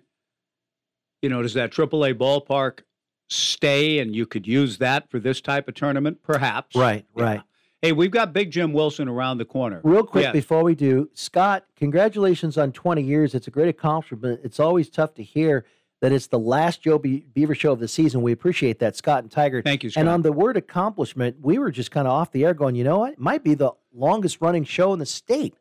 you 1.23 1.29
know, 1.29 1.43
does 1.43 1.55
that 1.55 1.71
AAA 1.73 2.15
ballpark 2.15 2.81
stay 3.29 3.99
and 3.99 4.15
you 4.15 4.27
could 4.27 4.47
use 4.47 4.79
that 4.79 5.11
for 5.11 5.19
this 5.19 5.41
type 5.41 5.69
of 5.69 5.75
tournament? 5.75 6.23
Perhaps. 6.23 6.77
Right, 6.77 7.05
right. 7.15 7.43
Hey, 7.83 7.93
we've 7.93 8.11
got 8.11 8.33
Big 8.33 8.51
Jim 8.51 8.73
Wilson 8.73 9.09
around 9.09 9.39
the 9.39 9.45
corner. 9.45 9.81
Real 9.85 10.03
quick 10.03 10.25
Yes. 10.25 10.33
before 10.33 10.63
we 10.65 10.75
do, 10.75 11.11
Scott, 11.15 11.67
congratulations 11.77 12.57
on 12.59 12.73
20 12.73 13.03
years. 13.03 13.35
It's 13.35 13.47
a 13.47 13.51
great 13.51 13.69
accomplishment. 13.69 14.41
It's 14.43 14.59
always 14.59 14.89
tough 14.89 15.15
to 15.15 15.23
hear 15.23 15.65
that 16.01 16.11
it's 16.13 16.27
the 16.27 16.39
last 16.39 16.83
Joe 16.83 16.99
Be- 16.99 17.27
Beaver 17.33 17.55
show 17.55 17.73
of 17.73 17.79
the 17.81 17.89
season. 17.89 18.23
We 18.23 18.33
appreciate 18.33 18.79
that, 18.81 18.97
Scott 18.97 19.23
and 19.23 19.31
Tiger. 19.31 19.63
Thank 19.63 19.85
you, 19.85 19.91
And 19.97 20.09
on 20.09 20.23
the 20.23 20.33
word 20.33 20.57
accomplishment, 20.57 21.37
we 21.41 21.59
were 21.59 21.71
just 21.71 21.91
kind 21.91 22.07
of 22.07 22.13
off 22.13 22.33
the 22.33 22.45
air 22.45 22.55
going, 22.55 22.75
you 22.75 22.85
know 22.85 22.99
what? 23.01 23.13
It 23.15 23.21
might 23.21 23.43
be 23.45 23.55
the 23.55 23.73
longest 23.95 24.39
running 24.41 24.65
show 24.65 24.93
in 24.93 24.99
the 24.99 25.07
state. 25.07 25.55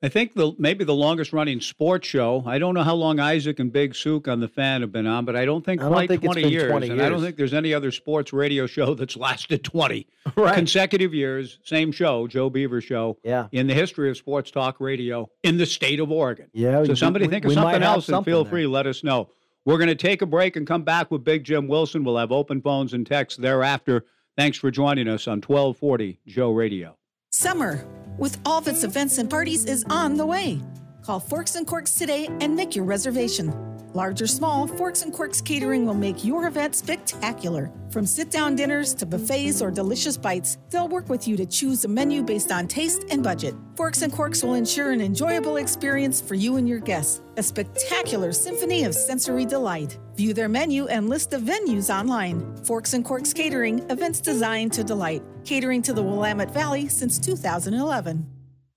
I 0.00 0.08
think 0.08 0.34
the 0.34 0.52
maybe 0.58 0.84
the 0.84 0.94
longest 0.94 1.32
running 1.32 1.60
sports 1.60 2.06
show. 2.06 2.44
I 2.46 2.60
don't 2.60 2.72
know 2.74 2.84
how 2.84 2.94
long 2.94 3.18
Isaac 3.18 3.58
and 3.58 3.72
Big 3.72 3.96
Suke 3.96 4.28
on 4.28 4.38
the 4.38 4.46
fan 4.46 4.80
have 4.82 4.92
been 4.92 5.08
on, 5.08 5.24
but 5.24 5.34
I 5.34 5.44
don't 5.44 5.64
think 5.64 5.80
I 5.80 5.84
don't 5.86 5.92
quite 5.92 6.08
think 6.08 6.22
it's 6.22 6.34
20 6.34 6.42
been 6.42 6.52
years. 6.52 6.70
20 6.70 6.90
And 6.90 7.02
I 7.02 7.08
don't 7.08 7.20
think 7.20 7.36
there's 7.36 7.52
any 7.52 7.74
other 7.74 7.90
sports 7.90 8.32
radio 8.32 8.66
show 8.68 8.94
that's 8.94 9.16
lasted 9.16 9.64
20 9.64 10.06
Right. 10.36 10.54
consecutive 10.54 11.12
years. 11.14 11.58
Same 11.64 11.90
show, 11.90 12.28
Joe 12.28 12.48
Beaver 12.48 12.80
show. 12.80 13.18
Yeah. 13.24 13.48
In 13.50 13.66
the 13.66 13.74
history 13.74 14.08
of 14.08 14.16
sports 14.16 14.52
talk 14.52 14.78
radio 14.80 15.28
in 15.42 15.56
the 15.56 15.66
state 15.66 15.98
of 15.98 16.12
Oregon. 16.12 16.48
Yeah. 16.52 16.84
So 16.84 16.94
somebody 16.94 17.26
we- 17.26 17.32
think 17.32 17.44
of 17.46 17.52
something 17.54 17.82
else 17.82 18.08
and 18.08 18.24
feel 18.24 18.44
there. 18.44 18.50
free. 18.50 18.66
Let 18.68 18.86
us 18.86 19.02
know. 19.02 19.30
We're 19.64 19.78
going 19.78 19.88
to 19.88 19.96
take 19.96 20.22
a 20.22 20.26
break 20.26 20.54
and 20.54 20.64
come 20.64 20.84
back 20.84 21.10
with 21.10 21.24
Big 21.24 21.42
Jim 21.42 21.66
Wilson. 21.66 22.04
We'll 22.04 22.16
have 22.18 22.30
open 22.30 22.62
phones 22.62 22.94
and 22.94 23.04
texts 23.04 23.38
thereafter. 23.38 24.04
Thanks 24.36 24.56
for 24.58 24.70
joining 24.70 25.08
us 25.08 25.26
on 25.26 25.38
1240 25.40 26.20
Joe 26.28 26.52
Radio. 26.52 26.96
Summer, 27.40 27.84
with 28.18 28.36
all 28.44 28.58
of 28.58 28.66
its 28.66 28.82
events 28.82 29.18
and 29.18 29.30
parties, 29.30 29.64
is 29.64 29.84
on 29.88 30.16
the 30.16 30.26
way. 30.26 30.58
Call 31.08 31.20
Forks 31.20 31.54
and 31.54 31.66
Corks 31.66 31.94
today 31.94 32.28
and 32.42 32.54
make 32.54 32.76
your 32.76 32.84
reservation. 32.84 33.50
Large 33.94 34.20
or 34.20 34.26
small, 34.26 34.66
Forks 34.66 35.00
and 35.00 35.10
Corks 35.10 35.40
Catering 35.40 35.86
will 35.86 35.94
make 35.94 36.22
your 36.22 36.48
event 36.48 36.74
spectacular. 36.74 37.72
From 37.88 38.04
sit 38.04 38.30
down 38.30 38.56
dinners 38.56 38.92
to 38.92 39.06
buffets 39.06 39.62
or 39.62 39.70
delicious 39.70 40.18
bites, 40.18 40.58
they'll 40.68 40.86
work 40.86 41.08
with 41.08 41.26
you 41.26 41.34
to 41.38 41.46
choose 41.46 41.82
a 41.86 41.88
menu 41.88 42.22
based 42.22 42.52
on 42.52 42.68
taste 42.68 43.06
and 43.10 43.22
budget. 43.22 43.54
Forks 43.74 44.02
and 44.02 44.12
Corks 44.12 44.42
will 44.42 44.52
ensure 44.52 44.90
an 44.90 45.00
enjoyable 45.00 45.56
experience 45.56 46.20
for 46.20 46.34
you 46.34 46.56
and 46.56 46.68
your 46.68 46.78
guests, 46.78 47.22
a 47.38 47.42
spectacular 47.42 48.30
symphony 48.30 48.84
of 48.84 48.94
sensory 48.94 49.46
delight. 49.46 49.96
View 50.14 50.34
their 50.34 50.50
menu 50.50 50.88
and 50.88 51.08
list 51.08 51.32
of 51.32 51.40
venues 51.40 51.88
online. 51.88 52.54
Forks 52.64 52.92
and 52.92 53.02
Corks 53.02 53.32
Catering, 53.32 53.78
events 53.88 54.20
designed 54.20 54.74
to 54.74 54.84
delight, 54.84 55.22
catering 55.46 55.80
to 55.80 55.94
the 55.94 56.02
Willamette 56.02 56.52
Valley 56.52 56.86
since 56.86 57.18
2011. 57.18 58.26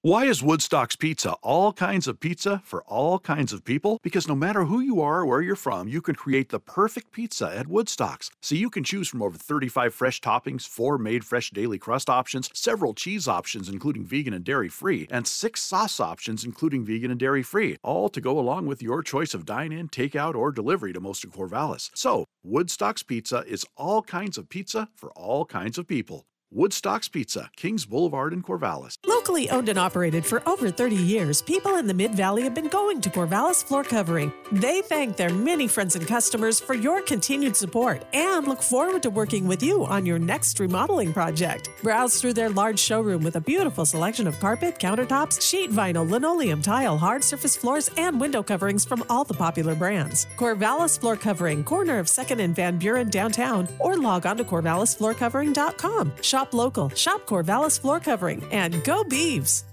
Why 0.03 0.25
is 0.25 0.41
Woodstock's 0.41 0.95
Pizza 0.95 1.33
all 1.43 1.73
kinds 1.73 2.07
of 2.07 2.19
pizza 2.19 2.63
for 2.65 2.81
all 2.85 3.19
kinds 3.19 3.53
of 3.53 3.63
people? 3.63 3.99
Because 4.01 4.27
no 4.27 4.33
matter 4.33 4.63
who 4.63 4.79
you 4.79 4.99
are 4.99 5.19
or 5.19 5.27
where 5.27 5.43
you're 5.43 5.55
from, 5.55 5.87
you 5.87 6.01
can 6.01 6.15
create 6.15 6.49
the 6.49 6.59
perfect 6.59 7.11
pizza 7.11 7.55
at 7.55 7.67
Woodstock's. 7.67 8.31
So 8.41 8.55
you 8.55 8.71
can 8.71 8.83
choose 8.83 9.07
from 9.07 9.21
over 9.21 9.37
35 9.37 9.93
fresh 9.93 10.19
toppings, 10.19 10.67
four 10.67 10.97
made 10.97 11.23
fresh 11.23 11.51
daily 11.51 11.77
crust 11.77 12.09
options, 12.09 12.49
several 12.51 12.95
cheese 12.95 13.27
options, 13.27 13.69
including 13.69 14.03
vegan 14.03 14.33
and 14.33 14.43
dairy 14.43 14.69
free, 14.69 15.05
and 15.11 15.27
six 15.27 15.61
sauce 15.61 15.99
options, 15.99 16.43
including 16.43 16.83
vegan 16.83 17.11
and 17.11 17.19
dairy 17.19 17.43
free, 17.43 17.77
all 17.83 18.09
to 18.09 18.19
go 18.19 18.39
along 18.39 18.65
with 18.65 18.81
your 18.81 19.03
choice 19.03 19.35
of 19.35 19.45
dine 19.45 19.71
in, 19.71 19.87
takeout, 19.87 20.33
or 20.33 20.51
delivery 20.51 20.93
to 20.93 20.99
most 20.99 21.23
of 21.23 21.29
Corvallis. 21.29 21.91
So, 21.93 22.25
Woodstock's 22.41 23.03
Pizza 23.03 23.43
is 23.47 23.67
all 23.77 24.01
kinds 24.01 24.39
of 24.39 24.49
pizza 24.49 24.89
for 24.95 25.11
all 25.11 25.45
kinds 25.45 25.77
of 25.77 25.87
people. 25.87 26.25
Woodstock's 26.53 27.07
Pizza, 27.07 27.49
Kings 27.55 27.85
Boulevard 27.85 28.33
in 28.33 28.43
Corvallis. 28.43 28.97
Locally 29.31 29.49
owned 29.51 29.69
and 29.69 29.79
operated 29.79 30.25
for 30.25 30.43
over 30.45 30.69
30 30.69 30.93
years, 30.93 31.41
people 31.41 31.77
in 31.77 31.87
the 31.87 31.93
Mid 31.93 32.13
Valley 32.15 32.43
have 32.43 32.53
been 32.53 32.67
going 32.67 32.99
to 32.99 33.09
Corvallis 33.09 33.63
Floor 33.63 33.81
Covering. 33.81 34.33
They 34.51 34.81
thank 34.81 35.15
their 35.15 35.33
many 35.33 35.69
friends 35.69 35.95
and 35.95 36.05
customers 36.05 36.59
for 36.59 36.73
your 36.73 37.01
continued 37.01 37.55
support 37.55 38.03
and 38.11 38.45
look 38.45 38.61
forward 38.61 39.03
to 39.03 39.09
working 39.09 39.47
with 39.47 39.63
you 39.63 39.85
on 39.85 40.05
your 40.05 40.19
next 40.19 40.59
remodeling 40.59 41.13
project. 41.13 41.69
Browse 41.81 42.19
through 42.19 42.33
their 42.33 42.49
large 42.49 42.77
showroom 42.77 43.23
with 43.23 43.37
a 43.37 43.39
beautiful 43.39 43.85
selection 43.85 44.27
of 44.27 44.37
carpet, 44.41 44.79
countertops, 44.79 45.41
sheet 45.41 45.71
vinyl, 45.71 46.09
linoleum, 46.09 46.61
tile, 46.61 46.97
hard 46.97 47.23
surface 47.23 47.55
floors, 47.55 47.89
and 47.95 48.19
window 48.19 48.43
coverings 48.43 48.83
from 48.83 49.01
all 49.09 49.23
the 49.23 49.33
popular 49.33 49.75
brands. 49.75 50.27
Corvallis 50.35 50.99
Floor 50.99 51.15
Covering, 51.15 51.63
corner 51.63 51.99
of 51.99 52.07
2nd 52.07 52.41
and 52.41 52.53
Van 52.53 52.77
Buren 52.77 53.09
downtown, 53.09 53.69
or 53.79 53.95
log 53.95 54.25
on 54.25 54.35
to 54.35 54.43
corvallisfloorcovering.com. 54.43 56.11
Shop 56.21 56.53
local, 56.53 56.89
shop 56.89 57.25
Corvallis 57.25 57.79
Floor 57.79 58.01
Covering, 58.01 58.43
and 58.51 58.83
go 58.83 59.05
Beavs! 59.21 59.70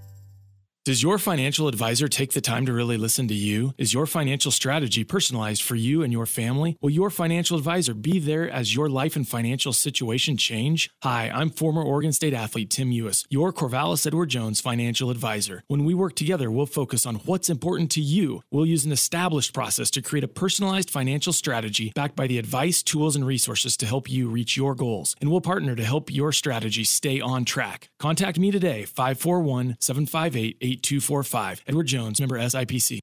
Does 0.88 1.02
your 1.02 1.18
financial 1.18 1.68
advisor 1.68 2.08
take 2.08 2.32
the 2.32 2.40
time 2.40 2.64
to 2.64 2.72
really 2.72 2.96
listen 2.96 3.28
to 3.28 3.34
you? 3.34 3.74
Is 3.76 3.92
your 3.92 4.06
financial 4.06 4.50
strategy 4.50 5.04
personalized 5.04 5.62
for 5.62 5.74
you 5.74 6.02
and 6.02 6.10
your 6.10 6.24
family? 6.24 6.78
Will 6.80 6.88
your 6.88 7.10
financial 7.10 7.58
advisor 7.58 7.92
be 7.92 8.18
there 8.18 8.48
as 8.48 8.74
your 8.74 8.88
life 8.88 9.14
and 9.14 9.28
financial 9.28 9.74
situation 9.74 10.38
change? 10.38 10.88
Hi, 11.02 11.28
I'm 11.28 11.50
former 11.50 11.82
Oregon 11.82 12.14
State 12.14 12.32
athlete 12.32 12.70
Tim 12.70 12.90
Ewis, 12.90 13.26
your 13.28 13.52
Corvallis 13.52 14.06
Edward 14.06 14.30
Jones 14.30 14.62
financial 14.62 15.10
advisor. 15.10 15.62
When 15.66 15.84
we 15.84 15.92
work 15.92 16.14
together, 16.14 16.50
we'll 16.50 16.64
focus 16.64 17.04
on 17.04 17.16
what's 17.16 17.50
important 17.50 17.90
to 17.90 18.00
you. 18.00 18.40
We'll 18.50 18.64
use 18.64 18.86
an 18.86 18.92
established 18.92 19.52
process 19.52 19.90
to 19.90 20.00
create 20.00 20.24
a 20.24 20.28
personalized 20.28 20.88
financial 20.88 21.34
strategy 21.34 21.92
backed 21.94 22.16
by 22.16 22.28
the 22.28 22.38
advice, 22.38 22.82
tools, 22.82 23.14
and 23.14 23.26
resources 23.26 23.76
to 23.76 23.84
help 23.84 24.10
you 24.10 24.30
reach 24.30 24.56
your 24.56 24.74
goals. 24.74 25.16
And 25.20 25.30
we'll 25.30 25.42
partner 25.42 25.76
to 25.76 25.84
help 25.84 26.10
your 26.10 26.32
strategy 26.32 26.84
stay 26.84 27.20
on 27.20 27.44
track. 27.44 27.90
Contact 27.98 28.38
me 28.38 28.50
today, 28.50 28.86
541 28.86 29.76
758 29.80 30.77
8245. 30.78 31.64
Edward 31.66 31.86
Jones, 31.86 32.20
member 32.20 32.38
SIPC. 32.38 33.00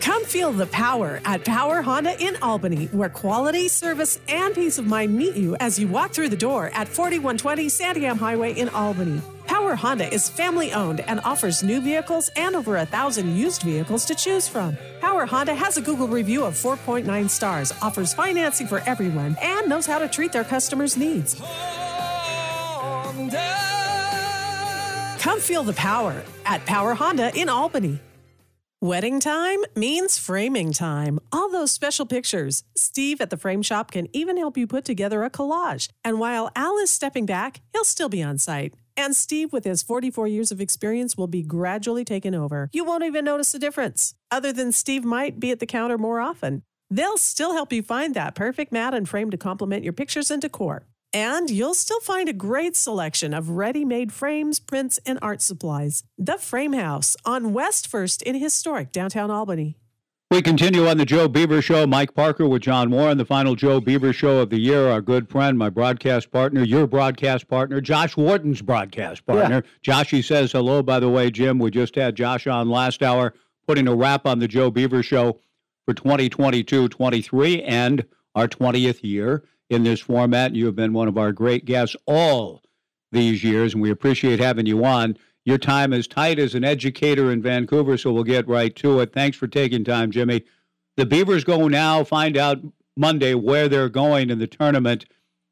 Come 0.00 0.24
feel 0.24 0.52
the 0.52 0.66
power 0.66 1.20
at 1.24 1.44
Power 1.44 1.82
Honda 1.82 2.20
in 2.22 2.36
Albany, 2.42 2.86
where 2.86 3.08
quality, 3.08 3.68
service, 3.68 4.20
and 4.28 4.54
peace 4.54 4.78
of 4.78 4.86
mind 4.86 5.14
meet 5.14 5.36
you 5.36 5.56
as 5.56 5.78
you 5.78 5.88
walk 5.88 6.12
through 6.12 6.28
the 6.28 6.36
door 6.36 6.70
at 6.74 6.88
4120 6.88 7.66
Santiam 7.66 8.16
Highway 8.16 8.52
in 8.52 8.68
Albany. 8.68 9.20
Power 9.46 9.74
Honda 9.74 10.12
is 10.12 10.28
family 10.28 10.72
owned 10.72 11.00
and 11.00 11.20
offers 11.20 11.62
new 11.62 11.80
vehicles 11.80 12.30
and 12.36 12.54
over 12.54 12.76
a 12.76 12.84
thousand 12.86 13.34
used 13.34 13.62
vehicles 13.62 14.04
to 14.04 14.14
choose 14.14 14.46
from. 14.46 14.76
Power 15.00 15.24
Honda 15.24 15.54
has 15.54 15.78
a 15.78 15.80
Google 15.80 16.06
review 16.06 16.44
of 16.44 16.54
4.9 16.54 17.30
stars, 17.30 17.72
offers 17.80 18.12
financing 18.12 18.66
for 18.66 18.80
everyone, 18.80 19.36
and 19.40 19.68
knows 19.68 19.86
how 19.86 19.98
to 19.98 20.08
treat 20.08 20.32
their 20.32 20.44
customers' 20.44 20.96
needs. 20.96 21.40
Come 25.18 25.40
feel 25.40 25.64
the 25.64 25.72
power 25.72 26.22
at 26.46 26.64
Power 26.64 26.94
Honda 26.94 27.34
in 27.34 27.48
Albany. 27.48 28.00
Wedding 28.80 29.18
time 29.18 29.58
means 29.74 30.16
framing 30.16 30.72
time. 30.72 31.18
All 31.32 31.50
those 31.50 31.72
special 31.72 32.06
pictures. 32.06 32.62
Steve 32.76 33.20
at 33.20 33.28
the 33.28 33.36
frame 33.36 33.62
shop 33.62 33.90
can 33.90 34.06
even 34.12 34.36
help 34.36 34.56
you 34.56 34.68
put 34.68 34.84
together 34.84 35.24
a 35.24 35.30
collage. 35.30 35.88
And 36.04 36.20
while 36.20 36.52
Al 36.54 36.76
is 36.78 36.88
stepping 36.88 37.26
back, 37.26 37.60
he'll 37.72 37.82
still 37.82 38.08
be 38.08 38.22
on 38.22 38.38
site. 38.38 38.74
And 38.96 39.16
Steve, 39.16 39.52
with 39.52 39.64
his 39.64 39.82
44 39.82 40.28
years 40.28 40.52
of 40.52 40.60
experience, 40.60 41.16
will 41.16 41.26
be 41.26 41.42
gradually 41.42 42.04
taken 42.04 42.36
over. 42.36 42.70
You 42.72 42.84
won't 42.84 43.02
even 43.02 43.24
notice 43.24 43.50
the 43.50 43.58
difference, 43.58 44.14
other 44.30 44.52
than 44.52 44.70
Steve 44.70 45.04
might 45.04 45.40
be 45.40 45.50
at 45.50 45.58
the 45.58 45.66
counter 45.66 45.98
more 45.98 46.20
often. 46.20 46.62
They'll 46.88 47.18
still 47.18 47.52
help 47.52 47.72
you 47.72 47.82
find 47.82 48.14
that 48.14 48.36
perfect 48.36 48.70
mat 48.70 48.94
and 48.94 49.08
frame 49.08 49.30
to 49.32 49.36
complement 49.36 49.82
your 49.82 49.92
pictures 49.92 50.30
and 50.30 50.40
decor. 50.40 50.84
And 51.12 51.48
you'll 51.48 51.74
still 51.74 52.00
find 52.00 52.28
a 52.28 52.34
great 52.34 52.76
selection 52.76 53.32
of 53.32 53.50
ready 53.50 53.84
made 53.84 54.12
frames, 54.12 54.60
prints, 54.60 54.98
and 55.06 55.18
art 55.22 55.40
supplies. 55.40 56.04
The 56.18 56.36
Frame 56.36 56.74
House 56.74 57.16
on 57.24 57.54
West 57.54 57.88
First 57.88 58.20
in 58.22 58.34
historic 58.34 58.92
downtown 58.92 59.30
Albany. 59.30 59.78
We 60.30 60.42
continue 60.42 60.86
on 60.86 60.98
the 60.98 61.06
Joe 61.06 61.26
Beaver 61.26 61.62
Show. 61.62 61.86
Mike 61.86 62.14
Parker 62.14 62.46
with 62.46 62.60
John 62.60 62.90
Moore 62.90 63.08
on 63.08 63.16
the 63.16 63.24
final 63.24 63.54
Joe 63.54 63.80
Beaver 63.80 64.12
Show 64.12 64.40
of 64.40 64.50
the 64.50 64.60
year. 64.60 64.88
Our 64.88 65.00
good 65.00 65.30
friend, 65.30 65.56
my 65.56 65.70
broadcast 65.70 66.30
partner, 66.30 66.62
your 66.62 66.86
broadcast 66.86 67.48
partner, 67.48 67.80
Josh 67.80 68.14
Worden's 68.14 68.60
broadcast 68.60 69.24
partner. 69.24 69.64
Joshy 69.82 70.22
says 70.22 70.52
hello, 70.52 70.82
by 70.82 71.00
the 71.00 71.08
way, 71.08 71.30
Jim. 71.30 71.58
We 71.58 71.70
just 71.70 71.94
had 71.94 72.14
Josh 72.14 72.46
on 72.46 72.68
last 72.68 73.02
hour, 73.02 73.32
putting 73.66 73.88
a 73.88 73.94
wrap 73.94 74.26
on 74.26 74.38
the 74.38 74.48
Joe 74.48 74.70
Beaver 74.70 75.02
Show 75.02 75.40
for 75.86 75.94
2022 75.94 76.90
23 76.90 77.62
and 77.62 78.04
our 78.34 78.46
20th 78.46 79.02
year 79.02 79.44
in 79.70 79.84
this 79.84 80.00
format. 80.00 80.54
You 80.54 80.66
have 80.66 80.76
been 80.76 80.92
one 80.92 81.08
of 81.08 81.18
our 81.18 81.32
great 81.32 81.64
guests 81.64 81.96
all 82.06 82.62
these 83.12 83.42
years, 83.42 83.74
and 83.74 83.82
we 83.82 83.90
appreciate 83.90 84.40
having 84.40 84.66
you 84.66 84.84
on. 84.84 85.16
Your 85.44 85.58
time 85.58 85.92
is 85.92 86.06
tight 86.06 86.38
as 86.38 86.54
an 86.54 86.64
educator 86.64 87.32
in 87.32 87.40
Vancouver, 87.40 87.96
so 87.96 88.12
we'll 88.12 88.24
get 88.24 88.46
right 88.48 88.74
to 88.76 89.00
it. 89.00 89.12
Thanks 89.12 89.36
for 89.36 89.46
taking 89.46 89.84
time, 89.84 90.10
Jimmy. 90.10 90.44
The 90.96 91.06
Beavers 91.06 91.44
go 91.44 91.68
now, 91.68 92.04
find 92.04 92.36
out 92.36 92.58
Monday 92.96 93.34
where 93.34 93.68
they're 93.68 93.88
going 93.88 94.30
in 94.30 94.38
the 94.38 94.46
tournament. 94.46 95.06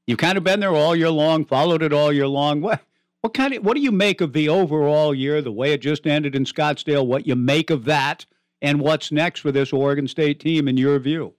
You've 0.06 0.18
kind 0.18 0.36
of 0.36 0.44
been 0.44 0.60
there 0.60 0.74
all 0.74 0.94
year 0.94 1.10
long, 1.10 1.44
followed 1.44 1.82
it 1.82 1.92
all 1.92 2.12
year 2.12 2.28
long. 2.28 2.60
What 2.60 2.82
what 3.22 3.34
kind 3.34 3.54
of 3.54 3.64
what 3.64 3.74
do 3.74 3.80
you 3.80 3.90
make 3.90 4.20
of 4.20 4.32
the 4.32 4.48
overall 4.48 5.14
year, 5.14 5.40
the 5.42 5.50
way 5.50 5.72
it 5.72 5.80
just 5.80 6.06
ended 6.06 6.36
in 6.36 6.44
Scottsdale, 6.44 7.06
what 7.06 7.26
you 7.26 7.34
make 7.34 7.70
of 7.70 7.84
that, 7.86 8.26
and 8.62 8.80
what's 8.80 9.10
next 9.10 9.40
for 9.40 9.50
this 9.50 9.72
Oregon 9.72 10.06
State 10.06 10.38
team 10.38 10.68
in 10.68 10.76
your 10.76 10.98
view? 10.98 11.34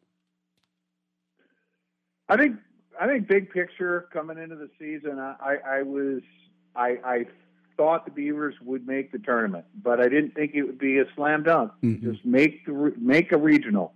I 2.28 2.36
think 2.36 2.58
I 3.00 3.08
think 3.08 3.28
big 3.28 3.52
picture 3.52 4.08
coming 4.12 4.38
into 4.38 4.56
the 4.56 4.70
season, 4.80 5.20
I, 5.20 5.58
I, 5.66 5.82
was 5.84 6.22
I, 6.76 6.98
I 7.04 7.26
thought 7.78 8.06
the 8.06 8.12
Beavers 8.12 8.56
would 8.62 8.88
make 8.88 9.12
the 9.12 9.20
tournament, 9.20 9.66
but 9.82 10.00
I 10.00 10.10
didn't 10.10 10.34
think 10.34 10.52
it 10.56 10.64
would 10.64 10.80
be 10.80 10.98
a 10.98 11.06
slam 11.16 11.44
dunk. 11.44 11.72
Mm-hmm. 11.84 12.12
Just 12.12 12.26
make 12.26 12.66
the 12.66 12.94
make 12.98 13.32
a 13.32 13.38
regional, 13.38 13.94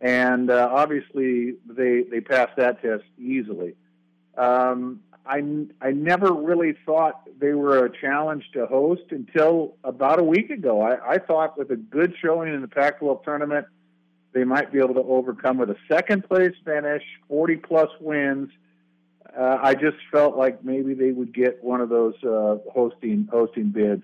and 0.00 0.50
uh, 0.50 0.68
obviously 0.72 1.56
they 1.66 2.04
they 2.10 2.20
passed 2.20 2.56
that 2.56 2.80
test 2.80 3.04
easily. 3.18 3.74
Um, 4.38 5.00
I 5.26 5.42
I 5.80 5.90
never 5.90 6.32
really 6.32 6.74
thought 6.86 7.28
they 7.38 7.52
were 7.52 7.84
a 7.84 8.00
challenge 8.00 8.44
to 8.54 8.66
host 8.66 9.02
until 9.10 9.76
about 9.84 10.18
a 10.18 10.24
week 10.24 10.50
ago. 10.50 10.80
I, 10.80 11.14
I 11.14 11.18
thought 11.18 11.58
with 11.58 11.70
a 11.70 11.76
good 11.76 12.14
showing 12.20 12.52
in 12.52 12.60
the 12.60 12.68
Pac-12 12.68 13.24
tournament, 13.24 13.66
they 14.32 14.44
might 14.44 14.72
be 14.72 14.78
able 14.78 14.94
to 14.94 15.02
overcome 15.02 15.58
with 15.58 15.70
a 15.70 15.76
second 15.88 16.26
place 16.28 16.54
finish, 16.64 17.02
40 17.28 17.56
plus 17.56 17.90
wins. 18.00 18.50
Uh, 19.36 19.58
I 19.62 19.74
just 19.74 19.96
felt 20.10 20.36
like 20.36 20.64
maybe 20.64 20.94
they 20.94 21.12
would 21.12 21.34
get 21.34 21.62
one 21.62 21.80
of 21.80 21.88
those 21.88 22.14
uh, 22.24 22.56
hosting 22.72 23.28
hosting 23.30 23.70
bids. 23.70 24.02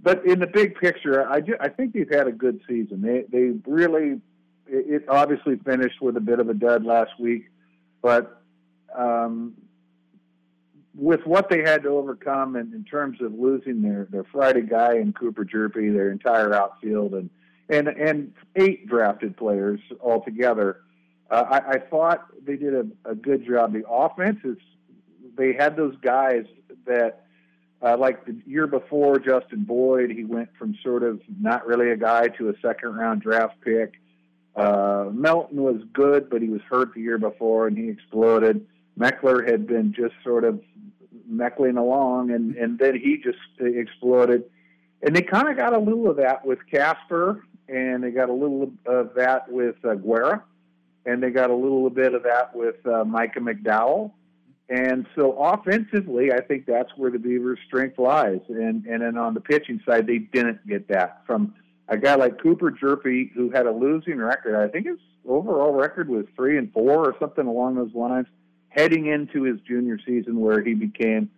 But 0.00 0.26
in 0.26 0.40
the 0.40 0.46
big 0.46 0.76
picture, 0.76 1.28
I, 1.28 1.40
ju- 1.40 1.56
I 1.60 1.68
think 1.68 1.94
they've 1.94 2.10
had 2.10 2.26
a 2.26 2.32
good 2.32 2.60
season. 2.68 3.02
They 3.02 3.24
they 3.30 3.58
really 3.66 4.20
it, 4.66 5.04
obviously 5.08 5.56
finished 5.56 6.00
with 6.00 6.16
a 6.16 6.20
bit 6.20 6.38
of 6.38 6.48
a 6.48 6.54
dud 6.54 6.84
last 6.84 7.18
week, 7.18 7.50
but 8.00 8.42
um, 8.96 9.54
with 10.94 11.24
what 11.26 11.48
they 11.48 11.62
had 11.62 11.82
to 11.84 11.88
overcome 11.90 12.56
and 12.56 12.74
in 12.74 12.84
terms 12.84 13.20
of 13.20 13.32
losing 13.32 13.82
their, 13.82 14.06
their 14.10 14.24
Friday 14.24 14.62
guy 14.62 14.94
and 14.94 15.14
Cooper 15.14 15.44
Hjerpe, 15.44 15.92
their 15.92 16.10
entire 16.10 16.54
outfield 16.54 17.14
and 17.14 17.30
and 17.68 17.88
and 17.88 18.32
eight 18.56 18.86
drafted 18.88 19.36
players 19.36 19.80
altogether, 20.00 20.80
uh, 21.30 21.44
I, 21.48 21.72
I 21.72 21.78
thought 21.78 22.26
they 22.44 22.56
did 22.56 22.74
a, 22.74 22.86
a 23.04 23.14
good 23.14 23.46
job. 23.46 23.72
The 23.72 23.88
offense 23.88 24.38
is 24.44 24.56
they 25.36 25.52
had 25.52 25.76
those 25.76 25.96
guys 26.02 26.44
that 26.86 27.24
uh, 27.82 27.96
like 27.96 28.24
the 28.26 28.36
year 28.46 28.66
before 28.66 29.18
Justin 29.18 29.64
Boyd, 29.64 30.10
he 30.10 30.24
went 30.24 30.50
from 30.58 30.76
sort 30.82 31.02
of 31.02 31.20
not 31.40 31.66
really 31.66 31.90
a 31.90 31.96
guy 31.96 32.28
to 32.28 32.48
a 32.48 32.54
second 32.62 32.94
round 32.94 33.22
draft 33.22 33.60
pick. 33.60 33.94
Uh, 34.54 35.06
Melton 35.12 35.62
was 35.62 35.80
good, 35.92 36.28
but 36.30 36.42
he 36.42 36.48
was 36.48 36.60
hurt 36.70 36.94
the 36.94 37.00
year 37.00 37.18
before 37.18 37.66
and 37.66 37.76
he 37.76 37.88
exploded. 37.88 38.66
Meckler 38.98 39.48
had 39.48 39.66
been 39.66 39.92
just 39.92 40.14
sort 40.22 40.44
of 40.44 40.60
meckling 41.30 41.78
along, 41.78 42.30
and, 42.30 42.54
and 42.56 42.78
then 42.78 42.94
he 42.94 43.16
just 43.16 43.38
exploded. 43.58 44.44
And 45.02 45.16
they 45.16 45.22
kind 45.22 45.48
of 45.48 45.56
got 45.56 45.72
a 45.72 45.78
little 45.78 46.10
of 46.10 46.16
that 46.18 46.44
with 46.44 46.58
Casper, 46.70 47.44
and 47.72 48.04
they 48.04 48.10
got 48.10 48.28
a 48.28 48.32
little 48.32 48.70
of 48.86 49.14
that 49.14 49.50
with 49.50 49.76
uh, 49.84 49.94
Guerra, 49.94 50.44
and 51.06 51.22
they 51.22 51.30
got 51.30 51.50
a 51.50 51.54
little 51.54 51.88
bit 51.90 52.14
of 52.14 52.22
that 52.24 52.54
with 52.54 52.86
uh, 52.86 53.04
Micah 53.04 53.40
McDowell. 53.40 54.12
And 54.68 55.06
so 55.16 55.32
offensively, 55.32 56.32
I 56.32 56.40
think 56.40 56.66
that's 56.66 56.90
where 56.96 57.10
the 57.10 57.18
Beavers' 57.18 57.58
strength 57.66 57.98
lies. 57.98 58.40
And 58.48 58.86
and 58.86 59.02
then 59.02 59.16
on 59.16 59.34
the 59.34 59.40
pitching 59.40 59.80
side, 59.86 60.06
they 60.06 60.18
didn't 60.18 60.66
get 60.66 60.88
that 60.88 61.22
from 61.26 61.54
a 61.88 61.96
guy 61.96 62.14
like 62.14 62.40
Cooper 62.40 62.70
Hjerpe, 62.70 63.32
who 63.32 63.50
had 63.50 63.66
a 63.66 63.72
losing 63.72 64.18
record. 64.18 64.56
I 64.56 64.68
think 64.68 64.86
his 64.86 64.98
overall 65.26 65.72
record 65.72 66.08
was 66.08 66.26
three 66.36 66.58
and 66.58 66.72
four 66.72 67.06
or 67.06 67.16
something 67.18 67.46
along 67.46 67.74
those 67.76 67.94
lines, 67.94 68.26
heading 68.68 69.06
into 69.06 69.42
his 69.42 69.60
junior 69.60 69.98
season 70.06 70.40
where 70.40 70.62
he 70.62 70.74
became 70.74 71.30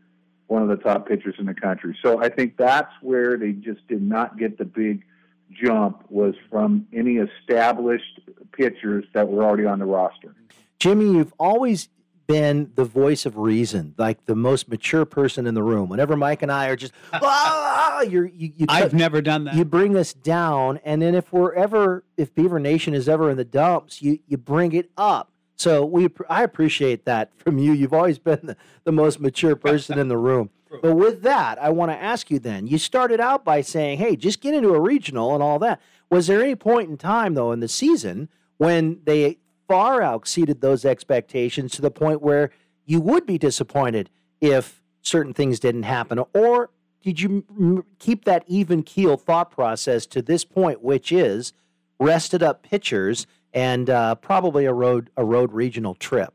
one 0.47 0.62
of 0.62 0.69
the 0.69 0.77
top 0.77 1.09
pitchers 1.09 1.35
in 1.39 1.47
the 1.47 1.55
country. 1.55 1.97
So 2.02 2.23
I 2.23 2.28
think 2.28 2.56
that's 2.56 2.93
where 3.01 3.36
they 3.36 3.52
just 3.52 3.86
did 3.89 4.02
not 4.02 4.39
get 4.39 4.59
the 4.59 4.65
big 4.65 5.02
jump 5.50 6.04
was 6.10 6.34
from 6.50 6.86
any 6.92 7.16
established 7.16 8.20
pitchers 8.52 9.04
that 9.14 9.28
were 9.28 9.44
already 9.44 9.66
on 9.66 9.78
the 9.78 9.84
roster. 9.84 10.34
Jimmy, 10.78 11.06
you've 11.06 11.32
always 11.38 11.88
been 12.26 12.70
the 12.74 12.84
voice 12.84 13.26
of 13.26 13.36
reason, 13.36 13.94
like 13.98 14.24
the 14.24 14.34
most 14.34 14.68
mature 14.68 15.04
person 15.04 15.46
in 15.46 15.54
the 15.54 15.62
room. 15.62 15.88
Whenever 15.88 16.16
Mike 16.16 16.42
and 16.42 16.50
I 16.50 16.68
are 16.68 16.76
just, 16.76 16.92
ah, 17.12 18.00
you're, 18.02 18.26
you, 18.26 18.52
you, 18.56 18.66
I've 18.68 18.94
never 18.94 19.20
done 19.20 19.44
that. 19.44 19.54
You 19.54 19.64
bring 19.64 19.96
us 19.96 20.12
down, 20.12 20.80
and 20.84 21.02
then 21.02 21.14
if 21.14 21.32
we're 21.32 21.52
ever, 21.52 22.04
if 22.16 22.34
Beaver 22.34 22.58
Nation 22.58 22.94
is 22.94 23.08
ever 23.08 23.30
in 23.30 23.36
the 23.36 23.44
dumps, 23.44 24.02
you 24.02 24.18
you 24.26 24.36
bring 24.36 24.72
it 24.72 24.90
up. 24.96 25.30
So 25.56 25.84
we, 25.84 26.08
I 26.28 26.42
appreciate 26.42 27.04
that 27.04 27.30
from 27.38 27.58
you. 27.58 27.72
You've 27.72 27.92
always 27.92 28.18
been 28.18 28.40
the, 28.42 28.56
the 28.84 28.92
most 28.92 29.20
mature 29.20 29.54
person 29.54 29.98
in 29.98 30.08
the 30.08 30.16
room. 30.16 30.50
But 30.82 30.94
with 30.94 31.22
that, 31.22 31.60
I 31.62 31.70
want 31.70 31.90
to 31.90 31.96
ask 31.96 32.30
you 32.30 32.38
then. 32.38 32.66
You 32.66 32.78
started 32.78 33.20
out 33.20 33.44
by 33.44 33.60
saying, 33.60 33.98
"Hey, 33.98 34.16
just 34.16 34.40
get 34.40 34.55
into 34.55 34.74
a 34.74 34.80
regional 34.80 35.34
and 35.34 35.42
all 35.42 35.59
that." 35.60 35.80
Was 36.10 36.26
there 36.26 36.42
any 36.42 36.55
point 36.55 36.90
in 36.90 36.96
time 36.96 37.34
though 37.34 37.52
in 37.52 37.60
the 37.60 37.68
season 37.68 38.28
when 38.59 39.01
they 39.05 39.38
far 39.66 40.02
exceeded 40.14 40.60
those 40.60 40.84
expectations 40.84 41.72
to 41.72 41.82
the 41.82 41.90
point 41.90 42.22
where 42.22 42.51
you 42.84 43.01
would 43.01 43.26
be 43.26 43.38
disappointed 43.38 44.10
if 44.40 44.82
certain 45.01 45.32
things 45.32 45.59
didn't 45.59 45.84
happen, 45.84 46.20
or 46.34 46.70
did 47.02 47.20
you 47.20 47.84
keep 47.98 48.24
that 48.24 48.44
even 48.46 48.82
keel 48.82 49.16
thought 49.16 49.51
process 49.51 50.06
to 50.06 50.22
this 50.22 50.44
point, 50.44 50.82
which 50.82 51.12
is 51.12 51.52
rested 52.01 52.42
up 52.42 52.62
pitchers 52.62 53.26
and 53.52 53.88
uh, 53.90 54.14
probably 54.16 54.64
a 54.64 54.72
road 54.72 55.10
a 55.16 55.24
road 55.24 55.52
regional 55.52 55.94
trip? 55.94 56.34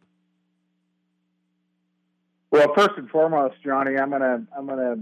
Well, 2.51 2.73
first 2.75 2.91
and 2.97 3.09
foremost, 3.09 3.55
Johnny, 3.63 3.97
I'm 3.97 4.09
gonna 4.09 4.43
I'm 4.57 4.67
gonna 4.67 4.97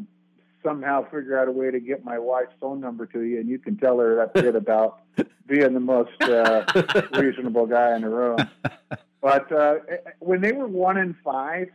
somehow 0.64 1.04
figure 1.06 1.40
out 1.40 1.48
a 1.48 1.52
way 1.52 1.72
to 1.72 1.80
get 1.80 2.04
my 2.04 2.20
wife's 2.20 2.54
phone 2.60 2.82
number 2.82 3.06
to 3.08 3.22
you, 3.22 3.40
and 3.40 3.48
you 3.48 3.60
can 3.60 3.78
tell 3.78 4.00
her 4.00 4.16
that 4.18 4.34
bit 4.34 4.56
about 4.56 5.02
being 5.48 5.74
the 5.74 5.80
most 5.80 6.22
uh, 6.22 6.66
reasonable 7.14 7.66
guy 7.66 7.96
in 7.96 8.02
the 8.02 8.10
room. 8.10 8.38
But 9.20 9.52
uh, 9.52 9.80
when 10.20 10.42
they 10.42 10.52
were 10.52 10.68
one 10.68 10.98
and 10.98 11.16
5 11.24 11.68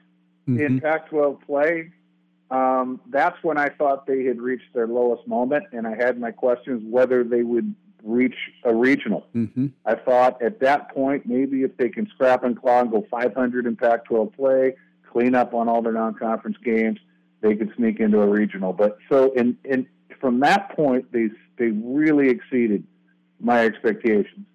in 0.47 0.81
Pac-12 0.81 1.45
play, 1.45 1.91
um, 2.51 3.01
that's 3.11 3.37
when 3.43 3.59
I 3.59 3.69
thought 3.69 4.07
they 4.07 4.25
had 4.25 4.41
reached 4.41 4.73
their 4.73 4.87
lowest 4.87 5.27
moment, 5.27 5.65
and 5.73 5.87
I 5.87 5.95
had 5.95 6.21
my 6.21 6.31
questions 6.31 6.83
whether 6.89 7.25
they 7.25 7.43
would 7.43 7.75
reach 8.05 8.37
a 8.65 8.75
regional. 8.75 9.27
Mm-hmm. 9.35 9.67
I 9.85 9.95
thought 9.97 10.41
at 10.41 10.61
that 10.61 10.95
point 10.95 11.27
maybe 11.27 11.63
if 11.63 11.77
they 11.77 11.89
can 11.89 12.07
scrap 12.09 12.45
and 12.45 12.59
claw 12.59 12.81
and 12.81 12.91
go 12.91 13.07
500 13.11 13.67
in 13.67 13.77
Pac-12 13.77 14.35
play, 14.35 14.77
clean 15.13 15.35
up 15.35 15.55
on 15.55 15.69
all 15.69 15.83
their 15.83 15.93
non-conference 15.93 16.57
games, 16.65 16.99
they 17.41 17.55
could 17.55 17.73
sneak 17.77 18.01
into 18.01 18.21
a 18.21 18.27
regional. 18.27 18.73
But 18.73 18.99
so 19.11 19.33
in 19.33 19.57
in 19.65 19.87
from 20.21 20.41
that 20.41 20.75
point 20.75 21.13
they 21.13 21.29
they 21.59 21.71
really 21.71 22.29
exceeded 22.29 22.85
my 23.41 23.65
expectations. 23.65 24.47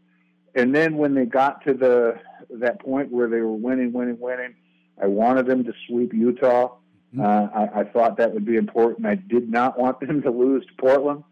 And 0.56 0.74
then 0.74 0.98
when 0.98 1.14
they 1.14 1.26
got 1.26 1.64
to 1.66 1.74
the 1.74 2.20
that 2.50 2.80
point 2.80 3.12
where 3.12 3.28
they 3.28 3.42
were 3.42 3.54
winning, 3.54 3.94
winning, 3.94 4.20
winning, 4.20 4.56
I 5.02 5.08
wanted 5.08 5.46
them 5.46 5.64
to 5.66 5.74
sweep 5.88 6.14
Utah. 6.14 6.76
Uh, 7.18 7.24
I, 7.24 7.80
I 7.80 7.84
thought 7.86 8.18
that 8.18 8.34
would 8.34 8.46
be 8.46 8.58
important. 8.58 9.08
I 9.08 9.16
did 9.16 9.50
not 9.50 9.80
want 9.80 10.00
them 10.00 10.22
to 10.24 10.30
lose 10.30 10.66
to 10.66 10.74
Portland. 10.74 11.24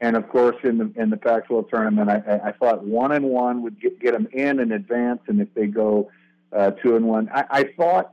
And 0.00 0.16
of 0.16 0.28
course, 0.28 0.56
in 0.64 0.78
the 0.78 0.92
in 0.96 1.10
the 1.10 1.16
Pac-12 1.16 1.68
tournament, 1.68 2.08
I, 2.08 2.22
I, 2.26 2.48
I 2.48 2.52
thought 2.52 2.84
one 2.84 3.12
and 3.12 3.26
one 3.26 3.62
would 3.62 3.80
get 3.80 4.00
get 4.00 4.12
them 4.12 4.26
in 4.32 4.58
in 4.60 4.72
advance, 4.72 5.20
and 5.26 5.40
if 5.40 5.52
they 5.54 5.66
go 5.66 6.10
uh, 6.52 6.70
two 6.70 6.96
and 6.96 7.06
one, 7.06 7.28
I, 7.32 7.44
I 7.50 7.64
thought 7.76 8.12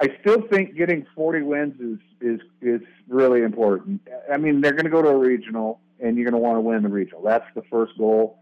I 0.00 0.08
still 0.20 0.42
think 0.48 0.74
getting 0.76 1.06
40 1.14 1.42
wins 1.42 1.80
is 1.80 1.98
is 2.20 2.40
is 2.62 2.80
really 3.08 3.42
important. 3.42 4.00
I 4.32 4.36
mean, 4.36 4.60
they're 4.60 4.72
going 4.72 4.84
to 4.84 4.90
go 4.90 5.02
to 5.02 5.08
a 5.08 5.18
regional, 5.18 5.80
and 6.00 6.16
you're 6.16 6.24
going 6.30 6.40
to 6.40 6.46
want 6.46 6.56
to 6.56 6.60
win 6.62 6.82
the 6.82 6.88
regional. 6.88 7.22
That's 7.22 7.44
the 7.54 7.62
first 7.70 7.96
goal. 7.98 8.38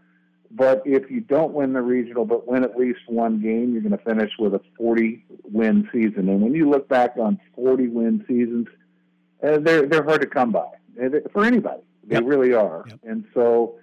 But 0.51 0.81
if 0.85 1.11
you 1.11 1.21
don't 1.21 1.53
win 1.53 1.73
the 1.73 1.81
regional, 1.81 2.25
but 2.25 2.47
win 2.47 2.63
at 2.63 2.75
least 2.75 3.01
one 3.07 3.39
game, 3.41 3.71
you're 3.73 3.83
going 3.83 3.95
to 3.97 4.03
finish 4.03 4.31
with 4.39 4.55
a 4.55 4.61
40 4.77 5.23
win 5.43 5.87
season. 5.91 6.27
And 6.27 6.41
when 6.41 6.55
you 6.55 6.67
look 6.67 6.87
back 6.89 7.17
on 7.19 7.39
40 7.55 7.87
win 7.89 8.25
seasons, 8.27 8.67
uh, 9.43 9.59
they're 9.59 9.85
they're 9.85 10.03
hard 10.03 10.21
to 10.21 10.27
come 10.27 10.51
by 10.51 10.65
uh, 11.03 11.09
for 11.33 11.45
anybody. 11.45 11.81
They 12.05 12.15
Yep. 12.15 12.23
really 12.25 12.53
are. 12.53 12.85
Yep. 12.87 12.99
And 13.03 13.25
so, 13.35 13.75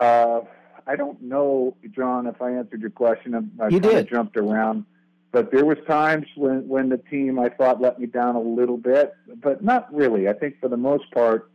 uh, 0.00 0.40
I 0.86 0.96
don't 0.96 1.22
know, 1.22 1.76
John, 1.94 2.26
if 2.26 2.42
I 2.42 2.50
answered 2.50 2.80
your 2.80 2.90
question. 2.90 3.34
I, 3.60 3.64
I 3.64 3.68
You 3.68 3.78
kinda 3.78 3.96
did. 4.02 4.08
jumped 4.08 4.36
around, 4.36 4.86
but 5.32 5.52
there 5.52 5.64
was 5.64 5.78
times 5.86 6.26
when 6.36 6.66
when 6.66 6.88
the 6.88 6.98
team 6.98 7.38
I 7.38 7.48
thought 7.48 7.80
let 7.80 7.98
me 7.98 8.06
down 8.06 8.36
a 8.36 8.40
little 8.40 8.76
bit, 8.76 9.14
but 9.42 9.62
not 9.62 9.92
really. 9.94 10.28
I 10.28 10.32
think 10.32 10.58
for 10.60 10.68
the 10.68 10.76
most 10.76 11.10
part, 11.12 11.50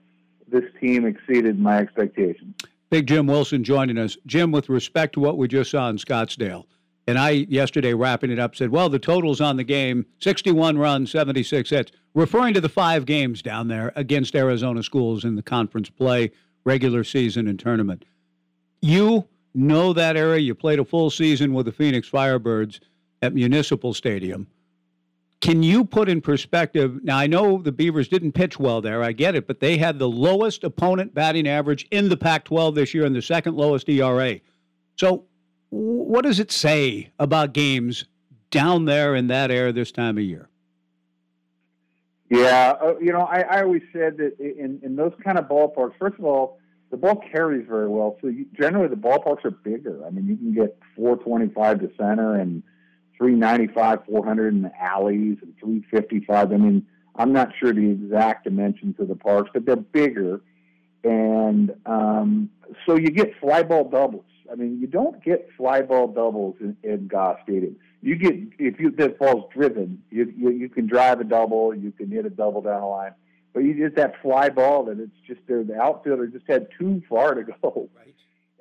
this 0.48 0.64
team 0.80 1.06
exceeded 1.06 1.60
my 1.60 1.78
expectations. 1.78 2.56
Big 2.90 3.08
Jim 3.08 3.28
Wilson 3.28 3.64
joining 3.64 3.98
us. 3.98 4.18
Jim, 4.26 4.52
with 4.52 4.70
respect 4.70 5.14
to 5.14 5.20
what 5.20 5.38
we 5.38 5.48
just 5.48 5.72
saw 5.72 5.90
in 5.90 5.98
Scottsdale, 5.98 6.66
and 7.08 7.18
I 7.18 7.32
yesterday 7.32 7.94
wrapping 7.94 8.32
it 8.32 8.40
up 8.40 8.56
said, 8.56 8.70
well, 8.70 8.90
the 8.90 9.00
totals 9.00 9.42
on 9.42 9.58
the 9.58 9.64
game 9.64 10.06
61 10.20 10.78
runs, 10.78 11.12
76 11.12 11.70
hits, 11.70 11.92
referring 12.14 12.54
to 12.54 12.62
the 12.62 12.70
five 12.70 13.06
games 13.06 13.42
down 13.42 13.68
there 13.68 13.92
against 13.96 14.36
Arizona 14.36 14.84
schools 14.84 15.26
in 15.26 15.36
the 15.36 15.44
conference 15.44 15.90
play, 15.90 16.32
regular 16.64 17.04
season, 17.04 17.48
and 17.48 17.60
tournament. 17.60 18.06
You 18.82 19.28
know 19.54 19.94
that 19.94 20.16
area. 20.16 20.40
You 20.40 20.56
played 20.56 20.80
a 20.80 20.86
full 20.86 21.10
season 21.10 21.54
with 21.54 21.66
the 21.66 21.72
Phoenix 21.72 22.10
Firebirds 22.10 22.80
at 23.22 23.34
Municipal 23.34 23.94
Stadium. 23.94 24.48
Can 25.42 25.62
you 25.62 25.86
put 25.86 26.10
in 26.10 26.22
perspective? 26.22 27.04
Now, 27.04 27.18
I 27.18 27.28
know 27.28 27.62
the 27.62 27.72
Beavers 27.72 28.08
didn't 28.08 28.32
pitch 28.32 28.58
well 28.58 28.82
there. 28.82 29.04
I 29.04 29.12
get 29.12 29.36
it, 29.36 29.46
but 29.46 29.60
they 29.60 29.78
had 29.78 30.00
the 30.00 30.10
lowest 30.10 30.64
opponent 30.64 31.14
batting 31.14 31.48
average 31.48 31.88
in 31.92 32.10
the 32.10 32.18
Pac 32.18 32.46
12 32.46 32.76
this 32.76 32.94
year 32.94 33.06
and 33.06 33.16
the 33.16 33.22
second 33.22 33.56
lowest 33.56 33.88
ERA. 33.88 34.40
So, 34.96 35.26
what 35.70 36.24
does 36.24 36.40
it 36.40 36.52
say 36.52 37.12
about 37.20 37.54
games 37.54 38.06
down 38.50 38.86
there 38.86 39.16
in 39.16 39.28
that 39.28 39.52
area 39.52 39.74
this 39.74 39.92
time 39.92 40.18
of 40.18 40.24
year? 40.24 40.50
Yeah, 42.30 42.76
uh, 42.82 42.98
you 43.00 43.12
know, 43.12 43.22
I, 43.22 43.42
I 43.42 43.62
always 43.62 43.84
said 43.94 44.18
that 44.18 44.40
in, 44.40 44.80
in 44.82 44.96
those 44.96 45.14
kind 45.24 45.38
of 45.38 45.46
ballparks, 45.46 45.94
first 46.00 46.18
of 46.18 46.26
all, 46.26 46.60
the 46.90 46.98
ball 46.98 47.22
carries 47.32 47.68
very 47.68 47.88
well. 47.88 48.18
So 48.22 48.28
you, 48.28 48.46
generally, 48.58 48.88
the 48.88 48.96
ballparks 48.96 49.46
are 49.46 49.52
bigger. 49.52 50.04
I 50.06 50.10
mean, 50.10 50.26
you 50.26 50.38
can 50.38 50.54
get 50.54 50.78
425 50.96 51.82
to 51.82 51.92
center 51.98 52.40
and 52.40 52.64
395, 53.18 54.00
400 54.06 54.54
in 54.54 54.62
the 54.62 54.72
alleys 54.82 55.38
and 55.42 55.54
355. 55.60 56.52
I 56.52 56.58
mean, 56.58 56.86
I'm 57.16 57.32
not 57.32 57.50
sure 57.60 57.74
the 57.74 57.90
exact 57.90 58.44
dimensions 58.44 58.96
of 59.00 59.08
the 59.08 59.16
parks, 59.16 59.50
but 59.54 59.66
they're 59.66 59.76
bigger. 59.76 60.42
And 61.04 61.72
um, 61.86 62.50
so 62.86 62.96
you 62.96 63.10
get 63.10 63.40
fly 63.40 63.64
ball 63.64 63.90
doubles. 63.90 64.26
I 64.52 64.56
mean, 64.56 64.80
you 64.80 64.88
don't 64.88 65.24
get 65.24 65.50
fly 65.58 65.82
ball 65.82 66.08
doubles 66.08 66.56
in, 66.60 66.76
in 66.84 67.08
Goss 67.08 67.40
Stadium. 67.44 67.78
You 68.02 68.16
get 68.16 68.36
if 68.60 68.80
you 68.80 68.92
that 68.92 69.18
ball's 69.18 69.52
driven, 69.52 70.04
you, 70.12 70.32
you 70.36 70.52
you 70.52 70.70
can 70.70 70.86
drive 70.86 71.20
a 71.20 71.24
double, 71.24 71.74
you 71.74 71.92
can 71.92 72.12
hit 72.12 72.26
a 72.26 72.30
double 72.30 72.62
down 72.62 72.82
the 72.82 72.88
line, 72.88 73.14
but 73.54 73.62
you 73.62 73.74
get 73.74 73.96
that 73.96 74.22
fly 74.22 74.50
ball 74.50 74.84
that 74.86 75.00
it's 75.00 75.18
just 75.26 75.42
there. 75.48 75.64
The 75.64 75.80
outfielder 75.80 76.28
just 76.28 76.46
had 76.48 76.68
too 76.78 77.02
far 77.10 77.34
to 77.34 77.44
go, 77.44 77.90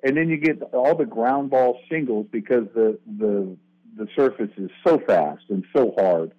and 0.02 0.16
then 0.16 0.30
you 0.30 0.38
get 0.38 0.62
all 0.72 0.94
the 0.94 1.04
ground 1.04 1.50
ball 1.50 1.78
singles 1.90 2.26
because 2.30 2.64
the 2.74 2.98
the 3.18 3.54
the 3.96 4.08
surface 4.16 4.50
is 4.56 4.70
so 4.86 4.98
fast 4.98 5.44
and 5.48 5.64
so 5.74 5.94
hard 5.98 6.32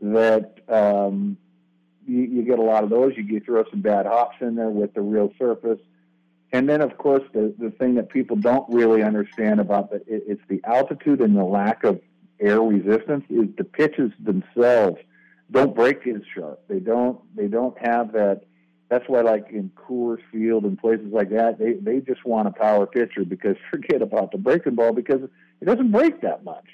that 0.00 0.58
um, 0.68 1.36
you, 2.06 2.22
you 2.22 2.42
get 2.42 2.58
a 2.58 2.62
lot 2.62 2.84
of 2.84 2.90
those. 2.90 3.12
You 3.16 3.40
throw 3.40 3.64
some 3.70 3.80
bad 3.80 4.06
hops 4.06 4.36
in 4.40 4.54
there 4.54 4.70
with 4.70 4.94
the 4.94 5.00
real 5.00 5.32
surface. 5.38 5.80
And 6.52 6.68
then, 6.68 6.80
of 6.80 6.96
course, 6.96 7.22
the, 7.34 7.54
the 7.58 7.70
thing 7.70 7.96
that 7.96 8.08
people 8.08 8.36
don't 8.36 8.64
really 8.72 9.02
understand 9.02 9.60
about 9.60 9.90
the 9.90 9.96
it, 9.96 10.24
it's 10.26 10.42
the 10.48 10.60
altitude 10.64 11.20
and 11.20 11.36
the 11.36 11.44
lack 11.44 11.84
of 11.84 12.00
air 12.40 12.60
resistance 12.60 13.24
is 13.28 13.48
the 13.56 13.64
pitches 13.64 14.12
themselves 14.22 14.98
don't 15.50 15.74
break 15.74 16.06
as 16.06 16.22
sharp. 16.34 16.62
They 16.68 16.78
don't 16.78 17.20
they 17.36 17.48
don't 17.48 17.76
have 17.78 18.12
that. 18.12 18.42
That's 18.88 19.04
why, 19.06 19.20
like 19.20 19.48
in 19.50 19.70
Coors 19.76 20.20
Field 20.32 20.64
and 20.64 20.78
places 20.78 21.12
like 21.12 21.30
that, 21.30 21.58
they 21.58 21.74
they 21.74 22.00
just 22.00 22.24
want 22.24 22.48
a 22.48 22.50
power 22.50 22.86
pitcher 22.86 23.24
because 23.26 23.56
forget 23.70 24.00
about 24.00 24.32
the 24.32 24.38
breaking 24.38 24.74
ball 24.74 24.92
because 24.92 25.22
it 25.60 25.64
doesn't 25.64 25.90
break 25.90 26.22
that 26.22 26.44
much. 26.44 26.66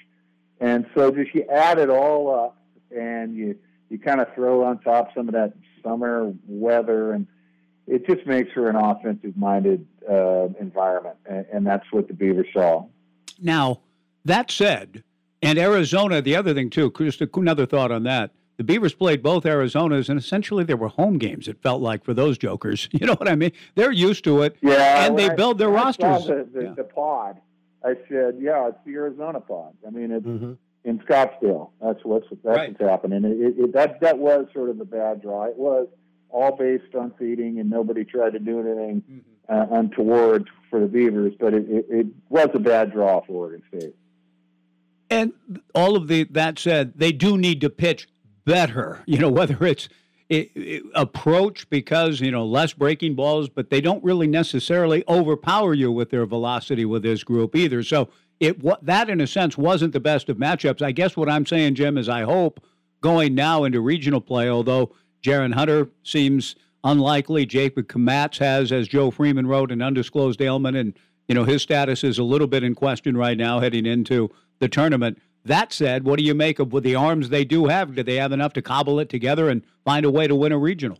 And 0.59 0.85
so 0.95 1.11
just 1.11 1.33
you 1.35 1.45
add 1.51 1.77
it 1.79 1.89
all 1.89 2.33
up 2.33 2.57
and 2.95 3.35
you 3.35 3.57
you 3.89 3.99
kind 3.99 4.19
of 4.21 4.27
throw 4.33 4.63
on 4.63 4.79
top 4.79 5.09
some 5.15 5.27
of 5.27 5.33
that 5.33 5.53
summer 5.83 6.33
weather 6.47 7.11
and 7.13 7.27
it 7.87 8.07
just 8.07 8.25
makes 8.25 8.51
for 8.51 8.67
an 8.69 8.75
offensive 8.75 9.37
minded 9.37 9.85
uh, 10.09 10.47
environment 10.59 11.17
and, 11.29 11.45
and 11.53 11.67
that's 11.67 11.85
what 11.91 12.07
the 12.07 12.13
Beavers 12.13 12.47
saw. 12.53 12.85
Now, 13.39 13.81
that 14.23 14.49
said, 14.49 15.03
and 15.43 15.59
Arizona, 15.59 16.21
the 16.21 16.35
other 16.35 16.53
thing 16.55 16.69
too, 16.71 16.91
just 16.97 17.21
another 17.21 17.65
thought 17.67 17.91
on 17.91 18.03
that. 18.03 18.31
The 18.57 18.63
Beavers 18.63 18.93
played 18.93 19.21
both 19.21 19.43
Arizonas, 19.43 20.07
and 20.07 20.17
essentially 20.17 20.63
they 20.63 20.73
were 20.75 20.87
home 20.87 21.17
games. 21.17 21.49
It 21.49 21.61
felt 21.61 21.81
like 21.81 22.05
for 22.05 22.13
those 22.13 22.37
jokers. 22.37 22.87
You 22.93 23.05
know 23.05 23.15
what 23.15 23.27
I 23.29 23.35
mean? 23.35 23.51
They're 23.75 23.91
used 23.91 24.23
to 24.23 24.43
it, 24.43 24.55
Yeah, 24.61 25.05
and 25.05 25.19
they 25.19 25.29
I- 25.29 25.35
build 25.35 25.57
their 25.57 25.69
I 25.77 25.83
rosters. 25.83 26.25
The, 26.25 26.47
the, 26.51 26.63
Yeah. 26.63 26.73
the 26.75 26.85
pod. 26.85 27.41
I 27.85 27.95
said, 28.09 28.37
"Yeah, 28.39 28.67
it's 28.69 28.77
the 28.85 28.93
Arizona 28.95 29.39
pod." 29.39 29.73
I 29.85 29.91
mean, 29.91 30.11
it's 30.11 30.25
Mm-hmm. 30.25 30.53
in 30.83 30.99
Scottsdale. 30.99 31.69
That's 31.81 32.03
what's 32.03 32.27
that's 32.29 32.43
Right. 32.57 32.69
what's 32.77 32.81
happening. 32.89 33.23
It, 33.25 33.39
it, 33.39 33.59
it, 33.65 33.73
that 33.73 33.99
that 34.01 34.17
was 34.17 34.47
sort 34.53 34.69
of 34.69 34.77
the 34.77 34.85
bad 34.85 35.21
draw. 35.21 35.45
It 35.45 35.57
was 35.57 35.87
all 36.29 36.55
based 36.55 36.95
on 36.95 37.11
feeding, 37.19 37.59
and 37.59 37.69
nobody 37.69 38.03
tried 38.03 38.33
to 38.33 38.39
do 38.39 38.59
anything 38.59 39.03
Mm-hmm. 39.09 39.73
uh, 39.73 39.77
untoward 39.79 40.49
for 40.69 40.79
the 40.79 40.87
Beavers. 40.87 41.33
But 41.39 41.53
it, 41.53 41.69
it, 41.69 41.85
it 41.89 42.07
was 42.29 42.49
a 42.53 42.59
bad 42.59 42.91
draw 42.91 43.21
for 43.25 43.33
Oregon 43.33 43.61
State. 43.69 43.95
And 45.09 45.33
all 45.75 45.95
of 45.95 46.07
the 46.07 46.23
that 46.31 46.57
said, 46.59 46.93
they 46.95 47.11
do 47.11 47.37
need 47.37 47.61
to 47.61 47.69
pitch 47.69 48.07
better. 48.43 49.01
You 49.05 49.19
know, 49.19 49.29
whether 49.29 49.63
it's 49.65 49.87
i 50.31 50.49
i 50.55 50.81
approach 50.95 51.69
because 51.69 52.19
you 52.19 52.31
know 52.31 52.45
less 52.45 52.73
breaking 52.73 53.15
balls, 53.15 53.49
but 53.49 53.69
they 53.69 53.81
don't 53.81 54.03
really 54.03 54.27
necessarily 54.27 55.03
overpower 55.07 55.73
you 55.73 55.91
with 55.91 56.09
their 56.09 56.25
velocity 56.25 56.85
with 56.85 57.03
this 57.03 57.23
group 57.23 57.55
either. 57.55 57.83
So 57.83 58.09
it 58.39 58.61
that 58.85 59.09
in 59.09 59.21
a 59.21 59.27
sense 59.27 59.57
wasn't 59.57 59.93
the 59.93 59.99
best 59.99 60.29
of 60.29 60.37
matchups. 60.37 60.81
I 60.81 60.91
guess 60.91 61.15
what 61.15 61.29
I'm 61.29 61.45
saying, 61.45 61.75
Jim, 61.75 61.97
is 61.97 62.09
I 62.09 62.23
hope 62.23 62.63
going 63.01 63.35
now 63.35 63.63
into 63.63 63.81
regional 63.81 64.21
play, 64.21 64.49
although 64.49 64.91
Jaron 65.21 65.53
Hunter 65.53 65.89
seems 66.03 66.55
unlikely, 66.83 67.45
Jacob 67.45 67.87
Kmatz 67.87 68.37
has, 68.37 68.71
as 68.71 68.87
Joe 68.87 69.11
Freeman 69.11 69.47
wrote, 69.47 69.71
an 69.71 69.81
undisclosed 69.81 70.41
ailment, 70.41 70.77
and 70.77 70.93
you 71.27 71.35
know 71.35 71.43
his 71.43 71.61
status 71.61 72.03
is 72.03 72.17
a 72.17 72.23
little 72.23 72.47
bit 72.47 72.63
in 72.63 72.75
question 72.75 73.17
right 73.17 73.37
now 73.37 73.59
heading 73.59 73.85
into 73.85 74.29
the 74.59 74.67
tournament. 74.67 75.19
That 75.45 75.71
said, 75.71 76.05
what 76.05 76.17
do 76.17 76.25
you 76.25 76.33
make 76.33 76.57
of 76.57 76.73
with 76.73 76.83
the 76.83 76.95
arms 76.95 77.29
they 77.29 77.45
do 77.45 77.67
have? 77.67 77.93
Do 77.93 78.01
they 78.01 78.15
have 78.15 78.31
enough 78.31 78.53
to 78.53 78.63
cobble 78.63 78.99
it 78.99 79.09
together 79.09 79.47
and 79.47 79.61
find 79.85 80.03
a 80.03 80.09
way 80.09 80.27
to 80.27 80.35
win 80.35 80.51
a 80.51 80.57
regional? 80.57 80.97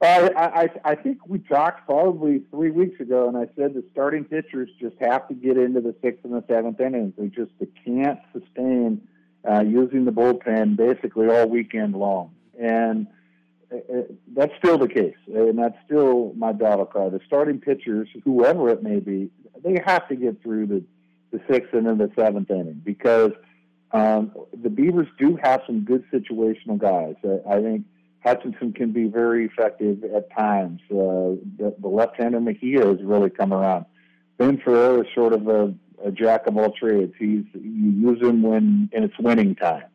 Uh, 0.00 0.30
I, 0.36 0.44
I, 0.44 0.68
I 0.84 0.94
think 0.94 1.26
we 1.26 1.40
talked 1.40 1.84
probably 1.84 2.42
three 2.52 2.70
weeks 2.70 3.00
ago, 3.00 3.26
and 3.26 3.36
I 3.36 3.48
said 3.56 3.74
the 3.74 3.82
starting 3.90 4.22
pitchers 4.22 4.68
just 4.80 4.94
have 5.00 5.26
to 5.26 5.34
get 5.34 5.56
into 5.56 5.80
the 5.80 5.92
sixth 6.00 6.24
and 6.24 6.32
the 6.32 6.44
seventh 6.48 6.80
innings. 6.80 7.14
They 7.18 7.26
just 7.26 7.50
they 7.58 7.66
can't 7.84 8.20
sustain 8.32 9.08
uh, 9.48 9.62
using 9.62 10.04
the 10.04 10.12
bullpen 10.12 10.76
basically 10.76 11.26
all 11.28 11.48
weekend 11.48 11.96
long, 11.96 12.30
and 12.56 13.08
uh, 13.72 13.76
uh, 13.92 14.02
that's 14.36 14.52
still 14.56 14.78
the 14.78 14.86
case, 14.86 15.16
and 15.26 15.58
that's 15.58 15.76
still 15.84 16.32
my 16.36 16.52
battle 16.52 16.86
cry. 16.86 17.08
The 17.08 17.20
starting 17.26 17.58
pitchers, 17.58 18.08
whoever 18.22 18.68
it 18.68 18.84
may 18.84 19.00
be, 19.00 19.32
they 19.64 19.82
have 19.84 20.06
to 20.10 20.14
get 20.14 20.40
through 20.44 20.68
the 20.68 20.84
the 21.30 21.40
sixth 21.50 21.72
and 21.72 21.86
then 21.86 21.98
the 21.98 22.10
seventh 22.16 22.50
inning 22.50 22.80
because 22.84 23.32
um, 23.92 24.32
the 24.62 24.70
Beavers 24.70 25.08
do 25.18 25.38
have 25.42 25.62
some 25.66 25.84
good 25.84 26.04
situational 26.12 26.78
guys. 26.78 27.14
Uh, 27.24 27.48
I 27.48 27.60
think 27.60 27.84
Hutchinson 28.24 28.72
can 28.72 28.92
be 28.92 29.08
very 29.08 29.46
effective 29.46 30.04
at 30.04 30.30
times. 30.36 30.80
Uh, 30.90 31.40
the, 31.56 31.74
the 31.78 31.88
left-hander 31.88 32.40
Mejia 32.40 32.86
has 32.86 32.98
really 33.02 33.30
come 33.30 33.52
around. 33.52 33.86
Ben 34.36 34.60
Ferrer 34.64 35.02
is 35.02 35.08
sort 35.14 35.32
of 35.32 35.48
a, 35.48 35.74
a 36.04 36.10
jack 36.10 36.46
of 36.46 36.56
all 36.56 36.72
trades. 36.72 37.14
He's 37.18 37.44
you 37.54 38.10
use 38.10 38.22
him 38.22 38.42
when 38.42 38.90
and 38.92 39.04
it's 39.04 39.18
winning 39.18 39.56
time, 39.56 39.86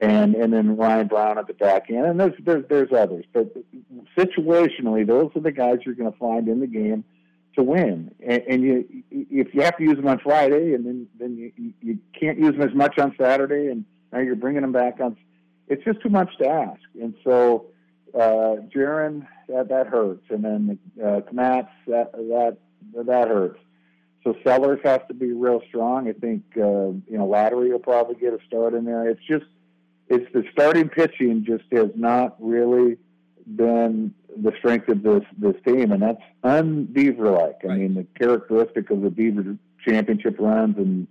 and 0.00 0.34
and 0.34 0.52
then 0.52 0.76
Ryan 0.76 1.08
Brown 1.08 1.38
at 1.38 1.46
the 1.46 1.54
back 1.54 1.90
end, 1.90 2.06
and 2.06 2.20
there's 2.20 2.34
there's, 2.44 2.64
there's 2.68 2.92
others. 2.92 3.24
But 3.32 3.52
situationally, 4.16 5.06
those 5.06 5.30
are 5.34 5.40
the 5.40 5.50
guys 5.50 5.78
you're 5.84 5.96
going 5.96 6.12
to 6.12 6.18
find 6.18 6.46
in 6.48 6.60
the 6.60 6.68
game 6.68 7.04
to 7.56 7.62
win. 7.62 8.14
And, 8.24 8.42
and 8.48 8.62
you 8.62 8.84
if 9.10 9.54
you 9.54 9.62
have 9.62 9.76
to 9.78 9.82
use 9.82 9.96
them 9.96 10.08
on 10.08 10.18
Friday, 10.18 10.74
and 10.74 10.86
then 10.86 11.06
then 11.18 11.36
you, 11.36 11.72
you 11.80 11.98
can't 12.18 12.38
use 12.38 12.52
them 12.52 12.62
as 12.62 12.74
much 12.74 12.98
on 12.98 13.14
Saturday, 13.20 13.70
and 13.70 13.84
now 14.12 14.20
you're 14.20 14.36
bringing 14.36 14.62
them 14.62 14.72
back 14.72 15.00
on 15.00 15.16
it's 15.70 15.84
just 15.84 16.02
too 16.02 16.10
much 16.10 16.36
to 16.38 16.48
ask. 16.48 16.80
And 17.00 17.14
so, 17.24 17.66
uh, 18.12 18.56
Jaron, 18.74 19.26
that, 19.48 19.68
that 19.68 19.86
hurts. 19.86 20.24
And 20.28 20.44
then, 20.44 20.78
uh, 21.00 21.20
Kmatz, 21.32 21.68
that, 21.86 22.12
that, 22.12 22.56
that 23.06 23.28
hurts. 23.28 23.60
So 24.24 24.34
Sellers 24.44 24.80
has 24.84 25.00
to 25.08 25.14
be 25.14 25.32
real 25.32 25.62
strong. 25.68 26.08
I 26.08 26.12
think, 26.12 26.42
uh, 26.56 26.60
you 26.60 27.16
know, 27.16 27.26
Lattery 27.26 27.70
will 27.70 27.78
probably 27.78 28.16
get 28.16 28.34
a 28.34 28.38
start 28.46 28.74
in 28.74 28.84
there. 28.84 29.08
It's 29.08 29.24
just, 29.26 29.46
it's 30.08 30.30
the 30.34 30.44
starting 30.52 30.88
pitching 30.88 31.44
just 31.46 31.64
has 31.72 31.90
not 31.94 32.36
really 32.40 32.98
been 33.56 34.14
the 34.36 34.52
strength 34.58 34.88
of 34.88 35.02
this 35.02 35.22
this 35.38 35.56
team, 35.66 35.92
and 35.92 36.02
that's 36.02 36.22
unbeaver 36.44 37.30
like. 37.30 37.58
I 37.68 37.76
mean, 37.76 37.94
the 37.94 38.06
characteristic 38.18 38.90
of 38.90 39.02
the 39.02 39.10
Beaver 39.10 39.56
championship 39.86 40.36
runs 40.38 40.76
and 40.76 41.06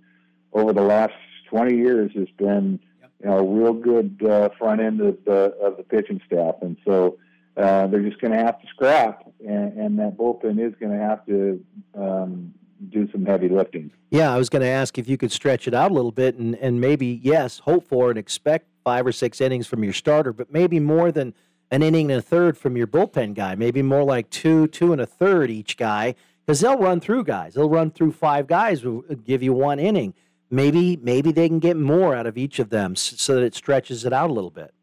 over 0.52 0.72
the 0.72 0.82
last 0.82 1.12
20 1.48 1.76
years 1.76 2.12
has 2.14 2.28
been 2.38 2.78
you 3.22 3.28
know 3.28 3.38
a 3.38 3.44
real 3.44 3.72
good 3.72 4.20
uh, 4.24 4.48
front 4.58 4.80
end 4.80 5.00
of 5.00 5.18
the 5.24 5.54
of 5.62 5.76
the 5.76 5.82
pitching 5.82 6.20
staff, 6.26 6.56
and 6.62 6.76
so 6.86 7.18
uh, 7.56 7.86
they're 7.88 8.02
just 8.02 8.20
going 8.20 8.32
to 8.32 8.38
have 8.38 8.60
to 8.60 8.66
scrap, 8.68 9.24
and, 9.46 9.76
and 9.78 9.98
that 9.98 10.16
bullpen 10.16 10.58
is 10.58 10.74
going 10.80 10.92
to 10.92 10.98
have 10.98 11.24
to 11.26 11.64
um, 11.94 12.54
do 12.88 13.10
some 13.12 13.26
heavy 13.26 13.48
lifting. 13.48 13.90
Yeah, 14.10 14.32
I 14.32 14.38
was 14.38 14.48
going 14.48 14.62
to 14.62 14.68
ask 14.68 14.98
if 14.98 15.08
you 15.08 15.16
could 15.16 15.32
stretch 15.32 15.68
it 15.68 15.74
out 15.74 15.90
a 15.90 15.94
little 15.94 16.12
bit 16.12 16.36
and, 16.36 16.54
and 16.56 16.80
maybe, 16.80 17.20
yes, 17.22 17.58
hope 17.60 17.88
for 17.88 18.10
and 18.10 18.18
expect 18.18 18.66
five 18.84 19.06
or 19.06 19.12
six 19.12 19.40
innings 19.40 19.66
from 19.66 19.84
your 19.84 19.92
starter, 19.92 20.32
but 20.32 20.52
maybe 20.52 20.80
more 20.80 21.12
than 21.12 21.34
an 21.70 21.82
inning 21.82 22.10
and 22.10 22.18
a 22.18 22.22
third 22.22 22.58
from 22.58 22.76
your 22.76 22.86
bullpen 22.86 23.34
guy. 23.34 23.54
Maybe 23.54 23.82
more 23.82 24.04
like 24.04 24.30
two, 24.30 24.66
two 24.68 24.92
and 24.92 25.00
a 25.00 25.06
third 25.06 25.50
each 25.50 25.76
guy, 25.76 26.14
because 26.44 26.60
they'll 26.60 26.78
run 26.78 27.00
through 27.00 27.24
guys. 27.24 27.54
They'll 27.54 27.68
run 27.68 27.90
through 27.90 28.12
five 28.12 28.46
guys, 28.46 28.84
will 28.84 29.04
uh, 29.08 29.14
give 29.24 29.42
you 29.42 29.52
one 29.52 29.78
inning. 29.78 30.14
Maybe, 30.50 30.96
maybe 30.96 31.30
they 31.30 31.48
can 31.48 31.60
get 31.60 31.76
more 31.76 32.16
out 32.16 32.26
of 32.26 32.36
each 32.36 32.58
of 32.58 32.70
them 32.70 32.96
so 32.96 33.36
that 33.36 33.42
it 33.42 33.54
stretches 33.54 34.04
it 34.04 34.12
out 34.12 34.30
a 34.30 34.32
little 34.32 34.50
bit. 34.50 34.74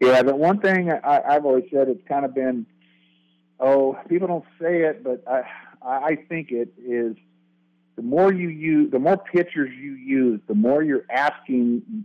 Yeah, 0.00 0.22
the 0.22 0.36
one 0.36 0.60
thing 0.60 0.90
I, 0.90 1.22
I've 1.26 1.44
always 1.44 1.64
said, 1.72 1.88
it's 1.88 2.06
kind 2.06 2.24
of 2.24 2.34
been, 2.34 2.66
oh, 3.58 3.98
people 4.08 4.28
don't 4.28 4.44
say 4.60 4.82
it, 4.82 5.02
but 5.02 5.24
I, 5.26 5.42
I 5.82 6.16
think 6.28 6.52
it 6.52 6.68
is 6.78 7.16
the 7.96 8.02
more 8.02 8.32
you 8.32 8.48
use, 8.48 8.92
the 8.92 8.98
more 8.98 9.16
pitchers 9.16 9.70
you 9.74 9.92
use, 9.94 10.40
the 10.46 10.54
more 10.54 10.82
you're 10.82 11.06
asking 11.10 12.04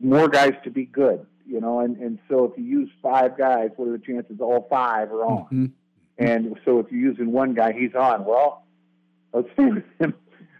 more 0.00 0.28
guys 0.28 0.54
to 0.62 0.70
be 0.70 0.86
good, 0.86 1.26
you 1.46 1.60
know, 1.60 1.80
and, 1.80 1.96
and 1.98 2.18
so 2.28 2.44
if 2.44 2.58
you 2.58 2.64
use 2.64 2.90
five 3.02 3.36
guys, 3.36 3.70
what 3.76 3.88
are 3.88 3.92
the 3.92 3.98
chances 3.98 4.40
all 4.40 4.66
five 4.70 5.10
are 5.12 5.24
on? 5.24 5.44
Mm-hmm. 5.44 5.66
And 6.18 6.58
so 6.64 6.78
if 6.78 6.90
you're 6.90 7.00
using 7.00 7.32
one 7.32 7.54
guy, 7.54 7.72
he's 7.72 7.94
on. 7.94 8.24
Well, 8.24 8.64
let's 9.32 9.48
stay 9.54 9.66
with 9.66 9.84
him, 9.98 10.14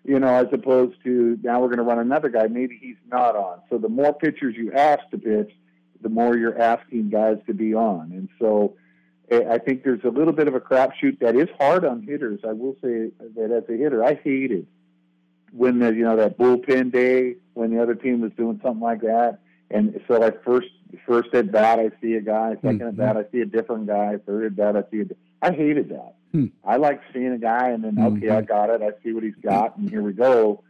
you 0.05 0.19
know, 0.19 0.29
as 0.29 0.47
opposed 0.53 1.03
to 1.05 1.39
now 1.43 1.61
we're 1.61 1.69
going 1.69 1.79
to 1.79 1.85
run 1.85 1.99
another 1.99 2.29
guy. 2.29 2.47
Maybe 2.49 2.79
he's 2.81 2.97
not 3.11 3.37
on. 3.37 3.61
So 3.71 3.79
the 3.79 3.89
more 3.89 4.13
pitchers 4.13 4.55
you 4.57 4.73
ask 4.73 5.09
to 5.11 5.19
pitch, 5.19 5.53
the 6.01 6.09
more 6.09 6.37
you're 6.37 6.61
asking 6.61 7.11
guys 7.11 7.39
to 7.47 7.55
be 7.55 7.75
on. 7.75 8.13
And 8.13 8.29
so 8.39 8.77
eh, 9.31 9.43
I 9.51 9.59
think 9.59 9.85
there's 9.85 10.05
a 10.05 10.11
little 10.11 10.35
bit 10.35 10.49
of 10.49 10.55
a 10.55 10.61
crapshoot 10.61 11.21
that 11.21 11.35
is 11.37 11.49
hard 11.59 11.85
on 11.85 12.03
hitters. 12.03 12.41
I 12.47 12.53
will 12.53 12.77
say 12.83 13.11
that 13.37 13.51
as 13.51 13.69
a 13.69 13.77
hitter, 13.77 14.05
I 14.05 14.21
hated 14.23 14.67
when 15.53 15.79
the 15.79 15.95
you 15.95 16.03
know 16.03 16.17
that 16.17 16.37
bullpen 16.37 16.93
day 16.93 17.37
when 17.55 17.75
the 17.75 17.81
other 17.81 17.95
team 17.95 18.21
was 18.21 18.33
doing 18.37 18.61
something 18.63 18.83
like 18.83 19.01
that. 19.03 19.39
And 19.71 20.01
so 20.07 20.23
I 20.23 20.31
first 20.45 20.69
first 21.07 21.35
at 21.35 21.53
bat 21.53 21.79
I 21.79 21.91
see 22.01 22.15
a 22.15 22.21
guy, 22.21 22.57
2nd 22.63 22.89
at 22.89 22.97
bat 22.97 23.17
I 23.17 23.25
see 23.33 23.41
a 23.41 23.47
different 23.47 23.87
guy, 23.87 24.17
third 24.27 24.47
at 24.47 24.57
bat 24.57 24.77
I 24.77 24.91
see 24.91 25.01
a. 25.01 25.05
I 25.43 25.53
hated 25.53 25.91
that. 25.91 26.15
Hmm. 26.33 26.47
I 26.65 26.77
like 26.77 27.01
seeing 27.13 27.33
a 27.33 27.39
guy 27.39 27.71
and 27.71 27.85
then 27.85 27.99
okay 27.99 28.31
I 28.31 28.41
got 28.43 28.71
it, 28.71 28.83
I 28.83 28.91
see 29.03 29.13
what 29.13 29.23
he's 29.25 29.35
got, 29.43 29.77
and 29.77 29.89
here 29.89 30.03
we 30.03 30.13
go. 30.13 30.63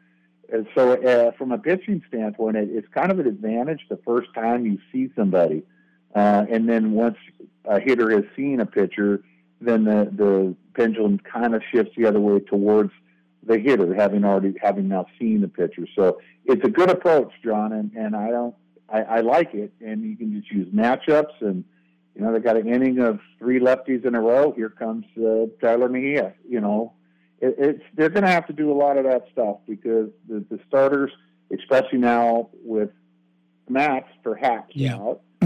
And 0.53 0.67
so, 0.75 0.93
uh, 0.93 1.33
from 1.33 1.53
a 1.53 1.59
pitching 1.59 2.03
standpoint, 2.09 2.57
it, 2.57 2.69
it's 2.71 2.89
kind 2.89 3.11
of 3.11 3.19
an 3.19 3.27
advantage 3.27 3.81
the 3.89 3.99
first 4.05 4.29
time 4.35 4.67
you 4.67 4.79
see 4.93 5.11
somebody, 5.17 5.63
uh, 6.15 6.45
and 6.51 6.69
then 6.69 6.93
once 6.93 7.17
a 7.65 7.81
hitter 7.81 8.11
has 8.11 8.25
seen 8.37 8.61
a 8.61 8.67
pitcher, 8.67 9.23
then 9.61 9.85
the 9.85 10.11
the 10.13 10.55
pendulum 10.75 11.19
kind 11.19 11.55
of 11.55 11.63
shifts 11.73 11.93
the 11.97 12.05
other 12.05 12.21
way 12.21 12.41
towards 12.41 12.93
the 13.47 13.59
hitter, 13.59 13.95
having 13.95 14.25
already 14.25 14.55
having 14.61 14.89
now 14.89 15.07
seen 15.19 15.41
the 15.41 15.49
pitcher. 15.49 15.87
So 15.97 16.21
it's 16.45 16.65
a 16.65 16.71
good 16.71 16.91
approach, 16.91 17.33
John, 17.43 17.73
and, 17.73 17.93
and 17.93 18.15
I 18.15 18.31
don't 18.31 18.55
I, 18.89 19.01
I 19.03 19.21
like 19.21 19.55
it. 19.55 19.73
And 19.81 20.03
you 20.03 20.17
can 20.17 20.33
just 20.39 20.51
use 20.53 20.69
matchups, 20.75 21.41
and 21.41 21.65
you 22.15 22.23
know 22.23 22.33
they 22.33 22.39
got 22.41 22.57
an 22.57 22.69
inning 22.69 22.99
of 23.01 23.21
three 23.39 23.59
lefties 23.61 24.05
in 24.05 24.15
a 24.15 24.21
row. 24.21 24.53
Here 24.53 24.71
comes 24.71 25.05
uh, 25.19 25.47
Tyler 25.61 25.89
Mejia. 25.89 26.35
You 26.49 26.61
know, 26.61 26.93
it, 27.41 27.55
it's 27.59 27.83
they're 27.95 28.09
going 28.11 28.25
to 28.25 28.31
have 28.31 28.47
to 28.49 28.53
do 28.53 28.71
a 28.71 28.77
lot 28.77 28.97
of 28.99 29.05
that 29.05 29.25
stuff 29.33 29.57
because 29.67 30.11
the, 30.29 30.45
the 30.51 30.59
starters, 30.69 31.11
especially 31.59 31.99
now 31.99 32.51
with 32.63 32.91
Max 33.69 34.09
perhaps 34.23 34.75
Yeah. 34.77 34.97
out, 34.97 35.21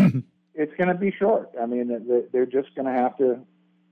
it's 0.55 0.74
going 0.77 0.89
to 0.89 0.94
be 0.94 1.12
short. 1.19 1.51
I 1.60 1.66
mean, 1.66 1.89
they- 2.09 2.24
they're 2.32 2.47
just 2.47 2.74
going 2.74 2.86
to 2.86 2.93
have 2.93 3.16
to 3.19 3.39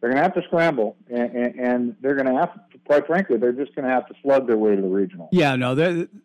they're 0.01 0.11
going 0.11 0.19
to 0.19 0.23
have 0.23 0.35
to 0.35 0.43
scramble, 0.43 0.97
and, 1.09 1.35
and, 1.59 1.97
they're 2.01 2.15
going 2.15 2.27
to 2.27 2.35
have 2.35 2.53
to, 2.55 2.79
quite 2.85 3.07
frankly, 3.07 3.39
they're 3.39 3.53
just 3.53 3.75
going 3.75 3.87
to 3.87 3.91
have 3.91 4.07
to 4.09 4.15
slug 4.23 4.47
their 4.47 4.59
way 4.59 4.77
to 4.77 4.83
the 4.83 4.89
regional. 4.89 5.29
Yeah, 5.33 5.57
no, 5.57 5.75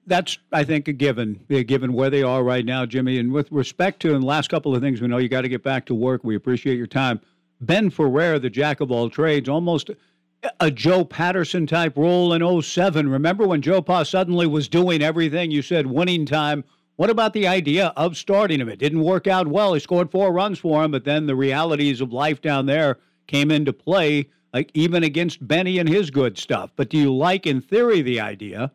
that's 0.06 0.38
I 0.52 0.64
think 0.64 0.88
a 0.88 0.93
given, 0.93 1.39
uh, 1.49 1.64
given 1.65 1.93
where 1.93 2.10
they 2.10 2.22
are 2.22 2.43
right 2.43 2.65
now, 2.65 2.85
Jimmy. 2.85 3.18
And 3.18 3.31
with 3.31 3.52
respect 3.52 4.02
to 4.02 4.14
and 4.14 4.23
the 4.23 4.27
last 4.27 4.49
couple 4.49 4.76
of 4.76 4.81
things, 4.81 5.02
we 5.02 5.07
know 5.07 5.18
you 5.18 5.30
got 5.30 5.41
to 5.41 5.49
get 5.49 5.64
back 5.64 5.85
to 5.85 5.95
work. 5.95 6.23
We 6.23 6.35
appreciate 6.35 6.77
your 6.77 6.88
time. 6.88 7.22
Ben 7.61 7.89
Ferrer, 7.89 8.39
the 8.39 8.49
jack 8.49 8.81
of 8.81 8.91
all 8.91 9.10
trades, 9.10 9.48
almost 9.48 9.91
a 10.60 10.72
Joe 10.72 11.06
Paterson 11.06 11.65
type 11.65 11.98
role 11.98 12.34
in 12.34 12.61
07. 12.61 13.10
Remember 13.10 13.48
when 13.48 13.61
Joe 13.61 13.81
Pa 13.81 14.03
suddenly 14.03 14.48
was 14.48 14.68
doing 14.68 15.02
everything? 15.02 15.52
You 15.52 15.61
said 15.61 15.88
winning 15.88 16.26
time. 16.26 16.64
What 16.98 17.10
about 17.10 17.34
the 17.34 17.48
idea 17.48 17.93
of 17.95 18.18
starting 18.18 18.60
him? 18.60 18.69
It 18.69 18.80
didn't 18.80 19.02
work 19.02 19.27
out 19.27 19.48
well. 19.48 19.73
He 19.73 19.80
scored 19.80 20.11
four 20.11 20.34
runs 20.34 20.60
for 20.60 20.84
him, 20.84 20.91
but 20.91 21.06
then 21.06 21.26
the 21.26 21.35
realities 21.35 22.02
of 22.02 22.11
life 22.11 22.41
down 22.41 22.65
there 22.65 22.98
came 23.32 23.49
into 23.49 23.72
play, 23.72 24.28
like 24.53 24.70
even 24.74 25.03
against 25.03 25.45
Benny 25.48 25.80
and 25.80 25.88
his 25.88 26.12
good 26.12 26.38
stuff. 26.38 26.72
But 26.76 26.90
do 26.90 26.98
you 26.98 27.16
like, 27.16 27.48
in 27.48 27.62
theory, 27.62 28.02
the 28.02 28.20
idea 28.20 28.72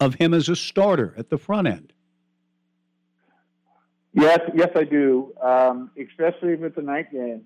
of 0.00 0.14
him 0.14 0.34
as 0.34 0.48
a 0.48 0.56
starter 0.56 1.14
at 1.16 1.30
the 1.30 1.38
front 1.38 1.68
end? 1.68 1.92
Yes, 4.12 4.40
yes, 4.54 4.70
I 4.74 4.82
do. 4.82 5.32
Um, 5.40 5.90
especially 5.96 6.54
if 6.54 6.62
it's 6.62 6.76
a 6.76 6.82
night 6.82 7.12
game. 7.12 7.42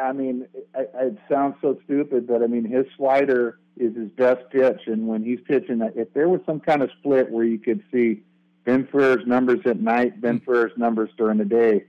I 0.00 0.12
mean, 0.12 0.46
it, 0.54 0.90
it 0.94 1.18
sounds 1.28 1.56
so 1.60 1.78
stupid, 1.84 2.28
but 2.28 2.42
I 2.42 2.46
mean, 2.46 2.64
his 2.64 2.84
slider 2.96 3.58
is 3.76 3.96
his 3.96 4.10
best 4.10 4.48
pitch, 4.50 4.82
and 4.86 5.08
when 5.08 5.24
he's 5.24 5.40
pitching, 5.48 5.80
if 5.96 6.12
there 6.14 6.28
was 6.28 6.40
some 6.46 6.60
kind 6.60 6.82
of 6.82 6.90
split 6.98 7.30
where 7.30 7.44
you 7.44 7.58
could 7.58 7.82
see 7.92 8.22
Ben 8.64 8.86
Ferrer's 8.92 9.26
numbers 9.26 9.60
at 9.64 9.80
night, 9.80 10.20
Ben 10.20 10.40
Ferrer's 10.40 10.72
numbers 10.76 11.10
during 11.16 11.38
the 11.38 11.44
day, 11.44 11.84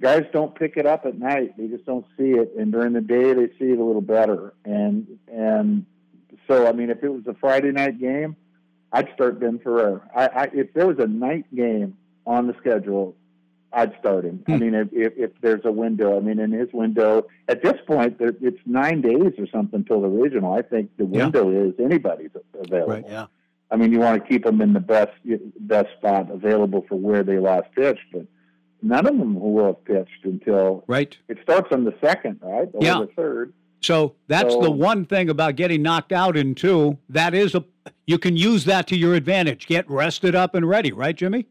guys 0.00 0.24
don't 0.32 0.54
pick 0.54 0.76
it 0.76 0.86
up 0.86 1.06
at 1.06 1.18
night; 1.18 1.56
they 1.56 1.68
just 1.68 1.86
don't 1.86 2.06
see 2.16 2.30
it, 2.30 2.52
and 2.58 2.72
during 2.72 2.92
the 2.92 3.00
day 3.00 3.32
they 3.32 3.48
see 3.58 3.72
it 3.72 3.78
a 3.78 3.84
little 3.84 4.00
better. 4.00 4.54
And 4.64 5.06
and 5.32 5.86
so, 6.48 6.66
I 6.66 6.72
mean, 6.72 6.90
if 6.90 7.02
it 7.02 7.08
was 7.08 7.26
a 7.26 7.34
Friday 7.34 7.72
night 7.72 8.00
game, 8.00 8.36
I'd 8.92 9.08
start 9.14 9.40
Ben 9.40 9.58
Ferrer. 9.58 10.02
I, 10.14 10.26
I 10.26 10.50
if 10.52 10.72
there 10.74 10.86
was 10.86 10.98
a 10.98 11.06
night 11.06 11.54
game 11.54 11.96
on 12.26 12.46
the 12.46 12.54
schedule, 12.58 13.16
I'd 13.72 13.96
start 14.00 14.24
him. 14.24 14.42
I 14.48 14.52
hmm. 14.52 14.58
mean, 14.58 14.74
if, 14.74 14.88
if, 14.92 15.12
if 15.16 15.30
there's 15.40 15.64
a 15.64 15.72
window, 15.72 16.16
I 16.16 16.20
mean, 16.20 16.38
in 16.38 16.52
his 16.52 16.68
window, 16.72 17.26
at 17.48 17.62
this 17.62 17.74
point, 17.86 18.18
there, 18.18 18.32
it's 18.40 18.58
nine 18.66 19.00
days 19.00 19.32
or 19.38 19.46
something 19.52 19.84
till 19.84 20.00
the 20.00 20.08
regional. 20.08 20.52
I 20.52 20.62
think 20.62 20.90
the 20.96 21.04
Yeah. 21.04 21.24
window 21.24 21.50
is 21.50 21.74
anybody's 21.78 22.30
available. 22.58 22.94
Right, 22.94 23.04
yeah. 23.06 23.26
I 23.70 23.76
mean, 23.76 23.92
you 23.92 24.00
want 24.00 24.20
to 24.20 24.28
keep 24.28 24.44
them 24.44 24.60
in 24.60 24.72
the 24.72 24.80
best 24.80 25.12
best 25.60 25.90
spot 25.98 26.30
available 26.30 26.84
for 26.88 26.96
where 26.96 27.22
they 27.22 27.38
last 27.38 27.70
pitched, 27.76 28.04
but 28.12 28.26
none 28.82 29.06
of 29.06 29.18
them 29.18 29.38
will 29.38 29.66
have 29.66 29.84
pitched 29.84 30.24
until 30.24 30.84
right. 30.86 31.16
It 31.28 31.38
starts 31.42 31.68
on 31.72 31.84
the 31.84 31.94
second, 32.02 32.40
right? 32.42 32.68
Or 32.72 32.82
Yeah. 32.82 33.00
the 33.00 33.06
third. 33.16 33.52
So 33.82 34.14
that's 34.28 34.52
So- 34.52 34.60
the 34.62 34.70
one 34.70 35.04
thing 35.06 35.30
about 35.30 35.56
getting 35.56 35.82
knocked 35.82 36.12
out 36.12 36.36
in 36.36 36.54
two. 36.54 36.98
That 37.08 37.34
is 37.34 37.54
a 37.54 37.64
you 38.06 38.18
can 38.18 38.36
use 38.36 38.64
that 38.66 38.86
to 38.88 38.96
your 38.96 39.14
advantage. 39.14 39.66
Get 39.66 39.88
rested 39.88 40.34
up 40.34 40.54
and 40.54 40.68
ready, 40.68 40.92
right, 40.92 41.16
Jimmy? 41.16 41.46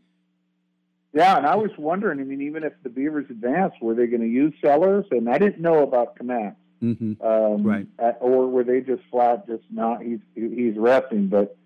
Yeah, 1.14 1.38
and 1.38 1.45
I 1.47 1.56
was 1.56 1.72
wondering. 1.77 2.19
I 2.19 2.23
mean, 2.23 2.41
even 2.41 2.64
if 2.64 2.73
the 2.84 2.89
Beavers 2.89 3.26
advanced, 3.30 3.81
were 3.81 3.95
they 3.95 4.06
going 4.06 4.22
to 4.22 4.27
use 4.27 4.53
Sellers? 4.61 5.06
And 5.11 5.27
I 5.30 5.38
didn't 5.39 5.60
know 5.60 5.81
about 5.84 6.15
Kmatz. 6.18 6.56
Mm-hmm. 6.84 7.22
um, 7.26 7.64
Right. 7.64 7.88
uh, 7.97 8.14
or 8.22 8.47
were 8.47 8.64
they 8.64 8.80
just 8.80 9.01
flat, 9.11 9.45
just 9.47 9.64
not? 9.72 10.01
He's 10.01 10.19
he's 10.35 10.77
resting, 10.77 11.27
but 11.27 11.57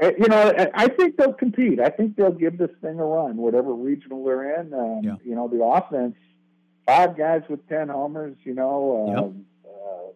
you 0.00 0.28
know, 0.28 0.52
I- 0.74 0.88
think 0.88 1.16
they'll 1.16 1.32
compete. 1.32 1.80
I 1.80 1.88
think 1.88 2.16
they'll 2.16 2.30
give 2.32 2.58
this 2.58 2.70
thing 2.82 2.98
a 2.98 3.04
run, 3.04 3.36
whatever 3.36 3.72
regional 3.74 4.24
they're 4.24 4.60
in. 4.60 4.74
Um, 4.74 5.00
You 5.24 5.34
know, 5.34 5.48
the 5.48 5.64
offense, 5.64 6.16
five 6.86 7.16
guys 7.16 7.42
with 7.48 7.66
ten 7.68 7.88
homers. 7.88 8.36
You 8.44 8.54
know, 8.54 9.06
um, 9.08 9.46
uh, 9.64 10.12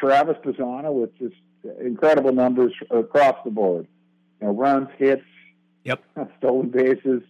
Travis 0.00 0.36
Bazzana 0.44 0.92
with 0.92 1.16
just 1.18 1.34
incredible 1.80 2.32
numbers 2.32 2.72
across 2.90 3.36
the 3.44 3.50
board. 3.50 3.86
You 4.40 4.46
know, 4.46 4.52
runs, 4.54 4.88
hits, 4.98 5.22
yep, 5.84 6.02
stolen 6.38 6.68
bases, 6.70 7.22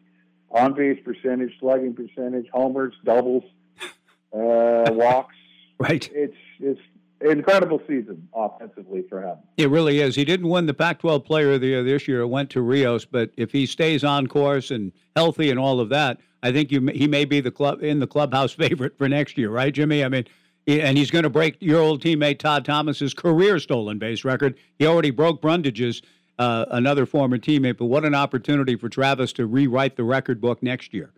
on 0.51 0.75
base 0.75 1.01
percentage, 1.05 1.59
slugging 1.59 1.95
percentage, 1.95 2.47
homers, 2.53 2.95
doubles, 3.05 3.45
uh, 4.33 4.91
walks. 4.93 5.35
Right. 5.79 6.09
It's 6.13 6.37
it's 6.61 6.81
incredible 7.21 7.81
season 7.87 8.29
offensively 8.35 9.05
for 9.09 9.23
him. 9.23 9.37
It 9.57 9.71
really 9.71 10.01
is. 10.01 10.17
He 10.17 10.25
didn't 10.25 10.49
win 10.49 10.67
the 10.67 10.75
Pac-12 10.75 11.25
Player 11.25 11.53
of 11.53 11.61
the 11.61 11.69
Year 11.69 11.83
this 11.83 12.09
year. 12.09 12.21
It 12.21 12.29
went 12.29 12.51
to 12.51 12.63
Rios, 12.63 13.05
but 13.05 13.31
if 13.37 13.53
he 13.53 13.67
stays 13.67 14.05
on 14.05 14.27
course 14.27 14.71
and 14.71 14.93
healthy 15.17 15.51
and 15.51 15.59
all 15.59 15.81
of 15.81 15.89
that, 15.91 16.19
I 16.43 16.53
think 16.53 16.71
you, 16.73 16.87
he 16.89 17.07
may 17.07 17.25
be 17.25 17.41
the 17.41 17.51
club 17.51 17.83
in 17.83 18.01
the 18.01 18.07
clubhouse 18.07 18.53
favorite 18.65 18.97
for 18.97 19.09
next 19.09 19.37
year, 19.37 19.51
right, 19.51 19.73
Jimmy? 19.73 20.03
I 20.05 20.09
mean, 20.09 20.25
and 20.67 20.97
he's 20.97 21.11
going 21.11 21.25
to 21.25 21.31
break 21.31 21.57
your 21.61 21.81
old 21.81 22.03
teammate 22.03 22.39
Todd 22.39 22.65
Thomas's 22.65 23.13
career 23.15 23.59
stolen 23.59 23.99
base 23.99 24.25
record. 24.25 24.57
He 24.79 24.87
already 24.87 25.11
broke 25.11 25.41
Brundage's. 25.43 26.03
uh, 26.39 26.65
another 26.71 27.05
former 27.05 27.37
teammate, 27.37 27.77
but 27.77 27.85
what 27.85 28.03
an 28.07 28.15
opportunity 28.15 28.75
for 28.75 28.89
Travis 28.89 29.31
to 29.35 29.45
rewrite 29.45 29.97
the 29.97 30.05
record 30.05 30.41
book 30.41 30.63
next 30.63 30.95
year. 30.95 31.13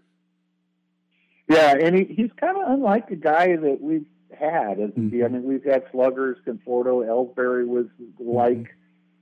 Yeah, 1.48 1.76
and 1.80 1.96
he, 1.96 2.04
he's 2.12 2.30
kind 2.36 2.56
of 2.56 2.64
unlike 2.66 3.08
a 3.12 3.14
guy 3.16 3.54
that 3.54 3.78
we've 3.80 4.04
had. 4.38 4.78
Mm-hmm. 4.78 5.24
I 5.24 5.28
mean, 5.28 5.44
we've 5.44 5.64
had 5.64 5.84
sluggers, 5.92 6.38
Conforto, 6.46 7.06
Ellsbury 7.06 7.66
was 7.66 7.86
like 8.18 8.74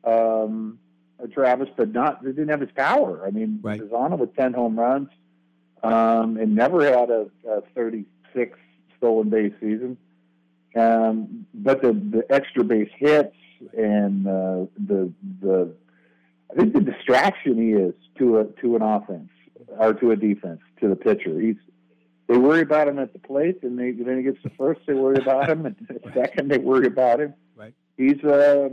um, 0.05 0.79
Travis, 1.33 1.69
but 1.77 1.93
not 1.93 2.23
they 2.23 2.31
didn't 2.31 2.49
have 2.49 2.61
his 2.61 2.73
power. 2.73 3.25
I 3.27 3.31
mean, 3.31 3.61
Right. 3.63 3.81
Zana 3.81 4.19
with 4.19 4.35
ten 4.37 4.53
home 4.53 4.79
runs 4.79 5.09
um, 5.83 6.37
and 6.37 6.55
never 6.55 6.85
had 6.85 7.11
a, 7.11 7.27
a 7.49 7.63
36 7.75 8.59
stolen 8.97 9.31
base 9.31 9.53
season. 9.61 9.97
Um, 10.77 11.47
but 11.53 11.83
the 11.83 11.93
the 11.93 12.25
extra 12.31 12.63
base 12.63 12.91
hits 12.97 13.35
and 13.77 14.27
uh, 14.27 14.67
the 14.79 15.13
the 15.41 15.75
I 16.51 16.55
think 16.55 16.75
the 16.75 16.81
distraction 16.81 17.57
he 17.57 17.73
is 17.73 17.95
to 18.19 18.39
a 18.39 18.45
to 18.61 18.77
an 18.77 18.83
offense 18.83 19.31
or 19.69 19.95
to 19.95 20.13
a 20.13 20.17
defense 20.17 20.61
to 20.81 20.89
the 20.89 20.97
pitcher. 20.97 21.41
He's 21.41 21.57
they 22.31 22.39
worry 22.39 22.61
about 22.61 22.87
him 22.87 23.01
at 23.01 23.13
the 23.13 23.19
plate, 23.19 23.59
and 23.63 23.77
they, 23.77 23.91
then 23.91 24.19
he 24.19 24.23
gets 24.23 24.39
the 24.45 24.51
first. 24.51 24.81
They 24.87 24.95
worry 24.95 25.17
about 25.17 25.51
him, 25.51 25.67
and 25.67 25.75
the 25.89 26.13
second 26.15 26.49
they 26.49 26.59
worry 26.59 26.87
about 26.87 27.21
him. 27.21 27.35
Right. 27.57 27.75
He's 27.97 28.23
a 28.23 28.71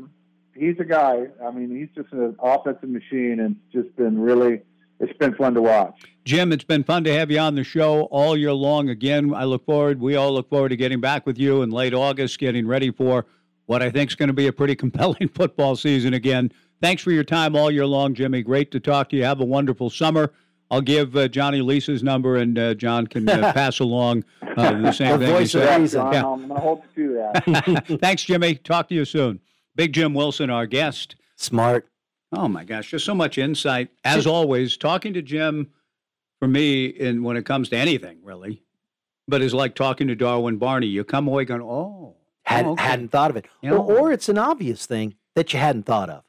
he's 0.54 0.76
a 0.80 0.84
guy. 0.84 1.26
I 1.44 1.50
mean, 1.50 1.76
he's 1.76 1.90
just 1.96 2.14
an 2.14 2.36
offensive 2.40 2.90
machine, 2.90 3.40
and 3.40 3.56
it's 3.56 3.86
just 3.86 3.96
been 3.96 4.20
really. 4.20 4.62
It's 5.00 5.16
been 5.20 5.36
fun 5.36 5.54
to 5.54 5.62
watch. 5.62 6.02
Jim, 6.26 6.52
it's 6.52 6.64
been 6.64 6.84
fun 6.84 7.04
to 7.04 7.14
have 7.14 7.30
you 7.30 7.38
on 7.38 7.54
the 7.54 7.64
show 7.64 8.04
all 8.06 8.36
year 8.36 8.52
long. 8.52 8.90
Again, 8.90 9.32
I 9.32 9.44
look 9.44 9.64
forward, 9.64 10.02
we 10.02 10.16
all 10.16 10.34
look 10.34 10.50
forward 10.50 10.70
to 10.70 10.76
getting 10.76 11.00
back 11.00 11.28
with 11.28 11.38
you 11.38 11.62
in 11.62 11.70
late 11.70 11.94
August, 11.94 12.40
getting 12.40 12.66
ready 12.66 12.90
for 12.90 13.28
what 13.68 13.84
I 13.84 13.92
think 13.92 14.10
is 14.10 14.16
going 14.16 14.30
to 14.30 14.34
be 14.34 14.48
a 14.48 14.52
pretty 14.52 14.76
compelling 14.84 15.30
football 15.30 15.76
season 15.76 16.16
again. 16.16 16.52
Thanks 16.82 17.04
for 17.04 17.12
your 17.12 17.24
time 17.24 17.56
all 17.56 17.70
year 17.70 17.86
long, 17.86 18.16
Jimmy. 18.16 18.42
Great 18.42 18.72
to 18.72 18.80
talk 18.80 19.10
to 19.10 19.16
you. 19.16 19.24
Have 19.24 19.40
a 19.40 19.46
wonderful 19.46 19.92
summer. 19.92 20.34
I'll 20.70 20.82
give 20.82 21.16
uh, 21.16 21.28
Johnny 21.30 21.62
Lisa's 21.62 22.04
number, 22.04 22.36
and 22.36 22.58
uh, 22.60 22.74
John 22.74 23.08
can 23.08 23.28
uh, 23.30 23.54
pass 23.54 23.80
along 23.80 24.26
uh, 24.42 24.82
the 24.82 24.92
same 24.92 25.20
The 25.20 25.26
thing. 25.28 25.36
voice 25.36 25.56
of 25.56 25.80
reason. 25.80 26.02
Yeah. 26.12 26.26
I'm 26.26 26.48
going 26.48 26.50
to 26.50 26.56
hold 26.56 26.82
to 26.96 27.14
that. 27.14 28.00
Thanks, 28.02 28.24
Jimmy. 28.24 28.56
Talk 28.56 28.90
to 28.90 28.96
you 28.96 29.06
soon. 29.06 29.40
Big 29.76 29.94
Jim 29.94 30.14
Wilson, 30.14 30.50
our 30.50 30.66
guest. 30.66 31.16
Smart. 31.36 31.88
Oh 32.34 32.48
my 32.50 32.66
gosh, 32.66 32.92
just 32.92 33.06
so 33.06 33.16
much 33.16 33.38
insight. 33.38 33.90
As 34.04 34.28
always, 34.28 34.76
talking 34.76 35.14
to 35.14 35.22
Jim 35.22 35.70
for 36.40 36.48
me, 36.48 36.94
and 37.00 37.24
when 37.24 37.38
it 37.38 37.46
comes 37.46 37.70
to 37.70 37.78
anything 37.78 38.18
really, 38.22 38.62
but 39.30 39.42
is 39.42 39.54
like 39.54 39.76
talking 39.76 40.08
to 40.08 40.16
Darwin 40.16 40.58
Barney. 40.58 40.88
You 40.88 41.04
come 41.06 41.28
away 41.30 41.46
going, 41.46 41.62
oh, 41.62 42.16
Had, 42.44 42.66
oh, 42.66 42.72
okay. 42.72 42.84
Hadn't 42.84 43.10
thought 43.10 43.30
of 43.30 43.38
it. 43.38 43.46
Yeah. 43.62 43.72
Or, 43.74 44.00
or 44.00 44.12
it's 44.12 44.28
an 44.28 44.38
obvious 44.38 44.86
thing 44.86 45.16
that 45.36 45.54
you 45.54 45.60
hadn't 45.60 45.84
thought 45.86 46.10
of. 46.10 46.24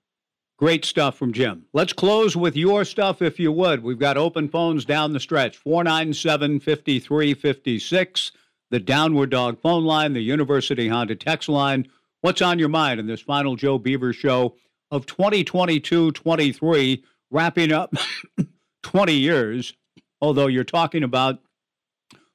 Great 0.58 0.84
stuff 0.84 1.16
from 1.16 1.32
Jim. 1.32 1.66
Let's 1.72 1.92
close 1.92 2.36
with 2.36 2.56
your 2.56 2.84
stuff, 2.84 3.22
if 3.22 3.38
you 3.38 3.52
would. 3.52 3.80
We've 3.84 3.98
got 3.98 4.16
open 4.16 4.48
phones 4.48 4.84
down 4.84 5.12
the 5.12 5.20
stretch 5.20 5.56
497 5.56 6.58
5356, 6.58 8.32
the 8.70 8.80
Downward 8.80 9.30
Dog 9.30 9.60
phone 9.60 9.84
line, 9.84 10.14
the 10.14 10.20
University 10.20 10.88
Honda 10.88 11.14
text 11.14 11.48
line. 11.48 11.86
What's 12.22 12.42
on 12.42 12.58
your 12.58 12.68
mind 12.68 12.98
in 12.98 13.06
this 13.06 13.20
final 13.20 13.54
Joe 13.54 13.78
Beaver 13.78 14.12
show 14.12 14.56
of 14.90 15.06
2022 15.06 16.10
23, 16.10 17.04
wrapping 17.30 17.70
up 17.70 17.94
20 18.82 19.12
years? 19.12 19.74
Although 20.20 20.48
you're 20.48 20.64
talking 20.64 21.04
about 21.04 21.38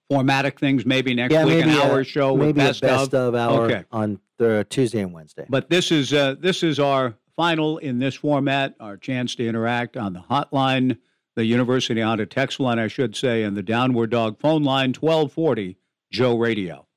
formatic 0.10 0.58
things, 0.58 0.86
maybe 0.86 1.14
next 1.14 1.34
yeah, 1.34 1.44
week, 1.44 1.66
maybe 1.66 1.72
an 1.72 1.78
hour 1.78 2.00
a, 2.00 2.06
show 2.06 2.32
with 2.32 2.56
maybe 2.56 2.60
best, 2.60 2.84
a 2.84 2.88
best 2.88 3.14
of, 3.14 3.36
hour 3.36 3.66
Okay. 3.66 3.84
on 3.92 4.22
the 4.38 4.66
Tuesday 4.70 5.02
and 5.02 5.12
Wednesday. 5.12 5.46
But 5.50 5.70
this 5.70 5.92
is 5.92 6.14
uh, 6.14 6.36
this 6.40 6.64
is 6.64 6.80
our 6.80 7.16
final 7.36 7.78
in 7.78 8.00
this 8.00 8.16
format. 8.16 8.76
Our 8.80 8.98
chance 8.98 9.36
to 9.36 9.48
interact 9.48 9.98
on 9.98 10.14
the 10.14 10.22
hotline, 10.22 10.98
the 11.36 11.46
University 11.46 12.02
Honda 12.02 12.26
text 12.26 12.60
line, 12.60 12.80
I 12.80 12.88
should 12.88 13.16
say, 13.16 13.44
and 13.44 13.58
the 13.58 13.64
Downward 13.64 14.12
Dog 14.12 14.40
phone 14.40 14.64
line, 14.64 14.94
twelve 14.94 15.32
forty 15.32 15.78
Joe 16.12 16.38
Radio. 16.38 16.88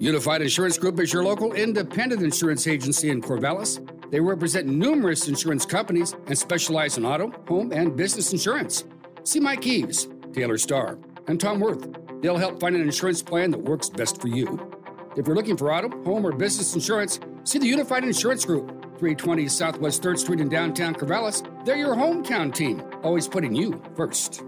Unified 0.00 0.42
Insurance 0.42 0.78
Group 0.78 1.00
is 1.00 1.12
your 1.12 1.24
local 1.24 1.52
independent 1.54 2.22
insurance 2.22 2.66
agency 2.66 3.10
in 3.10 3.20
Corvallis. 3.20 3.80
They 4.10 4.20
represent 4.20 4.66
numerous 4.66 5.26
insurance 5.26 5.66
companies 5.66 6.14
and 6.26 6.38
specialize 6.38 6.96
in 6.96 7.04
auto, 7.04 7.32
home, 7.48 7.72
and 7.72 7.96
business 7.96 8.32
insurance. 8.32 8.84
See 9.24 9.40
Mike 9.40 9.66
Eves, 9.66 10.08
Taylor 10.32 10.56
Starr, 10.56 10.98
and 11.26 11.40
Tom 11.40 11.60
Worth. 11.60 11.88
They'll 12.22 12.38
help 12.38 12.60
find 12.60 12.76
an 12.76 12.82
insurance 12.82 13.22
plan 13.22 13.50
that 13.50 13.58
works 13.58 13.88
best 13.88 14.20
for 14.20 14.28
you. 14.28 14.70
If 15.18 15.26
you're 15.26 15.34
looking 15.34 15.56
for 15.56 15.74
auto, 15.74 15.88
home, 16.04 16.24
or 16.24 16.30
business 16.30 16.74
insurance, 16.74 17.18
see 17.42 17.58
the 17.58 17.66
Unified 17.66 18.04
Insurance 18.04 18.44
Group, 18.44 18.68
320 19.00 19.48
Southwest 19.48 20.00
3rd 20.00 20.18
Street 20.18 20.40
in 20.40 20.48
downtown 20.48 20.94
Corvallis. 20.94 21.42
They're 21.64 21.76
your 21.76 21.96
hometown 21.96 22.54
team, 22.54 22.84
always 23.02 23.26
putting 23.26 23.52
you 23.52 23.82
first. 23.96 24.44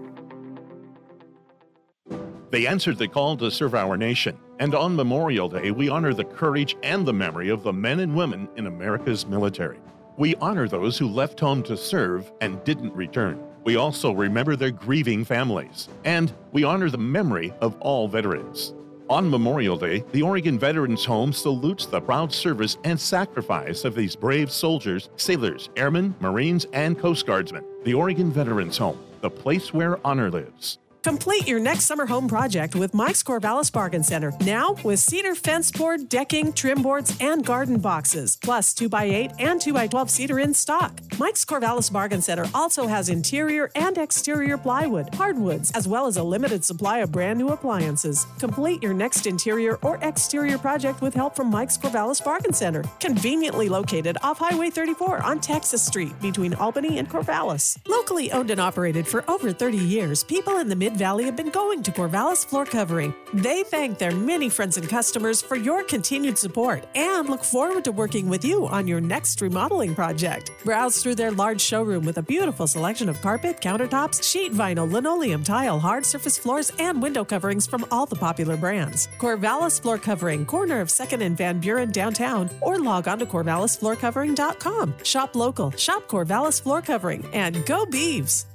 They 2.51 2.67
answered 2.67 2.99
the 2.99 3.09
call 3.09 3.35
to 3.35 3.51
serve 3.51 3.75
our 3.75 3.97
nation. 3.97 4.37
And 4.59 4.73
on 4.73 4.95
Memorial 4.95 5.49
Day, 5.49 5.71
we 5.71 5.89
honor 5.89 6.13
the 6.13 6.23
courage 6.23 6.77
and 6.83 7.05
the 7.05 7.13
memory 7.13 7.49
of 7.49 7.63
the 7.63 7.73
men 7.73 7.99
and 7.99 8.15
women 8.15 8.47
in 8.55 8.67
America's 8.67 9.25
military. 9.25 9.79
We 10.15 10.35
honor 10.35 10.69
those 10.69 10.97
who 10.97 11.09
left 11.09 11.37
home 11.41 11.63
to 11.63 11.75
serve 11.75 12.31
and 12.39 12.63
didn't 12.63 12.93
return. 12.93 13.43
We 13.65 13.75
also 13.75 14.13
remember 14.13 14.55
their 14.55 14.71
grieving 14.71 15.25
families. 15.25 15.89
And 16.05 16.31
we 16.53 16.63
honor 16.63 16.89
the 16.89 16.97
memory 16.97 17.53
of 17.59 17.75
all 17.81 18.07
veterans. 18.07 18.73
On 19.11 19.29
Memorial 19.29 19.75
Day, 19.75 20.05
the 20.13 20.21
Oregon 20.21 20.57
Veterans 20.57 21.03
Home 21.03 21.33
salutes 21.33 21.85
the 21.85 21.99
proud 21.99 22.31
service 22.31 22.77
and 22.85 22.97
sacrifice 22.97 23.83
of 23.83 23.93
these 23.93 24.15
brave 24.15 24.49
soldiers, 24.49 25.09
sailors, 25.17 25.69
airmen, 25.75 26.15
Marines, 26.21 26.65
and 26.71 26.97
Coast 26.97 27.25
Guardsmen. 27.25 27.65
The 27.83 27.93
Oregon 27.93 28.31
Veterans 28.31 28.77
Home, 28.77 28.97
the 29.19 29.29
place 29.29 29.73
where 29.73 29.99
honor 30.07 30.31
lives. 30.31 30.79
Complete 31.03 31.47
your 31.47 31.59
next 31.59 31.85
summer 31.85 32.05
home 32.05 32.27
project 32.27 32.75
with 32.75 32.93
Mike's 32.93 33.23
Corvallis 33.23 33.71
Bargain 33.71 34.03
Center. 34.03 34.31
Now 34.41 34.75
with 34.83 34.99
cedar 34.99 35.33
fence 35.33 35.71
board, 35.71 36.09
decking, 36.09 36.53
trim 36.53 36.83
boards, 36.83 37.17
and 37.19 37.43
garden 37.43 37.79
boxes, 37.79 38.35
plus 38.35 38.75
2x8 38.75 39.33
and 39.39 39.59
2x12 39.59 40.09
cedar 40.11 40.39
in 40.39 40.53
stock. 40.53 40.99
Mike's 41.17 41.43
Corvallis 41.43 41.91
Bargain 41.91 42.21
Center 42.21 42.45
also 42.53 42.85
has 42.85 43.09
interior 43.09 43.71
and 43.73 43.97
exterior 43.97 44.59
plywood, 44.59 45.11
hardwoods, 45.15 45.71
as 45.71 45.87
well 45.87 46.05
as 46.05 46.17
a 46.17 46.23
limited 46.23 46.63
supply 46.63 46.99
of 46.99 47.11
brand 47.11 47.39
new 47.39 47.49
appliances. 47.49 48.27
Complete 48.37 48.83
your 48.83 48.93
next 48.93 49.25
interior 49.25 49.79
or 49.81 49.97
exterior 50.03 50.59
project 50.59 51.01
with 51.01 51.15
help 51.15 51.35
from 51.35 51.47
Mike's 51.47 51.79
Corvallis 51.79 52.23
Bargain 52.23 52.53
Center, 52.53 52.83
conveniently 52.99 53.69
located 53.69 54.17
off 54.21 54.37
Highway 54.37 54.69
34 54.69 55.23
on 55.23 55.39
Texas 55.39 55.83
Street 55.83 56.13
between 56.21 56.53
Albany 56.53 56.99
and 56.99 57.09
Corvallis. 57.09 57.79
Locally 57.87 58.31
owned 58.31 58.51
and 58.51 58.61
operated 58.61 59.07
for 59.07 59.27
over 59.27 59.51
30 59.51 59.77
years, 59.77 60.23
people 60.23 60.57
in 60.57 60.69
the 60.69 60.75
Mid 60.75 60.90
Valley 60.95 61.25
have 61.25 61.35
been 61.35 61.49
going 61.49 61.83
to 61.83 61.91
Corvallis 61.91 62.45
Floor 62.45 62.65
Covering. 62.65 63.13
They 63.33 63.63
thank 63.63 63.97
their 63.97 64.11
many 64.11 64.49
friends 64.49 64.77
and 64.77 64.87
customers 64.87 65.41
for 65.41 65.55
your 65.55 65.83
continued 65.83 66.37
support 66.37 66.85
and 66.95 67.29
look 67.29 67.43
forward 67.43 67.83
to 67.85 67.91
working 67.91 68.29
with 68.29 68.45
you 68.45 68.67
on 68.67 68.87
your 68.87 69.01
next 69.01 69.41
remodeling 69.41 69.95
project. 69.95 70.51
Browse 70.63 71.01
through 71.01 71.15
their 71.15 71.31
large 71.31 71.61
showroom 71.61 72.05
with 72.05 72.17
a 72.17 72.21
beautiful 72.21 72.67
selection 72.67 73.09
of 73.09 73.21
carpet, 73.21 73.61
countertops, 73.61 74.23
sheet 74.23 74.51
vinyl, 74.51 74.91
linoleum, 74.91 75.43
tile, 75.43 75.79
hard 75.79 76.05
surface 76.05 76.37
floors, 76.37 76.71
and 76.79 77.01
window 77.01 77.25
coverings 77.25 77.65
from 77.65 77.85
all 77.91 78.05
the 78.05 78.15
popular 78.15 78.57
brands. 78.57 79.07
Corvallis 79.17 79.81
Floor 79.81 79.97
Covering, 79.97 80.45
corner 80.45 80.79
of 80.81 80.89
2nd 80.89 81.21
and 81.21 81.37
Van 81.37 81.59
Buren 81.59 81.91
downtown, 81.91 82.49
or 82.61 82.77
log 82.77 83.07
on 83.07 83.19
to 83.19 83.25
CorvallisFloorCovering.com. 83.25 84.93
Shop 85.03 85.35
local, 85.35 85.71
shop 85.71 86.07
Corvallis 86.07 86.61
Floor 86.61 86.81
Covering, 86.81 87.25
and 87.33 87.65
go 87.65 87.85
Beavs! 87.85 88.45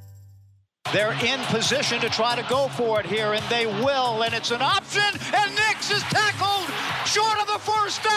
They're 0.93 1.13
in 1.25 1.41
position 1.47 2.01
to 2.01 2.09
try 2.09 2.37
to 2.37 2.47
go 2.49 2.69
for 2.69 3.01
it 3.01 3.07
here, 3.07 3.33
and 3.33 3.45
they 3.51 3.67
will. 3.67 4.23
And 4.23 4.33
it's 4.33 4.51
an 4.51 4.63
option, 4.63 5.03
and 5.03 5.55
Nix 5.55 5.91
is 5.91 6.03
tackled 6.05 6.71
short 7.07 7.39
of 7.41 7.47
the 7.49 7.59
first 7.59 8.03
down. 8.05 8.13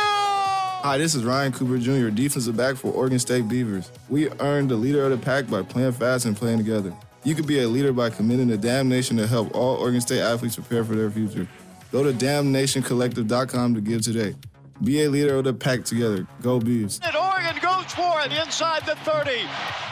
Hi, 0.81 0.97
this 0.97 1.15
is 1.15 1.25
Ryan 1.25 1.51
Cooper 1.51 1.77
Jr., 1.77 2.09
defensive 2.09 2.55
back 2.55 2.75
for 2.75 2.91
Oregon 2.91 3.19
State 3.19 3.47
Beavers. 3.47 3.91
We 4.07 4.29
earned 4.39 4.69
the 4.69 4.75
leader 4.75 5.03
of 5.03 5.11
the 5.11 5.17
pack 5.17 5.49
by 5.49 5.61
playing 5.61 5.93
fast 5.93 6.25
and 6.25 6.37
playing 6.37 6.59
together. 6.59 6.93
You 7.23 7.35
could 7.35 7.47
be 7.47 7.59
a 7.59 7.67
leader 7.67 7.91
by 7.91 8.11
committing 8.11 8.47
to 8.47 8.57
Dam 8.57 8.87
Nation 8.87 9.17
to 9.17 9.27
help 9.27 9.53
all 9.53 9.75
Oregon 9.75 9.99
State 9.99 10.21
athletes 10.21 10.55
prepare 10.55 10.85
for 10.85 10.95
their 10.95 11.11
future. 11.11 11.47
Go 11.91 12.03
to 12.03 12.13
damnationcollective.com 12.13 13.75
to 13.75 13.81
give 13.81 14.03
today. 14.03 14.35
Be 14.83 15.03
a 15.03 15.09
leader 15.09 15.35
of 15.35 15.43
the 15.43 15.53
pack 15.53 15.83
together. 15.83 16.25
Go 16.41 16.59
Bees. 16.59 17.01
And 17.03 17.15
Oregon 17.15 17.57
goes 17.61 17.91
for 17.91 18.21
it 18.21 18.31
inside 18.31 18.85
the 18.85 18.95
30. 18.97 19.31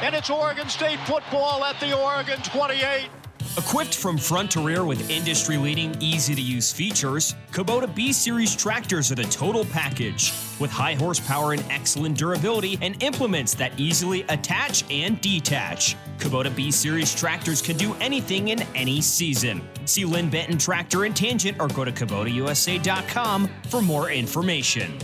And 0.01 0.15
it's 0.15 0.30
Oregon 0.30 0.69
State 0.69 0.99
football 1.01 1.65
at 1.65 1.80
the 1.80 1.97
Oregon 1.97 2.39
28. 2.41 3.09
Equipped 3.58 3.96
from 3.96 4.20
front 4.20 4.52
to 4.52 4.60
rear 4.60 4.86
with 4.86 5.10
industry 5.10 5.58
leading, 5.58 5.96
easy 6.00 6.36
to 6.36 6.42
use 6.42 6.72
features, 6.72 7.34
Kubota 7.52 7.94
B 7.94 8.14
Series 8.14 8.56
tractors 8.56 9.12
are 9.12 9.16
the 9.16 9.24
total 9.24 9.66
package 9.66 10.32
with 10.60 10.70
high 10.70 10.94
horsepower 10.94 11.54
and 11.54 11.66
excellent 11.72 12.16
durability 12.20 12.78
and 12.84 13.02
implements 13.02 13.56
that 13.56 13.72
easily 13.80 14.22
attach 14.30 14.84
and 14.92 15.20
detach. 15.22 15.96
Kubota 16.20 16.56
B 16.56 16.70
Series 16.70 17.16
tractors 17.16 17.60
can 17.60 17.78
do 17.78 17.96
anything 17.96 18.50
in 18.50 18.62
any 18.76 19.02
season. 19.02 19.68
See 19.86 20.06
Linn 20.06 20.30
Benton 20.30 20.60
Tractor 20.60 21.06
and 21.06 21.16
Tangent 21.16 21.60
or 21.60 21.68
go 21.68 21.84
to 21.84 21.92
KubotaUSA.com 21.92 23.50
for 23.70 23.82
more 23.82 24.12
information. 24.12 24.96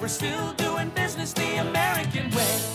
We're 0.00 0.08
still 0.08 0.52
doing 0.54 0.88
business 0.90 1.34
the 1.34 1.60
American 1.60 2.30
way. 2.30 2.73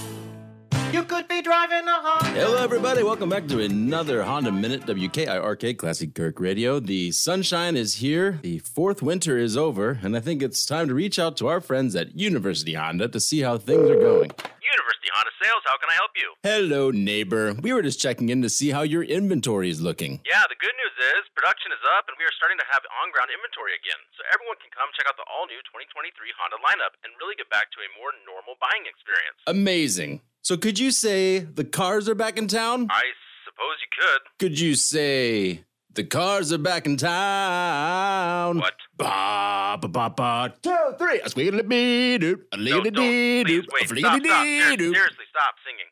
You 0.92 1.04
could 1.04 1.28
be 1.28 1.42
driving 1.44 1.86
a 1.86 2.02
Honda. 2.02 2.34
Hello, 2.34 2.58
everybody. 2.58 3.04
Welcome 3.04 3.30
back 3.30 3.46
to 3.50 3.62
another 3.62 4.24
Honda 4.24 4.52
Minute, 4.52 4.88
WKIRK 4.90 5.78
Classic 5.78 6.16
Kirk 6.16 6.40
Radio. 6.40 6.80
The 6.80 7.12
sunshine 7.12 7.78
is 7.78 8.02
here, 8.02 8.40
the 8.42 8.58
fourth 8.58 9.04
winter 9.04 9.38
is 9.38 9.56
over, 9.56 10.00
and 10.02 10.18
I 10.18 10.20
think 10.20 10.42
it's 10.42 10.66
time 10.66 10.88
to 10.88 10.96
reach 10.98 11.20
out 11.20 11.38
to 11.38 11.48
our 11.48 11.62
friends 11.62 11.96
at 11.96 12.18
University 12.18 12.74
Honda 12.74 13.08
to 13.10 13.20
see 13.20 13.42
how 13.46 13.62
things 13.62 13.86
are 13.86 14.02
going. 14.02 14.34
University 14.66 15.14
Honda 15.14 15.30
Sales, 15.38 15.62
how 15.70 15.78
can 15.78 15.94
I 15.94 15.98
help 16.02 16.12
you? 16.18 16.34
Hello, 16.42 16.90
neighbor. 16.90 17.54
We 17.54 17.70
were 17.70 17.86
just 17.86 18.02
checking 18.02 18.30
in 18.30 18.42
to 18.42 18.50
see 18.50 18.74
how 18.74 18.82
your 18.82 19.04
inventory 19.04 19.70
is 19.70 19.82
looking. 19.82 20.22
Yeah, 20.26 20.42
the 20.50 20.58
good 20.58 20.74
news 20.74 20.96
is 21.14 21.30
production 21.38 21.70
is 21.70 21.84
up 22.02 22.10
and 22.10 22.18
we 22.18 22.26
are 22.26 22.34
starting 22.34 22.58
to 22.58 22.66
have 22.66 22.82
on 22.98 23.14
ground 23.14 23.30
inventory 23.30 23.78
again. 23.78 24.02
So 24.18 24.26
everyone 24.34 24.58
can 24.58 24.74
come 24.74 24.90
check 24.98 25.06
out 25.06 25.22
the 25.22 25.28
all 25.30 25.46
new 25.46 25.62
2023 25.70 26.12
Honda 26.34 26.58
lineup 26.66 26.98
and 27.06 27.14
really 27.22 27.38
get 27.38 27.48
back 27.54 27.70
to 27.78 27.80
a 27.86 27.90
more 27.94 28.10
normal 28.26 28.58
buying 28.58 28.90
experience. 28.90 29.38
Amazing. 29.46 30.26
So, 30.42 30.58
could 30.58 30.80
you 30.80 30.92
say 30.92 31.40
the 31.40 31.64
cars 31.66 32.08
are 32.10 32.16
back 32.16 32.38
in 32.38 32.48
town? 32.48 32.88
I 32.90 33.04
suppose 33.46 33.76
you 33.82 33.88
could. 34.00 34.22
Could 34.40 34.60
you 34.60 34.76
say 34.76 35.66
the 35.94 36.04
cars 36.04 36.54
are 36.54 36.58
back 36.58 36.86
in 36.86 36.98
town? 36.98 38.58
What? 38.60 38.74
Ba 38.98 39.78
ba 39.82 39.88
ba 39.88 40.10
ba. 40.10 40.54
Two, 40.62 40.76
three. 40.98 41.20
A 41.22 41.30
squiggly 41.30 41.68
bee 41.68 42.18
doo. 42.18 42.40
A 42.54 42.58
liggity 42.58 42.96
dee 42.96 43.44
doo. 43.44 43.62
Please, 43.64 43.68
wait. 43.74 43.92
A 43.92 43.94
fliggity 43.94 44.24
dee 44.24 44.62
Ser- 44.62 44.76
doo. 44.78 44.94
Seriously, 44.94 45.26
stop 45.30 45.56
singing. 45.66 45.90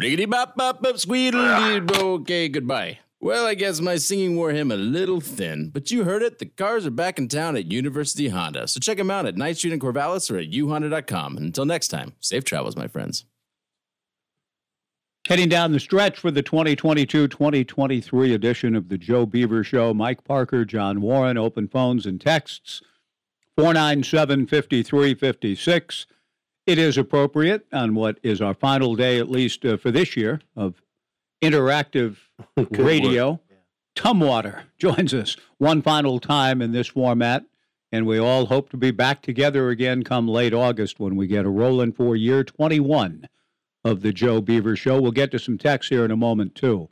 Friggity 0.00 0.30
bop 0.30 0.56
bop 0.56 0.82
bop 0.82 0.96
squeedly. 0.96 1.90
Okay, 2.20 2.48
goodbye. 2.48 2.98
Well, 3.24 3.46
I 3.46 3.54
guess 3.54 3.80
my 3.80 3.96
singing 3.96 4.36
wore 4.36 4.50
him 4.50 4.70
a 4.70 4.76
little 4.76 5.18
thin, 5.18 5.70
but 5.70 5.90
you 5.90 6.04
heard 6.04 6.22
it. 6.22 6.40
The 6.40 6.44
cars 6.44 6.84
are 6.84 6.90
back 6.90 7.18
in 7.18 7.26
town 7.26 7.56
at 7.56 7.72
University 7.72 8.28
Honda. 8.28 8.68
So 8.68 8.80
check 8.80 8.98
them 8.98 9.10
out 9.10 9.24
at 9.24 9.38
Night 9.38 9.56
Street 9.56 9.72
in 9.72 9.80
Corvallis 9.80 10.30
or 10.30 10.36
at 10.36 10.50
uhonda.com. 10.50 11.38
And 11.38 11.46
until 11.46 11.64
next 11.64 11.88
time, 11.88 12.12
safe 12.20 12.44
travels, 12.44 12.76
my 12.76 12.86
friends. 12.86 13.24
Heading 15.26 15.48
down 15.48 15.72
the 15.72 15.80
stretch 15.80 16.18
for 16.18 16.30
the 16.30 16.42
2022 16.42 17.28
2023 17.28 18.34
edition 18.34 18.76
of 18.76 18.90
the 18.90 18.98
Joe 18.98 19.24
Beaver 19.24 19.64
Show, 19.64 19.94
Mike 19.94 20.22
Parker, 20.24 20.66
John 20.66 21.00
Warren, 21.00 21.38
open 21.38 21.66
phones 21.66 22.04
and 22.04 22.20
texts 22.20 22.82
497 23.56 24.48
5356. 24.48 26.06
It 26.66 26.78
is 26.78 26.98
appropriate 26.98 27.64
on 27.72 27.94
what 27.94 28.18
is 28.22 28.42
our 28.42 28.52
final 28.52 28.94
day, 28.94 29.18
at 29.18 29.30
least 29.30 29.64
uh, 29.64 29.78
for 29.78 29.90
this 29.90 30.14
year, 30.14 30.42
of 30.56 30.82
interactive 31.44 32.16
radio. 32.70 33.40
Tumwater 33.94 34.62
joins 34.78 35.14
us 35.14 35.36
one 35.58 35.82
final 35.82 36.18
time 36.18 36.60
in 36.60 36.72
this 36.72 36.88
format, 36.88 37.44
and 37.92 38.06
we 38.06 38.18
all 38.18 38.46
hope 38.46 38.70
to 38.70 38.76
be 38.76 38.90
back 38.90 39.22
together 39.22 39.70
again 39.70 40.02
come 40.02 40.26
late 40.26 40.52
August 40.52 40.98
when 40.98 41.14
we 41.14 41.26
get 41.26 41.44
a 41.44 41.50
rolling 41.50 41.92
for 41.92 42.16
year 42.16 42.42
21 42.42 43.28
of 43.84 44.00
the 44.00 44.12
Joe 44.12 44.40
Beaver 44.40 44.74
Show. 44.74 45.00
We'll 45.00 45.12
get 45.12 45.30
to 45.30 45.38
some 45.38 45.58
texts 45.58 45.90
here 45.90 46.04
in 46.04 46.10
a 46.10 46.16
moment, 46.16 46.54
too. 46.54 46.88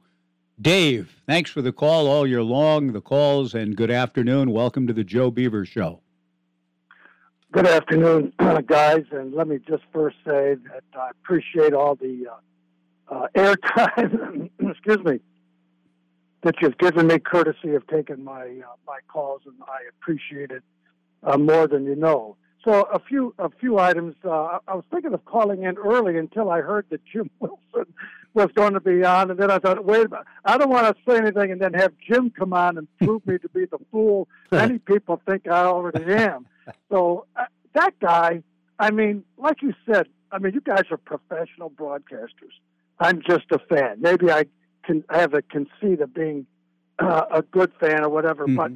Dave, 0.61 1.17
thanks 1.27 1.51
for 1.51 1.63
the 1.63 1.73
call 1.73 2.07
all 2.07 2.27
year 2.27 2.43
long, 2.43 2.93
the 2.93 3.01
calls, 3.01 3.55
and 3.55 3.75
good 3.75 3.91
afternoon. 3.91 4.53
Welcome 4.53 4.87
to 4.87 4.93
the 4.93 5.03
Joe 5.03 5.31
Beaver 5.31 5.65
Show. 5.65 6.03
Good 7.51 7.67
afternoon, 7.67 8.33
kind 8.39 8.59
of 8.59 8.67
guys, 8.67 9.05
and 9.11 9.35
let 9.35 9.49
me 9.49 9.59
just 9.67 9.83
first 9.93 10.17
say 10.25 10.55
that 10.55 10.85
I 10.95 11.11
appreciate 11.11 11.73
all 11.73 11.97
the 11.97 12.29
uh, 12.31 12.37
uh, 13.13 13.29
airtime, 13.35 14.51
excuse 14.59 14.99
me, 15.05 15.21
that 16.43 16.55
you've 16.61 16.79
given 16.79 17.07
me, 17.07 17.19
courtesy 17.19 17.75
of 17.75 17.87
taking 17.87 18.25
my 18.25 18.43
uh, 18.43 18.75
my 18.87 18.99
calls, 19.09 19.43
and 19.47 19.55
I 19.69 19.79
appreciate 19.91 20.51
it 20.51 20.63
uh, 21.23 21.39
more 21.39 21.69
than 21.69 21.85
you 21.85 21.95
know. 21.95 22.37
So 22.65 22.83
a 22.93 22.99
few 22.99 23.35
a 23.39 23.51
few 23.61 23.79
items. 23.79 24.15
Uh, 24.25 24.59
I- 24.67 24.75
was 24.75 24.85
thinking 24.91 25.13
of 25.15 25.25
calling 25.25 25.63
in 25.65 25.77
early 25.77 26.17
until 26.17 26.51
I 26.51 26.61
heard 26.61 26.87
that 26.91 27.05
Jim 27.05 27.31
Wilson 27.41 27.93
was 28.35 28.49
going 28.55 28.73
to 28.73 28.81
be 28.81 29.05
on, 29.05 29.31
and 29.31 29.39
then 29.39 29.51
I 29.51 29.59
thought, 29.59 29.85
wait 29.85 30.07
a 30.07 30.09
minute, 30.09 30.27
I 30.45 30.57
don't 30.57 30.71
want 30.71 30.87
to 30.97 31.03
say 31.11 31.19
anything 31.19 31.53
and 31.53 31.61
then 31.61 31.75
have 31.75 31.93
Jim 32.09 32.31
come 32.31 32.55
on 32.55 32.79
and 32.79 32.89
prove 32.99 33.27
me 33.27 33.37
to 33.39 33.49
be 33.51 33.67
the 33.67 33.79
fool 33.91 34.27
many 34.51 34.79
people 34.79 35.21
think 35.29 35.47
I 35.47 35.65
already 35.65 36.05
am. 36.15 36.47
So 36.91 37.27
uh, 37.37 37.45
that 37.75 37.93
guy, 38.01 38.43
I 38.79 38.91
mean, 38.91 39.23
like 39.37 39.61
you 39.61 39.75
said, 39.85 40.07
I 40.31 40.39
mean, 40.39 40.55
you 40.55 40.63
guys 40.63 40.85
are 40.91 40.97
professional 40.97 41.69
broadcasters. 41.71 42.57
I'm 43.03 43.21
just 43.21 43.47
a 43.51 43.59
fan. 43.59 43.97
Maybe 44.01 44.31
I 44.31 44.47
can 44.85 45.03
have 45.11 45.35
a 45.35 45.43
conceit 45.43 46.01
of 46.01 46.15
being 46.15 46.47
uh, 47.01 47.23
a 47.33 47.43
good 47.43 47.73
fan 47.81 48.05
or 48.05 48.09
whatever, 48.09 48.47
but 48.47 48.73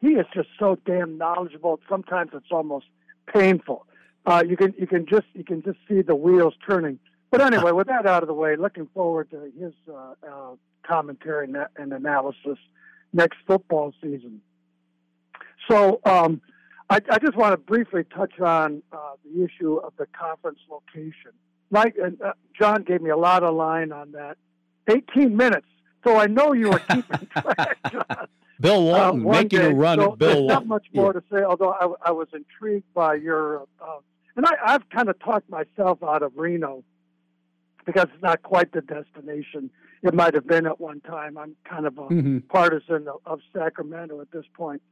he 0.00 0.08
is 0.08 0.26
just 0.34 0.48
so 0.58 0.78
damn 0.84 1.16
knowledgeable. 1.16 1.80
Sometimes 1.88 2.32
it's 2.34 2.50
almost 2.50 2.86
painful. 3.32 3.86
Uh, 4.26 4.42
you 4.46 4.56
can 4.56 4.74
you 4.78 4.86
can 4.86 5.06
just 5.06 5.26
you 5.32 5.44
can 5.44 5.62
just 5.62 5.78
see 5.88 6.02
the 6.02 6.14
wheels 6.14 6.54
turning. 6.68 6.98
But 7.30 7.40
anyway, 7.40 7.72
with 7.78 7.86
that 7.86 8.06
out 8.06 8.22
of 8.22 8.26
the 8.26 8.34
way, 8.34 8.56
looking 8.56 8.88
forward 8.92 9.30
to 9.30 9.50
his 9.58 9.72
uh, 9.88 10.14
uh, 10.30 10.54
commentary 10.86 11.46
and, 11.46 11.56
and 11.76 11.92
analysis 11.92 12.58
next 13.14 13.38
football 13.46 13.94
season. 14.02 14.42
So 15.70 16.00
um, 16.04 16.42
I, 16.90 17.00
I 17.10 17.18
just 17.18 17.36
want 17.36 17.52
to 17.52 17.56
briefly 17.56 18.04
touch 18.14 18.38
on 18.40 18.82
uh, 18.92 19.12
the 19.24 19.44
issue 19.44 19.76
of 19.76 19.94
the 19.96 20.06
conference 20.06 20.58
location. 20.70 21.32
Mike 21.70 21.96
and 22.02 22.20
uh, 22.22 22.32
John 22.58 22.82
gave 22.82 23.00
me 23.02 23.10
a 23.10 23.16
lot 23.16 23.42
of 23.42 23.54
line 23.54 23.92
on 23.92 24.12
that. 24.12 24.36
18 24.88 25.36
minutes. 25.36 25.66
So 26.04 26.16
I 26.16 26.26
know 26.26 26.52
you 26.52 26.70
were 26.70 26.78
keeping 26.80 27.26
track, 27.30 27.78
John. 27.90 28.26
Bill 28.60 28.84
Walton 28.84 29.26
Uh, 29.26 29.30
making 29.30 29.58
day. 29.60 29.70
a 29.70 29.74
run 29.74 29.98
So 29.98 30.12
at 30.12 30.18
Bill 30.18 30.28
Walton. 30.42 30.46
not 30.46 30.66
much 30.66 30.86
more 30.94 31.12
to 31.12 31.22
say, 31.32 31.42
although 31.42 31.72
I, 31.72 32.08
I 32.08 32.12
was 32.12 32.28
intrigued 32.34 32.92
by 32.94 33.14
your, 33.14 33.62
uh, 33.80 33.98
and 34.36 34.46
I, 34.46 34.52
I've 34.64 34.88
kind 34.90 35.08
of 35.08 35.18
talked 35.18 35.48
myself 35.50 36.02
out 36.02 36.22
of 36.22 36.32
Reno 36.36 36.84
because 37.86 38.06
it's 38.14 38.22
not 38.22 38.42
quite 38.42 38.72
the 38.72 38.80
destination 38.82 39.70
it 40.02 40.12
might 40.14 40.34
have 40.34 40.46
been 40.46 40.66
at 40.66 40.78
one 40.80 41.00
time. 41.00 41.38
I'm 41.38 41.56
kind 41.64 41.86
of 41.86 41.96
a 41.98 42.02
Mhm. 42.02 42.46
partisan 42.48 43.08
of, 43.08 43.20
of 43.24 43.40
Sacramento 43.54 44.20
at 44.20 44.30
this 44.30 44.44
point. 44.54 44.82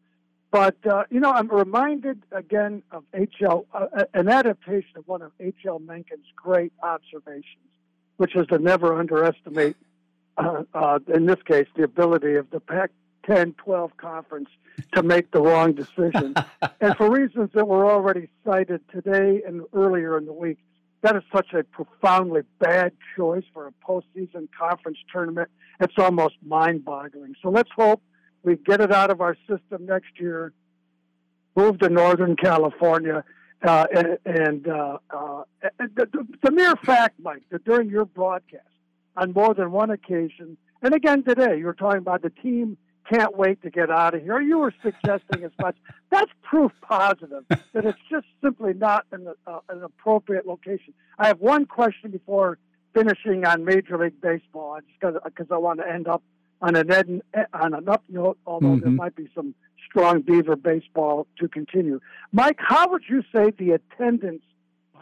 But, 0.52 0.76
uh, 0.86 1.04
you 1.10 1.18
know, 1.18 1.30
I'm 1.30 1.48
reminded 1.48 2.22
again 2.30 2.82
of 2.92 3.04
H.L., 3.14 3.64
uh, 3.72 4.04
an 4.12 4.28
adaptation 4.28 4.98
of 4.98 5.08
one 5.08 5.22
of 5.22 5.32
H.L. 5.40 5.80
Mencken's 5.80 6.26
great 6.36 6.74
observations, 6.82 7.70
which 8.18 8.36
is 8.36 8.46
to 8.48 8.58
never 8.58 8.96
underestimate, 8.98 9.76
uh, 10.36 10.64
uh, 10.74 10.98
in 11.12 11.24
this 11.24 11.42
case, 11.46 11.66
the 11.74 11.84
ability 11.84 12.34
of 12.34 12.50
the 12.50 12.60
Pac 12.60 12.90
10 13.24 13.54
12 13.54 13.96
conference 13.96 14.50
to 14.94 15.02
make 15.02 15.30
the 15.30 15.40
wrong 15.40 15.72
decision. 15.72 16.34
and 16.82 16.96
for 16.96 17.10
reasons 17.10 17.48
that 17.54 17.66
were 17.66 17.90
already 17.90 18.28
cited 18.44 18.82
today 18.90 19.40
and 19.46 19.62
earlier 19.72 20.18
in 20.18 20.26
the 20.26 20.34
week, 20.34 20.58
that 21.00 21.16
is 21.16 21.22
such 21.34 21.54
a 21.54 21.64
profoundly 21.64 22.42
bad 22.58 22.92
choice 23.16 23.44
for 23.54 23.68
a 23.68 23.72
postseason 23.82 24.48
conference 24.58 24.98
tournament. 25.10 25.48
It's 25.80 25.94
almost 25.96 26.34
mind 26.44 26.84
boggling. 26.84 27.36
So 27.42 27.48
let's 27.48 27.70
hope 27.74 28.02
we 28.42 28.56
get 28.56 28.80
it 28.80 28.92
out 28.92 29.10
of 29.10 29.20
our 29.20 29.36
system 29.48 29.86
next 29.86 30.18
year, 30.18 30.52
move 31.56 31.78
to 31.80 31.88
Northern 31.88 32.36
California. 32.36 33.24
Uh, 33.62 33.86
and 33.94 34.18
and 34.24 34.68
uh, 34.68 34.98
uh, 35.10 35.42
the, 35.78 36.26
the 36.42 36.50
mere 36.50 36.74
fact, 36.76 37.14
Mike, 37.22 37.44
that 37.50 37.64
during 37.64 37.88
your 37.88 38.04
broadcast, 38.04 38.66
on 39.16 39.32
more 39.32 39.54
than 39.54 39.70
one 39.70 39.90
occasion, 39.90 40.56
and 40.82 40.92
again 40.94 41.22
today, 41.22 41.56
you 41.58 41.66
were 41.66 41.74
talking 41.74 41.98
about 41.98 42.22
the 42.22 42.30
team 42.30 42.76
can't 43.10 43.36
wait 43.36 43.62
to 43.62 43.70
get 43.70 43.90
out 43.90 44.14
of 44.14 44.22
here. 44.22 44.40
You 44.40 44.58
were 44.58 44.74
suggesting 44.82 45.44
as 45.44 45.50
much. 45.60 45.76
That's 46.10 46.30
proof 46.42 46.72
positive 46.82 47.44
that 47.48 47.84
it's 47.84 47.98
just 48.10 48.26
simply 48.42 48.74
not 48.74 49.06
an, 49.12 49.28
uh, 49.46 49.58
an 49.68 49.82
appropriate 49.82 50.46
location. 50.46 50.94
I 51.18 51.26
have 51.28 51.40
one 51.40 51.66
question 51.66 52.10
before 52.10 52.58
finishing 52.94 53.44
on 53.44 53.64
Major 53.64 53.98
League 53.98 54.20
Baseball, 54.20 54.78
just 55.02 55.24
because 55.24 55.46
I 55.50 55.56
want 55.56 55.80
to 55.80 55.88
end 55.88 56.08
up 56.08 56.22
on 56.62 56.76
an 56.76 56.90
ed, 56.90 57.20
on 57.52 57.74
an 57.74 57.88
up 57.88 58.04
note, 58.08 58.38
although 58.46 58.76
there 58.76 58.88
Mhm. 58.90 58.96
might 58.96 59.16
be 59.16 59.28
some 59.34 59.54
strong 59.84 60.22
Beaver 60.22 60.56
baseball 60.56 61.26
to 61.38 61.48
continue. 61.48 62.00
Mike, 62.32 62.58
how 62.58 62.88
would 62.90 63.02
you 63.08 63.22
say 63.34 63.50
the 63.50 63.72
attendance 63.72 64.42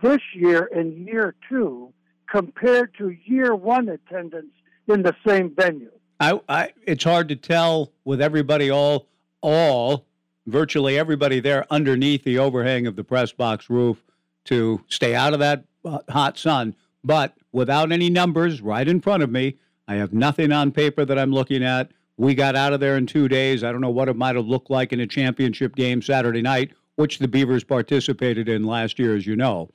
this 0.03 0.21
year 0.35 0.65
in 0.75 1.07
year 1.07 1.35
two 1.49 1.93
compared 2.27 2.95
to 2.95 3.11
year 3.25 3.55
one 3.55 3.89
attendance 3.89 4.53
in 4.89 5.03
the 5.03 5.15
same 5.27 5.55
venue? 5.55 5.91
I, 6.19 6.41
I, 6.49 6.73
it's 6.87 7.05
hard 7.05 7.29
to 7.29 7.37
tell 7.37 7.93
with 8.05 8.21
everybody 8.21 8.71
all, 8.71 9.07
all, 9.43 10.07
virtually 10.47 10.99
everybody 10.99 11.41
there 11.41 11.67
underneath 11.71 12.25
the 12.25 12.39
overhang 12.39 12.87
of 12.87 12.97
the 12.97 13.05
press 13.05 13.33
box 13.33 13.71
roof 13.71 14.03
to 14.47 14.83
stay 14.89 15.15
out 15.15 15.33
of 15.35 15.39
that 15.41 15.65
uh, 15.85 15.99
hot 16.09 16.37
sun. 16.39 16.75
But 17.05 17.35
without 17.53 17.93
any 17.93 18.11
numbers 18.11 18.61
right 18.61 18.87
in 18.87 19.01
front 19.01 19.23
of 19.23 19.31
me, 19.31 19.57
I 19.91 19.95
have 19.97 20.13
nothing 20.13 20.53
on 20.53 20.71
paper 20.71 21.05
that 21.05 21.19
I'm 21.19 21.33
looking 21.33 21.65
at. 21.65 21.91
We 22.17 22.35
got 22.35 22.55
out 22.55 22.73
of 22.73 22.79
there 22.79 22.97
in 22.97 23.07
two 23.07 23.27
days. 23.27 23.65
I 23.65 23.73
don't 23.73 23.81
know 23.81 23.91
what 23.91 24.09
it 24.09 24.15
might 24.15 24.37
have 24.37 24.47
looked 24.47 24.71
like 24.71 24.93
in 24.93 25.01
a 25.01 25.07
championship 25.07 25.75
game 25.75 26.01
Saturday 26.01 26.43
night, 26.43 26.71
which 26.95 27.19
the 27.19 27.27
Beavers 27.27 27.65
participated 27.65 28.49
in 28.49 28.65
last 28.65 28.99
year, 29.01 29.17
as 29.17 29.27
you 29.27 29.35
know. 29.35 29.69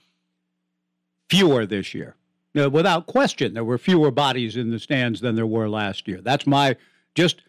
Fewer 1.30 1.66
this 1.66 1.94
year. 1.94 2.16
Now, 2.54 2.70
without 2.70 3.08
question, 3.08 3.54
there 3.54 3.66
were 3.66 3.78
fewer 3.78 4.10
bodies 4.10 4.56
in 4.56 4.72
the 4.72 4.80
stands 4.80 5.20
than 5.20 5.36
there 5.36 5.46
were 5.46 5.68
last 5.68 6.08
year. 6.08 6.22
That's 6.22 6.48
my 6.48 6.78
just 7.14 7.42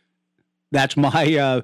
that's 0.72 0.96
my 0.96 1.36
uh, 1.36 1.60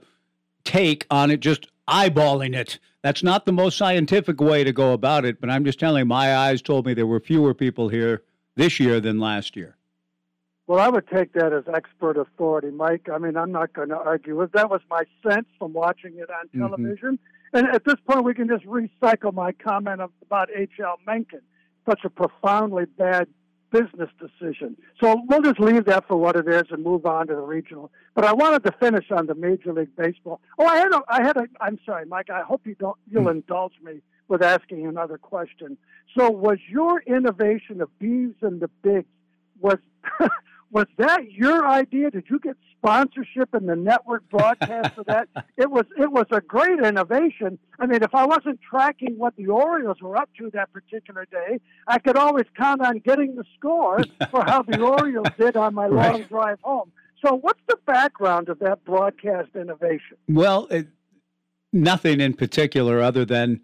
take 0.65 1.07
on 1.11 1.33
it. 1.33 1.41
Just 1.41 1.67
eyeballing 1.89 2.55
it 2.55 2.79
that's 3.03 3.25
not 3.25 3.45
the 3.45 3.53
most 3.53 3.77
scientific 3.77 4.41
way 4.41 4.63
to 4.63 4.73
go 4.73 4.93
about 4.93 5.25
it, 5.25 5.41
but 5.41 5.51
I'm 5.51 5.65
just 5.65 5.81
telling 5.81 6.03
you, 6.03 6.07
my 6.07 6.37
eyes 6.37 6.63
told 6.63 6.87
me 6.87 6.95
there 6.95 7.07
were 7.07 7.21
fewer 7.21 7.53
people 7.53 7.89
here 7.89 8.23
this 8.55 8.79
year 8.79 9.01
than 9.01 9.19
last 9.19 9.57
year. 9.57 9.77
Well, 10.73 10.81
I 10.81 10.89
would 10.89 11.07
take 11.07 11.35
that 11.35 11.53
as 11.53 11.65
expert 11.69 12.17
authority, 12.17 12.71
Mike. 12.71 13.11
I 13.13 13.19
mean, 13.19 13.37
I'm 13.37 13.53
not 13.53 13.75
going 13.75 13.91
to 13.91 13.99
argue 13.99 14.39
with 14.39 14.53
that. 14.53 14.71
Was 14.71 14.81
my 14.89 15.03
sense 15.23 15.45
from 15.59 15.75
watching 15.75 16.17
it 16.17 16.31
on 16.31 16.49
Mhm. 16.49 16.61
television, 16.61 17.19
and 17.53 17.67
at 17.69 17.85
this 17.85 17.97
point, 18.07 18.25
we 18.25 18.33
can 18.33 18.49
just 18.49 18.65
recycle 18.65 19.35
my 19.35 19.53
comment 19.53 20.01
about 20.23 20.49
H.L. 20.55 20.99
Mencken. 21.07 21.43
Such 21.85 22.07
a 22.07 22.09
profoundly 22.09 22.87
bad 22.87 23.29
business 23.71 24.09
decision. 24.19 24.79
So 24.99 25.21
we'll 25.29 25.43
just 25.43 25.61
leave 25.61 25.85
that 25.85 26.09
for 26.09 26.17
what 26.17 26.37
it 26.37 26.49
is 26.49 26.63
and 26.71 26.83
move 26.83 27.05
on 27.05 27.27
to 27.27 27.35
the 27.35 27.43
regional. 27.43 27.93
But 28.15 28.25
I 28.25 28.33
wanted 28.33 28.65
to 28.65 28.73
finish 28.73 29.11
on 29.11 29.27
the 29.27 29.35
Major 29.35 29.75
League 29.75 29.95
Baseball. 29.95 30.41
Oh, 30.59 30.65
I 30.65 30.79
had 30.79 30.93
a, 30.95 31.03
I 31.07 31.23
had 31.23 31.37
a. 31.37 31.49
I'm 31.61 31.79
sorry, 31.85 32.07
Mike. 32.07 32.31
I 32.31 32.41
hope 32.41 32.67
you 32.67 32.77
don't. 32.77 32.97
You'll 33.11 33.29
indulge 33.29 33.75
me 33.83 34.01
with 34.29 34.41
asking 34.43 34.87
another 34.87 35.19
question. 35.19 35.77
So, 36.17 36.31
was 36.31 36.61
your 36.67 37.03
innovation 37.03 37.83
of 37.83 37.91
Beavs 38.01 38.43
and 38.43 38.59
the 38.63 38.69
Bigs 38.83 39.05
was 39.61 39.77
was 40.73 40.87
that 40.97 41.31
your 41.31 41.69
idea? 41.69 42.11
Did 42.11 42.25
you 42.29 42.41
get 42.41 42.57
sponsorship 42.79 43.55
in 43.55 43.67
the 43.67 43.77
network 43.77 44.29
broadcast 44.31 44.95
for 44.95 45.05
that? 45.05 45.29
It 45.59 45.71
was 45.71 45.85
it 45.97 46.11
was 46.11 46.27
a 46.33 46.41
great 46.41 46.81
innovation. 46.81 47.59
I 47.79 47.87
mean, 47.87 48.03
if 48.03 48.15
I 48.15 48.25
wasn't 48.27 48.59
tracking 48.69 49.17
what 49.19 49.37
the 49.37 49.47
Orioles 49.47 49.99
were 50.01 50.17
up 50.17 50.31
to 50.39 50.51
that 50.55 50.73
particular 50.73 51.27
day, 51.31 51.61
I 51.87 51.99
could 51.99 52.17
always 52.17 52.47
count 52.57 52.81
on 52.81 52.99
getting 52.99 53.37
the 53.37 53.45
score 53.57 54.03
for 54.31 54.43
how 54.45 54.63
the 54.63 54.81
Orioles 54.99 55.29
did 55.39 55.57
on 55.57 55.75
my 55.75 55.87
long 55.87 56.23
drive 56.23 56.59
home. 56.63 56.91
So, 57.25 57.37
what's 57.37 57.61
the 57.69 57.77
background 57.87 58.49
of 58.49 58.59
that 58.61 58.85
broadcast 58.85 59.51
innovation? 59.55 60.17
Well, 60.27 60.67
it, 60.71 60.89
nothing 61.73 62.21
in 62.21 62.35
particular 62.35 63.01
other 63.01 63.25
than 63.25 63.61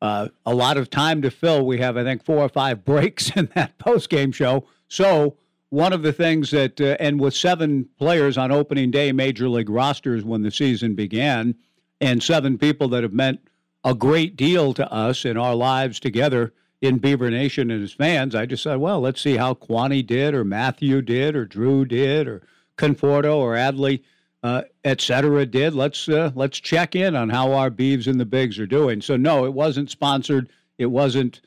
uh, 0.00 0.28
a 0.46 0.54
lot 0.54 0.78
of 0.78 0.88
time 0.88 1.20
to 1.22 1.30
fill. 1.30 1.66
We 1.66 1.78
have, 1.78 1.96
I 1.96 2.04
think, 2.04 2.24
four 2.24 2.38
or 2.38 2.48
five 2.48 2.84
breaks 2.84 3.30
in 3.36 3.50
that 3.54 3.78
post 3.78 4.08
game 4.08 4.32
show. 4.32 4.66
So, 4.88 5.36
one 5.72 5.94
of 5.94 6.02
the 6.02 6.12
things 6.12 6.50
that, 6.50 6.78
uh, 6.82 6.96
and 7.00 7.18
with 7.18 7.34
seven 7.34 7.88
players 7.98 8.36
on 8.36 8.52
opening 8.52 8.90
day 8.90 9.10
major 9.10 9.48
league 9.48 9.70
rosters 9.70 10.22
when 10.22 10.42
the 10.42 10.50
season 10.50 10.94
began, 10.94 11.54
and 11.98 12.22
seven 12.22 12.58
people 12.58 12.88
that 12.88 13.02
have 13.02 13.14
meant 13.14 13.40
a 13.82 13.94
great 13.94 14.36
deal 14.36 14.74
to 14.74 14.92
us 14.92 15.24
in 15.24 15.38
our 15.38 15.54
lives 15.54 15.98
together 15.98 16.52
in 16.82 16.98
Beaver 16.98 17.30
Nation 17.30 17.70
and 17.70 17.80
his 17.80 17.94
fans, 17.94 18.34
I 18.34 18.44
just 18.44 18.64
said, 18.64 18.80
well, 18.80 19.00
let's 19.00 19.22
see 19.22 19.38
how 19.38 19.54
Quani 19.54 20.02
did, 20.02 20.34
or 20.34 20.44
Matthew 20.44 21.00
did, 21.00 21.34
or 21.34 21.46
Drew 21.46 21.86
did, 21.86 22.28
or 22.28 22.42
Conforto, 22.76 23.36
or 23.36 23.54
Adley 23.54 24.02
uh, 24.42 24.62
et 24.84 25.00
cetera, 25.00 25.46
did. 25.46 25.72
Let's 25.72 26.06
uh, 26.06 26.32
let's 26.34 26.60
check 26.60 26.94
in 26.94 27.16
on 27.16 27.30
how 27.30 27.52
our 27.52 27.70
Beavs 27.70 28.08
and 28.08 28.20
the 28.20 28.26
Bigs 28.26 28.58
are 28.58 28.66
doing. 28.66 29.00
So 29.00 29.16
no, 29.16 29.46
it 29.46 29.54
wasn't 29.54 29.90
sponsored. 29.90 30.50
It 30.76 30.86
wasn't 30.86 31.40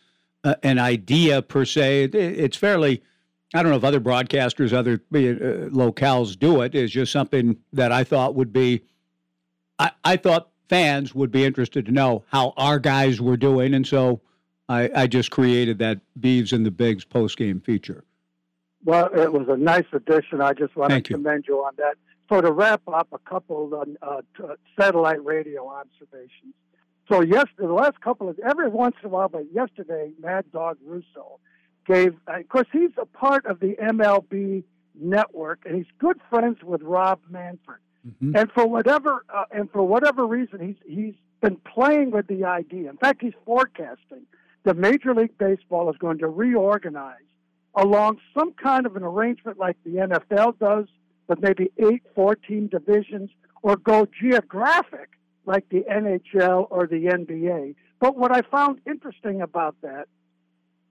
uh, 0.43 0.55
an 0.63 0.79
idea 0.79 1.43
per 1.43 1.63
se. 1.65 2.05
It, 2.05 2.15
it's 2.15 2.57
fairly. 2.57 3.03
I 3.53 3.61
don't 3.61 3.71
know 3.71 3.77
if 3.77 3.83
other 3.83 4.01
broadcasters, 4.01 4.73
other 4.73 4.93
uh, 5.13 5.69
locales 5.69 6.37
do 6.37 6.61
it. 6.61 6.75
It's 6.75 6.91
just 6.91 7.11
something 7.11 7.57
that 7.73 7.91
I 7.91 8.03
thought 8.03 8.35
would 8.35 8.51
be. 8.51 8.83
I, 9.77 9.91
I 10.03 10.17
thought 10.17 10.49
fans 10.67 11.13
would 11.13 11.31
be 11.31 11.45
interested 11.45 11.85
to 11.85 11.91
know 11.91 12.23
how 12.31 12.53
our 12.57 12.79
guys 12.79 13.21
were 13.21 13.37
doing, 13.37 13.73
and 13.73 13.85
so 13.85 14.21
I, 14.67 14.89
I 14.95 15.07
just 15.07 15.31
created 15.31 15.79
that 15.79 15.99
Beavs 16.19 16.53
and 16.53 16.65
the 16.65 16.71
Bigs 16.71 17.05
post 17.05 17.37
game 17.37 17.61
feature. 17.61 18.03
Well, 18.83 19.09
it 19.13 19.31
was 19.31 19.47
a 19.49 19.57
nice 19.57 19.85
addition. 19.93 20.41
I 20.41 20.53
just 20.53 20.75
want 20.75 20.91
to 20.91 21.01
commend 21.01 21.45
you 21.47 21.59
on 21.59 21.73
that. 21.77 21.95
So 22.29 22.41
to 22.41 22.51
wrap 22.51 22.81
up, 22.87 23.07
a 23.11 23.19
couple 23.19 23.73
of 23.73 23.87
uh, 24.01 24.21
satellite 24.79 25.23
radio 25.23 25.67
observations. 25.67 26.53
So 27.07 27.21
yes, 27.21 27.45
the 27.57 27.67
last 27.67 28.01
couple 28.01 28.29
of 28.29 28.39
every 28.39 28.69
once 28.69 28.95
in 29.01 29.07
a 29.07 29.09
while, 29.09 29.29
but 29.29 29.45
yesterday, 29.53 30.11
Mad 30.19 30.45
Dog 30.51 30.77
Russo 30.83 31.39
gave. 31.85 32.15
uh, 32.27 32.39
Of 32.39 32.49
course, 32.49 32.67
he's 32.71 32.91
a 32.97 33.05
part 33.05 33.45
of 33.45 33.59
the 33.59 33.75
MLB 33.81 34.63
network, 34.99 35.59
and 35.65 35.75
he's 35.75 35.91
good 35.99 36.19
friends 36.29 36.57
with 36.63 36.81
Rob 36.81 37.19
Manfred. 37.29 37.79
And 38.35 38.51
for 38.51 38.67
whatever 38.67 39.25
uh, 39.33 39.45
and 39.51 39.69
for 39.71 39.83
whatever 39.83 40.27
reason, 40.27 40.59
he's 40.59 40.75
he's 40.87 41.15
been 41.41 41.57
playing 41.57 42.11
with 42.11 42.27
the 42.27 42.43
idea. 42.45 42.89
In 42.89 42.97
fact, 42.97 43.21
he's 43.21 43.33
forecasting 43.45 44.23
that 44.63 44.77
Major 44.77 45.13
League 45.15 45.37
Baseball 45.37 45.89
is 45.89 45.97
going 45.97 46.19
to 46.19 46.27
reorganize 46.27 47.17
along 47.75 48.19
some 48.37 48.53
kind 48.53 48.85
of 48.85 48.95
an 48.95 49.03
arrangement 49.03 49.57
like 49.57 49.75
the 49.83 49.91
NFL 49.95 50.59
does, 50.59 50.85
with 51.27 51.39
maybe 51.41 51.71
eight, 51.77 52.03
14 52.13 52.67
divisions, 52.67 53.29
or 53.63 53.75
go 53.75 54.07
geographic 54.21 55.09
like 55.45 55.67
the 55.69 55.81
NHL 55.89 56.67
or 56.69 56.87
the 56.87 57.05
NBA. 57.05 57.75
But 57.99 58.17
what 58.17 58.31
I 58.31 58.41
found 58.43 58.79
interesting 58.85 59.41
about 59.41 59.75
that 59.81 60.07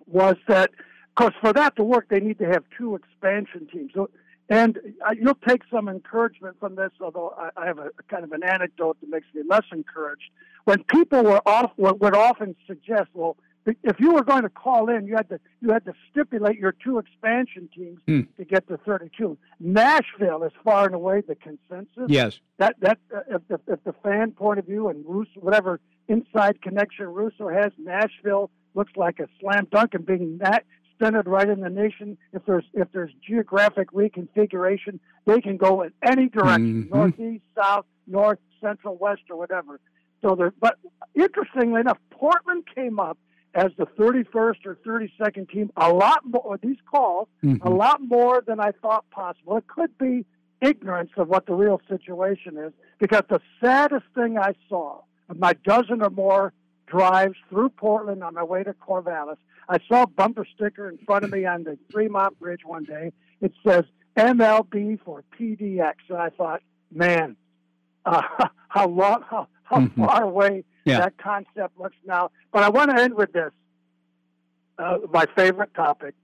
was 0.06 0.36
that, 0.48 0.70
of 0.70 1.14
course, 1.16 1.34
for 1.40 1.52
that 1.52 1.76
to 1.76 1.84
work, 1.84 2.08
they 2.08 2.20
need 2.20 2.38
to 2.38 2.46
have 2.46 2.64
two 2.76 2.94
expansion 2.94 3.66
teams. 3.72 3.92
So, 3.94 4.10
and 4.48 4.78
you'll 5.18 5.38
take 5.48 5.62
some 5.70 5.88
encouragement 5.88 6.56
from 6.60 6.74
this, 6.76 6.90
although 7.00 7.34
I, 7.38 7.50
I 7.62 7.66
have 7.66 7.78
a, 7.78 7.90
kind 8.10 8.24
of 8.24 8.32
an 8.32 8.42
anecdote 8.44 8.98
that 9.00 9.08
makes 9.08 9.26
me 9.34 9.42
less 9.48 9.64
encouraged. 9.72 10.30
When 10.64 10.82
people 10.84 11.22
were 11.24 11.40
off, 11.46 11.72
would 11.76 12.00
would 12.00 12.14
often 12.16 12.54
suggest, 12.66 13.08
well, 13.14 13.36
if 13.66 13.98
you 13.98 14.12
were 14.12 14.22
going 14.22 14.42
to 14.42 14.50
call 14.50 14.90
in, 14.90 15.06
you 15.06 15.16
had 15.16 15.30
to 15.30 15.40
you 15.62 15.70
had 15.70 15.86
to 15.86 15.94
stipulate 16.10 16.58
your 16.58 16.72
two 16.72 16.98
expansion 16.98 17.70
teams 17.74 17.98
Hmm. 18.06 18.20
to 18.36 18.44
get 18.44 18.68
to 18.68 18.76
32. 18.76 19.38
Nashville 19.60 20.42
is 20.44 20.52
far 20.62 20.84
and 20.86 20.94
away 20.94 21.22
the 21.26 21.34
consensus. 21.34 22.04
Yes. 22.08 22.38
That 22.58 22.76
that 22.80 22.98
uh, 23.14 23.20
if 23.30 23.48
the 23.48 23.58
if 23.66 23.82
the 23.84 23.94
fan 24.02 24.32
point 24.32 24.58
of 24.58 24.66
view 24.66 24.88
and 24.88 25.04
Russo, 25.06 25.40
whatever 25.40 25.80
inside 26.08 26.60
connection 26.60 27.06
Russo 27.06 27.48
has, 27.48 27.72
Nashville 27.78 28.50
looks 28.74 28.92
like 28.96 29.20
a 29.20 29.28
slam 29.40 29.66
dunk 29.70 29.94
and 29.94 30.04
being 30.04 30.38
that 30.38 30.64
centered 31.00 31.26
right 31.26 31.48
in 31.48 31.60
the 31.60 31.70
nation. 31.70 32.16
If 32.32 32.44
there's 32.46 32.64
if 32.74 32.90
there's 32.92 33.12
geographic 33.26 33.90
reconfiguration, 33.92 34.98
they 35.26 35.40
can 35.40 35.56
go 35.56 35.82
in 35.82 35.92
any 36.02 36.28
direction, 36.28 36.84
Mhm. 36.84 36.90
northeast, 36.90 37.44
south, 37.56 37.86
north, 38.06 38.38
central, 38.60 38.96
west, 38.96 39.22
or 39.30 39.36
whatever. 39.36 39.80
So 40.22 40.34
there, 40.34 40.52
but 40.60 40.78
interestingly 41.14 41.80
enough, 41.80 41.98
Portland 42.10 42.64
came 42.74 42.98
up 42.98 43.18
as 43.54 43.70
the 43.76 43.86
31st 43.86 44.66
or 44.66 44.76
32nd 44.84 45.48
team. 45.48 45.70
A 45.76 45.92
lot 45.92 46.24
more 46.24 46.58
these 46.58 46.80
calls, 46.90 47.28
a 47.42 47.46
Mhm. 47.46 47.78
lot 47.78 48.00
more 48.00 48.40
than 48.40 48.58
I 48.58 48.72
thought 48.72 49.08
possible. 49.10 49.56
It 49.56 49.66
could 49.66 49.96
be 49.98 50.24
ignorance 50.60 51.10
of 51.16 51.28
what 51.28 51.46
the 51.46 51.54
real 51.54 51.80
situation 51.88 52.56
is, 52.56 52.72
because 52.98 53.22
the 53.28 53.40
saddest 53.60 54.06
thing 54.14 54.38
I 54.38 54.54
saw 54.68 55.02
of 55.28 55.38
my 55.38 55.52
dozen 55.64 56.02
or 56.02 56.10
more 56.10 56.52
drives 56.86 57.36
through 57.48 57.70
Portland 57.70 58.22
on 58.22 58.34
my 58.34 58.42
way 58.42 58.62
to 58.64 58.74
Corvallis, 58.74 59.36
I 59.68 59.78
saw 59.88 60.02
a 60.02 60.06
bumper 60.06 60.46
sticker 60.54 60.88
in 60.88 60.98
front 60.98 61.24
of 61.24 61.30
me 61.32 61.46
on 61.46 61.64
the 61.64 61.78
Fremont 61.90 62.38
Bridge 62.38 62.60
one 62.64 62.84
day. 62.84 63.12
It 63.40 63.52
says 63.66 63.84
MLB 64.16 65.00
for 65.04 65.24
PDX, 65.38 65.94
and 66.08 66.18
I 66.18 66.28
thought, 66.30 66.62
man, 66.92 67.36
uh, 68.06 68.22
how 68.68 68.86
long, 68.88 69.24
how, 69.28 69.48
how 69.64 69.78
Mhm. 69.80 69.94
far 70.06 70.22
away 70.24 70.64
Yeah. 70.84 70.98
that 71.00 71.16
concept 71.16 71.78
looks 71.78 71.96
now. 72.04 72.30
But 72.52 72.62
I 72.62 72.68
want 72.68 72.90
to 72.94 73.02
end 73.02 73.14
with 73.14 73.32
this. 73.32 73.52
Uh, 74.78 74.98
my 75.12 75.24
favorite 75.36 75.72
topic. 75.74 76.14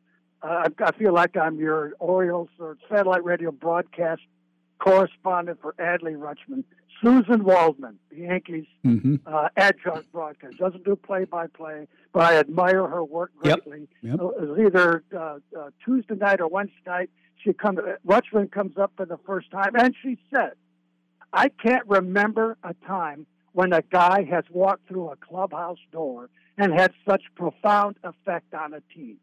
Uh, 0.43 0.67
I, 0.81 0.85
I 0.85 0.93
feel 0.93 1.13
like 1.15 1.37
I'm 1.37 1.59
your 1.59 1.93
Orioles 2.01 2.49
or 2.59 2.77
satellite 2.91 3.25
radio 3.25 3.51
broadcast 3.53 4.23
correspondent 4.81 5.61
for 5.61 5.75
Adley 5.79 6.17
Rutschman. 6.17 6.65
Susan 7.03 7.45
Waldman, 7.45 7.99
the 8.11 8.17
Yankees 8.19 8.67
Mm-hmm. 8.85 9.17
uh, 9.27 9.49
adjunct 9.57 10.11
broadcast. 10.13 10.59
Doesn't 10.59 10.85
do 10.85 10.97
play 10.97 11.25
by 11.25 11.47
play, 11.47 11.87
but 12.13 12.23
I 12.25 12.37
admire 12.39 12.87
her 12.89 13.03
work 13.05 13.31
Yep. 13.43 13.65
greatly. 13.65 13.89
Yep. 14.03 14.15
It 14.15 14.21
was 14.21 14.59
either 14.67 15.03
uh, 15.17 15.39
uh, 15.59 15.71
Tuesday 15.85 16.17
night 16.17 16.41
or 16.41 16.49
Wednesday 16.49 16.75
night. 16.87 17.11
She 17.43 17.53
comes, 17.55 17.79
Rutschman 18.07 18.51
comes 18.53 18.77
up 18.77 18.93
for 18.99 19.07
the 19.07 19.17
first 19.27 19.51
time, 19.51 19.73
and 19.79 19.95
she 20.03 20.19
said, 20.35 20.53
"I 21.33 21.49
can't 21.49 21.87
remember 21.87 22.59
a 22.63 22.75
time 22.87 23.27
when 23.53 23.73
a 23.73 23.81
guy 23.81 24.25
has 24.31 24.45
walked 24.51 24.87
through 24.89 25.09
a 25.11 25.17
clubhouse 25.17 25.79
door 25.93 26.29
and 26.59 26.73
had 26.79 26.93
such 27.09 27.23
profound 27.35 27.97
effect 28.05 28.53
on 28.53 28.75
a 28.75 28.83
team." 28.95 29.17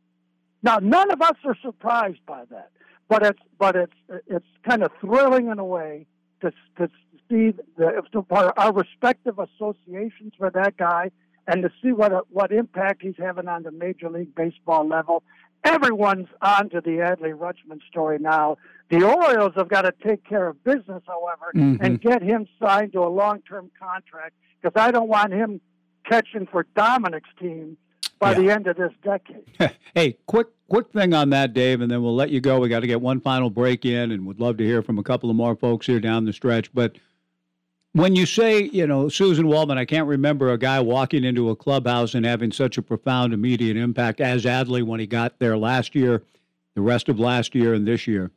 Now, 0.64 0.78
none 0.82 1.12
of 1.12 1.22
us 1.22 1.36
are 1.46 1.56
surprised 1.62 2.26
by 2.26 2.46
that, 2.50 2.72
but 3.10 3.24
it's 3.26 3.40
but 3.58 3.76
it's 3.76 3.94
it's 4.28 4.46
kind 4.68 4.84
of 4.84 4.92
thrilling 5.00 5.50
in 5.50 5.60
a 5.60 5.66
way 5.66 6.06
to 6.42 6.52
to 6.78 6.90
see 7.30 7.54
the 7.78 8.04
to, 8.12 8.26
our, 8.32 8.54
our 8.58 8.74
respective 8.74 9.40
associations 9.40 10.34
for 10.38 10.50
that 10.52 10.78
guy 10.78 11.12
and 11.48 11.64
to 11.64 11.70
see 11.82 11.92
what 11.92 12.12
a, 12.12 12.22
what 12.30 12.52
impact 12.52 13.02
he's 13.02 13.16
having 13.18 13.48
on 13.48 13.64
the 13.64 13.72
Major 13.72 14.10
League 14.10 14.36
Baseball 14.36 14.88
level. 14.88 15.24
Everyone's 15.64 16.28
on 16.42 16.70
to 16.70 16.82
the 16.82 16.98
Adley 16.98 17.34
Rutschman 17.34 17.80
story 17.90 18.20
now. 18.20 18.58
The 18.90 19.04
Orioles 19.04 19.54
have 19.56 19.68
got 19.70 19.82
to 19.82 19.94
take 20.06 20.24
care 20.24 20.48
of 20.48 20.64
business, 20.64 21.04
however, 21.06 21.52
Mhm. 21.56 21.78
and 21.82 22.00
get 22.00 22.22
him 22.22 22.48
signed 22.62 22.94
to 22.94 23.00
a 23.00 23.10
long-term 23.10 23.72
contract 23.78 24.36
because 24.62 24.80
I 24.82 24.92
don't 24.92 25.10
want 25.10 25.34
him 25.34 25.60
catching 26.06 26.46
for 26.48 26.66
Dominic's 26.76 27.30
team 27.40 27.76
by 28.20 28.34
the 28.34 28.50
end 28.50 28.68
of 28.68 28.78
this 28.78 28.94
decade. 29.04 29.44
hey, 29.96 30.18
quick 30.26 30.48
quick 30.70 30.92
thing 30.92 31.14
on 31.14 31.30
that, 31.30 31.54
Dave, 31.54 31.82
and 31.82 31.90
then 31.90 32.02
we'll 32.02 32.16
let 32.16 32.30
you 32.30 32.42
go. 32.42 32.60
We 32.60 32.70
got 32.70 32.82
to 32.82 32.88
get 32.88 33.02
one 33.02 33.22
final 33.22 33.50
break 33.50 33.86
in, 33.86 34.12
and 34.12 34.26
would 34.26 34.40
love 34.40 34.58
to 34.58 34.64
hear 34.64 34.82
from 34.82 35.00
a 35.00 35.04
couple 35.04 35.30
of 35.30 35.36
more 35.36 35.56
folks 35.56 35.86
here 35.86 36.00
down 36.00 36.26
the 36.26 36.34
stretch. 36.34 36.74
But 36.74 36.98
when 37.94 38.16
you 38.16 38.26
say, 38.26 38.64
you 38.64 38.86
know, 38.86 39.10
Susan 39.10 39.48
Waldman, 39.48 39.78
I 39.78 39.86
can't 39.86 40.08
remember 40.08 40.52
a 40.52 40.58
guy 40.58 40.80
walking 40.80 41.24
into 41.24 41.50
a 41.50 41.56
clubhouse 41.56 42.14
and 42.14 42.26
having 42.26 42.52
such 42.52 42.78
a 42.78 42.82
profound 42.82 43.34
immediate 43.34 43.78
impact 43.78 44.22
as 44.22 44.46
Adley 44.46 44.84
when 44.84 45.00
he 45.00 45.08
got 45.08 45.40
there 45.40 45.58
last 45.58 45.96
year, 45.96 46.24
the 46.76 46.82
rest 46.82 47.10
of 47.10 47.20
last 47.20 47.56
year, 47.56 47.74
and 47.74 47.88
this 47.88 48.08
year. 48.08 48.32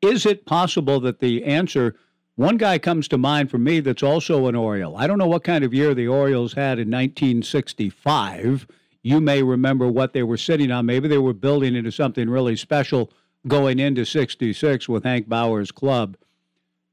Is 0.00 0.26
it 0.26 0.46
possible 0.46 1.00
that 1.00 1.20
the 1.20 1.44
answer, 1.44 1.96
one 2.36 2.56
guy 2.56 2.78
comes 2.78 3.08
to 3.08 3.18
mind 3.18 3.50
for 3.50 3.58
me 3.58 3.80
that's 3.80 4.02
also 4.02 4.46
an 4.46 4.54
Oriole? 4.54 4.96
I 4.96 5.06
don't 5.06 5.18
know 5.18 5.26
what 5.26 5.44
kind 5.44 5.64
of 5.64 5.74
year 5.74 5.94
the 5.94 6.08
Orioles 6.08 6.54
had 6.54 6.78
in 6.78 6.90
1965. 6.90 8.66
You 9.02 9.20
may 9.20 9.42
remember 9.42 9.88
what 9.88 10.12
they 10.12 10.22
were 10.22 10.36
sitting 10.36 10.70
on. 10.70 10.86
Maybe 10.86 11.08
they 11.08 11.18
were 11.18 11.32
building 11.32 11.74
into 11.74 11.92
something 11.92 12.28
really 12.28 12.56
special 12.56 13.10
going 13.46 13.78
into 13.78 14.04
66 14.04 14.88
with 14.88 15.04
Hank 15.04 15.28
Bauer's 15.28 15.70
club 15.70 16.16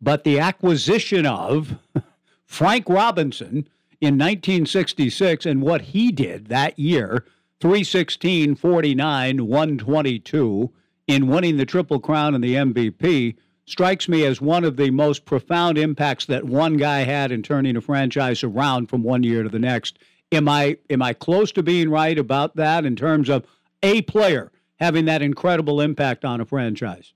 but 0.01 0.23
the 0.23 0.39
acquisition 0.39 1.25
of 1.25 1.77
Frank 2.45 2.87
Robinson 2.87 3.67
in 4.01 4.17
1966 4.17 5.45
and 5.45 5.61
what 5.61 5.81
he 5.81 6.11
did 6.11 6.47
that 6.47 6.77
year 6.77 7.25
316, 7.61 8.55
49, 8.55 9.47
122 9.47 10.71
in 11.07 11.27
winning 11.27 11.57
the 11.57 11.65
Triple 11.65 11.99
Crown 11.99 12.35
and 12.35 12.43
the 12.43 12.55
MVP 12.55 13.35
strikes 13.65 14.07
me 14.07 14.23
as 14.25 14.39
one 14.39 14.63
of 14.63 14.77
the 14.77 14.91
most 14.91 15.25
profound 15.25 15.77
impacts 15.77 16.25
that 16.25 16.43
one 16.43 16.77
guy 16.77 16.99
had 16.99 17.31
in 17.31 17.41
turning 17.41 17.75
a 17.75 17.81
franchise 17.81 18.43
around 18.43 18.87
from 18.87 19.01
one 19.01 19.23
year 19.23 19.41
to 19.41 19.49
the 19.49 19.57
next. 19.57 19.97
Am 20.31 20.49
I 20.49 20.77
am 20.89 21.01
I 21.01 21.13
close 21.13 21.51
to 21.53 21.63
being 21.63 21.89
right 21.89 22.17
about 22.17 22.55
that 22.55 22.85
in 22.85 22.95
terms 22.95 23.29
of 23.29 23.45
a 23.83 24.01
player 24.03 24.51
having 24.79 25.05
that 25.05 25.21
incredible 25.21 25.79
impact 25.81 26.25
on 26.25 26.41
a 26.41 26.45
franchise? 26.45 27.13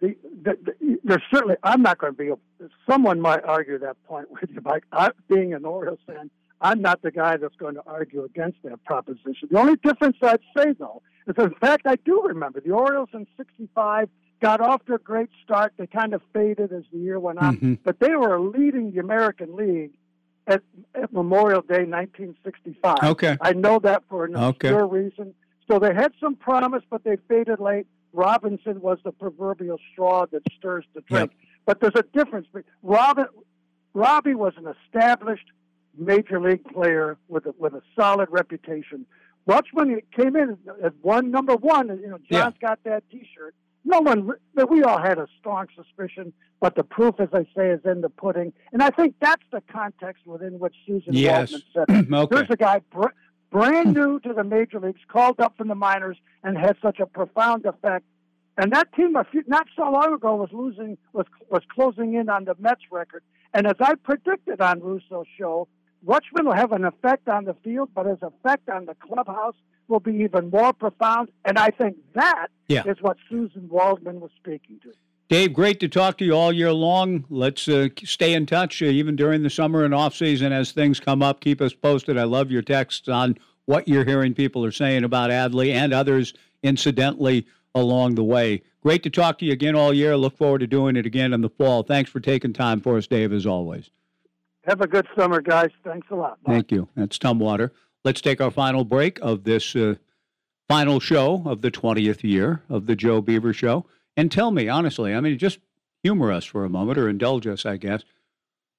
The, 0.00 0.14
the, 0.42 0.56
the, 0.64 0.98
there's 1.04 1.22
certainly 1.32 1.56
I'm 1.62 1.82
not 1.82 1.98
going 1.98 2.14
to 2.14 2.18
be. 2.18 2.66
Someone 2.88 3.20
might 3.20 3.44
argue 3.44 3.78
that 3.78 3.96
point 4.04 4.30
with 4.30 4.50
you, 4.50 4.60
Mike. 4.64 4.84
I, 4.92 5.10
being 5.28 5.54
an 5.54 5.64
Orioles 5.64 6.00
fan, 6.06 6.30
I'm 6.60 6.82
not 6.82 7.02
the 7.02 7.10
guy 7.12 7.36
that's 7.36 7.56
going 7.56 7.74
to 7.76 7.82
argue 7.86 8.24
against 8.24 8.58
that 8.64 8.84
proposition. 8.84 9.48
The 9.50 9.58
only 9.58 9.76
difference 9.76 10.16
I'd 10.20 10.40
say 10.56 10.72
though 10.78 11.02
is, 11.28 11.34
in 11.38 11.54
fact, 11.60 11.86
I 11.86 11.96
do 12.04 12.22
remember 12.26 12.60
the 12.60 12.72
Orioles 12.72 13.08
in 13.14 13.26
'65 13.36 14.08
got 14.40 14.60
off 14.60 14.84
to 14.86 14.94
a 14.94 14.98
great 14.98 15.30
start. 15.44 15.72
They 15.78 15.86
kind 15.86 16.14
of 16.14 16.22
faded 16.32 16.72
as 16.72 16.82
the 16.92 16.98
year 16.98 17.18
went 17.20 17.38
on, 17.38 17.56
Mm-hmm. 17.56 17.74
but 17.84 18.00
they 18.00 18.14
were 18.16 18.40
leading 18.40 18.92
the 18.92 18.98
American 19.00 19.54
League 19.56 19.92
at, 20.48 20.62
at 20.94 21.12
Memorial 21.12 21.60
Day 21.60 21.84
1965. 21.84 22.96
Okay. 23.02 23.36
I 23.40 23.52
know 23.52 23.78
that 23.80 24.02
for 24.08 24.24
an 24.24 24.34
Okay. 24.34 24.68
obscure 24.68 24.86
reason. 24.86 25.34
So 25.70 25.78
they 25.78 25.94
had 25.94 26.12
some 26.18 26.34
promise, 26.34 26.82
but 26.90 27.04
they 27.04 27.16
faded 27.28 27.60
late. 27.60 27.86
Robinson 28.14 28.80
was 28.80 28.98
the 29.04 29.12
proverbial 29.12 29.78
straw 29.92 30.24
that 30.32 30.42
stirs 30.56 30.84
the 30.94 31.02
drink. 31.02 31.30
Yep. 31.32 31.40
But 31.66 31.80
there's 31.80 31.94
a 31.94 32.04
difference. 32.18 32.46
Robin, 32.82 33.26
Robbie 33.92 34.34
was 34.34 34.54
an 34.56 34.66
established 34.86 35.44
major 35.96 36.40
league 36.40 36.64
player 36.64 37.18
with 37.28 37.44
a, 37.46 37.54
with 37.58 37.74
a 37.74 37.82
solid 37.94 38.28
reputation. 38.30 39.04
Rutschman 39.46 39.94
he 39.94 40.22
came 40.22 40.36
in 40.36 40.56
at 40.82 40.94
one 41.02 41.30
number 41.30 41.54
one, 41.56 41.88
you 41.88 42.08
know 42.08 42.18
John's 42.30 42.56
got 42.60 42.80
that 42.84 43.02
T-shirt. 43.10 43.54
No 43.84 44.00
one, 44.00 44.30
we 44.68 44.82
all 44.82 44.98
had 44.98 45.18
a 45.18 45.26
strong 45.38 45.66
suspicion, 45.74 46.32
but 46.60 46.74
the 46.74 46.84
proof, 46.84 47.14
as 47.20 47.28
I 47.32 47.46
say, 47.56 47.70
is 47.70 47.80
in 47.84 48.00
the 48.00 48.08
pudding. 48.10 48.52
And 48.72 48.82
I 48.82 48.90
think 48.90 49.14
that's 49.20 49.44
the 49.50 49.62
context 49.72 50.26
within 50.26 50.58
which 50.58 50.74
Susan 50.86 51.14
Yes. 51.14 51.52
Waldman 51.52 52.08
said. 52.08 52.12
Okay. 52.14 52.36
Here's 52.36 52.50
a 52.50 52.56
guy 52.56 52.80
br- 52.90 53.06
brand 53.50 53.94
new 53.98 54.20
to 54.20 54.32
the 54.32 54.44
major 54.44 54.80
leagues, 54.80 55.00
called 55.08 55.40
up 55.40 55.56
from 55.56 55.68
the 55.68 55.74
minors, 55.74 56.18
and 56.42 56.58
had 56.58 56.76
such 56.82 56.98
a 57.00 57.06
profound 57.06 57.64
effect. 57.66 58.04
And 58.56 58.72
that 58.72 58.92
team, 58.94 59.14
a 59.14 59.24
few, 59.24 59.44
not 59.46 59.68
so 59.76 59.88
long 59.88 60.12
ago, 60.14 60.34
was 60.34 60.50
losing, 60.52 60.98
was 61.12 61.26
was 61.48 61.62
closing 61.72 62.14
in 62.14 62.28
on 62.28 62.44
the 62.44 62.56
Mets 62.58 62.82
record. 62.90 63.22
And 63.54 63.66
as 63.68 63.76
I 63.80 63.94
predicted 63.94 64.60
on 64.60 64.80
Russo's 64.80 65.28
show, 65.38 65.68
Rutschman 66.04 66.44
will 66.44 66.52
have 66.54 66.72
an 66.72 66.84
effect 66.84 67.28
on 67.28 67.44
the 67.44 67.54
field, 67.62 67.90
but 67.94 68.06
his 68.06 68.18
effect 68.20 68.68
on 68.68 68.86
the 68.86 68.94
clubhouse 68.94 69.54
will 69.88 70.00
be 70.00 70.14
even 70.16 70.50
more 70.50 70.72
profound. 70.72 71.30
And 71.44 71.58
I 71.58 71.70
think 71.70 71.96
that 72.14 72.48
is 72.68 72.76
Yeah. 72.76 72.92
what 73.00 73.16
Susan 73.28 73.68
Waldman 73.68 74.20
was 74.20 74.30
speaking 74.36 74.78
to. 74.82 74.92
Dave, 75.28 75.52
great 75.52 75.78
to 75.80 75.88
talk 75.88 76.16
to 76.18 76.24
you 76.24 76.32
all 76.32 76.52
year 76.52 76.72
long. 76.72 77.24
Let's 77.28 77.68
uh, 77.68 77.88
stay 78.04 78.32
in 78.32 78.46
touch 78.46 78.80
uh, 78.82 78.86
even 78.86 79.14
during 79.16 79.42
the 79.42 79.50
summer 79.50 79.84
and 79.84 79.94
off 79.94 80.14
season 80.14 80.52
as 80.52 80.72
things 80.72 81.00
come 81.00 81.22
up. 81.22 81.40
Keep 81.40 81.60
us 81.60 81.74
posted. 81.74 82.16
I 82.16 82.24
love 82.24 82.50
your 82.50 82.62
texts 82.62 83.08
on 83.08 83.36
what 83.66 83.86
you're 83.86 84.04
hearing 84.06 84.32
people 84.32 84.64
are 84.64 84.70
saying 84.72 85.04
about 85.04 85.30
Adley 85.30 85.72
and 85.74 85.92
others, 85.92 86.32
incidentally, 86.62 87.46
along 87.74 88.14
the 88.14 88.24
way. 88.24 88.62
Great 88.82 89.02
to 89.02 89.10
talk 89.10 89.38
to 89.38 89.44
you 89.44 89.52
again 89.52 89.74
all 89.74 89.92
year. 89.92 90.16
Look 90.16 90.36
forward 90.38 90.60
to 90.60 90.66
doing 90.66 90.96
it 90.96 91.04
again 91.04 91.34
in 91.34 91.42
the 91.42 91.50
fall. 91.50 91.82
Thanks 91.82 92.08
for 92.10 92.20
taking 92.20 92.54
time 92.54 92.80
for 92.80 92.96
us, 92.96 93.06
Dave, 93.06 93.30
as 93.32 93.44
always. 93.44 93.90
Have 94.66 94.80
a 94.80 94.86
good 94.86 95.06
summer, 95.18 95.42
guys. 95.42 95.70
Thanks 95.84 96.06
a 96.10 96.14
lot. 96.14 96.42
Bye. 96.42 96.52
Thank 96.54 96.72
you. 96.72 96.88
That's 96.96 97.18
Tumwater. 97.18 97.70
Let's 98.08 98.22
take 98.22 98.40
our 98.40 98.50
final 98.50 98.86
break 98.86 99.18
of 99.20 99.44
this 99.44 99.76
uh, 99.76 99.96
final 100.66 100.98
show 100.98 101.42
of 101.44 101.60
the 101.60 101.70
20th 101.70 102.22
year 102.22 102.62
of 102.70 102.86
the 102.86 102.96
Joe 102.96 103.20
Beaver 103.20 103.52
Show. 103.52 103.84
And 104.16 104.32
tell 104.32 104.50
me, 104.50 104.66
honestly, 104.66 105.12
I 105.14 105.20
mean, 105.20 105.36
just 105.36 105.58
humor 106.02 106.32
us 106.32 106.46
for 106.46 106.64
a 106.64 106.70
moment 106.70 106.96
or 106.98 107.10
indulge 107.10 107.46
us, 107.46 107.66
I 107.66 107.76
guess. 107.76 108.04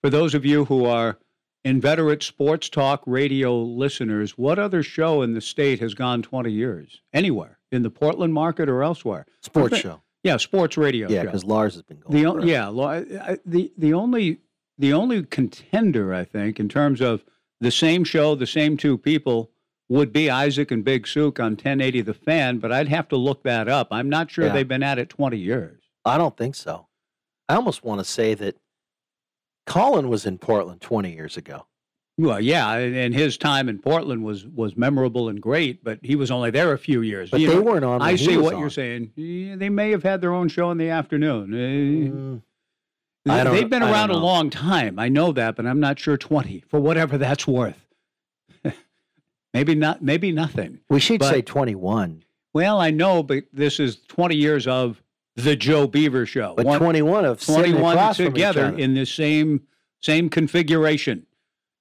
For 0.02 0.10
those 0.10 0.34
of 0.34 0.46
you 0.46 0.66
who 0.66 0.86
are 0.86 1.20
inveterate 1.64 2.24
sports 2.24 2.70
talk 2.70 3.04
radio 3.06 3.56
listeners, 3.56 4.36
what 4.36 4.58
other 4.58 4.82
show 4.82 5.22
in 5.22 5.36
the 5.36 5.42
state 5.42 5.80
has 5.80 5.94
gone 5.94 6.24
20 6.24 6.52
years? 6.52 7.02
Anywhere? 7.14 7.60
In 7.72 7.84
the 7.84 7.92
Portland 7.92 8.34
market 8.34 8.68
or 8.68 8.82
elsewhere? 8.82 9.28
Sports 9.44 9.74
Okay. 9.74 9.82
show. 9.84 10.02
Yeah, 10.24 10.38
sports 10.38 10.76
radio 10.76 11.08
Yeah, 11.08 11.22
because 11.26 11.46
Lars 11.46 11.76
has 11.76 11.84
been 11.84 12.00
going. 12.00 12.40
The 12.42 12.48
yeah, 12.48 12.66
lo- 12.70 12.84
I- 12.88 13.34
I- 13.34 13.38
the 13.46 13.72
the 13.78 13.94
only 13.94 14.40
the 14.80 14.92
only 14.92 15.22
contender 15.22 16.16
I 16.16 16.24
think 16.24 16.60
in 16.60 16.68
terms 16.68 17.00
of 17.00 17.24
the 17.62 17.72
same 17.72 18.04
show, 18.04 18.36
the 18.36 18.48
same 18.48 18.78
two 18.78 18.98
people 18.98 19.52
would 19.90 20.14
be 20.14 20.30
Isaac 20.30 20.70
and 20.72 20.84
Big 20.84 21.08
Suke 21.08 21.40
on 21.40 21.54
1080 21.54 22.02
The 22.02 22.14
Fan, 22.14 22.60
but 22.60 22.72
I'd 22.72 22.90
have 22.90 23.08
to 23.10 23.18
look 23.18 23.44
that 23.44 23.68
up. 23.68 23.88
I'm 23.92 24.08
not 24.10 24.30
sure 24.30 24.46
Yeah. 24.46 24.54
they've 24.54 24.68
been 24.68 24.84
at 24.84 25.00
it 25.00 25.10
20 25.10 25.38
years. 25.38 25.82
I 26.06 26.18
don't 26.18 26.38
think 26.38 26.56
so. 26.56 26.88
I 27.48 27.56
almost 27.56 27.84
want 27.84 28.00
to 28.00 28.06
say 28.06 28.36
that 28.36 28.56
Colin 29.66 30.10
was 30.10 30.26
in 30.26 30.38
Portland 30.38 30.82
20 30.82 31.12
years 31.14 31.38
ago. 31.38 31.66
Well, 32.18 32.42
yeah, 32.42 32.74
and 32.76 33.14
his 33.14 33.38
time 33.38 33.70
in 33.70 33.80
Portland 33.80 34.26
was 34.26 34.46
was 34.46 34.76
memorable 34.76 35.30
and 35.30 35.42
great, 35.42 35.84
but 35.86 36.00
he 36.04 36.18
was 36.18 36.30
only 36.32 36.52
there 36.52 36.74
a 36.74 36.78
few 36.78 37.02
years. 37.02 37.30
But 37.30 37.40
You 37.40 37.48
they 37.48 37.56
know, 37.56 37.62
weren't 37.62 37.86
on 37.86 38.02
I 38.02 38.16
see 38.18 38.36
what 38.36 38.56
on. 38.56 38.60
you're 38.60 38.70
saying. 38.70 39.12
Yeah, 39.16 39.56
they 39.56 39.70
may 39.70 39.90
have 39.92 40.04
had 40.04 40.20
their 40.20 40.34
own 40.34 40.50
show 40.50 40.70
in 40.72 40.78
the 40.78 40.90
afternoon. 40.90 41.54
Eh, 41.54 42.10
Mm. 42.10 42.42
They've 43.26 43.70
been 43.70 43.84
around 43.84 44.12
a 44.12 44.18
long 44.18 44.50
time. 44.50 44.98
I 44.98 45.10
know 45.10 45.32
that, 45.34 45.56
but 45.56 45.66
I'm 45.66 45.80
not 45.80 46.00
sure 46.00 46.18
20 46.18 46.64
for 46.68 46.80
whatever 46.80 47.18
that's 47.18 47.46
worth. 47.46 47.86
maybe 49.54 49.76
not. 49.76 50.02
Maybe 50.02 50.32
nothing. 50.32 50.80
We 50.90 51.00
should 51.00 51.20
But- 51.20 51.30
say 51.30 51.42
21. 51.42 52.24
Well, 52.54 52.80
I 52.82 52.90
know, 52.90 53.22
but 53.22 53.44
this 53.54 53.80
is 53.80 53.98
20 54.08 54.36
years 54.36 54.66
of 54.66 55.04
the 55.36 55.56
Joe 55.56 55.86
Beaver 55.88 56.26
Show. 56.26 56.56
But 56.58 56.78
21 56.78 57.24
of 57.26 57.42
sitting 57.42 57.74
21 57.74 57.94
across 57.94 58.18
from 58.18 58.26
each 58.28 58.32
together 58.34 58.76
in 58.76 58.96
the 58.96 59.06
same 59.06 59.62
same 60.02 60.30
configuration. 60.30 61.26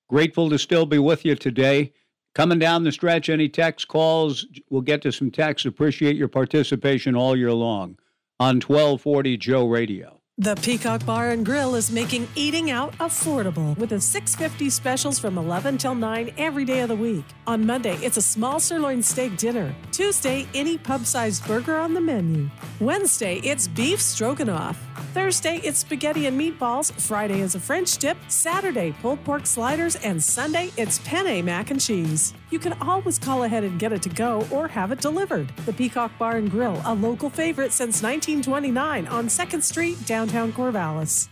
Grateful 0.08 0.50
to 0.50 0.58
still 0.58 0.86
be 0.86 0.98
with 0.98 1.24
you 1.24 1.34
today. 1.36 1.92
Coming 2.34 2.58
down 2.58 2.84
the 2.84 2.92
stretch, 2.92 3.28
any 3.28 3.48
text 3.48 3.88
calls, 3.88 4.46
we'll 4.70 4.82
get 4.82 5.02
to 5.02 5.12
some 5.12 5.30
texts. 5.30 5.66
Appreciate 5.66 6.16
your 6.16 6.28
participation 6.28 7.14
all 7.16 7.34
year 7.36 7.52
long 7.52 7.98
on 8.38 8.56
1240 8.60 9.36
Joe 9.38 9.66
Radio. 9.66 10.17
The 10.40 10.54
Peacock 10.54 11.04
Bar 11.04 11.30
and 11.30 11.44
Grill 11.44 11.74
is 11.74 11.90
making 11.90 12.28
eating 12.36 12.70
out 12.70 12.96
affordable 12.98 13.76
with 13.76 13.90
a 13.90 14.00
650 14.00 14.70
specials 14.70 15.18
from 15.18 15.36
11 15.36 15.78
till 15.78 15.96
9 15.96 16.32
every 16.38 16.64
day 16.64 16.78
of 16.78 16.90
the 16.90 16.94
week. 16.94 17.24
On 17.48 17.66
Monday, 17.66 17.96
it's 17.96 18.18
a 18.18 18.22
small 18.22 18.60
sirloin 18.60 19.02
steak 19.02 19.36
dinner. 19.36 19.74
Tuesday, 19.90 20.46
any 20.54 20.78
pub-sized 20.78 21.44
burger 21.44 21.76
on 21.76 21.92
the 21.92 22.00
menu. 22.00 22.48
Wednesday, 22.78 23.40
it's 23.42 23.66
beef 23.66 24.00
stroganoff. 24.00 24.78
Thursday, 25.12 25.56
it's 25.64 25.80
spaghetti 25.80 26.26
and 26.26 26.40
meatballs. 26.40 26.92
Friday 26.92 27.40
is 27.40 27.56
a 27.56 27.60
French 27.60 27.98
dip. 27.98 28.16
Saturday, 28.28 28.94
pulled 29.02 29.24
pork 29.24 29.44
sliders. 29.44 29.96
And 29.96 30.22
Sunday, 30.22 30.70
it's 30.76 31.00
penne 31.00 31.44
mac 31.44 31.72
and 31.72 31.80
cheese. 31.80 32.32
You 32.50 32.58
can 32.58 32.72
always 32.80 33.18
call 33.18 33.44
ahead 33.44 33.64
and 33.64 33.78
get 33.78 33.92
it 33.92 34.02
to 34.02 34.08
go 34.08 34.46
or 34.50 34.68
have 34.68 34.90
it 34.90 35.00
delivered. 35.00 35.48
The 35.66 35.72
Peacock 35.72 36.12
Bar 36.18 36.36
and 36.36 36.50
Grill, 36.50 36.80
a 36.84 36.94
local 36.94 37.28
favorite 37.28 37.72
since 37.72 38.02
1929 38.02 39.06
on 39.06 39.26
2nd 39.26 39.62
Street, 39.62 40.06
downtown 40.06 40.52
Corvallis. 40.52 41.28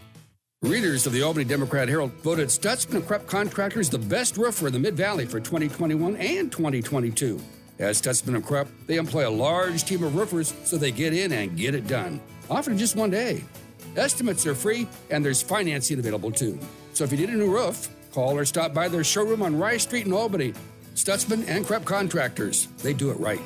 Readers 0.63 1.07
of 1.07 1.13
the 1.13 1.23
Albany 1.23 1.45
Democrat 1.45 1.89
Herald 1.89 2.13
voted 2.23 2.49
Stutzman 2.49 3.03
Kropf 3.03 3.27
Contractors 3.27 3.89
the 3.89 3.99
best 3.99 4.37
roofer 4.37 4.67
in 4.67 4.73
the 4.73 4.79
Mid 4.79 4.95
Valley 4.95 5.27
for 5.27 5.39
2021 5.39 6.17
and 6.17 6.51
2022. 6.51 7.41
As 7.79 8.01
Stutzman 8.01 8.35
and 8.35 8.45
Kropf, 8.45 8.69
they 8.87 8.97
employ 8.97 9.29
a 9.29 9.31
large 9.31 9.85
team 9.85 10.03
of 10.03 10.17
roofers 10.17 10.55
so 10.65 10.77
they 10.77 10.91
get 10.91 11.13
in 11.13 11.33
and 11.33 11.57
get 11.57 11.75
it 11.75 11.87
done, 11.87 12.21
often 12.51 12.73
in 12.73 12.79
just 12.79 12.97
one 12.97 13.11
day. 13.11 13.45
Estimates 13.97 14.47
are 14.47 14.55
free 14.55 14.89
and 15.11 15.25
there's 15.25 15.41
financing 15.41 15.99
available 15.99 16.31
too. 16.31 16.59
So 16.95 17.05
if 17.05 17.13
you 17.13 17.19
need 17.19 17.31
a 17.31 17.37
new 17.37 17.53
roof, 17.53 17.89
call 18.13 18.37
or 18.37 18.45
stop 18.45 18.73
by 18.73 18.89
their 18.89 19.05
showroom 19.05 19.43
on 19.43 19.59
Rice 19.59 19.83
Street 19.83 20.07
in 20.07 20.13
Albany. 20.13 20.55
Stutzman 20.97 21.47
and 21.47 21.65
Kropf 21.65 21.85
Contractors, 21.85 22.69
they 22.79 22.95
do 22.95 23.11
it 23.11 23.21
right. 23.21 23.41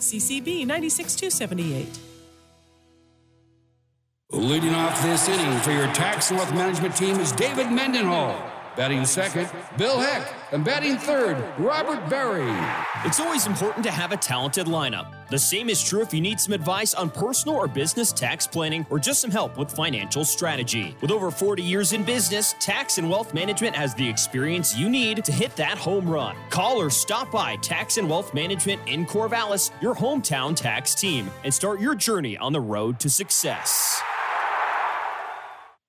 CCB 0.00 0.66
96278. 0.66 1.86
Leading 4.32 4.74
off 4.74 5.02
this 5.02 5.28
inning 5.28 5.58
for 5.60 5.72
your 5.72 5.86
tax 5.94 6.30
and 6.30 6.38
wealth 6.38 6.52
management 6.54 6.96
team 6.96 7.20
is 7.20 7.32
David 7.32 7.70
Mendenhall. 7.70 8.55
Batting 8.76 9.06
second, 9.06 9.48
Bill 9.78 9.98
Heck. 9.98 10.30
And 10.52 10.62
batting 10.62 10.98
third, 10.98 11.42
Robert 11.58 12.08
Berry. 12.10 12.54
It's 13.06 13.18
always 13.18 13.46
important 13.46 13.84
to 13.84 13.90
have 13.90 14.12
a 14.12 14.18
talented 14.18 14.66
lineup. 14.66 15.14
The 15.30 15.38
same 15.38 15.70
is 15.70 15.82
true 15.82 16.02
if 16.02 16.12
you 16.12 16.20
need 16.20 16.38
some 16.38 16.52
advice 16.52 16.92
on 16.92 17.08
personal 17.08 17.56
or 17.56 17.68
business 17.68 18.12
tax 18.12 18.46
planning 18.46 18.86
or 18.90 18.98
just 18.98 19.20
some 19.20 19.30
help 19.30 19.56
with 19.56 19.72
financial 19.72 20.26
strategy. 20.26 20.94
With 21.00 21.10
over 21.10 21.30
40 21.30 21.62
years 21.62 21.94
in 21.94 22.04
business, 22.04 22.54
Tax 22.60 22.98
and 22.98 23.08
Wealth 23.08 23.32
Management 23.32 23.74
has 23.74 23.94
the 23.94 24.06
experience 24.06 24.76
you 24.76 24.90
need 24.90 25.24
to 25.24 25.32
hit 25.32 25.56
that 25.56 25.78
home 25.78 26.08
run. 26.08 26.36
Call 26.50 26.80
or 26.80 26.90
stop 26.90 27.32
by 27.32 27.56
Tax 27.56 27.96
and 27.96 28.10
Wealth 28.10 28.34
Management 28.34 28.82
in 28.86 29.06
Corvallis, 29.06 29.70
your 29.80 29.94
hometown 29.94 30.54
tax 30.54 30.94
team, 30.94 31.30
and 31.44 31.52
start 31.52 31.80
your 31.80 31.94
journey 31.94 32.36
on 32.36 32.52
the 32.52 32.60
road 32.60 33.00
to 33.00 33.08
success. 33.08 34.02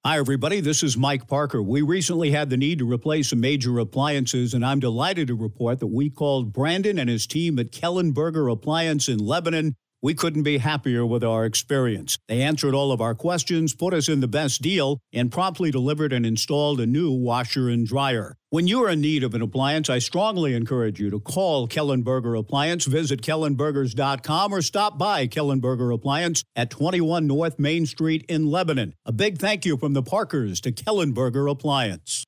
Hi, 0.06 0.19
everybody. 0.19 0.61
This 0.61 0.84
is 0.84 0.95
Mike 0.95 1.28
Parker. 1.28 1.61
We 1.61 1.82
recently 1.82 2.32
had 2.32 2.49
the 2.49 2.56
need 2.56 2.80
to 2.80 2.90
replace 2.90 3.32
some 3.32 3.41
major 3.41 3.78
appliances, 3.80 4.53
and 4.53 4.65
I'm 4.65 4.80
delighted 4.80 5.28
to 5.28 5.36
report 5.36 5.80
that 5.80 5.88
we 5.88 6.10
called 6.10 6.53
Brandon 6.53 6.98
and 6.98 7.10
his 7.10 7.28
team 7.28 7.60
at 7.60 7.72
Kellenberger 7.72 8.49
Appliance 8.49 9.10
in 9.10 9.18
Lebanon. 9.18 9.76
We 10.02 10.14
couldn't 10.14 10.44
be 10.44 10.60
happier 10.60 11.06
with 11.06 11.26
our 11.26 11.44
experience. 11.44 12.18
They 12.30 12.41
answered 12.41 12.74
all 12.74 12.94
of 12.94 13.02
our 13.02 13.15
questions, 13.15 13.76
put 13.76 13.94
us 13.94 14.07
in 14.07 14.22
the 14.22 14.30
best 14.30 14.61
deal, 14.61 14.99
and 15.11 15.32
promptly 15.32 15.72
delivered 15.72 16.14
and 16.14 16.26
installed 16.26 16.80
a 16.80 16.86
new 16.86 17.11
washer 17.11 17.68
and 17.68 17.86
dryer. 17.86 18.36
When 18.49 18.65
you're 18.65 18.88
in 18.88 19.02
need 19.02 19.26
of 19.26 19.34
an 19.34 19.41
appliance, 19.41 19.90
I 19.90 19.99
strongly 19.99 20.53
encourage 20.53 21.02
you 21.02 21.10
to 21.10 21.19
call 21.19 21.68
Kellenberger 21.68 22.40
Appliance, 22.40 22.86
visit 22.86 23.22
kellenbergers.com, 23.22 24.53
or 24.53 24.61
stop 24.61 24.98
by 24.98 25.28
Kellenberger 25.28 25.94
Appliance 25.94 26.45
at 26.56 26.69
21 26.69 27.28
North 27.28 27.60
Main 27.60 27.86
Street 27.86 28.24
in 28.30 28.49
Lebanon. 28.49 28.94
A 29.06 29.11
big 29.11 29.38
thank 29.38 29.65
you 29.65 29.76
from 29.76 29.91
the 29.91 30.02
Parkers 30.02 30.61
to 30.61 30.72
Kellenberger 30.72 31.52
Appliance. 31.52 32.24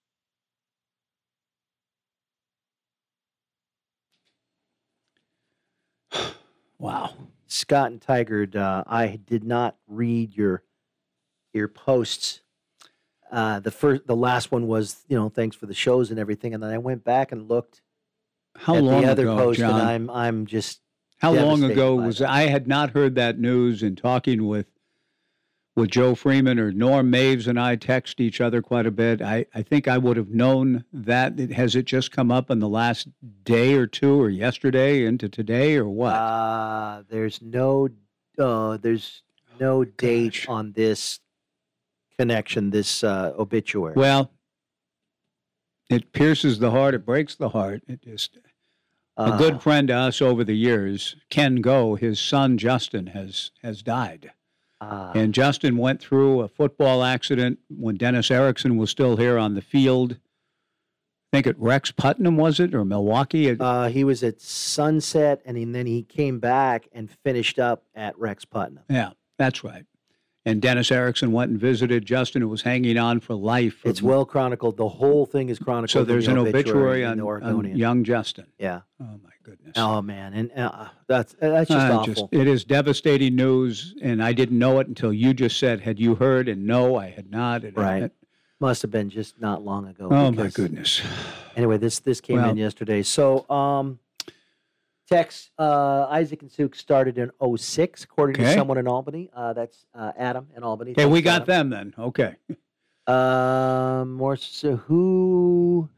Wow. 6.78 7.14
Scott 7.48 7.91
and 7.91 8.00
Tigard, 8.00 8.56
uh, 8.56 8.86
I 8.88 9.20
did 9.26 9.44
not 9.44 9.76
read 9.88 10.36
your 10.36 10.64
your 11.54 11.68
posts. 11.68 12.40
Uh, 13.31 13.60
the 13.60 13.72
first, 13.72 14.07
the 14.07 14.15
last 14.15 14.51
one 14.51 14.68
was, 14.68 15.03
you 15.07 15.15
know, 15.18 15.30
thanks 15.30 15.56
for 15.56 15.65
the 15.68 15.73
shows 15.73 16.10
and 16.10 16.19
everything, 16.19 16.53
and 16.53 16.64
then 16.64 16.72
I 16.72 16.77
went 16.80 17.03
back 17.03 17.31
and 17.31 17.47
looked 17.47 17.81
How 18.56 18.76
at 18.76 18.84
long 18.84 19.01
the 19.03 19.11
other 19.11 19.23
ago, 19.23 19.38
post, 19.38 19.60
John? 19.60 19.80
and 19.80 19.89
I'm 19.89 20.10
I'm 20.10 20.45
just 20.47 20.81
How 21.18 21.34
long 21.34 21.64
ago 21.64 21.95
was 21.95 22.19
that. 22.19 22.30
I 22.30 22.43
had 22.47 22.68
not 22.68 22.91
heard 22.91 23.15
that 23.15 23.38
news 23.39 23.84
and 23.84 23.97
talking 23.97 24.47
with 24.47 24.65
with 25.76 25.91
Joe 25.91 26.14
Freeman 26.15 26.60
or 26.60 26.72
Norm 26.73 27.10
Maves 27.11 27.47
and 27.47 27.57
I 27.60 27.76
text 27.77 28.19
each 28.19 28.41
other 28.41 28.61
quite 28.61 28.85
a 28.85 28.91
bit. 28.91 29.22
I, 29.22 29.45
I 29.56 29.61
think 29.61 29.88
I 29.88 29.97
would 29.97 30.18
have 30.18 30.30
known 30.30 30.84
that. 30.91 31.39
It- 31.39 31.51
Has 31.53 31.76
it 31.76 31.85
just 31.85 32.11
come 32.11 32.31
up 32.31 32.49
in 32.51 32.60
the 32.60 32.68
last 32.68 33.07
day 33.45 33.76
or 33.76 33.85
two 33.88 34.19
or 34.19 34.30
yesterday 34.30 35.06
into 35.06 35.30
today 35.30 35.77
or 35.77 35.88
what? 35.88 36.14
Uh, 36.15 37.03
there's 37.10 37.41
no 37.41 37.89
uh, 38.39 38.76
there's 38.77 39.22
no 39.60 39.85
date 39.85 40.45
on 40.49 40.72
this 40.73 41.19
connection, 42.30 42.70
this 42.72 43.04
uh, 43.04 43.34
obituary. 43.40 43.94
well, 43.96 44.32
it 45.90 46.12
pierces 46.12 46.60
the 46.60 46.72
heart. 46.72 46.94
It 46.94 47.06
breaks 47.06 47.36
the 47.36 47.50
heart. 47.50 47.82
It 47.88 48.02
just 48.04 48.38
a 49.18 49.22
Uh, 49.22 49.38
good 49.38 49.62
friend 49.62 49.88
to 49.88 49.94
us 49.96 50.22
over 50.22 50.44
the 50.44 50.56
years, 50.56 51.16
Ken 51.30 51.56
Goe, 51.62 51.96
his 51.96 52.20
son 52.20 52.58
Justin 52.58 53.08
has 53.08 53.52
has 53.64 53.82
died. 53.82 54.32
uh, 54.82 55.12
And 55.16 55.34
Justin 55.34 55.78
went 55.78 56.00
through 56.02 56.41
a 56.41 56.48
football 56.48 57.04
accident 57.04 57.60
when 57.70 57.96
Dennis 57.96 58.30
Erickson 58.32 58.78
was 58.78 58.90
still 58.90 59.18
here 59.18 59.38
on 59.38 59.56
the 59.56 59.62
field. 59.62 60.14
I 61.32 61.38
think 61.38 61.48
at 61.48 61.60
Rex 61.60 61.91
Putnam, 61.91 62.38
was 62.38 62.60
it, 62.60 62.74
or 62.74 62.84
Milwaukie? 62.84 63.56
Uh, 63.60 63.88
he 63.90 64.04
was 64.04 64.24
at 64.24 64.41
Sunset, 64.41 65.41
and 65.46 65.58
he- 65.58 65.66
then 65.66 65.86
he 65.86 66.02
came 66.04 66.40
back 66.40 66.88
and 66.91 67.10
finished 67.24 67.60
up 67.60 67.84
at 67.94 68.18
Rex 68.18 68.46
Putnam. 68.46 68.84
yeah, 68.90 69.12
that's 69.38 69.64
right. 69.64 69.86
And 70.45 70.61
Dennis 70.61 70.90
Erickson 70.91 71.32
went 71.34 71.52
and 71.52 71.60
visited 71.60 72.06
Justin, 72.06 72.41
who 72.41 72.48
was 72.48 72.61
hanging 72.61 72.98
on 72.98 73.20
for 73.20 73.34
life. 73.36 73.82
It's 73.84 74.02
well 74.02 74.26
chronicled. 74.26 74.78
The 74.78 74.88
whole 74.88 75.26
thing 75.26 75.49
is 75.49 75.60
chronicled. 75.60 75.90
so 75.91 76.03
there's 76.06 76.26
the 76.28 76.32
an 76.32 76.38
obituary 76.38 77.03
in 77.03 77.20
on, 77.20 77.44
on 77.44 77.76
young 77.76 78.03
Justin. 78.06 78.48
Yeah. 78.57 78.82
Oh 79.02 79.20
my 79.24 79.30
goodness. 79.44 79.74
Oh 79.76 80.02
man, 80.02 80.34
and 80.34 80.52
uh, 80.56 80.88
that's 81.07 81.36
that's 81.40 81.70
just 81.70 81.91
Uh, 81.91 81.99
awful. 81.99 82.30
it 82.32 82.48
is 82.48 82.64
devastating 82.64 83.36
news, 83.36 83.94
and 84.02 84.24
I 84.24 84.32
didn't 84.32 84.57
know 84.57 84.80
it 84.80 84.88
until 84.88 85.11
you 85.11 85.34
just 85.34 85.60
said, 85.60 85.82
"Had 85.82 85.99
you 85.99 86.16
heard?" 86.16 86.48
And 86.48 86.66
no, 86.66 86.95
I 86.95 87.10
had 87.10 87.30
not. 87.30 87.64
It- 87.66 87.76
Right. 87.76 88.03
it- 88.03 88.14
Must 88.61 88.82
have 88.82 88.91
been 88.91 89.10
just 89.10 89.40
not 89.41 89.64
long 89.64 89.88
ago. 89.88 90.07
oh 90.10 90.32
my 90.32 90.48
goodness. 90.48 91.02
Anyway, 91.57 91.78
this 91.78 91.99
this 91.99 92.22
came 92.22 92.38
Well- 92.38 92.49
in 92.49 92.57
yesterday. 92.57 93.03
So, 93.03 93.48
um, 93.49 93.99
Tex 95.14 95.49
uh, 95.57 96.06
Isaac 96.10 96.44
and 96.44 96.52
Suke 96.52 96.76
started 96.76 97.18
in 97.18 97.31
06, 97.57 98.03
according 98.03 98.36
to 98.36 98.41
Okay. 98.44 98.53
someone 98.56 98.77
in 98.77 98.88
Albany. 98.88 99.30
Uh, 99.36 99.53
that's 99.53 99.86
uh, 99.95 100.11
Adam 100.18 100.48
in 100.56 100.64
Albany. 100.64 100.91
Okay, 100.91 101.07
we 101.07 101.22
got 101.22 101.41
Adam. 101.49 101.69
them 101.72 101.94
then. 101.98 102.06
Okay. 102.06 102.36
Um, 103.07 104.14
more 104.14 104.38
so 104.38 104.76
who? 104.76 105.90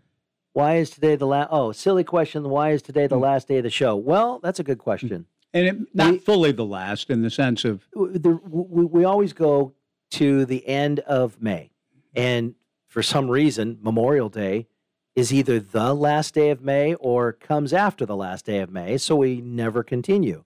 Why 0.54 0.78
is 0.78 0.90
today 0.92 1.16
the 1.18 1.28
last? 1.28 1.50
Oh, 1.52 1.74
silly 1.74 2.06
question. 2.06 2.50
Why 2.50 2.72
is 2.72 2.82
today 2.82 3.08
the 3.08 3.16
Hmm. 3.18 3.24
last 3.24 3.48
day 3.50 3.58
of 3.58 3.64
the 3.64 3.70
show? 3.70 3.96
Well, 3.98 4.40
that's 4.42 4.60
a 4.60 4.64
good 4.64 4.78
question. 4.80 5.26
And 5.54 5.68
it, 5.68 5.76
not 5.94 6.22
fully 6.22 6.54
the 6.54 6.66
last 6.66 7.10
in 7.10 7.22
the 7.22 7.30
sense 7.30 7.66
of 7.66 7.86
W- 7.94 8.18
the, 8.18 8.40
we, 8.50 8.86
we 8.86 9.04
always 9.04 9.34
go 9.34 9.74
to 10.12 10.46
the 10.46 10.66
end 10.66 11.02
of 11.02 11.42
May, 11.42 11.72
and 12.16 12.56
for 12.88 13.04
some 13.04 13.30
reason, 13.30 13.78
Memorial 13.82 14.30
Day 14.30 14.68
is 15.16 15.34
either 15.34 15.60
the 15.60 15.94
last 15.94 16.34
day 16.34 16.50
of 16.50 16.62
May 16.62 16.94
or 16.96 17.34
comes 17.34 17.74
after 17.74 18.06
the 18.06 18.16
last 18.16 18.46
day 18.46 18.60
of 18.60 18.70
May, 18.72 18.98
so 18.98 19.16
we 19.16 19.42
never 19.42 19.84
continue. 19.84 20.44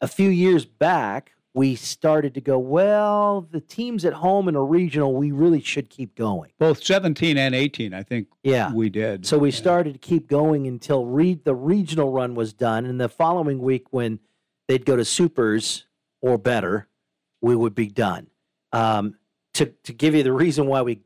A 0.00 0.08
few 0.08 0.28
years 0.28 0.64
back, 0.64 1.32
we 1.54 1.76
started 1.76 2.34
to 2.34 2.40
go, 2.40 2.58
well, 2.58 3.46
the 3.50 3.60
teams 3.60 4.04
at 4.04 4.14
home 4.14 4.48
in 4.48 4.56
a 4.56 4.62
regional, 4.62 5.14
we 5.14 5.30
really 5.30 5.60
should 5.60 5.88
keep 5.90 6.14
going. 6.16 6.50
both 6.58 6.82
17 6.82 7.36
and 7.36 7.54
18, 7.54 7.94
I 7.94 8.02
think 8.02 8.28
Yeah. 8.42 8.72
we 8.72 8.88
did. 8.90 9.26
So 9.26 9.38
we 9.38 9.50
started 9.50 9.92
to 9.92 9.98
keep 9.98 10.26
going 10.28 10.66
until 10.66 11.04
re- 11.04 11.34
the 11.34 11.54
regional 11.54 12.10
run 12.10 12.34
was 12.34 12.52
done. 12.52 12.86
And 12.86 13.00
the 13.00 13.08
following 13.08 13.60
week, 13.60 13.92
when 13.92 14.18
they'd 14.66 14.86
go 14.86 14.96
to 14.96 15.04
supers 15.04 15.86
or 16.22 16.38
better, 16.38 16.88
we 17.42 17.54
would 17.54 17.74
be 17.74 17.86
done. 17.88 18.28
Um, 18.72 19.16
to, 19.54 19.66
to 19.66 19.92
give 19.92 20.14
you 20.14 20.22
the 20.22 20.32
reason 20.32 20.66
why 20.66 20.80
we 20.80 21.00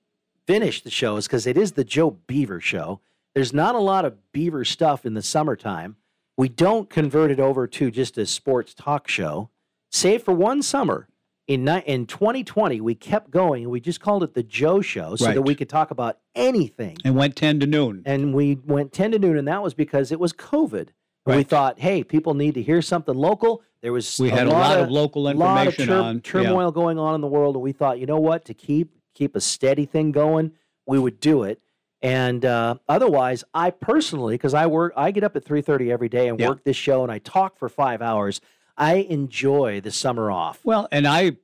finished 0.47 0.85
the 0.85 0.91
show 0.91 1.17
is 1.17 1.27
because 1.27 1.47
it 1.47 1.57
is 1.57 1.73
the 1.73 1.85
Joe 1.85 2.11
Beaver 2.27 2.61
show. 2.61 3.01
There's 3.35 3.53
not 3.53 3.75
a 3.75 3.79
lot 3.81 4.05
of 4.05 4.15
Beaver 4.33 4.65
stuff 4.65 5.05
in 5.05 5.15
the 5.15 5.23
summertime. 5.23 5.97
We 6.37 6.49
don't 6.49 6.89
convert 6.89 7.31
it 7.31 7.41
over 7.41 7.67
to 7.67 7.91
just 7.91 8.19
a 8.19 8.27
sports 8.27 8.75
talk 8.75 9.09
show, 9.09 9.51
save 9.91 10.23
for 10.23 10.33
one 10.33 10.63
summer. 10.63 11.09
In, 11.47 11.69
in 11.69 12.07
2020, 12.07 12.81
we 12.81 12.97
kept 12.97 13.31
going 13.31 13.63
and 13.63 13.71
we 13.71 13.79
just 13.79 14.01
called 14.01 14.25
it 14.25 14.35
the 14.35 14.43
Joe 14.43 14.81
Show 14.81 15.15
so 15.15 15.27
that 15.33 15.43
we 15.43 15.55
could 15.55 15.69
talk 15.69 15.93
about 15.93 16.19
anything 16.35 16.97
and 17.05 17.15
went 17.15 17.37
10 17.37 17.61
to 17.61 17.67
noon. 17.67 18.03
and 18.05 18.35
we 18.35 18.57
went 18.67 18.93
10 18.93 19.13
to 19.13 19.19
noon 19.21 19.39
and 19.39 19.47
that 19.47 19.63
was 19.63 19.73
because 19.73 20.11
it 20.11 20.19
was 20.19 20.33
covid 20.33 20.89
we 21.25 21.45
thought 21.45 21.79
hey 21.79 22.03
people 22.03 22.35
need 22.35 22.55
to 22.55 22.63
hear 22.63 22.83
something 22.83 23.15
local 23.15 23.63
there 23.81 23.93
was 23.93 24.19
We 24.19 24.29
had 24.31 24.49
a 24.49 24.51
lot 24.51 24.79
of 24.79 24.91
local 24.91 25.23
lot 25.23 25.37
of 25.37 25.41
information 25.41 25.87
tur- 25.87 26.01
on- 26.03 26.15
yeah. 26.17 26.21
turmoil 26.25 26.73
going 26.73 26.99
on 26.99 27.15
in 27.15 27.21
the 27.21 27.27
world 27.29 27.55
and 27.55 27.63
we 27.63 27.71
thought 27.73 28.01
you 28.01 28.07
know 28.07 28.19
what 28.19 28.45
to 28.47 28.55
keep 28.55 28.91
keep 29.17 29.35
a 29.35 29.41
steady 29.41 29.87
thing 29.87 30.13
going 30.13 30.53
we 30.87 30.99
would 30.99 31.19
do 31.19 31.43
it 31.43 31.59
and 32.03 32.45
uh, 32.45 32.75
otherwise 32.89 33.43
i 33.55 33.71
personally 33.71 34.35
because 34.35 34.53
i 34.55 34.67
work 34.67 34.93
i 34.97 35.11
get 35.11 35.25
up 35.25 35.35
at 35.35 35.45
3.30 35.45 35.91
every 35.91 36.09
day 36.09 36.29
and 36.29 36.39
Yeah. 36.39 36.51
work 36.51 36.63
this 36.65 36.77
show 36.77 37.03
and 37.03 37.11
i 37.11 37.19
talk 37.19 37.57
for 37.59 37.69
five 37.71 38.03
hours 38.03 38.41
i 38.77 38.97
enjoy 38.97 39.81
the 39.81 39.91
summer 39.91 40.31
off 40.31 40.61
Well, 40.65 40.87
and 40.93 41.07
I 41.07 41.39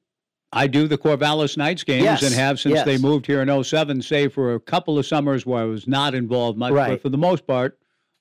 I 0.55 0.67
do 0.67 0.87
the 0.87 0.99
Corvallis 0.99 1.57
Knights 1.57 1.83
games 1.83 2.05
Yes, 2.05 2.23
and 2.23 2.35
have 2.35 2.61
since 2.61 2.83
they 2.83 2.99
moved 2.99 3.25
here 3.27 3.41
in 3.41 3.65
07, 3.65 4.03
save 4.03 4.35
for 4.35 4.53
a 4.53 4.61
couple 4.61 4.99
of 4.99 5.07
summers 5.07 5.47
where 5.47 5.63
I 5.63 5.65
was 5.65 5.89
not 5.89 6.15
involved 6.15 6.59
much. 6.59 6.75
But 6.75 7.01
for 7.01 7.09
the 7.09 7.17
most 7.17 7.47
part, 7.47 7.79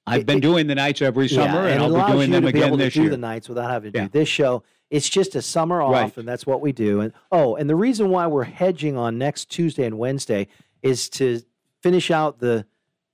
I've 0.08 0.26
been 0.26 0.40
doing 0.40 0.68
the 0.68 0.76
Knights 0.76 1.02
every 1.02 1.28
summer, 1.28 1.64
Yeah, 1.68 1.74
and, 1.76 1.84
it 1.84 1.96
I'll 1.98 2.08
be 2.08 2.12
doing 2.14 2.32
them 2.32 2.44
to 2.44 2.50
again 2.50 2.64
able 2.68 2.78
to 2.78 2.84
this 2.86 2.94
do 2.94 3.02
year. 3.04 3.10
the 3.12 3.18
Knights 3.18 3.48
without 3.48 3.70
having 3.70 3.92
to 3.94 4.00
Yeah. 4.00 4.06
do 4.06 4.10
this 4.12 4.28
show. 4.30 4.64
It's 4.90 5.08
just 5.08 5.36
a 5.36 5.42
summer 5.42 5.82
off, 5.82 5.92
Right. 5.94 6.18
and 6.18 6.28
that's 6.28 6.46
what 6.46 6.60
we 6.60 6.72
do. 6.72 7.00
And 7.02 7.14
oh, 7.32 7.56
and 7.56 7.70
the 7.70 7.76
reason 7.76 8.10
why 8.10 8.28
we're 8.28 8.44
hedging 8.44 8.98
on 8.98 9.18
next 9.18 9.50
Tuesday 9.50 9.86
and 9.86 9.98
Wednesday 9.98 10.48
is 10.82 11.10
to 11.12 11.42
finish 11.82 12.12
out 12.12 12.40
the 12.40 12.66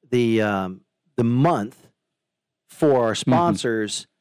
the 0.10 0.42
um, 0.42 0.82
the 1.18 1.24
month 1.24 1.88
for 2.70 3.04
our 3.06 3.16
sponsors. 3.16 4.02
Mm-hmm. 4.02 4.12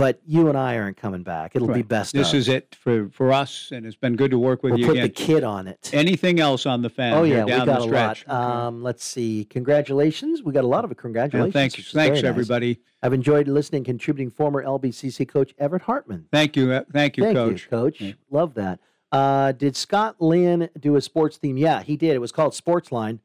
Yeah. 0.00 0.06
But 0.06 0.20
you 0.26 0.48
and 0.48 0.56
I 0.56 0.78
aren't 0.78 0.96
coming 0.96 1.22
back. 1.22 1.54
It'll 1.54 1.68
be 1.68 1.82
best. 1.82 2.12
This 2.14 2.30
of. 2.32 2.38
is 2.38 2.48
it 2.48 2.74
for, 2.74 3.08
for 3.10 3.32
us, 3.32 3.70
and 3.72 3.84
it's 3.84 3.96
been 3.96 4.16
good 4.16 4.30
to 4.30 4.38
work 4.38 4.62
with 4.62 4.72
We'll 4.72 4.80
you 4.80 4.86
put 4.86 4.92
again. 4.96 5.04
the 5.04 5.12
kid 5.12 5.44
on 5.44 5.68
it. 5.68 5.90
Anything 5.92 6.40
else 6.40 6.66
on 6.66 6.82
the 6.82 6.90
fan? 6.90 7.12
Oh 7.14 7.22
yeah, 7.24 7.44
we 7.44 7.50
got 7.50 7.68
a 7.68 7.82
stretch? 7.82 8.26
lot. 8.26 8.34
Um, 8.66 8.82
let's 8.82 9.04
see. 9.04 9.44
Congratulations. 9.50 10.42
We 10.42 10.52
got 10.52 10.64
a 10.64 10.66
lot 10.66 10.84
of 10.84 10.90
Yeah, 10.90 10.94
congratulations. 11.00 11.52
thanks, 11.52 11.76
which 11.76 11.86
is 11.88 11.92
thanks 11.92 12.16
nice. 12.16 12.24
everybody. 12.24 12.80
I've 13.02 13.12
enjoyed 13.12 13.48
listening, 13.48 13.84
contributing 13.84 14.30
former 14.30 14.62
LBCC 14.64 15.26
coach 15.28 15.54
Everett 15.58 15.82
Hartman. 15.82 16.26
Thank 16.32 16.56
you, 16.56 16.72
uh, 16.72 16.84
thank 16.92 17.16
you, 17.16 17.24
Thank 17.24 17.36
Coach. 17.36 17.62
you, 17.64 17.68
Coach. 17.70 18.14
Love 18.30 18.54
that. 18.54 18.80
Uh, 19.12 19.52
did 19.52 19.74
Scott 19.74 20.16
Lynn 20.20 20.68
do 20.78 20.96
a 20.96 21.00
sports 21.00 21.36
theme? 21.36 21.56
Yeah, 21.56 21.82
he 21.82 21.96
did. 21.96 22.14
It 22.14 22.20
was 22.20 22.30
called 22.30 22.52
Sportsline, 22.52 23.18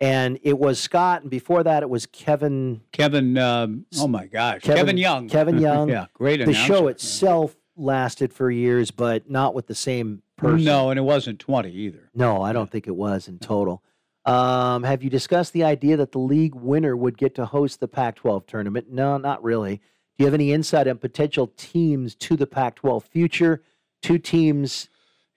and 0.00 0.38
it 0.42 0.58
was 0.58 0.78
Scott. 0.78 1.22
And 1.22 1.30
before 1.30 1.62
that, 1.62 1.82
it 1.82 1.90
was 1.90 2.06
Kevin. 2.06 2.82
Kevin. 2.92 3.38
Um, 3.38 3.86
oh 3.98 4.08
my 4.08 4.26
gosh, 4.26 4.62
Kevin, 4.62 4.96
Young. 4.96 5.28
Kevin 5.28 5.58
Young. 5.58 5.88
yeah, 5.90 6.06
great. 6.12 6.44
The 6.44 6.52
show 6.52 6.88
itself 6.88 7.56
lasted 7.76 8.32
for 8.32 8.50
years, 8.50 8.90
but 8.90 9.30
not 9.30 9.54
with 9.54 9.66
the 9.66 9.74
same 9.74 10.22
person. 10.36 10.64
No, 10.64 10.90
and 10.90 10.98
it 10.98 11.02
wasn't 11.02 11.38
twenty 11.38 11.72
either. 11.72 12.10
No, 12.14 12.42
I 12.42 12.52
don't 12.52 12.70
think 12.70 12.86
it 12.86 12.96
was 12.96 13.28
in 13.28 13.38
total. 13.38 13.82
Um, 14.26 14.82
have 14.82 15.04
you 15.04 15.10
discussed 15.10 15.52
the 15.52 15.62
idea 15.62 15.96
that 15.98 16.10
the 16.10 16.18
league 16.18 16.56
winner 16.56 16.96
would 16.96 17.16
get 17.16 17.36
to 17.36 17.46
host 17.46 17.78
the 17.78 17.86
Pac 17.86 18.16
12 18.16 18.44
tournament? 18.46 18.90
No, 18.90 19.18
not 19.18 19.40
really. 19.44 19.76
Do 19.76 19.82
you 20.18 20.24
have 20.24 20.34
any 20.34 20.52
insight 20.52 20.88
on 20.88 20.98
potential 20.98 21.52
teams 21.56 22.16
to 22.16 22.36
the 22.36 22.46
Pac 22.46 22.74
12 22.74 23.04
future? 23.04 23.62
Two 24.02 24.18
teams. 24.18 24.88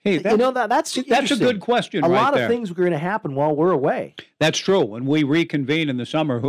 Hey, 0.02 0.14
you 0.18 0.36
know 0.38 0.50
that 0.52 0.68
that's 0.70 0.94
that's 1.08 1.30
a 1.30 1.36
good 1.36 1.60
question 1.60 2.02
A 2.04 2.08
right 2.08 2.16
lot 2.22 2.34
there. 2.34 2.44
of 2.46 2.50
things 2.50 2.70
are 2.70 2.74
going 2.74 2.92
to 2.92 2.98
happen 2.98 3.34
while 3.34 3.54
we're 3.54 3.72
away. 3.72 4.14
That's 4.38 4.58
true. 4.58 4.80
When 4.82 5.04
we 5.04 5.24
reconvene 5.24 5.88
in 5.90 5.98
the 5.98 6.06
summer, 6.06 6.40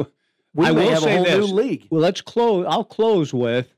We 0.53 0.65
I 0.68 0.72
will 0.72 0.90
have 0.90 0.99
a 0.99 1.02
say 1.02 1.23
this. 1.23 1.38
new 1.49 1.53
league. 1.53 1.88
Well, 1.90 2.02
let's 2.02 2.22
close. 2.22 2.65
I'll 2.69 2.86
close 2.86 3.34
with 3.34 3.73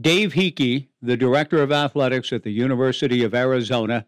Dave 0.00 0.32
Heeke, 0.32 0.88
the 1.02 1.16
director 1.16 1.62
of 1.62 1.72
athletics 1.72 2.32
at 2.32 2.42
the 2.42 2.52
University 2.52 3.22
of 3.22 3.34
Arizona. 3.34 4.06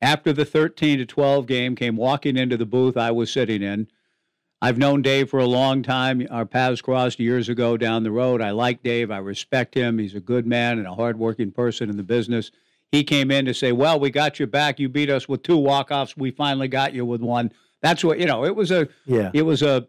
After 0.00 0.32
the 0.32 0.44
13 0.44 0.98
to 0.98 1.06
12 1.06 1.46
game, 1.46 1.74
came 1.74 1.96
walking 1.96 2.36
into 2.36 2.56
the 2.56 2.66
booth 2.66 2.96
I 2.96 3.10
was 3.10 3.32
sitting 3.32 3.62
in. 3.62 3.88
I've 4.62 4.78
known 4.78 5.02
Dave 5.02 5.30
for 5.30 5.38
a 5.40 5.46
long 5.46 5.82
time. 5.82 6.24
Our 6.30 6.44
paths 6.46 6.80
crossed 6.80 7.18
years 7.20 7.48
ago 7.48 7.76
down 7.76 8.02
the 8.04 8.10
road. 8.12 8.40
I 8.40 8.50
like 8.52 8.82
Dave. 8.84 9.10
I 9.10 9.18
respect 9.18 9.74
him. 9.74 9.98
He's 9.98 10.14
a 10.14 10.20
good 10.20 10.46
man 10.46 10.78
and 10.78 10.86
a 10.86 10.94
hardworking 10.94 11.50
person 11.52 11.90
in 11.90 11.96
the 11.96 12.02
business. 12.04 12.50
He 12.90 13.04
came 13.04 13.30
in 13.30 13.44
to 13.44 13.54
say, 13.54 13.72
"Well, 13.72 14.00
we 14.00 14.10
got 14.10 14.40
you 14.40 14.46
back. 14.46 14.78
You 14.80 14.88
beat 14.88 15.10
us 15.10 15.28
with 15.28 15.42
two 15.42 15.56
walk-offs. 15.58 16.16
We 16.16 16.30
finally 16.30 16.68
got 16.68 16.94
you 16.94 17.04
with 17.04 17.20
one." 17.20 17.52
That's 17.82 18.02
what 18.02 18.18
you 18.18 18.26
know. 18.26 18.44
It 18.44 18.56
was 18.56 18.70
a 18.70 18.88
Yeah. 19.06 19.30
it 19.34 19.42
was 19.42 19.62
a 19.62 19.86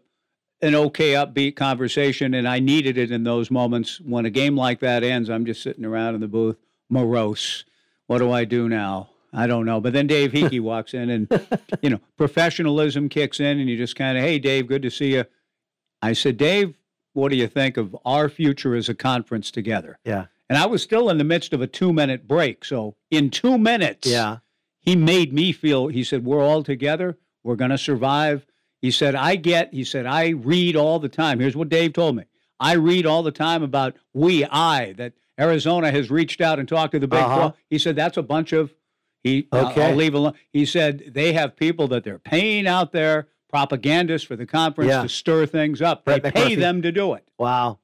an 0.62 0.74
okay 0.74 1.12
upbeat 1.12 1.56
conversation, 1.56 2.34
and 2.34 2.46
I 2.46 2.58
needed 2.60 2.98
it 2.98 3.10
in 3.10 3.24
those 3.24 3.50
moments. 3.50 4.00
When 4.00 4.26
a 4.26 4.30
game 4.30 4.56
like 4.56 4.80
that 4.80 5.02
ends, 5.02 5.30
I'm 5.30 5.46
just 5.46 5.62
sitting 5.62 5.84
around 5.86 6.14
in 6.16 6.20
the 6.20 6.28
booth, 6.28 6.56
morose. 6.90 7.64
What 8.06 8.18
do 8.18 8.30
I 8.30 8.44
do 8.44 8.68
now? 8.68 9.08
I 9.32 9.46
don't 9.46 9.64
know. 9.64 9.80
But 9.80 9.92
then 9.94 10.06
Dave 10.06 10.32
Heeke 10.32 10.60
walks 10.62 10.92
in, 10.92 11.08
and 11.08 11.46
you 11.80 11.88
know, 11.90 12.00
professionalism 12.18 13.08
kicks 13.08 13.40
in, 13.40 13.58
and 13.58 13.70
you 13.70 13.76
just 13.78 13.96
kind 13.96 14.18
of, 14.18 14.24
hey, 14.24 14.38
Dave, 14.38 14.66
good 14.66 14.82
to 14.82 14.90
see 14.90 15.14
you. 15.14 15.24
I 16.02 16.12
said, 16.12 16.36
Dave, 16.36 16.74
what 17.14 17.30
do 17.30 17.36
you 17.36 17.46
think 17.48 17.76
of 17.76 17.96
our 18.04 18.28
future 18.28 18.74
as 18.74 18.88
a 18.88 18.94
conference 18.94 19.50
together? 19.50 19.98
Yeah. 20.04 20.26
And 20.50 20.58
I 20.58 20.66
was 20.66 20.82
still 20.82 21.08
in 21.08 21.16
the 21.16 21.24
midst 21.24 21.52
of 21.54 21.62
a 21.62 21.66
two 21.66 21.92
minute 21.92 22.26
break. 22.28 22.64
So 22.64 22.96
in 23.10 23.30
two 23.30 23.56
minutes, 23.56 24.06
Yeah. 24.08 24.38
he 24.80 24.96
made 24.96 25.32
me 25.32 25.52
feel, 25.52 25.86
he 25.86 26.02
said, 26.04 26.24
we're 26.24 26.42
all 26.44 26.62
together. 26.64 27.16
We're 27.44 27.54
going 27.56 27.70
to 27.70 27.78
survive. 27.78 28.44
He 28.82 28.90
said, 28.90 29.14
I 29.14 29.36
get, 29.36 29.72
he 29.72 29.84
said, 29.84 30.06
I 30.06 30.30
read 30.30 30.74
all 30.74 30.98
the 30.98 31.08
time. 31.08 31.38
Here's 31.38 31.54
what 31.56 31.68
Dave 31.68 31.92
told 31.92 32.16
me. 32.16 32.24
I 32.58 32.72
read 32.74 33.06
all 33.06 33.22
the 33.22 33.30
time 33.30 33.62
about 33.62 33.94
we, 34.12 34.44
I, 34.44 34.92
that 34.94 35.12
Arizona 35.38 35.90
has 35.92 36.10
reached 36.10 36.40
out 36.40 36.58
and 36.58 36.68
talked 36.68 36.92
to 36.92 36.98
the 36.98 37.06
Big 37.08 37.20
Uh-huh. 37.20 37.36
12. 37.36 37.54
He 37.70 37.78
said, 37.78 37.94
that's 37.96 38.16
a 38.16 38.22
bunch 38.22 38.52
of, 38.52 38.74
he, 39.22 39.46
I'll- 39.52 39.68
Okay. 39.68 39.84
I'll 39.90 39.94
leave 39.96 40.14
alone. 40.14 40.34
He 40.52 40.66
said, 40.66 41.12
they 41.14 41.32
have 41.32 41.54
people 41.56 41.86
that 41.88 42.02
they're 42.04 42.18
paying 42.18 42.66
out 42.66 42.90
there, 42.92 43.28
propagandists 43.48 44.26
for 44.26 44.34
the 44.36 44.46
conference 44.46 44.88
Yeah. 44.90 45.02
to 45.02 45.08
stir 45.08 45.46
things 45.46 45.80
up. 45.80 46.04
Brett 46.04 46.22
they 46.24 46.32
pay 46.32 46.54
them 46.56 46.82
to 46.82 46.90
do 46.90 47.14
it. 47.14 47.26
Wow. 47.38 47.78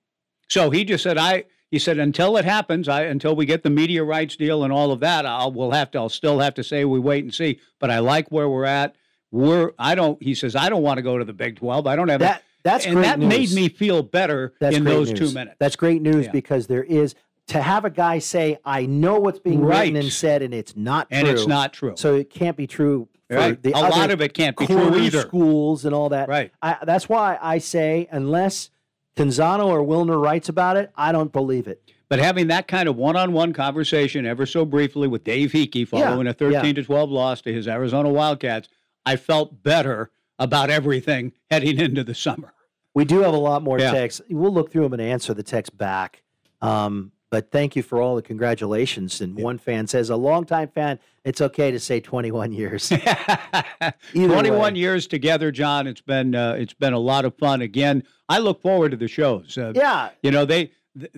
So 0.49 0.71
he 0.71 0.85
just 0.85 1.03
said, 1.05 1.17
I, 1.17 1.45
he 1.71 1.79
said, 1.79 1.99
until 1.99 2.37
it 2.37 2.45
happens, 2.45 2.89
I, 2.89 3.03
until 3.03 3.35
we 3.35 3.45
get 3.47 3.63
the 3.63 3.71
media 3.71 4.05
rights 4.05 4.37
deal 4.37 4.63
and 4.65 4.73
all 4.73 4.93
of 4.93 5.01
that, 5.01 5.27
I'll, 5.27 5.53
we'll 5.53 5.73
have 5.73 5.91
to, 5.93 5.99
I'll 5.99 6.09
still 6.09 6.39
have 6.39 6.55
to 6.55 6.65
say 6.65 6.85
we 6.85 6.99
wait 7.01 7.25
and 7.25 7.35
see. 7.35 7.61
But 7.81 7.91
I 7.91 7.99
like 7.99 8.29
where 8.31 8.49
we're 8.49 8.65
at. 8.65 8.95
We're, 9.33 9.73
I 9.79 9.95
don't, 9.97 10.23
he 10.23 10.35
says, 10.35 10.55
I 10.55 10.69
don't 10.69 10.83
want 10.83 10.99
to 10.99 11.03
go 11.03 11.19
to 11.19 11.25
the 11.25 11.33
Big 11.33 11.57
12. 11.57 11.87
I 11.87 11.97
don't 11.97 12.09
have 12.09 12.21
That- 12.21 12.43
that's 12.63 12.85
and 12.85 12.95
great 12.97 13.05
that 13.05 13.19
news. 13.21 13.29
made 13.29 13.53
me 13.53 13.69
feel 13.69 14.03
better 14.03 14.55
That's 14.61 14.77
in 14.77 14.83
those 14.83 15.11
news. 15.11 15.19
two 15.21 15.31
minutes. 15.33 15.55
That's 15.61 15.77
great 15.77 16.03
news 16.03 16.25
Yeah. 16.27 16.33
because 16.33 16.67
there 16.67 16.83
is 16.83 17.15
to 17.49 17.63
have 17.63 17.85
a 17.85 17.91
guy 17.91 18.19
say, 18.19 18.59
"I 18.65 18.87
know 18.87 19.21
what's 19.21 19.39
being 19.39 19.61
Right. 19.61 19.83
written 19.83 19.95
and 19.97 20.13
said, 20.13 20.43
and 20.43 20.53
it's 20.53 20.75
not 20.77 21.07
And 21.13 21.27
true." 21.29 21.35
it's 21.37 21.47
not 21.47 21.73
true. 21.73 21.95
So 21.97 22.17
it 22.17 22.29
can't 22.29 22.57
be 22.57 22.67
true. 22.67 23.07
For 23.31 23.37
Right. 23.37 23.63
The 23.63 23.71
A 23.71 23.79
lot 23.79 24.11
of 24.11 24.21
it 24.21 24.35
can't 24.35 24.57
be 24.57 24.67
true 24.67 24.97
either. 24.99 25.21
Schools 25.21 25.85
and 25.85 25.95
all 25.95 26.09
that. 26.09 26.29
Right. 26.29 26.51
I, 26.61 26.79
that's 26.85 27.09
why 27.09 27.39
I 27.41 27.59
say, 27.59 28.09
unless 28.11 28.71
Canzano 29.17 29.67
or 29.67 29.81
Wilner 29.81 30.21
writes 30.23 30.49
about 30.49 30.77
it, 30.77 30.93
I 30.97 31.11
don't 31.13 31.33
believe 31.33 31.67
it. 31.67 31.83
But 32.09 32.19
having 32.21 32.47
that 32.49 32.69
kind 32.69 32.89
of 32.89 32.97
one-on-one 32.97 33.53
conversation, 33.53 34.27
ever 34.27 34.47
so 34.47 34.65
briefly, 34.65 35.09
with 35.09 35.25
Dave 35.25 35.51
Heeke 35.53 35.89
following 35.89 36.27
Yeah, 36.27 36.31
a 36.31 36.35
13 36.35 36.65
yeah. 36.67 36.73
to 36.75 36.83
12 36.85 37.11
loss 37.11 37.41
to 37.43 37.53
his 37.53 37.67
Arizona 37.67 38.11
Wildcats, 38.11 38.69
I 39.05 39.17
felt 39.17 39.63
better 39.63 40.11
about 40.39 40.71
everything 40.71 41.33
heading 41.51 41.79
into 41.81 42.05
the 42.05 42.15
summer. 42.15 42.53
We 42.95 43.05
do 43.05 43.21
have 43.21 43.35
a 43.35 43.39
lot 43.39 43.63
more 43.63 43.79
Yeah. 43.81 43.91
texts. 43.93 44.21
We'll 44.31 44.53
look 44.53 44.71
through 44.71 44.85
them 44.85 44.93
and 44.93 45.03
answer 45.03 45.35
the 45.35 45.43
text 45.43 45.77
back. 45.77 46.23
Um, 46.63 47.13
but 47.31 47.51
thank 47.51 47.75
you 47.77 47.83
for 47.83 48.01
all 48.01 48.15
the 48.17 48.23
congratulations. 48.23 49.21
And 49.21 49.37
one 49.37 49.59
fan 49.59 49.87
says, 49.87 50.11
a 50.11 50.17
longtime 50.17 50.69
fan, 50.69 50.99
it's 51.25 51.41
okay 51.41 51.71
to 51.71 51.81
say 51.81 52.01
21 52.01 52.53
years. 52.53 52.89
21 54.15 54.75
way. 54.75 54.79
years 54.79 55.07
together, 55.07 55.51
John. 55.51 55.87
It's 55.87 56.01
been 56.01 56.35
uh, 56.35 56.53
it's 56.59 56.75
been 56.75 56.93
a 56.93 56.99
lot 56.99 57.25
of 57.25 57.37
fun. 57.37 57.63
Again, 57.63 58.03
I 58.29 58.39
look 58.39 58.63
forward 58.63 58.91
to 58.93 58.97
the 58.97 59.09
shows. 59.09 59.57
Uh, 59.59 59.73
Yeah. 59.75 60.11
you 60.23 60.31
know 60.31 60.45
they. 60.45 60.71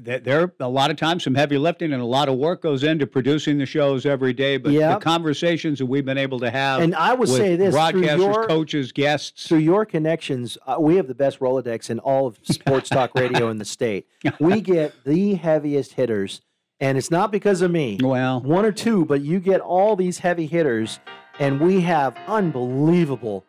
Th- 0.05 0.22
There 0.24 0.52
a 0.60 0.68
lot 0.68 0.90
of 0.90 0.96
times 0.96 1.24
some 1.24 1.34
heavy 1.34 1.59
lifting 1.59 1.92
and 1.92 2.02
a 2.02 2.06
lot 2.06 2.28
of 2.28 2.36
work 2.36 2.62
goes 2.62 2.82
into 2.84 3.06
producing 3.06 3.59
the 3.59 3.66
shows 3.66 4.06
every 4.06 4.32
day. 4.32 4.56
But 4.56 4.72
the 4.72 4.98
conversations 5.00 5.78
that 5.78 5.86
we've 5.86 6.05
been 6.05 6.18
able 6.18 6.40
to 6.40 6.50
have, 6.50 6.80
And 6.82 6.94
I 6.94 7.10
would 7.12 7.28
with 7.28 7.36
say 7.38 7.56
this, 7.56 7.74
broadcasters, 7.74 8.18
your- 8.18 8.46
coaches, 8.46 8.92
guests, 8.92 9.46
through 9.48 9.59
your 9.59 9.84
connections, 9.84 10.59
uh, 10.66 10.76
we 10.78 10.96
have 10.96 11.06
the 11.06 11.14
best 11.14 11.40
Rolodex 11.40 11.90
in 11.90 11.98
all 12.00 12.26
of 12.26 12.38
sports 12.42 12.88
talk 12.88 13.14
radio 13.14 13.48
in 13.50 13.59
the 13.59 13.64
state. 13.64 14.06
We 14.40 14.60
get 14.60 14.94
the 15.05 15.34
heaviest 15.34 15.92
hitters, 15.94 16.40
and 16.80 16.96
it's 16.98 17.10
not 17.10 17.30
because 17.32 17.62
of 17.62 17.70
me. 17.70 17.98
Well, 18.02 18.40
one 18.40 18.64
or 18.64 18.72
two, 18.72 19.05
but 19.05 19.20
you 19.22 19.40
get 19.40 19.60
all 19.60 19.96
these 19.96 20.18
heavy 20.18 20.46
hitters, 20.46 21.00
and 21.38 21.60
we 21.60 21.80
have 21.82 22.16
unbelievable 22.26 23.44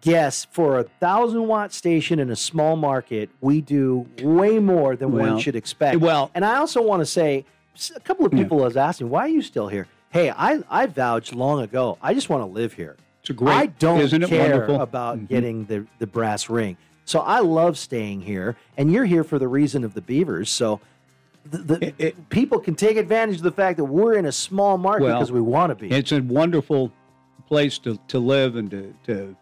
guests 0.00 0.46
for 0.50 0.78
a 0.78 0.84
thousand 0.84 1.46
watt 1.46 1.72
station 1.72 2.18
in 2.18 2.30
a 2.30 2.36
small 2.36 2.76
market. 2.76 3.30
We 3.40 3.60
do 3.60 4.06
way 4.22 4.58
more 4.58 4.96
than 4.96 5.12
Well, 5.12 5.32
one 5.34 5.38
should 5.40 5.56
expect. 5.56 6.00
well- 6.00 6.30
and 6.34 6.44
I 6.44 6.56
also 6.56 6.82
want 6.82 7.00
to 7.00 7.06
say, 7.06 7.44
a 7.94 8.00
couple 8.00 8.26
of 8.26 8.32
people 8.32 8.58
was 8.58 8.76
asking, 8.76 9.10
"Why 9.10 9.20
are 9.20 9.28
you 9.28 9.42
still 9.42 9.68
here?" 9.68 9.86
Hey, 10.10 10.30
I 10.30 10.60
I 10.70 10.86
vouched 10.86 11.34
long 11.34 11.62
ago. 11.62 11.98
I 12.02 12.14
just 12.14 12.28
want 12.28 12.42
to 12.42 12.46
live 12.46 12.72
here. 12.74 12.96
It's 13.20 13.30
a 13.30 13.32
great- 13.32 13.54
I 13.54 13.66
don't 13.66 14.00
isn't 14.00 14.22
it 14.22 14.28
care 14.28 14.50
wonderful? 14.50 14.80
about 14.80 15.18
Mhm. 15.18 15.28
getting 15.28 15.64
the 15.66 15.86
the 15.98 16.06
brass 16.06 16.50
ring. 16.50 16.76
So 17.04 17.20
I 17.20 17.40
love 17.40 17.76
staying 17.78 18.22
here, 18.22 18.56
and 18.76 18.92
you're 18.92 19.04
here 19.04 19.24
for 19.24 19.38
the 19.38 19.48
reason 19.48 19.84
of 19.84 19.94
the 19.94 20.00
Beavers. 20.00 20.50
So. 20.50 20.80
The, 21.50 21.58
the, 21.98 22.12
people 22.28 22.58
can 22.60 22.74
take 22.74 22.98
advantage 22.98 23.36
of 23.36 23.42
the 23.42 23.50
fact 23.50 23.78
that 23.78 23.86
we're 23.86 24.12
in 24.12 24.26
a 24.26 24.30
small 24.30 24.76
market 24.76 25.04
Well, 25.04 25.14
because 25.16 25.32
we 25.32 25.40
want 25.40 25.70
to 25.70 25.74
be. 25.74 25.90
It's 25.90 26.12
a 26.12 26.20
wonderful 26.20 26.92
place 27.48 27.78
to, 27.78 27.98
to 28.08 28.18
live 28.18 28.56
and 28.56 28.70
to, 28.70 28.94
to 29.06 29.34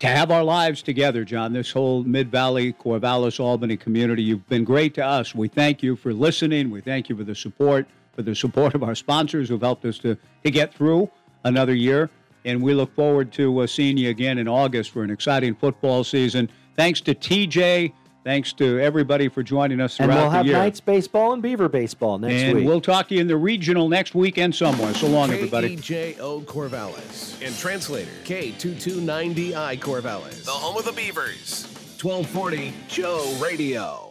to 0.00 0.06
have 0.06 0.30
our 0.30 0.42
lives 0.42 0.82
together, 0.82 1.24
John. 1.24 1.52
This 1.52 1.70
whole 1.70 2.02
Mid 2.02 2.30
Valley, 2.30 2.72
Corvallis, 2.72 3.38
Albany 3.38 3.76
community. 3.76 4.22
You've 4.22 4.48
been 4.48 4.64
great 4.64 4.94
to 4.94 5.04
us. 5.04 5.34
We 5.34 5.48
thank 5.48 5.82
you 5.82 5.96
for 5.96 6.12
listening. 6.12 6.70
We 6.70 6.80
thank 6.80 7.08
you 7.08 7.16
for 7.16 7.24
the 7.24 7.34
support, 7.34 7.86
for 8.14 8.22
the 8.22 8.34
support 8.34 8.74
of 8.74 8.82
our 8.82 8.94
sponsors 8.94 9.48
who've 9.48 9.60
helped 9.60 9.84
us 9.84 9.98
to, 9.98 10.16
to 10.44 10.50
get 10.50 10.74
through 10.74 11.10
another 11.44 11.74
year. 11.74 12.10
And 12.44 12.62
we 12.62 12.74
look 12.74 12.94
forward 12.94 13.32
to 13.34 13.60
uh, 13.60 13.66
seeing 13.66 13.96
you 13.96 14.10
again 14.10 14.38
in 14.38 14.48
August 14.48 14.90
for 14.90 15.02
an 15.02 15.10
exciting 15.10 15.54
football 15.54 16.04
season. 16.04 16.50
Thanks 16.76 17.00
to 17.02 17.14
TJ. 17.14 17.92
Thanks 18.24 18.54
to 18.54 18.80
everybody 18.80 19.28
for 19.28 19.42
joining 19.42 19.82
us 19.82 19.98
throughout 19.98 20.06
the 20.08 20.14
year. 20.14 20.22
and 20.22 20.30
we'll 20.30 20.36
have 20.38 20.46
the. 20.46 20.52
Knights 20.52 20.80
baseball 20.80 21.34
and 21.34 21.42
Beaver 21.42 21.68
baseball 21.68 22.18
next 22.18 22.42
and 22.42 22.56
week. 22.56 22.66
we'll 22.66 22.80
talk 22.80 23.08
to 23.08 23.14
you 23.14 23.20
in 23.20 23.26
the 23.26 23.36
regional 23.36 23.86
next 23.90 24.14
weekend 24.14 24.54
somewhere. 24.54 24.94
So 24.94 25.06
long, 25.08 25.30
everybody. 25.30 25.76
KEJO 25.76 26.44
Corvallis. 26.44 27.46
And 27.46 27.54
translator 27.56 28.10
K229DI 28.24 29.78
Corvallis. 29.78 30.44
The 30.44 30.50
home 30.52 30.78
of 30.78 30.86
the 30.86 30.92
Beavers. 30.92 31.66
1240 32.00 32.72
Joe 32.88 33.38
Radio. 33.42 34.03